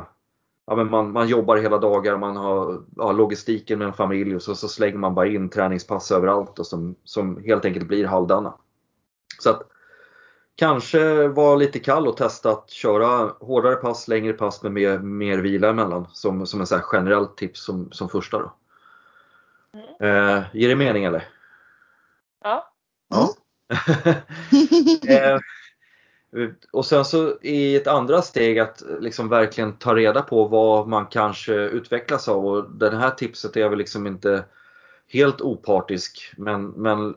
ja, 0.67 0.75
men 0.75 0.89
man, 0.89 1.11
man 1.11 1.27
jobbar 1.27 1.57
hela 1.57 1.77
dagar, 1.77 2.17
man 2.17 2.35
har 2.35 2.81
ja, 2.95 3.11
logistiken 3.11 3.79
med 3.79 3.87
en 3.87 3.93
familj 3.93 4.35
och 4.35 4.41
så, 4.41 4.55
så 4.55 4.67
slänger 4.67 4.97
man 4.97 5.15
bara 5.15 5.27
in 5.27 5.49
träningspass 5.49 6.11
överallt 6.11 6.59
och 6.59 6.67
som, 6.67 6.95
som 7.03 7.43
helt 7.43 7.65
enkelt 7.65 7.87
blir 7.87 8.05
halvdana. 8.05 8.53
Så 9.39 9.49
att 9.49 9.61
kanske 10.55 11.27
vara 11.27 11.55
lite 11.55 11.79
kall 11.79 12.07
och 12.07 12.17
testa 12.17 12.51
att 12.51 12.69
köra 12.69 13.33
hårdare 13.39 13.75
pass, 13.75 14.07
längre 14.07 14.33
pass 14.33 14.63
med 14.63 14.71
mer, 14.71 14.99
mer 14.99 15.37
vila 15.37 15.69
emellan 15.69 16.07
som, 16.13 16.47
som 16.47 16.59
en 16.59 16.67
så 16.67 16.81
generellt 16.93 17.37
tips 17.37 17.63
som, 17.63 17.91
som 17.91 18.09
första. 18.09 18.39
Då. 18.39 18.53
Eh, 20.05 20.43
ger 20.53 20.69
det 20.69 20.75
mening 20.75 21.03
eller? 21.03 21.27
Ja. 22.43 22.71
Ja. 23.09 23.33
eh, 25.07 25.39
och 26.71 26.85
sen 26.85 27.05
så 27.05 27.37
i 27.41 27.75
ett 27.75 27.87
andra 27.87 28.21
steg 28.21 28.59
att 28.59 28.83
liksom 28.99 29.29
verkligen 29.29 29.73
ta 29.73 29.95
reda 29.95 30.21
på 30.21 30.47
vad 30.47 30.87
man 30.87 31.05
kanske 31.05 31.53
utvecklas 31.53 32.27
av 32.27 32.45
och 32.45 32.71
det 32.71 32.97
här 32.97 33.11
tipset 33.11 33.57
är 33.57 33.69
väl 33.69 33.77
liksom 33.77 34.07
inte 34.07 34.45
helt 35.07 35.41
opartisk 35.41 36.33
men, 36.37 36.67
men 36.67 37.15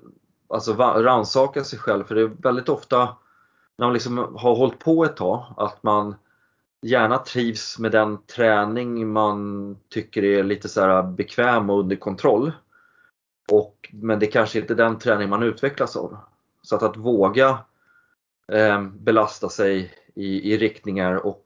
alltså 0.49 0.73
rannsaka 0.75 1.65
sig 1.65 1.79
själv 1.79 2.05
för 2.05 2.15
det 2.15 2.21
är 2.21 2.43
väldigt 2.43 2.69
ofta 2.69 3.17
när 3.79 3.87
man 3.87 3.93
liksom 3.93 4.19
har 4.19 4.55
hållit 4.55 4.79
på 4.79 5.05
ett 5.05 5.17
tag 5.17 5.45
att 5.57 5.83
man 5.83 6.15
gärna 6.83 7.19
trivs 7.19 7.79
med 7.79 7.93
den 7.93 8.19
träning 8.27 9.09
man 9.09 9.77
tycker 9.89 10.25
är 10.25 10.45
lite 10.45 10.69
så 10.69 11.03
bekväm 11.03 11.71
och 11.71 11.79
under 11.79 11.97
kontroll. 11.97 12.53
Och, 13.53 13.91
men 13.93 14.19
det 14.19 14.27
kanske 14.27 14.59
inte 14.59 14.73
är 14.73 14.77
den 14.77 14.99
träning 14.99 15.29
man 15.29 15.43
utvecklas 15.43 15.97
av. 15.97 16.17
Så 16.63 16.77
att, 16.77 16.83
att 16.83 16.97
våga 16.97 17.59
eh, 18.53 18.83
belasta 18.83 19.49
sig 19.49 19.93
i, 20.15 20.53
i 20.53 20.59
riktningar 20.59 21.27
och 21.27 21.45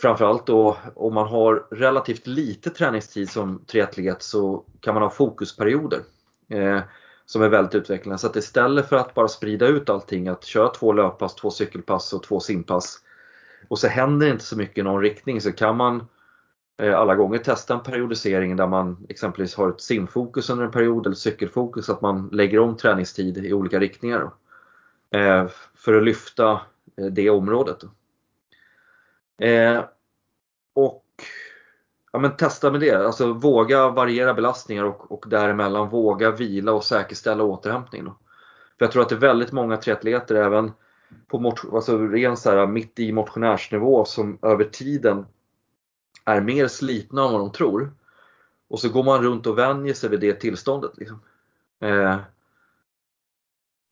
framförallt 0.00 0.46
då 0.46 0.76
om 0.94 1.14
man 1.14 1.28
har 1.28 1.66
relativt 1.70 2.26
lite 2.26 2.70
träningstid 2.70 3.30
som 3.30 3.64
triatlet 3.66 4.22
så 4.22 4.64
kan 4.80 4.94
man 4.94 5.02
ha 5.02 5.10
fokusperioder 5.10 6.00
eh, 6.48 6.80
som 7.26 7.42
är 7.42 7.48
väldigt 7.48 7.74
utvecklande. 7.74 8.18
Så 8.18 8.26
att 8.26 8.36
istället 8.36 8.88
för 8.88 8.96
att 8.96 9.14
bara 9.14 9.28
sprida 9.28 9.66
ut 9.66 9.90
allting, 9.90 10.28
att 10.28 10.44
köra 10.44 10.68
två 10.68 10.92
löppass, 10.92 11.34
två 11.34 11.50
cykelpass 11.50 12.12
och 12.12 12.22
två 12.22 12.40
simpass 12.40 13.00
och 13.68 13.78
så 13.78 13.88
händer 13.88 14.26
inte 14.26 14.44
så 14.44 14.56
mycket 14.56 14.78
i 14.78 14.82
någon 14.82 15.02
riktning 15.02 15.40
så 15.40 15.52
kan 15.52 15.76
man 15.76 16.06
eh, 16.76 16.98
alla 16.98 17.14
gånger 17.14 17.38
testa 17.38 17.74
en 17.74 17.82
periodisering 17.82 18.56
där 18.56 18.66
man 18.66 19.06
exempelvis 19.08 19.54
har 19.54 19.70
ett 19.70 19.80
simfokus 19.80 20.50
under 20.50 20.64
en 20.64 20.70
period 20.70 21.06
eller 21.06 21.16
cykelfokus, 21.16 21.88
att 21.88 22.00
man 22.00 22.28
lägger 22.32 22.58
om 22.58 22.76
träningstid 22.76 23.38
i 23.38 23.52
olika 23.52 23.78
riktningar 23.78 24.30
eh, 25.10 25.46
för 25.74 25.94
att 25.94 26.04
lyfta 26.04 26.60
eh, 26.96 27.06
det 27.06 27.30
området. 27.30 27.78
Eh, 29.38 29.84
och 30.74 31.03
ja, 32.14 32.20
men 32.20 32.36
testa 32.36 32.70
med 32.70 32.80
det, 32.80 33.06
alltså 33.06 33.32
våga 33.32 33.88
variera 33.88 34.34
belastningar 34.34 34.84
och, 34.84 35.12
och 35.12 35.24
däremellan 35.28 35.88
våga 35.88 36.30
vila 36.30 36.72
och 36.72 36.84
säkerställa 36.84 37.44
återhämtning. 37.44 38.04
För 38.04 38.84
jag 38.84 38.92
tror 38.92 39.02
att 39.02 39.08
det 39.08 39.14
är 39.14 39.18
väldigt 39.18 39.52
många 39.52 39.76
triatleter, 39.76 40.34
även 40.34 40.72
på 41.28 41.54
alltså 41.72 41.98
ren 41.98 42.36
så 42.36 42.50
här, 42.50 42.66
mitt 42.66 42.98
i 42.98 43.12
motionärsnivå 43.12 44.04
som 44.04 44.38
över 44.42 44.64
tiden 44.64 45.26
är 46.24 46.40
mer 46.40 46.68
slitna 46.68 47.24
än 47.24 47.32
vad 47.32 47.40
de 47.40 47.52
tror. 47.52 47.92
Och 48.68 48.80
så 48.80 48.88
går 48.88 49.04
man 49.04 49.22
runt 49.22 49.46
och 49.46 49.58
vänjer 49.58 49.94
sig 49.94 50.10
vid 50.10 50.20
det 50.20 50.34
tillståndet. 50.34 50.96
Liksom. 50.96 51.20
Eh, 51.80 52.16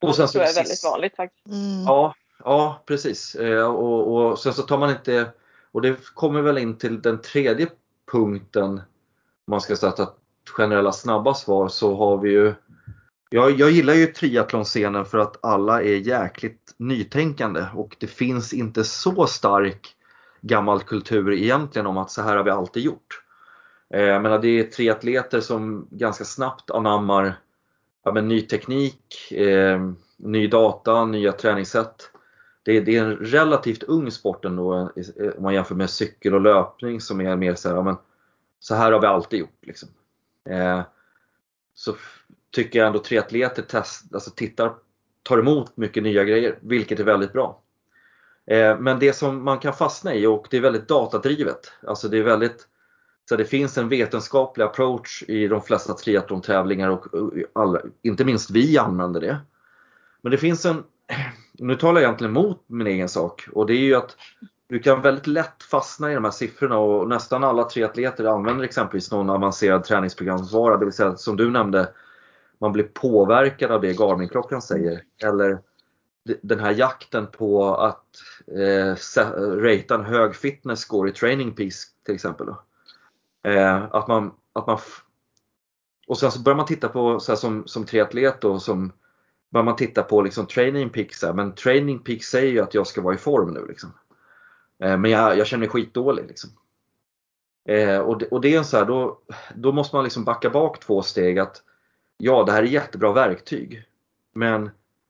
och 0.01 0.15
sen 0.15 0.27
så 0.27 0.37
det 0.37 0.43
är 0.43 0.55
väldigt 0.55 0.83
vanligt 0.83 1.15
faktiskt. 1.15 1.47
Mm. 1.47 1.83
Ja, 1.85 2.15
ja 2.43 2.83
precis. 2.85 3.35
Eh, 3.35 3.65
och, 3.65 4.15
och 4.15 4.39
sen 4.39 4.53
så 4.53 4.61
tar 4.61 4.77
man 4.77 4.89
inte, 4.89 5.31
och 5.71 5.81
det 5.81 6.13
kommer 6.13 6.41
väl 6.41 6.57
in 6.57 6.77
till 6.77 7.01
den 7.01 7.21
tredje 7.21 7.67
punkten, 8.13 8.69
om 8.69 9.51
man 9.51 9.61
ska 9.61 9.75
sätta 9.75 10.09
generella 10.57 10.91
snabba 10.91 11.33
svar, 11.33 11.67
så 11.67 11.95
har 11.95 12.17
vi 12.17 12.31
ju 12.31 12.53
jag, 13.29 13.51
jag 13.51 13.71
gillar 13.71 13.93
ju 13.93 14.07
triathlonscenen 14.07 15.05
för 15.05 15.17
att 15.17 15.45
alla 15.45 15.81
är 15.81 15.95
jäkligt 15.95 16.75
nytänkande 16.77 17.65
och 17.75 17.95
det 17.99 18.07
finns 18.07 18.53
inte 18.53 18.83
så 18.83 19.27
stark 19.27 19.95
gammal 20.41 20.79
kultur 20.79 21.33
egentligen 21.33 21.85
om 21.85 21.97
att 21.97 22.11
så 22.11 22.21
här 22.21 22.37
har 22.37 22.43
vi 22.43 22.51
alltid 22.51 22.83
gjort. 22.83 23.21
Eh, 23.93 24.01
jag 24.01 24.21
menar 24.21 24.39
det 24.39 24.59
är 24.59 24.63
triatleter 24.63 25.39
som 25.39 25.87
ganska 25.91 26.25
snabbt 26.25 26.71
anammar 26.71 27.35
ja, 28.03 28.11
men 28.11 28.27
ny 28.27 28.41
teknik, 28.41 29.31
eh, 29.31 29.81
ny 30.17 30.47
data, 30.47 31.05
nya 31.05 31.31
träningssätt. 31.31 32.09
Det, 32.63 32.79
det, 32.79 32.97
är 32.97 33.03
en 33.03 33.15
relativt 33.15 33.83
ung 33.83 34.11
sport 34.11 34.45
ändå 34.45 34.91
eh, 34.95 35.27
om 35.37 35.43
man 35.43 35.53
jämför 35.53 35.75
med 35.75 35.89
cykel 35.89 36.33
och 36.33 36.41
löpning 36.41 37.01
som 37.01 37.21
är 37.21 37.35
mer 37.35 37.55
så 37.55 37.69
här, 37.69 37.75
ja, 37.75 37.81
men, 37.81 37.95
så 38.59 38.75
här 38.75 38.91
har 38.91 39.01
vi 39.01 39.07
alltid 39.07 39.39
gjort. 39.39 39.59
Liksom. 39.61 39.89
Eh, 40.49 40.81
så 41.73 41.95
tycker 42.51 42.79
jag 42.79 42.87
ändå 42.87 42.99
triatleter 42.99 43.61
test, 43.61 44.13
alltså 44.13 44.31
tittar, 44.31 44.73
tar 45.23 45.37
emot 45.37 45.77
mycket 45.77 46.03
nya 46.03 46.23
grejer, 46.23 46.59
vilket 46.61 46.99
är 46.99 47.03
väldigt 47.03 47.33
bra. 47.33 47.61
Eh, 48.45 48.79
men 48.79 48.99
det 48.99 49.13
som 49.13 49.43
man 49.43 49.59
kan 49.59 49.73
fastna 49.73 50.13
i 50.13 50.25
och 50.25 50.47
det 50.49 50.57
är 50.57 50.61
väldigt 50.61 50.87
datadrivet. 50.87 51.71
Alltså 51.87 52.07
det 52.07 52.17
är 52.17 52.23
väldigt 52.23 52.67
så 53.29 53.35
det 53.35 53.45
finns 53.45 53.77
en 53.77 53.89
vetenskaplig 53.89 54.63
approach 54.63 55.23
i 55.27 55.47
de 55.47 55.61
flesta 55.61 55.93
triathlon-tävlingar 55.93 56.89
och 56.89 57.05
alla, 57.53 57.81
inte 58.01 58.25
minst 58.25 58.51
vi 58.51 58.77
använder 58.77 59.21
det. 59.21 59.37
Men 60.21 60.31
det 60.31 60.37
finns 60.37 60.65
en, 60.65 60.83
nu 61.53 61.75
talar 61.75 62.01
jag 62.01 62.07
egentligen 62.07 62.37
emot 62.37 62.63
min 62.67 62.87
egen 62.87 63.09
sak 63.09 63.47
och 63.51 63.65
det 63.65 63.73
är 63.73 63.83
ju 63.83 63.95
att 63.95 64.17
du 64.67 64.79
kan 64.79 65.01
väldigt 65.01 65.27
lätt 65.27 65.63
fastna 65.63 66.11
i 66.11 66.15
de 66.15 66.23
här 66.23 66.31
siffrorna 66.31 66.77
och 66.77 67.09
nästan 67.09 67.43
alla 67.43 67.63
triatleter 67.63 68.25
använder 68.25 68.65
exempelvis 68.65 69.11
någon 69.11 69.29
avancerad 69.29 69.83
träningsprogramvara, 69.83 70.77
det 70.77 70.85
vill 70.85 70.93
säga 70.93 71.15
som 71.15 71.37
du 71.37 71.51
nämnde 71.51 71.89
man 72.63 72.71
blir 72.71 72.83
påverkad 72.83 73.71
av 73.71 73.81
det 73.81 73.93
Garmin-klockan 73.93 74.61
säger. 74.61 75.03
Eller 75.23 75.59
den 76.41 76.59
här 76.59 76.71
jakten 76.71 77.27
på 77.27 77.75
att 77.75 78.05
eh, 78.47 78.95
ratea 79.37 79.97
en 79.97 80.05
hög 80.05 80.35
fitness 80.35 80.79
score 80.79 81.09
i 81.09 81.13
training 81.13 81.55
piece 81.55 81.87
till 82.05 82.15
exempel. 82.15 82.47
Eh, 83.43 83.83
att 83.91 84.07
man, 84.07 84.31
att 84.53 84.67
man 84.67 84.79
och 86.07 86.17
sen 86.17 86.31
så 86.31 86.39
börjar 86.39 86.57
man 86.57 86.65
titta 86.65 86.89
på, 86.89 87.19
så 87.19 87.35
som, 87.35 87.63
som 87.67 87.85
triatlet 87.85 88.41
då, 88.41 88.59
som 88.59 88.91
börjar 89.53 89.65
man 89.65 89.75
tittar 89.75 90.03
på 90.03 90.21
liksom 90.21 90.45
training 90.45 90.89
peaks. 90.89 91.21
Här, 91.21 91.33
men 91.33 91.55
training 91.55 91.99
peaks 91.99 92.25
säger 92.25 92.51
ju 92.51 92.59
att 92.59 92.73
jag 92.73 92.87
ska 92.87 93.01
vara 93.01 93.15
i 93.15 93.17
form 93.17 93.53
nu. 93.53 93.65
Liksom. 93.67 93.93
Eh, 94.79 94.97
men 94.97 95.11
jag, 95.11 95.37
jag 95.37 95.47
känner 95.47 95.59
mig 95.59 95.69
skitdålig. 95.69 96.25
Liksom. 96.27 96.49
Eh, 97.65 97.99
och, 97.99 98.17
det, 98.17 98.27
och 98.27 98.41
det 98.41 98.53
är 98.53 98.57
en 98.57 98.65
så 98.65 98.77
här, 98.77 98.85
då, 98.85 99.19
då 99.55 99.71
måste 99.71 99.95
man 99.95 100.03
liksom 100.03 100.23
backa 100.23 100.49
bak 100.49 100.79
två 100.79 101.01
steg. 101.01 101.39
att 101.39 101.61
ja, 102.17 102.43
det 102.43 102.51
här 102.51 102.63
är 102.63 102.67
jättebra 102.67 103.13
verktyg. 103.13 103.83
Men 104.33 104.69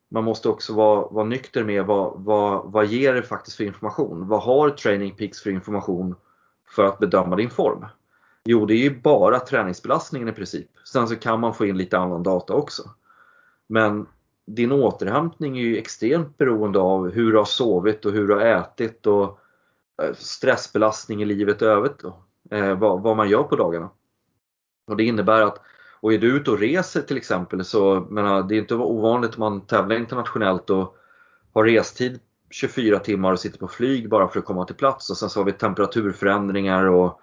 man 0.09 0.23
måste 0.23 0.49
också 0.49 0.73
vara, 0.73 1.07
vara 1.07 1.25
nykter 1.25 1.63
med 1.63 1.85
vad, 1.85 2.23
vad, 2.23 2.71
vad 2.71 2.85
ger 2.85 3.13
det 3.13 3.23
faktiskt 3.23 3.57
för 3.57 3.63
information? 3.63 4.27
Vad 4.27 4.41
har 4.41 4.69
Training 4.69 5.15
Peaks 5.15 5.41
för 5.41 5.49
information 5.49 6.15
för 6.75 6.85
att 6.85 6.99
bedöma 6.99 7.35
din 7.35 7.49
form? 7.49 7.85
Jo, 8.45 8.65
det 8.65 8.73
är 8.73 8.83
ju 8.83 9.01
bara 9.01 9.39
träningsbelastningen 9.39 10.27
i 10.29 10.31
princip. 10.31 10.69
Sen 10.85 11.07
så 11.07 11.15
kan 11.15 11.39
man 11.39 11.53
få 11.53 11.65
in 11.65 11.77
lite 11.77 11.97
annan 11.97 12.23
data 12.23 12.53
också. 12.53 12.83
Men 13.67 14.05
din 14.45 14.71
återhämtning 14.71 15.57
är 15.57 15.61
ju 15.61 15.77
extremt 15.77 16.37
beroende 16.37 16.79
av 16.79 17.11
hur 17.11 17.31
du 17.31 17.37
har 17.37 17.45
sovit 17.45 18.05
och 18.05 18.11
hur 18.11 18.27
du 18.27 18.33
har 18.33 18.41
ätit 18.41 19.07
och 19.07 19.39
eh, 20.03 20.13
stressbelastning 20.13 21.21
i 21.21 21.25
livet 21.25 21.61
i 21.61 21.65
övrigt. 21.65 21.99
Då. 21.99 22.23
Eh, 22.51 22.79
vad, 22.79 23.01
vad 23.01 23.17
man 23.17 23.29
gör 23.29 23.43
på 23.43 23.55
dagarna. 23.55 23.89
Och 24.87 24.97
Det 24.97 25.03
innebär 25.03 25.41
att 25.41 25.61
och 26.03 26.13
är 26.13 26.17
du 26.17 26.37
ute 26.37 26.51
och 26.51 26.59
reser 26.59 27.01
till 27.01 27.17
exempel 27.17 27.65
så 27.65 28.07
menar, 28.09 28.37
eh, 28.37 28.47
det 28.47 28.55
är 28.55 28.59
inte 28.59 28.75
ovanligt 28.75 29.35
om 29.35 29.39
man 29.39 29.65
tävlar 29.65 29.95
internationellt 29.95 30.69
och 30.69 30.97
har 31.53 31.63
restid 31.63 32.19
24 32.49 32.99
timmar 32.99 33.31
och 33.31 33.39
sitter 33.39 33.59
på 33.59 33.67
flyg 33.67 34.09
bara 34.09 34.27
för 34.27 34.39
att 34.39 34.45
komma 34.45 34.65
till 34.65 34.75
plats 34.75 35.09
och 35.09 35.17
sen 35.17 35.29
så 35.29 35.39
har 35.39 35.45
vi 35.45 35.51
temperaturförändringar 35.51 36.85
och 36.85 37.21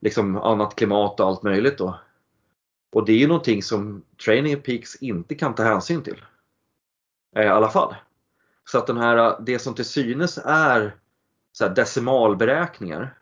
liksom 0.00 0.36
annat 0.36 0.76
klimat 0.76 1.20
och 1.20 1.26
allt 1.26 1.42
möjligt 1.42 1.78
då. 1.78 1.98
Och 2.92 3.04
det 3.06 3.12
är 3.12 3.18
ju 3.18 3.26
någonting 3.26 3.62
som 3.62 4.02
Training 4.24 4.60
Peaks 4.60 4.96
inte 4.96 5.34
kan 5.34 5.54
ta 5.54 5.62
hänsyn 5.62 6.02
till. 6.02 6.24
Eh, 7.36 7.44
I 7.44 7.48
alla 7.48 7.68
fall. 7.68 7.94
Så 8.64 8.78
att 8.78 8.86
den 8.86 8.96
här, 8.96 9.16
eh, 9.16 9.40
det 9.40 9.58
som 9.58 9.74
till 9.74 9.84
synes 9.84 10.38
är 10.44 10.96
så 11.52 11.68
decimalberäkningar 11.68 13.14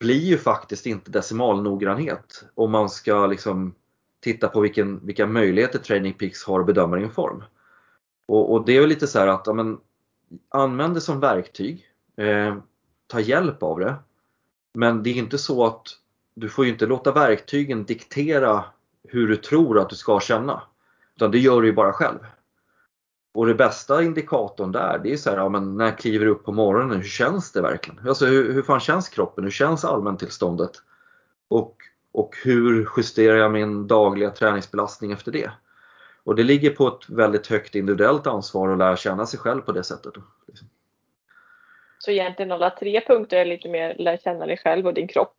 blir 0.00 0.24
ju 0.24 0.38
faktiskt 0.38 0.86
inte 0.86 1.10
decimalnoggrannhet 1.10 2.44
om 2.54 2.70
man 2.70 2.90
ska 2.90 3.26
liksom 3.26 3.74
titta 4.20 4.48
på 4.48 4.60
vilken, 4.60 5.06
vilka 5.06 5.26
möjligheter 5.26 5.78
Training 5.78 6.14
Peaks 6.14 6.44
har 6.44 6.60
att 6.60 6.66
bedöma 6.66 6.96
din 6.96 7.10
form. 7.10 7.44
Och, 8.26 8.52
och 8.52 8.66
det 8.66 8.76
är 8.76 8.86
lite 8.86 9.06
så 9.06 9.18
här 9.18 9.26
att 9.26 9.46
ja, 9.46 9.52
men, 9.52 9.78
använd 10.48 10.94
det 10.94 11.00
som 11.00 11.20
verktyg, 11.20 11.86
eh, 12.16 12.56
ta 13.06 13.20
hjälp 13.20 13.62
av 13.62 13.78
det. 13.78 13.94
Men 14.74 15.02
det 15.02 15.10
är 15.10 15.14
inte 15.14 15.38
så 15.38 15.66
att 15.66 15.86
du 16.34 16.48
får 16.48 16.66
inte 16.66 16.86
låta 16.86 17.12
verktygen 17.12 17.84
diktera 17.84 18.64
hur 19.08 19.28
du 19.28 19.36
tror 19.36 19.78
att 19.78 19.90
du 19.90 19.96
ska 19.96 20.20
känna. 20.20 20.62
Utan 21.16 21.30
det 21.30 21.38
gör 21.38 21.60
du 21.60 21.66
ju 21.66 21.72
bara 21.72 21.92
själv. 21.92 22.18
Och 23.34 23.46
det 23.46 23.54
bästa 23.54 24.02
indikatorn 24.02 24.72
där 24.72 24.98
det 24.98 25.12
är 25.12 25.16
så 25.16 25.30
här, 25.30 25.36
ja, 25.36 25.48
men 25.48 25.76
när 25.76 25.90
kliver 25.90 26.26
du 26.26 26.30
upp 26.30 26.44
på 26.44 26.52
morgonen, 26.52 26.96
hur 26.96 27.08
känns 27.08 27.52
det 27.52 27.62
verkligen? 27.62 28.08
Alltså 28.08 28.26
hur, 28.26 28.52
hur 28.52 28.62
fan 28.62 28.80
känns 28.80 29.08
kroppen? 29.08 29.44
Hur 29.44 29.50
känns 29.50 29.84
allmäntillståndet? 29.84 30.72
Och 31.48 31.76
och 32.12 32.36
hur 32.44 32.88
justerar 32.96 33.36
jag 33.36 33.52
min 33.52 33.86
dagliga 33.86 34.30
träningsbelastning 34.30 35.12
efter 35.12 35.32
det? 35.32 35.50
Och 36.24 36.34
det 36.34 36.42
ligger 36.42 36.70
på 36.70 36.88
ett 36.88 37.08
väldigt 37.08 37.46
högt 37.46 37.74
individuellt 37.74 38.26
ansvar 38.26 38.68
att 38.68 38.78
lära 38.78 38.96
känna 38.96 39.26
sig 39.26 39.40
själv 39.40 39.60
på 39.60 39.72
det 39.72 39.84
sättet. 39.84 40.12
Liksom. 40.46 40.68
Så 41.98 42.10
egentligen 42.10 42.52
alla 42.52 42.70
tre 42.70 43.00
punkter 43.06 43.36
är 43.36 43.44
lite 43.44 43.68
mer 43.68 43.94
lär 43.98 44.16
känna 44.16 44.46
dig 44.46 44.56
själv 44.56 44.86
och 44.86 44.94
din 44.94 45.08
kropp. 45.08 45.34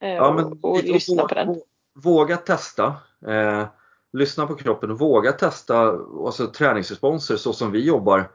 Eh, 0.00 0.08
ja, 0.08 0.32
men, 0.32 0.44
och, 0.44 0.64
och 0.64 0.82
lyssna 0.82 1.26
på 1.26 1.34
den. 1.34 1.60
Våga 1.94 2.36
testa. 2.36 2.96
Eh, 3.26 3.66
lyssna 4.12 4.46
på 4.46 4.54
kroppen 4.54 4.90
och 4.90 4.98
våga 4.98 5.32
testa 5.32 5.98
alltså, 6.26 6.46
träningsresponser 6.46 7.36
så 7.36 7.52
som 7.52 7.72
vi 7.72 7.84
jobbar. 7.84 8.30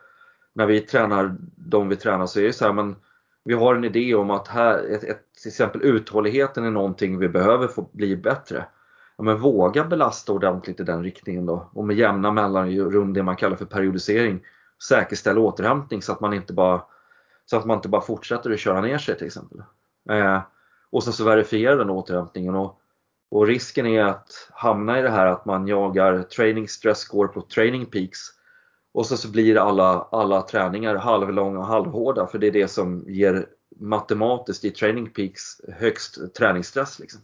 När 0.53 0.65
vi 0.65 0.81
tränar 0.81 1.35
de 1.55 1.89
vi 1.89 1.95
tränar 1.95 2.25
så 2.25 2.39
är 2.39 2.43
det 2.43 2.53
så 2.53 2.65
här, 2.65 2.73
men 2.73 2.95
vi 3.43 3.53
har 3.53 3.75
en 3.75 3.83
idé 3.83 4.15
om 4.15 4.31
att 4.31 4.47
här, 4.47 4.83
ett, 4.83 5.03
ett, 5.03 5.21
till 5.41 5.49
exempel 5.49 5.81
uthålligheten 5.83 6.65
är 6.65 6.71
någonting 6.71 7.19
vi 7.19 7.29
behöver 7.29 7.67
få 7.67 7.89
bli 7.91 8.17
bättre. 8.17 8.65
ja, 9.17 9.23
men 9.23 9.39
våga 9.39 9.83
belasta 9.83 10.33
ordentligt 10.33 10.79
i 10.79 10.83
den 10.83 11.03
riktningen 11.03 11.45
då 11.45 11.69
och 11.73 11.85
med 11.85 11.97
jämna 11.97 12.31
mellanrum 12.31 13.13
det 13.13 13.23
man 13.23 13.35
kallar 13.35 13.55
för 13.55 13.65
periodisering 13.65 14.39
säkerställa 14.89 15.39
återhämtning 15.39 16.01
så 16.01 16.11
att 16.11 16.19
man 16.19 16.33
inte 16.33 16.53
bara 16.53 16.81
så 17.45 17.57
att 17.57 17.65
man 17.65 17.77
inte 17.77 17.89
bara 17.89 18.01
fortsätter 18.01 18.51
att 18.51 18.59
köra 18.59 18.81
ner 18.81 18.97
sig 18.97 19.17
till 19.17 19.27
exempel. 19.27 19.63
Eh, 20.09 20.41
och 20.89 21.03
sen 21.03 21.13
så 21.13 21.23
verifiera 21.23 21.75
den 21.75 21.89
återhämtningen 21.89 22.55
och, 22.55 22.79
och 23.29 23.47
risken 23.47 23.85
är 23.85 24.03
att 24.03 24.49
hamna 24.51 24.99
i 24.99 25.01
det 25.01 25.09
här 25.09 25.25
att 25.27 25.45
man 25.45 25.67
jagar 25.67 26.23
training 26.23 26.67
stress 26.67 26.99
score 26.99 27.27
på 27.27 27.41
training 27.41 27.85
peaks 27.85 28.19
och 28.93 29.05
så, 29.05 29.17
så 29.17 29.31
blir 29.31 29.57
alla, 29.57 30.07
alla 30.11 30.41
träningar 30.41 30.95
halvlånga 30.95 31.59
och 31.59 31.65
halvhårda 31.65 32.27
för 32.27 32.37
det 32.39 32.47
är 32.47 32.51
det 32.51 32.67
som 32.67 33.03
ger 33.07 33.45
matematiskt 33.79 34.65
i 34.65 34.71
training 34.71 35.09
peaks 35.09 35.41
högst 35.67 36.35
träningsstress. 36.35 36.99
Liksom. 36.99 37.21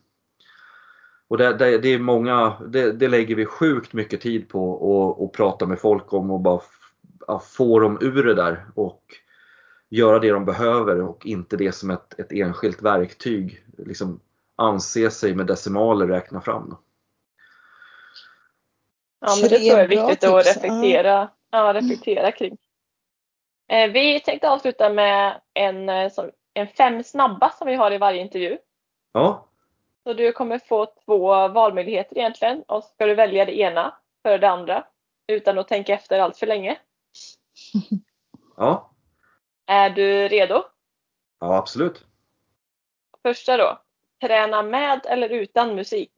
Och 1.27 1.37
det, 1.37 1.53
det, 1.53 1.77
det 1.77 1.89
är 1.89 1.99
många, 1.99 2.53
det, 2.67 2.91
det, 2.91 3.07
lägger 3.07 3.35
vi 3.35 3.45
sjukt 3.45 3.93
mycket 3.93 4.21
tid 4.21 4.49
på 4.49 5.25
att 5.25 5.37
prata 5.37 5.65
med 5.65 5.79
folk 5.79 6.13
om 6.13 6.31
och 6.31 6.39
bara 6.39 6.61
få 7.39 7.79
dem 7.79 7.97
ur 8.01 8.23
det 8.23 8.33
där 8.33 8.65
och 8.75 9.03
göra 9.89 10.19
det 10.19 10.31
de 10.31 10.45
behöver 10.45 11.01
och 11.01 11.25
inte 11.25 11.57
det 11.57 11.71
som 11.71 11.89
ett, 11.89 12.19
ett 12.19 12.31
enskilt 12.31 12.81
verktyg 12.81 13.65
liksom 13.77 14.19
anse 14.55 15.11
sig 15.11 15.35
med 15.35 15.47
decimaler 15.47 16.07
räkna 16.07 16.41
fram. 16.41 16.77
Ja 19.19 19.35
men 19.41 19.49
det 19.49 19.57
tror 19.57 19.79
jag 19.79 19.79
är 19.79 19.87
viktigt 19.87 20.23
att 20.23 20.45
reflektera, 20.45 21.29
ja, 21.51 21.73
reflektera 21.73 22.31
kring. 22.31 22.57
Eh, 23.67 23.91
vi 23.91 24.19
tänkte 24.19 24.49
avsluta 24.49 24.89
med 24.89 25.41
en, 25.53 25.89
eh, 25.89 26.11
en 26.53 26.67
fem 26.67 27.03
snabba 27.03 27.49
som 27.49 27.67
vi 27.67 27.75
har 27.75 27.91
i 27.91 27.97
varje 27.97 28.21
intervju. 28.21 28.57
Ja. 29.11 29.47
Så 30.03 30.13
du 30.13 30.31
kommer 30.31 30.59
få 30.59 30.93
två 31.05 31.47
valmöjligheter 31.47 32.17
egentligen 32.17 32.63
och 32.67 32.83
ska 32.83 33.05
du 33.05 33.15
välja 33.15 33.45
det 33.45 33.59
ena 33.59 33.97
för 34.23 34.37
det 34.37 34.49
andra 34.49 34.85
utan 35.27 35.59
att 35.59 35.67
tänka 35.67 35.93
efter 35.93 36.19
allt 36.19 36.37
för 36.37 36.47
länge. 36.47 36.77
Ja. 38.57 38.93
Är 39.65 39.89
du 39.89 40.27
redo? 40.27 40.63
Ja, 41.39 41.57
absolut. 41.57 42.05
Första 43.21 43.57
då. 43.57 43.82
Träna 44.23 44.63
med 44.63 45.05
eller 45.05 45.29
utan 45.29 45.75
musik? 45.75 46.11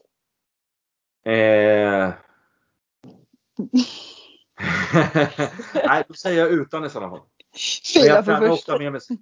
Eh... 1.26 1.34
Nej, 5.74 6.04
då 6.08 6.14
säger 6.14 6.40
jag 6.40 6.52
utan 6.52 6.86
i 6.86 6.90
sådana 6.90 7.12
fall. 7.12 7.26
Fila 7.94 8.06
jag 8.06 8.26
tränar 8.26 8.50
ofta 8.50 8.78
med 8.78 8.92
musik. 8.92 9.20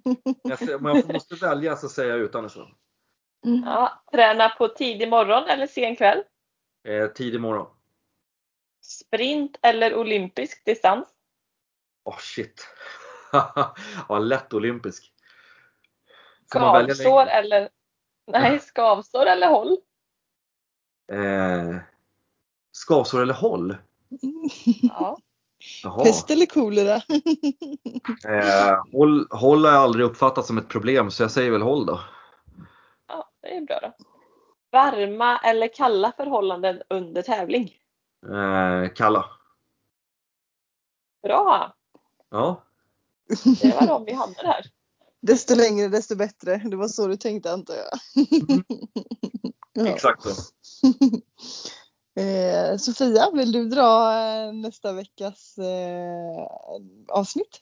Om 0.78 0.86
jag 0.86 1.12
måste 1.12 1.34
välja 1.34 1.76
så 1.76 1.88
säger 1.88 2.10
jag 2.10 2.20
utan 2.20 2.46
i 2.46 2.50
sådana 2.50 2.70
fall. 2.70 2.78
Mm. 3.46 3.64
Ja, 3.64 4.02
träna 4.12 4.48
på 4.48 4.68
tidig 4.68 5.08
morgon 5.08 5.44
eller 5.48 5.66
sen 5.66 5.96
kväll? 5.96 6.22
Eh, 6.88 7.06
tidig 7.06 7.40
morgon. 7.40 7.66
Sprint 8.82 9.58
eller 9.62 9.94
olympisk 9.94 10.64
distans? 10.64 11.08
Åh 12.04 12.14
oh, 12.14 12.18
shit. 12.18 12.66
ja, 14.08 14.18
lätt 14.18 14.54
olympisk. 14.54 15.12
Skavsår 16.46 17.26
eller 17.26 17.68
Nej, 18.26 18.58
skavsår 18.62 19.26
eller 19.26 19.48
håll? 19.48 19.76
Eh, 21.12 21.76
skavsår 22.72 23.22
eller 23.22 23.34
håll? 23.34 23.76
Ja. 24.82 25.18
Pest 26.04 26.30
eller 26.30 26.46
kolera? 26.46 26.94
eh, 28.28 28.84
håll, 28.92 29.26
håll 29.30 29.64
har 29.64 29.72
jag 29.72 29.82
aldrig 29.82 30.06
uppfattat 30.06 30.46
som 30.46 30.58
ett 30.58 30.68
problem 30.68 31.10
så 31.10 31.22
jag 31.22 31.30
säger 31.30 31.50
väl 31.50 31.62
håll 31.62 31.86
då. 31.86 32.00
Ja, 33.08 33.30
det 33.40 33.56
är 33.56 33.60
bra 33.60 33.80
då. 33.82 33.92
Varma 34.72 35.38
eller 35.38 35.74
kalla 35.74 36.12
förhållanden 36.16 36.82
under 36.88 37.22
tävling? 37.22 37.72
Eh, 38.26 38.88
kalla. 38.94 39.24
Bra! 41.22 41.74
Ja. 42.30 42.62
Det 43.62 43.80
var 43.80 43.86
de 43.86 44.04
vi 44.04 44.12
hade 44.12 44.42
där. 44.42 44.66
Desto 45.26 45.54
längre 45.54 45.88
desto 45.88 46.16
bättre. 46.16 46.56
Det 46.64 46.76
var 46.76 46.88
så 46.88 47.06
du 47.06 47.16
tänkte 47.16 47.52
antar 47.52 47.74
jag. 47.74 47.98
ja. 49.86 49.88
Exakt 49.88 50.22
så. 50.22 50.32
Eh, 52.16 52.76
Sofia, 52.76 53.30
vill 53.30 53.52
du 53.52 53.68
dra 53.68 54.18
eh, 54.18 54.52
nästa 54.52 54.92
veckas 54.92 55.58
eh, 55.58 56.46
avsnitt? 57.08 57.60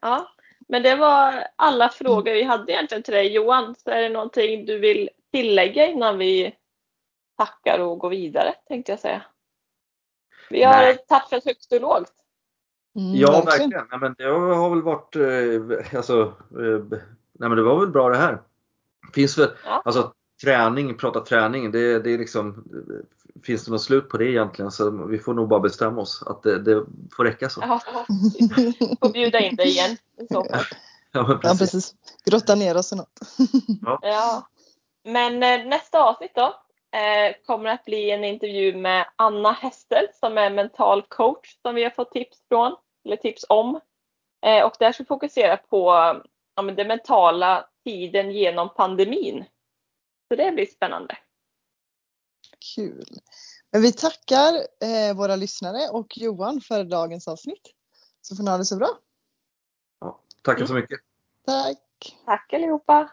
Ja, 0.00 0.28
men 0.68 0.82
det 0.82 0.96
var 0.96 1.46
alla 1.56 1.88
frågor 1.88 2.32
vi 2.32 2.42
hade 2.42 2.72
egentligen 2.72 3.02
till 3.02 3.14
dig 3.14 3.32
Johan. 3.32 3.74
Så 3.78 3.90
är 3.90 4.02
det 4.02 4.08
någonting 4.08 4.66
du 4.66 4.78
vill 4.78 5.10
tillägga 5.32 5.86
innan 5.86 6.18
vi 6.18 6.56
tackar 7.38 7.78
och 7.78 7.98
går 7.98 8.10
vidare 8.10 8.54
tänkte 8.68 8.92
jag 8.92 9.00
säga. 9.00 9.22
Vi 10.50 10.62
har 10.62 10.72
Nej. 10.72 10.98
touchat 11.08 11.44
högt 11.44 11.72
och 11.72 11.80
lågt. 11.80 12.21
Mm, 12.96 13.14
ja, 13.14 13.30
verkligen. 13.30 13.70
verkligen. 13.70 13.86
Nej, 13.90 14.00
men 14.00 14.14
det 14.18 14.24
har 14.54 14.70
väl 14.70 14.82
varit, 14.82 15.16
eh, 15.16 15.96
alltså, 15.98 16.22
eh, 16.50 16.98
nej, 17.32 17.48
men 17.48 17.56
det 17.56 17.62
var 17.62 17.80
väl 17.80 17.90
bra 17.90 18.08
det 18.08 18.16
här. 18.16 18.42
Finns 19.14 19.38
väl, 19.38 19.50
ja. 19.64 19.82
alltså 19.84 20.12
träning, 20.42 20.96
prata 20.96 21.20
träning, 21.20 21.70
det, 21.70 21.98
det 21.98 22.14
är 22.14 22.18
liksom, 22.18 22.64
finns 23.42 23.64
det 23.64 23.70
något 23.70 23.82
slut 23.82 24.08
på 24.08 24.18
det 24.18 24.30
egentligen 24.30 24.70
så 24.70 24.90
vi 24.90 25.18
får 25.18 25.34
nog 25.34 25.48
bara 25.48 25.60
bestämma 25.60 26.00
oss 26.00 26.22
att 26.26 26.42
det, 26.42 26.58
det 26.58 26.84
får 27.16 27.24
räcka 27.24 27.48
så. 27.48 27.60
Ja, 27.60 27.80
får 29.00 29.12
bjuda 29.12 29.40
in 29.40 29.56
dig 29.56 29.68
igen 29.68 29.96
i 30.20 30.26
så 30.30 30.44
fall. 30.44 30.64
Ja, 31.12 31.28
men 31.28 31.38
precis. 31.38 31.60
Ja, 31.60 31.66
precis. 31.66 31.94
Grotta 32.24 32.54
ner 32.54 32.76
oss 32.76 32.92
i 32.92 32.96
något. 32.96 33.20
Ja. 33.82 33.98
ja. 34.02 34.48
Men 35.04 35.42
eh, 35.42 35.68
nästa 35.68 36.02
avsnitt 36.02 36.32
då 36.34 36.42
eh, 36.42 36.54
kommer 37.46 37.70
att 37.70 37.84
bli 37.84 38.10
en 38.10 38.24
intervju 38.24 38.76
med 38.76 39.06
Anna 39.16 39.52
Hestel 39.52 40.08
som 40.20 40.38
är 40.38 40.50
mental 40.50 41.02
coach 41.02 41.56
som 41.62 41.74
vi 41.74 41.82
har 41.82 41.90
fått 41.90 42.10
tips 42.10 42.38
från, 42.48 42.76
eller 43.04 43.16
tips 43.16 43.44
om. 43.48 43.80
Eh, 44.46 44.64
och 44.66 44.76
där 44.78 44.92
ska 44.92 45.02
vi 45.02 45.06
fokusera 45.06 45.56
på 45.56 45.86
ja, 46.56 46.62
men 46.62 46.76
den 46.76 46.88
mentala 46.88 47.68
tiden 47.84 48.30
genom 48.30 48.74
pandemin. 48.74 49.44
Så 50.28 50.36
det 50.36 50.52
blir 50.52 50.66
spännande. 50.66 51.18
Kul. 52.74 53.06
Men 53.70 53.82
vi 53.82 53.92
tackar 53.92 54.54
eh, 54.84 55.16
våra 55.16 55.36
lyssnare 55.36 55.88
och 55.92 56.06
Johan 56.16 56.60
för 56.60 56.84
dagens 56.84 57.28
avsnitt. 57.28 57.72
Så 58.20 58.36
får 58.36 58.44
ni 58.44 58.50
ha 58.50 58.58
det 58.58 58.64
så 58.64 58.76
bra. 58.76 58.88
Ja, 60.00 60.20
tackar 60.42 60.66
så 60.66 60.74
mycket. 60.74 61.00
Tack. 61.46 62.16
Tack 62.26 62.52
allihopa. 62.52 63.10